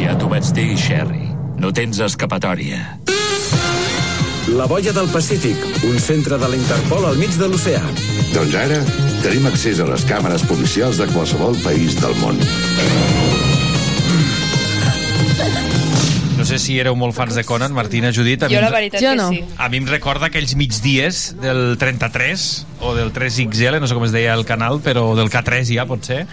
Ja 0.00 0.16
t'ho 0.16 0.32
vaig 0.32 0.48
dir, 0.56 0.72
Sherry. 0.80 1.29
No 1.60 1.72
tens 1.76 1.98
escapatòria. 2.00 2.98
La 4.56 4.64
boia 4.66 4.92
del 4.96 5.06
Pacífic, 5.12 5.60
un 5.86 5.98
centre 6.02 6.38
de 6.40 6.48
la 6.48 6.56
Interpol 6.56 7.04
al 7.06 7.18
mig 7.20 7.34
de 7.38 7.46
l'oceà. 7.52 7.82
Doncs 8.34 8.56
ara 8.58 8.80
tenim 9.22 9.46
accés 9.50 9.78
a 9.82 9.86
les 9.90 10.02
càmeres 10.08 10.42
policials 10.48 10.98
de 10.98 11.06
qualsevol 11.12 11.58
país 11.62 11.98
del 12.00 12.16
món. 12.22 12.40
No 16.40 16.46
sé 16.48 16.56
si 16.58 16.78
éreu 16.80 16.96
molt 16.96 17.12
fans 17.14 17.36
de 17.36 17.44
Conan, 17.44 17.74
Martina, 17.76 18.08
Judit. 18.16 18.42
A 18.42 18.48
mi 18.48 18.54
Jo 18.56 18.62
em- 18.62 18.64
la 18.64 18.70
veritat 18.72 19.02
Jo 19.04 19.10
que 19.12 19.16
no. 19.20 19.28
sí. 19.28 19.42
A 19.60 19.68
mi 19.68 19.76
em 19.76 19.86
recorda 19.86 20.30
aquells 20.32 20.56
migdies 20.56 21.36
del 21.38 21.76
33 21.78 22.64
o 22.80 22.94
del 22.96 23.12
3XL, 23.12 23.78
no 23.78 23.86
sé 23.86 23.94
com 23.94 24.06
es 24.08 24.12
deia 24.16 24.32
el 24.34 24.46
canal, 24.48 24.80
però 24.80 25.12
del 25.14 25.28
K3 25.28 25.68
ja 25.76 25.84
pot 25.86 26.02
ser 26.02 26.24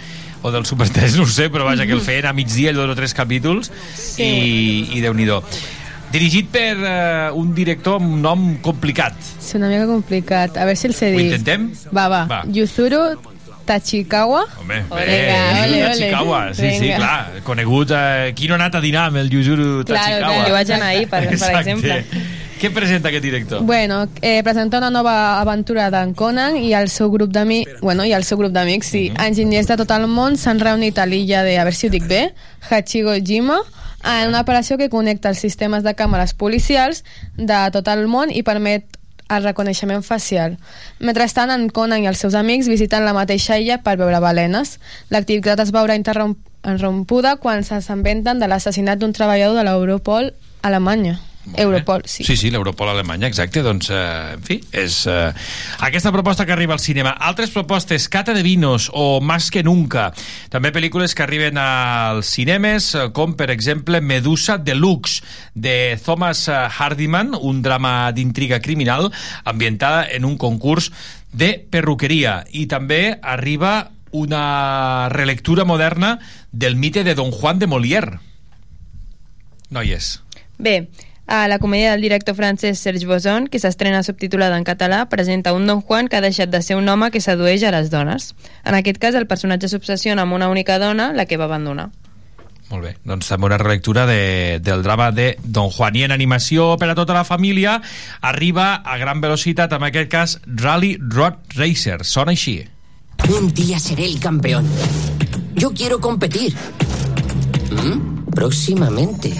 o 0.41 0.51
del 0.51 0.65
Super 0.65 0.89
3, 0.89 1.15
no 1.17 1.23
ho 1.23 1.27
sé, 1.27 1.49
però 1.51 1.65
vaja, 1.65 1.85
que 1.85 1.93
el 1.93 2.01
feien 2.01 2.25
a 2.27 2.33
migdia, 2.33 2.71
allò 2.71 2.87
de 2.87 2.95
tres 2.95 3.13
capítols, 3.13 3.71
Sí. 3.95 4.23
i, 4.23 4.97
i 4.97 5.01
déu-n'hi-do. 5.01 5.41
Dirigit 6.11 6.47
per 6.47 6.77
uh, 6.77 7.35
un 7.35 7.49
director 7.53 7.97
amb 7.99 8.13
un 8.13 8.21
nom 8.23 8.43
complicat. 8.63 9.17
És 9.41 9.53
una 9.59 9.67
mica 9.67 9.85
complicat. 9.89 10.55
A 10.55 10.63
veure 10.63 10.77
si 10.79 10.87
el 10.87 10.93
sé 10.95 11.09
Ho 11.13 11.17
dir. 11.17 11.25
intentem? 11.33 11.71
Va, 11.91 12.07
va. 12.07 12.21
Va. 12.29 12.43
Yuzuru 12.47 13.01
Tachikawa. 13.67 14.45
Home, 14.61 14.77
Ole, 14.89 15.05
bé, 15.05 15.33
ole. 15.65 15.81
Tachikawa, 15.89 16.53
sí, 16.53 16.69
sí, 16.71 16.79
Vinga. 16.85 16.95
clar, 17.01 17.41
conegut. 17.43 17.91
Eh, 17.91 18.31
qui 18.37 18.47
no 18.47 18.55
ha 18.55 18.61
anat 18.61 18.75
a 18.79 18.81
dinar 18.81 19.09
amb 19.09 19.17
el 19.19 19.29
Yuzuru 19.29 19.83
Tachikawa? 19.83 20.19
claro. 20.23 20.47
Jo 20.47 20.53
vaig 20.55 20.71
anar 20.71 20.87
ahir, 20.93 21.09
per- 21.09 21.27
per 21.27 21.51
exemple. 21.59 22.05
Què 22.57 22.71
presenta 22.73 23.11
aquest 23.11 23.23
director? 23.23 23.61
Bueno, 23.61 24.07
eh, 24.21 24.41
presenta 24.43 24.79
una 24.79 24.89
nova 24.89 25.39
aventura 25.39 25.91
d'en 25.93 26.15
Conan 26.17 26.57
i 26.57 26.73
el 26.73 26.89
seu 26.89 27.11
grup 27.13 27.29
d'amics, 27.29 27.79
bueno, 27.81 28.05
i 28.05 28.13
el 28.17 28.25
seu 28.25 28.39
grup 28.39 28.51
d'amics, 28.55 28.89
sí, 28.95 29.03
enginyers 29.13 29.69
de 29.69 29.77
tot 29.77 29.93
el 29.93 30.07
món 30.09 30.39
s'han 30.41 30.61
reunit 30.63 30.97
a 30.97 31.05
l'illa 31.05 31.43
de, 31.45 31.57
a 31.57 31.67
veure 31.67 31.77
si 31.77 31.87
ho 31.87 31.93
dic 31.93 32.07
bé, 32.09 32.31
Hachigojima, 32.69 33.59
en 34.03 34.33
una 34.33 34.41
operació 34.41 34.79
que 34.81 34.89
connecta 34.89 35.29
els 35.29 35.41
sistemes 35.43 35.85
de 35.85 35.93
càmeres 35.93 36.33
policials 36.33 37.03
de 37.37 37.61
tot 37.75 37.87
el 37.93 38.07
món 38.09 38.33
i 38.33 38.41
permet 38.41 38.97
el 39.29 39.43
reconeixement 39.43 40.01
facial. 40.01 40.57
Mentrestant, 40.99 41.51
en 41.51 41.69
Conan 41.69 42.01
i 42.01 42.09
els 42.09 42.25
seus 42.25 42.33
amics 42.33 42.69
visiten 42.71 43.05
la 43.05 43.13
mateixa 43.13 43.59
illa 43.59 43.81
per 43.83 43.97
veure 43.99 44.21
balenes. 44.23 44.77
L'activitat 45.13 45.61
es 45.61 45.73
veurà 45.75 45.97
interromp 45.99 46.37
interrompuda 46.67 47.37
quan 47.39 47.63
s'inventen 47.63 48.41
de 48.41 48.47
l'assassinat 48.49 48.99
d'un 48.99 49.13
treballador 49.15 49.55
de 49.55 49.63
l'Europol 49.63 50.33
a 50.33 50.67
Alemanya. 50.67 51.19
Europol, 51.55 52.03
sí. 52.05 52.23
Sí, 52.23 52.35
sí, 52.35 52.51
l'Europol 52.51 52.89
Alemanya, 52.89 53.27
exacte. 53.27 53.61
Doncs, 53.63 53.89
eh, 53.89 54.33
en 54.35 54.43
fi, 54.43 54.59
és 54.71 54.99
eh, 55.07 55.31
aquesta 55.87 56.11
proposta 56.11 56.45
que 56.45 56.53
arriba 56.53 56.73
al 56.75 56.81
cinema. 56.83 57.11
Altres 57.11 57.51
propostes, 57.55 58.09
Cata 58.09 58.33
de 58.33 58.43
Vinos 58.43 58.89
o 58.93 59.21
Más 59.21 59.49
que 59.51 59.63
Nunca. 59.63 60.11
També 60.53 60.73
pel·lícules 60.75 61.15
que 61.15 61.23
arriben 61.23 61.57
als 61.61 62.33
cinemes, 62.35 62.93
eh, 62.95 63.07
com 63.13 63.35
per 63.39 63.49
exemple 63.53 64.01
Medusa 64.01 64.57
Deluxe, 64.57 65.23
de 65.53 65.97
Thomas 66.03 66.47
eh, 66.47 66.57
Hardiman, 66.67 67.33
un 67.39 67.61
drama 67.61 68.11
d'intriga 68.11 68.59
criminal 68.59 69.11
ambientada 69.45 70.05
en 70.09 70.25
un 70.25 70.37
concurs 70.37 70.91
de 71.31 71.55
perruqueria. 71.69 72.41
I 72.51 72.67
també 72.67 73.17
arriba 73.21 73.91
una 74.11 75.09
relectura 75.09 75.65
moderna 75.65 76.17
del 76.51 76.75
mite 76.75 77.03
de 77.03 77.15
Don 77.15 77.31
Juan 77.31 77.59
de 77.59 77.67
Molière. 77.67 78.19
Noies. 79.69 80.23
Bé, 80.57 80.87
a 81.27 81.47
la 81.51 81.59
comèdia 81.59 81.91
del 81.91 82.01
director 82.01 82.35
francès 82.35 82.79
Serge 82.79 83.05
Boson, 83.05 83.47
que 83.51 83.59
s'estrena 83.59 84.01
subtitulada 84.03 84.57
en 84.57 84.63
català, 84.63 85.05
presenta 85.11 85.53
un 85.53 85.67
Don 85.67 85.81
Juan 85.81 86.07
que 86.07 86.17
ha 86.17 86.23
deixat 86.23 86.49
de 86.49 86.61
ser 86.63 86.79
un 86.79 86.87
home 86.89 87.11
que 87.11 87.21
sedueix 87.21 87.63
a 87.67 87.71
les 87.75 87.91
dones. 87.91 88.33
En 88.63 88.75
aquest 88.79 88.97
cas, 88.97 89.15
el 89.15 89.27
personatge 89.27 89.67
s'obsessiona 89.67 90.23
amb 90.23 90.33
una 90.33 90.49
única 90.49 90.79
dona, 90.79 91.11
la 91.13 91.27
que 91.27 91.37
va 91.37 91.45
abandonar. 91.51 91.91
Molt 92.67 92.83
bé, 92.83 92.95
doncs 93.07 93.29
també 93.31 93.47
una 93.47 93.59
relectura 93.59 94.05
de, 94.07 94.59
del 94.63 94.83
drama 94.83 95.11
de 95.11 95.37
Don 95.43 95.69
Juan. 95.69 95.95
I 95.95 96.03
en 96.07 96.15
animació 96.15 96.73
per 96.79 96.89
a 96.91 96.95
tota 96.95 97.15
la 97.15 97.23
família 97.23 97.77
arriba 98.21 98.73
a 98.83 98.97
gran 98.97 99.21
velocitat, 99.23 99.71
en 99.71 99.87
aquest 99.87 100.11
cas, 100.11 100.39
Rally 100.47 100.97
Road 100.99 101.39
Racer. 101.55 102.03
Sona 102.03 102.35
així. 102.35 102.59
Un 103.27 103.53
día 103.53 103.79
seré 103.79 104.05
el 104.05 104.19
campeón. 104.19 104.67
Yo 105.55 105.71
quiero 105.71 105.99
competir. 105.99 106.53
¿Mm? 107.71 108.31
Próximamente. 108.31 109.33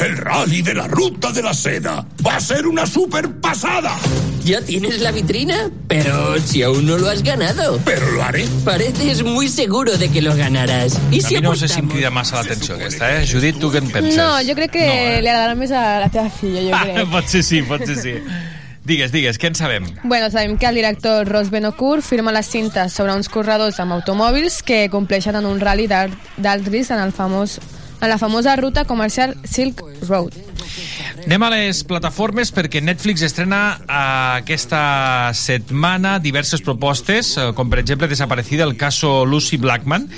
El 0.00 0.16
rally 0.16 0.62
de 0.62 0.74
la 0.74 0.88
ruta 0.88 1.30
de 1.32 1.42
la 1.42 1.54
seda 1.54 2.04
va 2.26 2.36
a 2.36 2.40
ser 2.40 2.66
una 2.66 2.86
super 2.86 3.30
pasada. 3.40 3.96
¿Ya 4.44 4.60
tienes 4.60 5.00
la 5.00 5.12
vitrina? 5.12 5.70
Pero 5.86 6.38
si 6.40 6.62
aún 6.62 6.86
no 6.86 6.98
lo 6.98 7.08
has 7.08 7.22
ganado. 7.22 7.78
Pero 7.84 8.10
lo 8.10 8.22
haré. 8.22 8.46
Pareces 8.64 9.22
muy 9.22 9.48
seguro 9.48 9.96
de 9.96 10.08
que 10.10 10.20
lo 10.22 10.34
ganarás. 10.34 10.98
¿Y 11.10 11.18
a 11.22 11.28
si 11.28 11.34
mi 11.36 11.40
no 11.42 11.54
sé 11.54 11.68
si 11.68 11.74
em 11.74 11.86
apostamos? 11.86 11.92
crida 11.94 12.10
massa 12.10 12.36
l'atenció 12.42 12.74
aquesta, 12.74 13.20
eh? 13.22 13.26
Judit, 13.30 13.58
tu 13.60 13.70
què 13.70 13.78
en 13.78 13.90
penses? 13.90 14.16
No, 14.16 14.40
jo 14.42 14.54
crec 14.58 14.72
que 14.72 14.86
li 15.22 15.28
agradarà 15.28 15.54
més 15.54 15.70
a 15.70 16.00
la 16.00 16.08
teva 16.10 16.30
filla, 16.30 16.62
jo 16.62 16.72
Ah, 16.74 16.82
crec. 16.88 17.10
pot 17.12 17.28
ser 17.28 17.42
sí, 17.46 17.62
pot 17.62 17.84
ser 17.86 17.96
sí. 18.00 18.14
Digues, 18.84 19.12
digues, 19.12 19.38
què 19.38 19.46
en 19.52 19.54
sabem? 19.54 19.84
Bueno, 20.02 20.28
sabem 20.30 20.56
que 20.58 20.66
el 20.66 20.74
director 20.74 21.28
Ross 21.28 21.50
Benocourt 21.50 22.02
firma 22.02 22.32
les 22.34 22.48
cintes 22.50 22.92
sobre 22.92 23.14
uns 23.14 23.28
corredors 23.30 23.78
amb 23.78 23.94
automòbils 23.94 24.62
que 24.66 24.88
compleixen 24.90 25.36
en 25.38 25.46
un 25.46 25.60
rally 25.60 25.86
d'alt 25.86 26.66
risc 26.66 26.90
en, 26.90 26.98
el 26.98 27.12
famós, 27.14 27.60
en 28.02 28.08
la 28.08 28.18
famosa 28.18 28.56
ruta 28.56 28.84
comercial 28.84 29.36
Silk 29.44 29.80
Road. 30.08 30.34
Anem 31.22 31.44
a 31.46 31.50
les 31.54 31.84
plataformes 31.86 32.50
perquè 32.50 32.82
Netflix 32.82 33.22
estrena 33.22 33.60
eh, 33.78 34.40
aquesta 34.42 35.30
setmana 35.38 36.16
diverses 36.18 36.64
propostes, 36.66 37.36
eh, 37.38 37.52
com 37.54 37.70
per 37.70 37.78
exemple 37.78 38.10
Desaparecida, 38.10 38.66
el 38.66 38.76
caso 38.76 39.22
Lucy 39.24 39.56
Blackman, 39.56 40.08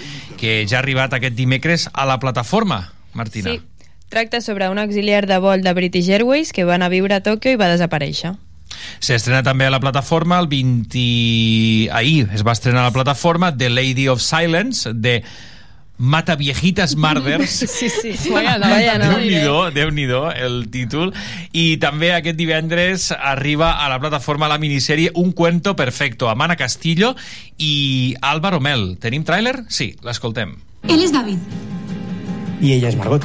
que 0.40 0.62
ja 0.64 0.78
ha 0.78 0.80
arribat 0.80 1.12
aquest 1.12 1.36
dimecres 1.36 1.90
a 1.92 2.08
la 2.08 2.18
plataforma, 2.18 2.94
Martina. 3.12 3.52
Sí, 3.52 3.60
tracta 4.08 4.40
sobre 4.40 4.70
un 4.72 4.80
auxiliar 4.80 5.26
de 5.28 5.38
vol 5.38 5.62
de 5.62 5.76
British 5.76 6.08
Airways 6.08 6.56
que 6.56 6.64
va 6.64 6.80
anar 6.80 6.88
a 6.88 6.96
viure 6.96 7.20
a 7.20 7.22
Tòquio 7.22 7.52
i 7.52 7.60
va 7.60 7.68
desaparèixer. 7.68 8.32
S'estrena 9.04 9.44
també 9.44 9.68
a 9.68 9.74
la 9.74 9.80
plataforma 9.80 10.38
el 10.40 10.48
20... 10.48 11.90
Ahir 11.92 12.30
es 12.32 12.42
va 12.46 12.56
estrenar 12.56 12.80
a 12.80 12.88
la 12.88 12.96
plataforma 12.96 13.52
The 13.52 13.68
Lady 13.68 14.08
of 14.08 14.24
Silence, 14.24 14.90
de 14.94 15.20
Mata 15.98 16.36
Viejitas 16.36 16.96
Murders. 16.96 17.64
Sí, 17.74 17.88
sí. 17.88 18.30
Vaya 18.30 18.58
no, 18.58 18.68
vaya 18.68 18.98
no. 18.98 19.12
Déu-n'hi-do, 19.14 19.70
déu 19.74 19.90
nhi 19.94 20.06
déu 20.10 20.26
el 20.30 20.68
títol. 20.72 21.12
I 21.52 21.76
també 21.82 22.12
aquest 22.14 22.38
divendres 22.38 23.10
arriba 23.14 23.74
a 23.84 23.88
la 23.92 24.00
plataforma 24.02 24.48
la 24.50 24.58
minissèrie 24.58 25.12
Un 25.14 25.32
cuento 25.32 25.76
perfecto, 25.76 26.28
amb 26.30 26.42
Ana 26.42 26.56
Castillo 26.56 27.14
i 27.58 28.14
Álvaro 28.20 28.60
Mel. 28.60 28.96
Tenim 29.00 29.24
tràiler? 29.26 29.64
Sí, 29.68 29.94
l'escoltem. 30.02 30.56
Él 30.88 31.02
es 31.02 31.12
David. 31.12 31.38
Y 32.60 32.72
ella 32.72 32.88
es 32.88 32.96
Margot. 32.96 33.22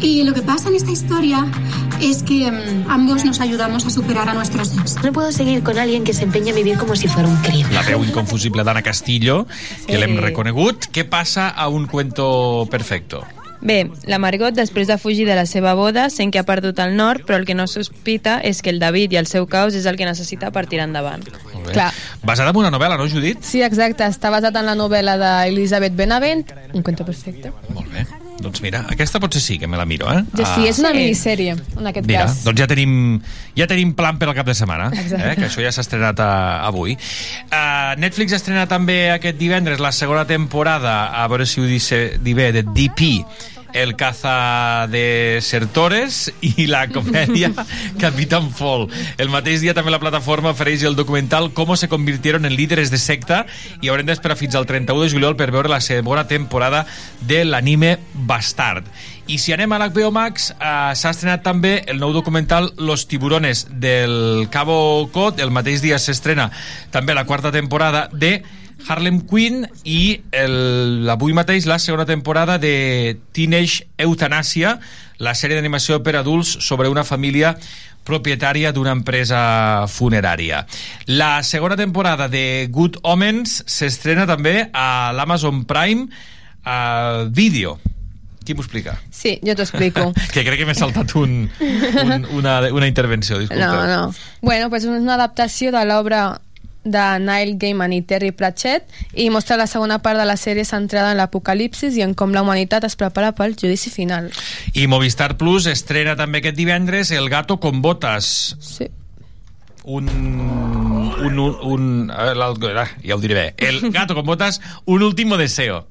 Y 0.00 0.22
lo 0.22 0.32
que 0.32 0.42
pasa 0.42 0.68
en 0.68 0.76
esta 0.76 0.90
historia 0.90 1.46
es 2.00 2.22
que 2.22 2.50
mm, 2.50 2.90
ambos 2.90 3.24
nos 3.24 3.40
ayudamos 3.40 3.84
a 3.84 3.90
superar 3.90 4.28
a 4.28 4.34
nuestros 4.34 4.76
ex. 4.78 5.02
No 5.02 5.12
puedo 5.12 5.32
seguir 5.32 5.62
con 5.62 5.78
alguien 5.78 6.04
que 6.04 6.14
se 6.14 6.24
empeña 6.24 6.52
a 6.52 6.56
vivir 6.56 6.78
como 6.78 6.94
si 6.94 7.08
fuera 7.08 7.28
un 7.28 7.36
crío. 7.36 7.66
La 7.72 7.82
veu 7.82 8.04
inconfusible 8.04 8.62
d'Anna 8.62 8.82
Castillo, 8.82 9.46
que 9.86 9.98
l'hem 9.98 10.18
reconegut. 10.22 10.86
Què 10.94 11.02
passa 11.04 11.48
a 11.48 11.68
Un 11.68 11.86
cuento 11.90 12.68
perfecto? 12.70 13.24
Bé, 13.60 13.90
la 14.06 14.20
Margot, 14.22 14.54
després 14.54 14.86
de 14.86 14.94
fugir 15.02 15.26
de 15.26 15.34
la 15.34 15.44
seva 15.50 15.72
boda, 15.74 16.06
sent 16.14 16.30
que 16.30 16.38
ha 16.38 16.46
perdut 16.46 16.78
el 16.78 16.94
nord, 16.94 17.24
però 17.26 17.40
el 17.40 17.46
que 17.46 17.56
no 17.58 17.66
sospita 17.66 18.38
és 18.38 18.62
que 18.62 18.70
el 18.70 18.78
David 18.78 19.16
i 19.16 19.18
el 19.18 19.26
seu 19.26 19.48
caos 19.50 19.74
és 19.74 19.88
el 19.90 19.98
que 19.98 20.06
necessita 20.06 20.52
per 20.54 20.68
tirar 20.70 20.86
endavant. 20.86 21.26
Clar. 21.72 21.90
Basada 22.22 22.54
en 22.54 22.62
una 22.62 22.70
novel·la, 22.70 22.96
no, 22.96 23.08
Judit? 23.10 23.42
Sí, 23.42 23.64
exacte. 23.66 24.06
Està 24.06 24.30
basat 24.30 24.54
en 24.62 24.70
la 24.70 24.78
novel·la 24.78 25.18
d'Elisabeth 25.18 25.98
Benavent, 25.98 26.46
Un 26.72 26.86
cuento 26.86 27.04
perfecte. 27.04 27.50
Molt 27.74 27.90
bé. 27.90 28.06
Doncs 28.38 28.60
mira, 28.62 28.84
aquesta 28.88 29.18
potser 29.18 29.40
sí 29.42 29.56
que 29.58 29.66
me 29.66 29.76
la 29.76 29.84
miro, 29.84 30.06
eh? 30.14 30.22
Ja 30.38 30.44
sí, 30.54 30.66
és 30.68 30.78
una 30.78 30.92
Sí. 30.92 30.98
minissèrie, 31.00 31.56
en 31.76 31.86
aquest 31.90 32.06
Mira, 32.06 32.26
cas. 32.26 32.44
doncs 32.44 32.60
ja 32.60 32.66
tenim, 32.70 33.20
ja 33.56 33.66
tenim 33.66 33.94
plan 33.98 34.16
per 34.18 34.28
al 34.28 34.34
cap 34.36 34.46
de 34.46 34.54
setmana, 34.54 34.90
Exacte. 34.94 35.32
eh? 35.32 35.34
que 35.34 35.46
això 35.48 35.60
ja 35.64 35.72
s'ha 35.72 35.80
estrenat 35.82 36.20
a, 36.20 36.62
avui. 36.66 36.94
Uh, 37.50 37.98
Netflix 37.98 38.32
estrena 38.32 38.68
també 38.70 39.10
aquest 39.10 39.38
divendres 39.38 39.80
la 39.80 39.90
segona 39.90 40.24
temporada, 40.24 41.08
a 41.10 41.26
veure 41.26 41.46
si 41.46 41.60
ho 41.60 41.64
dice, 41.64 42.18
di 42.22 42.34
bé, 42.34 42.52
de 42.52 42.62
DP, 42.62 43.24
El 43.72 43.96
caza 43.96 44.86
de 44.88 45.38
Sertores 45.44 46.32
i 46.40 46.66
la 46.66 46.86
comèdia 46.88 47.50
Capitán 48.02 48.50
Fall. 48.50 48.88
El 49.20 49.28
mateix 49.32 49.60
dia 49.60 49.74
també 49.76 49.92
la 49.92 50.00
plataforma 50.02 50.54
ofereix 50.54 50.84
el 50.88 50.96
documental 50.96 51.52
Cómo 51.52 51.76
se 51.76 51.88
convirtieron 51.88 52.46
en 52.46 52.56
líderes 52.56 52.90
de 52.90 52.98
secta 52.98 53.44
i 53.80 53.88
haurem 53.88 54.08
d'esperar 54.08 54.38
fins 54.40 54.56
al 54.56 54.66
31 54.66 55.04
de 55.04 55.12
juliol 55.12 55.36
per 55.36 55.50
veure 55.52 55.68
la 55.68 55.82
segona 55.84 56.26
temporada 56.28 56.86
de 57.20 57.44
l'anime 57.44 57.98
Bastard. 58.14 58.88
I 59.28 59.36
si 59.36 59.52
anem 59.52 59.74
a 59.76 59.78
l'HBO 59.82 60.08
Max, 60.08 60.50
eh, 60.56 60.94
s'ha 60.96 61.10
estrenat 61.12 61.42
també 61.44 61.82
el 61.86 62.00
nou 62.00 62.14
documental 62.16 62.70
Los 62.78 63.04
tiburones 63.08 63.66
del 63.68 64.48
Cabo 64.50 65.10
Cod. 65.12 65.40
El 65.44 65.52
mateix 65.52 65.84
dia 65.84 65.98
s'estrena 66.00 66.48
també 66.90 67.12
la 67.12 67.26
quarta 67.28 67.52
temporada 67.52 68.08
de 68.12 68.38
Harlem 68.86 69.20
Quinn 69.26 69.66
i 69.84 70.20
el, 70.32 71.08
avui 71.10 71.34
mateix 71.36 71.66
la 71.68 71.80
segona 71.82 72.06
temporada 72.06 72.58
de 72.62 73.18
Teenage 73.34 73.88
Eutanàsia, 73.98 74.78
la 75.18 75.34
sèrie 75.34 75.58
d'animació 75.58 76.00
per 76.04 76.16
adults 76.20 76.56
sobre 76.64 76.88
una 76.92 77.04
família 77.04 77.56
propietària 78.08 78.72
d'una 78.72 78.94
empresa 78.96 79.40
funerària. 79.92 80.62
La 81.10 81.42
segona 81.42 81.76
temporada 81.76 82.28
de 82.32 82.68
Good 82.72 83.02
Omens 83.02 83.62
s'estrena 83.68 84.24
també 84.28 84.70
a 84.72 85.12
l'Amazon 85.12 85.66
Prime 85.68 86.08
a 86.64 87.26
vídeo. 87.28 87.76
Qui 88.48 88.54
m'ho 88.56 88.64
explica? 88.64 88.94
Sí, 89.12 89.34
jo 89.44 89.52
t'ho 89.52 89.66
explico. 89.66 90.06
que 90.32 90.40
crec 90.40 90.62
que 90.62 90.64
m'he 90.64 90.76
saltat 90.76 91.12
un, 91.20 91.50
un, 91.60 92.28
una, 92.38 92.60
una 92.72 92.88
intervenció, 92.88 93.36
disculpa. 93.42 93.66
No, 93.66 93.84
no. 93.84 94.14
Bueno, 94.40 94.70
pues 94.72 94.86
és 94.88 94.94
una 94.94 95.18
adaptació 95.18 95.68
de 95.74 95.84
l'obra 95.84 96.22
de 96.90 97.04
Neil 97.22 97.56
Gaiman 97.58 97.92
i 97.92 98.02
Terry 98.02 98.32
Pratchett 98.32 98.88
i 99.14 99.28
mostra 99.30 99.56
la 99.60 99.66
segona 99.66 100.00
part 100.04 100.18
de 100.18 100.26
la 100.28 100.36
sèrie 100.36 100.64
centrada 100.68 101.12
en 101.12 101.20
l'apocalipsis 101.20 101.96
i 101.98 102.04
en 102.06 102.14
com 102.18 102.32
la 102.34 102.42
humanitat 102.42 102.84
es 102.88 102.96
prepara 102.96 103.32
pel 103.36 103.56
judici 103.58 103.90
final. 103.90 104.30
I 104.74 104.86
Movistar 104.86 105.36
Plus 105.40 105.66
estrena 105.70 106.16
també 106.16 106.42
aquest 106.42 106.56
divendres 106.56 107.10
El 107.10 107.28
gato 107.28 107.58
con 107.60 107.82
botas. 107.82 108.56
Sí. 108.60 108.88
Un... 109.84 110.08
un, 110.08 111.38
un, 111.38 111.56
un 111.62 112.10
ah, 112.10 112.34
ja 113.04 113.14
ho 113.14 113.20
diré 113.20 113.34
bé. 113.34 113.54
El 113.56 113.90
gato 113.90 114.14
con 114.14 114.26
botas, 114.26 114.60
un 114.84 115.02
último 115.02 115.36
deseo. 115.36 115.88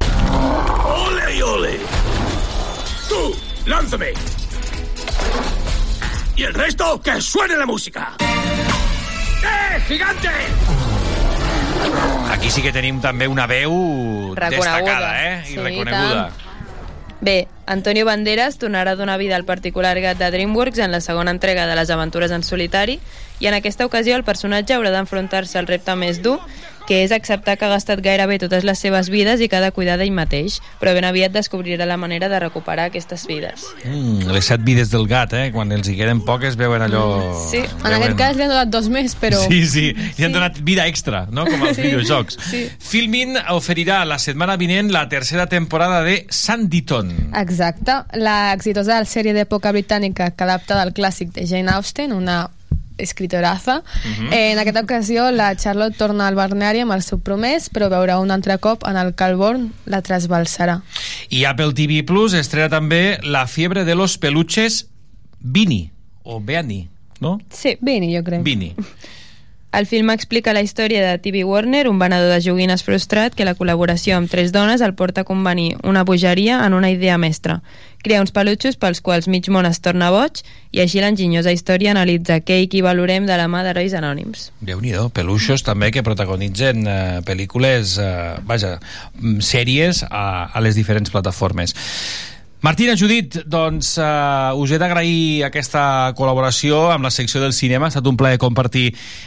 ¡Ole 0.00 1.36
y 1.36 1.42
ole! 1.42 1.78
¡Tú, 3.08 3.34
lánzame! 3.66 4.12
Y 6.36 6.42
el 6.42 6.54
resto, 6.54 7.00
que 7.00 7.20
suene 7.20 7.56
la 7.56 7.64
música. 7.64 8.16
¡Eh, 9.44 9.80
gigante! 9.88 10.28
Aquí 12.32 12.50
sí 12.50 12.62
que 12.64 12.72
tenim 12.72 12.98
també 13.04 13.28
una 13.28 13.46
veu 13.46 14.34
Reconeguda. 14.34 14.72
destacada, 14.80 15.12
eh? 15.22 15.42
I 15.46 15.52
Sí, 15.52 15.56
reconeguda. 15.60 16.30
Bé, 17.20 17.48
Antonio 17.64 18.04
Banderas 18.04 18.58
tornarà 18.58 18.92
a 18.92 18.96
donar 18.96 19.18
vida 19.18 19.36
al 19.36 19.44
particular 19.46 19.98
gat 20.00 20.18
de 20.18 20.30
DreamWorks 20.30 20.78
en 20.78 20.92
la 20.92 21.00
segona 21.00 21.30
entrega 21.30 21.66
de 21.66 21.76
les 21.76 21.88
aventures 21.90 22.30
en 22.30 22.42
solitari 22.42 22.98
i 23.40 23.46
en 23.46 23.54
aquesta 23.54 23.86
ocasió 23.86 24.16
el 24.16 24.24
personatge 24.24 24.74
haurà 24.74 24.90
d'enfrontar-se 24.92 25.56
al 25.58 25.66
repte 25.70 25.94
més 25.96 26.20
dur 26.20 26.36
que 26.86 27.02
és 27.04 27.12
acceptar 27.12 27.56
que 27.56 27.64
ha 27.64 27.68
gastat 27.72 28.00
gairebé 28.04 28.38
totes 28.38 28.64
les 28.64 28.78
seves 28.78 29.08
vides 29.08 29.40
i 29.40 29.48
que 29.48 29.56
ha 29.56 29.60
de 29.64 29.70
cuidar 29.72 29.96
d'ell 29.98 30.12
mateix, 30.12 30.58
però 30.80 30.92
ben 30.94 31.04
aviat 31.08 31.32
descobrirà 31.32 31.86
la 31.86 31.96
manera 31.96 32.28
de 32.28 32.38
recuperar 32.42 32.90
aquestes 32.90 33.26
vides. 33.26 33.64
Mm, 33.84 34.28
les 34.34 34.44
set 34.44 34.60
vides 34.64 34.90
del 34.92 35.06
gat, 35.08 35.32
eh? 35.32 35.50
Quan 35.54 35.72
els 35.72 35.88
hi 35.88 35.96
queden 35.96 36.20
poques 36.24 36.56
veuen 36.60 36.82
allò... 36.84 37.04
Sí, 37.50 37.58
en 37.64 37.80
veuen- 37.82 37.96
aquest 38.02 38.18
cas 38.18 38.36
li 38.36 38.42
han 38.44 38.52
donat 38.52 38.68
dos 38.72 38.88
més, 38.92 39.14
però... 39.16 39.40
Sí, 39.48 39.62
sí, 39.66 39.86
li 40.18 40.24
han 40.24 40.32
donat 40.36 40.60
vida 40.60 40.86
extra, 40.86 41.24
no? 41.30 41.46
Com 41.46 41.62
als 41.64 41.76
Sí, 41.76 41.82
videojocs. 41.88 42.38
sí. 42.50 42.64
Filmin 42.78 43.38
oferirà 43.50 44.04
la 44.04 44.18
setmana 44.18 44.56
vinent 44.60 44.92
la 44.92 45.08
tercera 45.08 45.46
temporada 45.48 46.02
de 46.04 46.26
Sanditon. 46.30 47.10
Exacte. 47.34 47.96
La 48.20 48.52
exitosa 48.52 49.00
sèrie 49.08 49.32
d'època 49.34 49.72
britànica 49.72 50.30
que 50.36 50.44
adapta 50.44 50.76
del 50.82 50.92
clàssic 50.94 51.32
de 51.34 51.46
Jane 51.48 51.70
Austen, 51.72 52.12
una 52.12 52.50
escritoraza. 52.98 53.82
Mhm. 54.04 54.32
eh, 54.32 54.52
en 54.52 54.58
aquesta 54.58 54.80
ocasió, 54.80 55.30
la 55.30 55.54
Charlotte 55.56 55.96
torna 55.96 56.26
al 56.28 56.34
balneari 56.34 56.80
amb 56.80 56.92
el 56.92 57.02
seu 57.02 57.18
promès, 57.18 57.70
però 57.70 57.88
veurà 57.90 58.18
un 58.20 58.30
altre 58.30 58.58
cop 58.58 58.84
en 58.86 58.96
el 58.96 59.14
Calborn 59.14 59.72
la 59.86 60.02
trasbalsarà. 60.02 60.82
I 61.30 61.44
Apple 61.44 61.72
TV 61.74 62.04
Plus 62.06 62.34
estrena 62.34 62.68
també 62.68 63.18
La 63.22 63.46
fiebre 63.46 63.84
de 63.84 63.94
los 63.94 64.18
peluches 64.18 64.88
Vini, 65.40 65.90
o 66.22 66.40
Beani, 66.40 66.88
no? 67.20 67.38
Sí, 67.50 67.76
Vini, 67.80 68.16
jo 68.16 68.22
crec. 68.24 68.42
Vini. 68.42 68.74
El 69.74 69.86
film 69.86 70.12
explica 70.12 70.52
la 70.54 70.62
història 70.62 71.00
de 71.02 71.18
TV 71.18 71.42
Warner, 71.42 71.88
un 71.88 71.98
venedor 71.98 72.30
de 72.30 72.38
joguines 72.44 72.84
frustrat 72.86 73.34
que 73.34 73.42
la 73.42 73.56
col·laboració 73.58 74.14
amb 74.14 74.30
tres 74.30 74.52
dones 74.54 74.84
el 74.86 74.92
porta 74.94 75.24
a 75.24 75.26
convenir 75.26 75.72
una 75.82 76.04
bogeria 76.06 76.60
en 76.62 76.76
una 76.78 76.92
idea 76.92 77.16
mestra. 77.18 77.56
Crea 78.04 78.20
uns 78.22 78.30
pelutxos 78.30 78.78
pels 78.78 79.00
quals 79.02 79.26
mig 79.26 79.48
món 79.50 79.66
es 79.66 79.80
torna 79.82 80.12
boig 80.14 80.44
i 80.70 80.78
així 80.84 81.02
l'enginyosa 81.02 81.50
història 81.50 81.90
analitza 81.90 82.36
què 82.38 82.60
i 82.62 82.68
qui 82.70 82.84
valorem 82.86 83.26
de 83.26 83.34
la 83.40 83.48
mà 83.50 83.64
d'herois 83.66 83.96
anònims. 83.98 84.52
déu 84.60 84.78
nhi 84.80 84.94
peluixos 85.12 85.66
també 85.66 85.90
que 85.90 86.04
protagonitzen 86.06 86.86
eh, 86.86 87.20
pel·lícules, 87.26 87.98
eh, 87.98 88.38
vaja, 88.46 88.78
mm, 89.18 89.40
sèries 89.40 90.04
a, 90.08 90.54
a 90.54 90.60
les 90.60 90.78
diferents 90.78 91.10
plataformes. 91.10 91.74
Martina, 92.64 92.94
Judit, 92.96 93.42
doncs 93.44 93.90
eh, 94.00 94.56
us 94.56 94.70
he 94.72 94.78
d'agrair 94.80 95.42
aquesta 95.44 96.14
col·laboració 96.16 96.78
amb 96.94 97.04
la 97.04 97.10
secció 97.12 97.42
del 97.42 97.52
cinema. 97.52 97.90
Ha 97.90 97.92
estat 97.92 98.08
un 98.08 98.16
plaer 98.16 98.38
compartir 98.40 98.86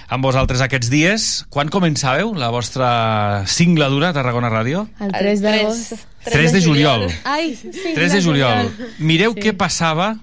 amb 0.09 0.25
vosaltres 0.25 0.63
aquests 0.65 0.89
dies. 0.89 1.27
Quan 1.53 1.69
començàveu 1.69 2.33
la 2.33 2.49
vostra 2.49 2.89
singladura 3.45 4.09
a 4.09 4.17
Tarragona 4.17 4.49
Ràdio? 4.49 4.87
El 4.97 5.13
3 5.13 5.45
d'agost. 5.45 6.07
3 6.25 6.57
de 6.57 6.63
juliol. 6.65 7.05
Ai, 7.29 7.53
sí. 7.53 7.93
3 7.93 8.17
de 8.17 8.23
juliol. 8.25 8.73
Mireu 8.97 9.37
què 9.37 9.53
passava 9.53 10.15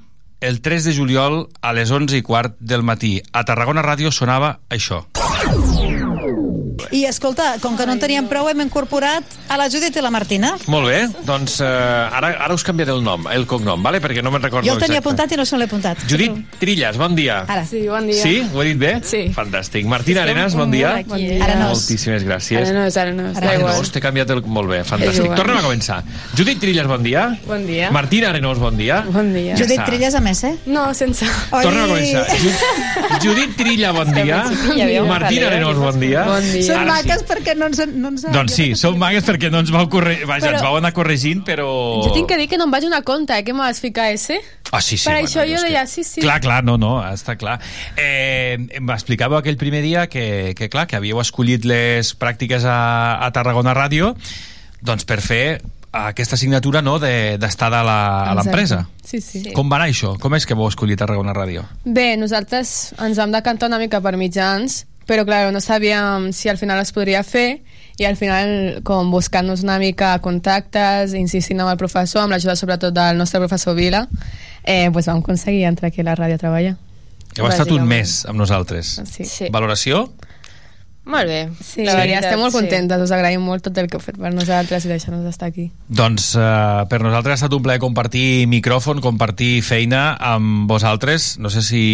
el 0.42 0.58
3 0.58 0.90
de 0.90 0.98
juliol 0.98 1.44
a 1.62 1.70
les 1.70 1.94
11 1.94 2.18
i 2.18 2.26
quart 2.26 2.58
del 2.58 2.82
matí. 2.82 3.20
A 3.30 3.46
Tarragona 3.46 3.86
Ràdio 3.86 4.10
sonava 4.10 4.56
això. 4.74 5.04
I 6.92 7.04
escolta, 7.06 7.56
com 7.62 7.76
que 7.76 7.86
no 7.86 7.92
en 7.94 8.00
teníem 8.00 8.26
prou, 8.28 8.48
hem 8.50 8.60
incorporat 8.64 9.24
a 9.48 9.56
la 9.56 9.68
Judit 9.70 9.96
i 9.96 10.02
la 10.02 10.10
Martina. 10.10 10.54
Molt 10.68 10.88
bé, 10.88 11.00
doncs 11.26 11.60
eh, 11.60 11.66
ara, 11.66 12.34
ara 12.44 12.54
us 12.54 12.64
canviaré 12.66 12.92
el 12.92 13.02
nom, 13.04 13.26
el 13.32 13.46
cognom, 13.46 13.82
vale? 13.82 14.00
perquè 14.04 14.22
no 14.22 14.30
me'n 14.34 14.42
recordo 14.42 14.66
Jo 14.68 14.74
el 14.74 14.80
tenia 14.82 14.98
exacte. 14.98 15.08
apuntat 15.08 15.32
i 15.32 15.36
no 15.40 15.44
se 15.46 15.56
l'he 15.58 15.64
apuntat. 15.68 15.98
Judit 16.10 16.58
Trillas, 16.60 16.96
bon 17.00 17.14
dia. 17.14 17.40
Ara. 17.48 17.64
Sí, 17.66 17.86
bon 17.88 18.06
dia. 18.06 18.22
Sí? 18.22 18.42
Ho 18.54 18.62
he 18.62 18.66
dit 18.72 18.78
bé? 18.78 18.92
Sí. 19.04 19.22
Fantàstic. 19.34 19.86
Martina 19.86 20.22
Arenas, 20.22 20.54
bon 20.54 20.70
dia. 20.70 21.02
Bon 21.06 21.16
dia. 21.16 21.42
Arenós. 21.44 21.84
Moltíssimes 21.84 22.24
gràcies. 22.24 22.60
Arenós, 22.68 22.96
Arenós, 22.96 23.34
da 23.40 23.48
Arenós, 23.48 23.70
igual. 23.78 23.90
t'he 23.92 24.00
canviat 24.04 24.30
el... 24.30 24.42
Molt 24.44 24.68
bé, 24.70 24.82
fantàstic. 24.84 25.24
igual. 25.24 25.38
Tornem 25.38 25.56
a 25.58 25.62
començar. 25.62 26.02
Judit 26.36 26.60
Trillas, 26.60 26.86
bon 26.86 27.02
dia. 27.02 27.26
Bon 27.46 27.64
dia. 27.66 27.90
Martina 27.90 28.28
Arenós, 28.30 28.58
bon 28.58 28.76
dia. 28.76 29.02
Bon 29.08 29.32
dia. 29.32 29.54
Ja 29.54 29.62
Judit 29.64 29.78
està. 29.80 29.86
Trilles 29.88 30.14
a 30.14 30.20
més, 30.20 30.44
eh? 30.44 30.54
No, 30.66 30.86
sense... 30.94 31.26
Tornem 31.50 31.84
a 31.84 31.88
començar. 31.88 32.26
Ju- 32.42 33.20
Judit 33.28 33.56
Trilla, 33.56 33.92
bon 33.92 34.12
dia. 34.12 34.42
Martina 34.44 34.76
jaleo. 34.84 35.46
Arenós, 35.48 35.78
bon 35.78 36.00
dia. 36.00 36.24
Bon 36.28 36.42
dia. 36.52 36.73
Són 36.74 36.82
Ara 36.82 36.98
sí. 37.00 37.08
maques 37.08 37.24
perquè 37.30 37.54
no 37.56 37.68
ens... 37.70 37.80
No 37.94 38.10
ens 38.12 38.26
Doncs 38.34 38.54
sí, 38.58 38.66
som 38.78 38.98
magues 39.00 39.24
perquè 39.26 39.50
no 39.54 39.62
ens 39.64 39.70
vau, 39.74 39.86
corre... 39.92 40.16
Vaja, 40.26 40.48
Però- 40.48 40.58
ens 40.58 40.66
vau 40.66 40.76
anar 40.80 40.92
corregint, 40.96 41.44
però... 41.46 41.68
Jo 42.04 42.12
tinc 42.16 42.28
que 42.32 42.38
dir 42.40 42.48
que 42.50 42.58
no 42.60 42.66
em 42.68 42.74
vaig 42.74 42.84
donar 42.88 43.02
compte, 43.06 43.36
eh, 43.38 43.44
que 43.46 43.54
me 43.54 43.62
vas 43.64 43.80
ficar 43.80 44.10
ese. 44.12 44.40
Ah, 44.74 44.80
sí, 44.82 44.96
sí. 44.98 45.04
per 45.06 45.14
bueno, 45.20 45.28
això 45.28 45.44
jo 45.46 45.54
és 45.54 45.62
que- 45.62 45.68
deia, 45.70 45.86
sí, 45.86 46.02
sí. 46.04 46.20
Clar, 46.24 46.40
clar, 46.42 46.62
no, 46.66 46.74
no, 46.80 46.96
està 47.06 47.36
clar. 47.38 47.60
Eh, 47.96 48.58
em 48.80 48.90
explicàveu 48.90 49.38
aquell 49.38 49.56
primer 49.60 49.82
dia 49.86 50.08
que, 50.10 50.52
que, 50.58 50.68
clar, 50.72 50.88
que 50.90 50.96
havíeu 50.98 51.20
escollit 51.22 51.64
les 51.68 52.10
pràctiques 52.18 52.66
a, 52.66 52.80
a 53.24 53.30
Tarragona 53.36 53.72
Ràdio 53.76 54.14
doncs 54.84 55.06
per 55.08 55.20
fer 55.24 55.44
aquesta 55.94 56.34
assignatura 56.34 56.80
no, 56.82 56.96
de- 56.98 57.36
d'estar 57.38 57.68
de, 57.70 57.78
a 57.78 58.34
l'empresa. 58.34 58.80
Sí, 59.04 59.20
sí. 59.22 59.44
Com 59.54 59.70
va 59.70 59.76
anar 59.78 59.86
això? 59.92 60.16
Com 60.18 60.34
és 60.34 60.42
que 60.48 60.56
vau 60.58 60.66
escollir 60.66 60.96
Tarragona 60.98 61.32
Ràdio? 61.36 61.62
Bé, 61.84 62.16
nosaltres 62.18 62.94
ens 62.98 63.20
vam 63.20 63.30
decantar 63.30 63.68
una 63.70 63.78
mica 63.78 64.00
per 64.02 64.16
mitjans, 64.18 64.80
però 65.06 65.24
clar, 65.24 65.52
no 65.52 65.60
sabíem 65.60 66.32
si 66.32 66.48
al 66.48 66.58
final 66.58 66.80
es 66.80 66.92
podria 66.92 67.22
fer 67.22 67.62
i 67.96 68.06
al 68.08 68.16
final, 68.18 68.80
com 68.82 69.10
buscant-nos 69.12 69.62
una 69.62 69.78
mica 69.78 70.16
contactes, 70.24 71.14
insistint 71.14 71.62
amb 71.62 71.70
el 71.70 71.78
professor, 71.78 72.24
amb 72.24 72.34
l'ajuda 72.34 72.56
sobretot 72.58 72.94
del 72.94 73.20
nostre 73.20 73.38
professor 73.42 73.76
Vila, 73.78 74.08
eh, 74.64 74.90
pues 74.92 75.06
vam 75.06 75.22
aconseguir 75.22 75.64
entrar 75.68 75.92
aquí 75.92 76.02
a 76.02 76.10
la 76.10 76.16
ràdio 76.18 76.40
a 76.40 76.42
treballar. 76.42 76.76
Heu 77.38 77.48
estat 77.50 77.70
un 77.74 77.86
mes 77.86 78.22
amb 78.30 78.38
nosaltres. 78.38 79.00
Sí. 79.10 79.26
Sí. 79.26 79.50
Valoració? 79.54 80.08
Molt 81.04 81.28
bé. 81.28 81.40
Sí, 81.60 81.84
La 81.84 81.98
veritat, 81.98 82.24
estem 82.24 82.40
molt 82.40 82.54
sí. 82.54 82.62
contentes, 82.62 83.02
us 83.04 83.12
agraïm 83.12 83.42
molt 83.44 83.66
tot 83.66 83.76
el 83.76 83.90
que 83.92 83.98
heu 83.98 84.02
fet 84.02 84.16
per 84.16 84.30
nosaltres 84.32 84.86
i 84.86 84.88
deixar-nos 84.88 85.26
estar 85.28 85.50
aquí. 85.50 85.66
Doncs 85.86 86.30
eh, 86.40 86.84
per 86.88 87.02
nosaltres 87.04 87.34
ha 87.34 87.42
estat 87.42 87.56
un 87.56 87.62
plaer 87.66 87.82
compartir 87.82 88.46
micròfon, 88.48 89.02
compartir 89.04 89.58
feina 89.66 90.14
amb 90.16 90.64
vosaltres. 90.70 91.34
No 91.38 91.52
sé 91.52 91.60
si 91.62 91.84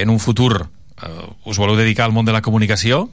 en 0.00 0.08
un 0.14 0.18
futur 0.22 0.70
eh, 1.02 1.26
us 1.44 1.58
voleu 1.58 1.76
dedicar 1.76 2.06
al 2.06 2.12
món 2.12 2.26
de 2.28 2.32
la 2.36 2.42
comunicació. 2.42 3.08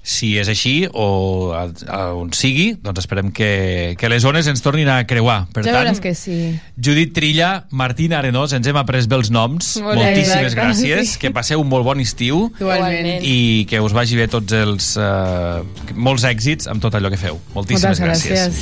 Si 0.00 0.30
és 0.40 0.48
així, 0.48 0.86
o 0.96 1.52
a, 1.52 1.66
a 1.92 1.98
on 2.16 2.30
sigui, 2.32 2.70
doncs 2.80 3.02
esperem 3.02 3.28
que, 3.36 3.92
que 4.00 4.08
les 4.08 4.22
zones 4.24 4.46
ens 4.48 4.62
tornin 4.64 4.88
a 4.88 5.02
creuar. 5.04 5.42
Per 5.52 5.60
ja 5.66 5.74
tant, 5.76 5.98
que 6.00 6.14
sí. 6.16 6.54
Judit 6.80 7.12
Trilla, 7.12 7.66
Martina 7.76 8.16
Arenós, 8.22 8.54
ens 8.56 8.64
hem 8.66 8.78
après 8.80 9.04
bé 9.04 9.18
els 9.20 9.28
noms. 9.28 9.74
Molt 9.84 10.00
Moltíssimes 10.00 10.54
exacte, 10.54 10.62
gràcies. 10.62 11.12
sí. 11.12 11.20
Que 11.20 11.30
passeu 11.36 11.60
un 11.60 11.68
molt 11.68 11.84
bon 11.84 12.00
estiu. 12.00 12.46
Igualment. 12.56 13.20
I 13.28 13.66
que 13.68 13.82
us 13.84 13.92
vagi 13.92 14.16
bé 14.16 14.24
tots 14.32 14.56
els... 14.56 14.94
Eh, 14.96 15.92
molts 16.00 16.24
èxits 16.24 16.72
amb 16.72 16.80
tot 16.80 16.96
allò 16.96 17.12
que 17.12 17.20
feu. 17.20 17.36
Moltíssimes 17.52 18.00
Moltes 18.00 18.24
gràcies. 18.24 18.56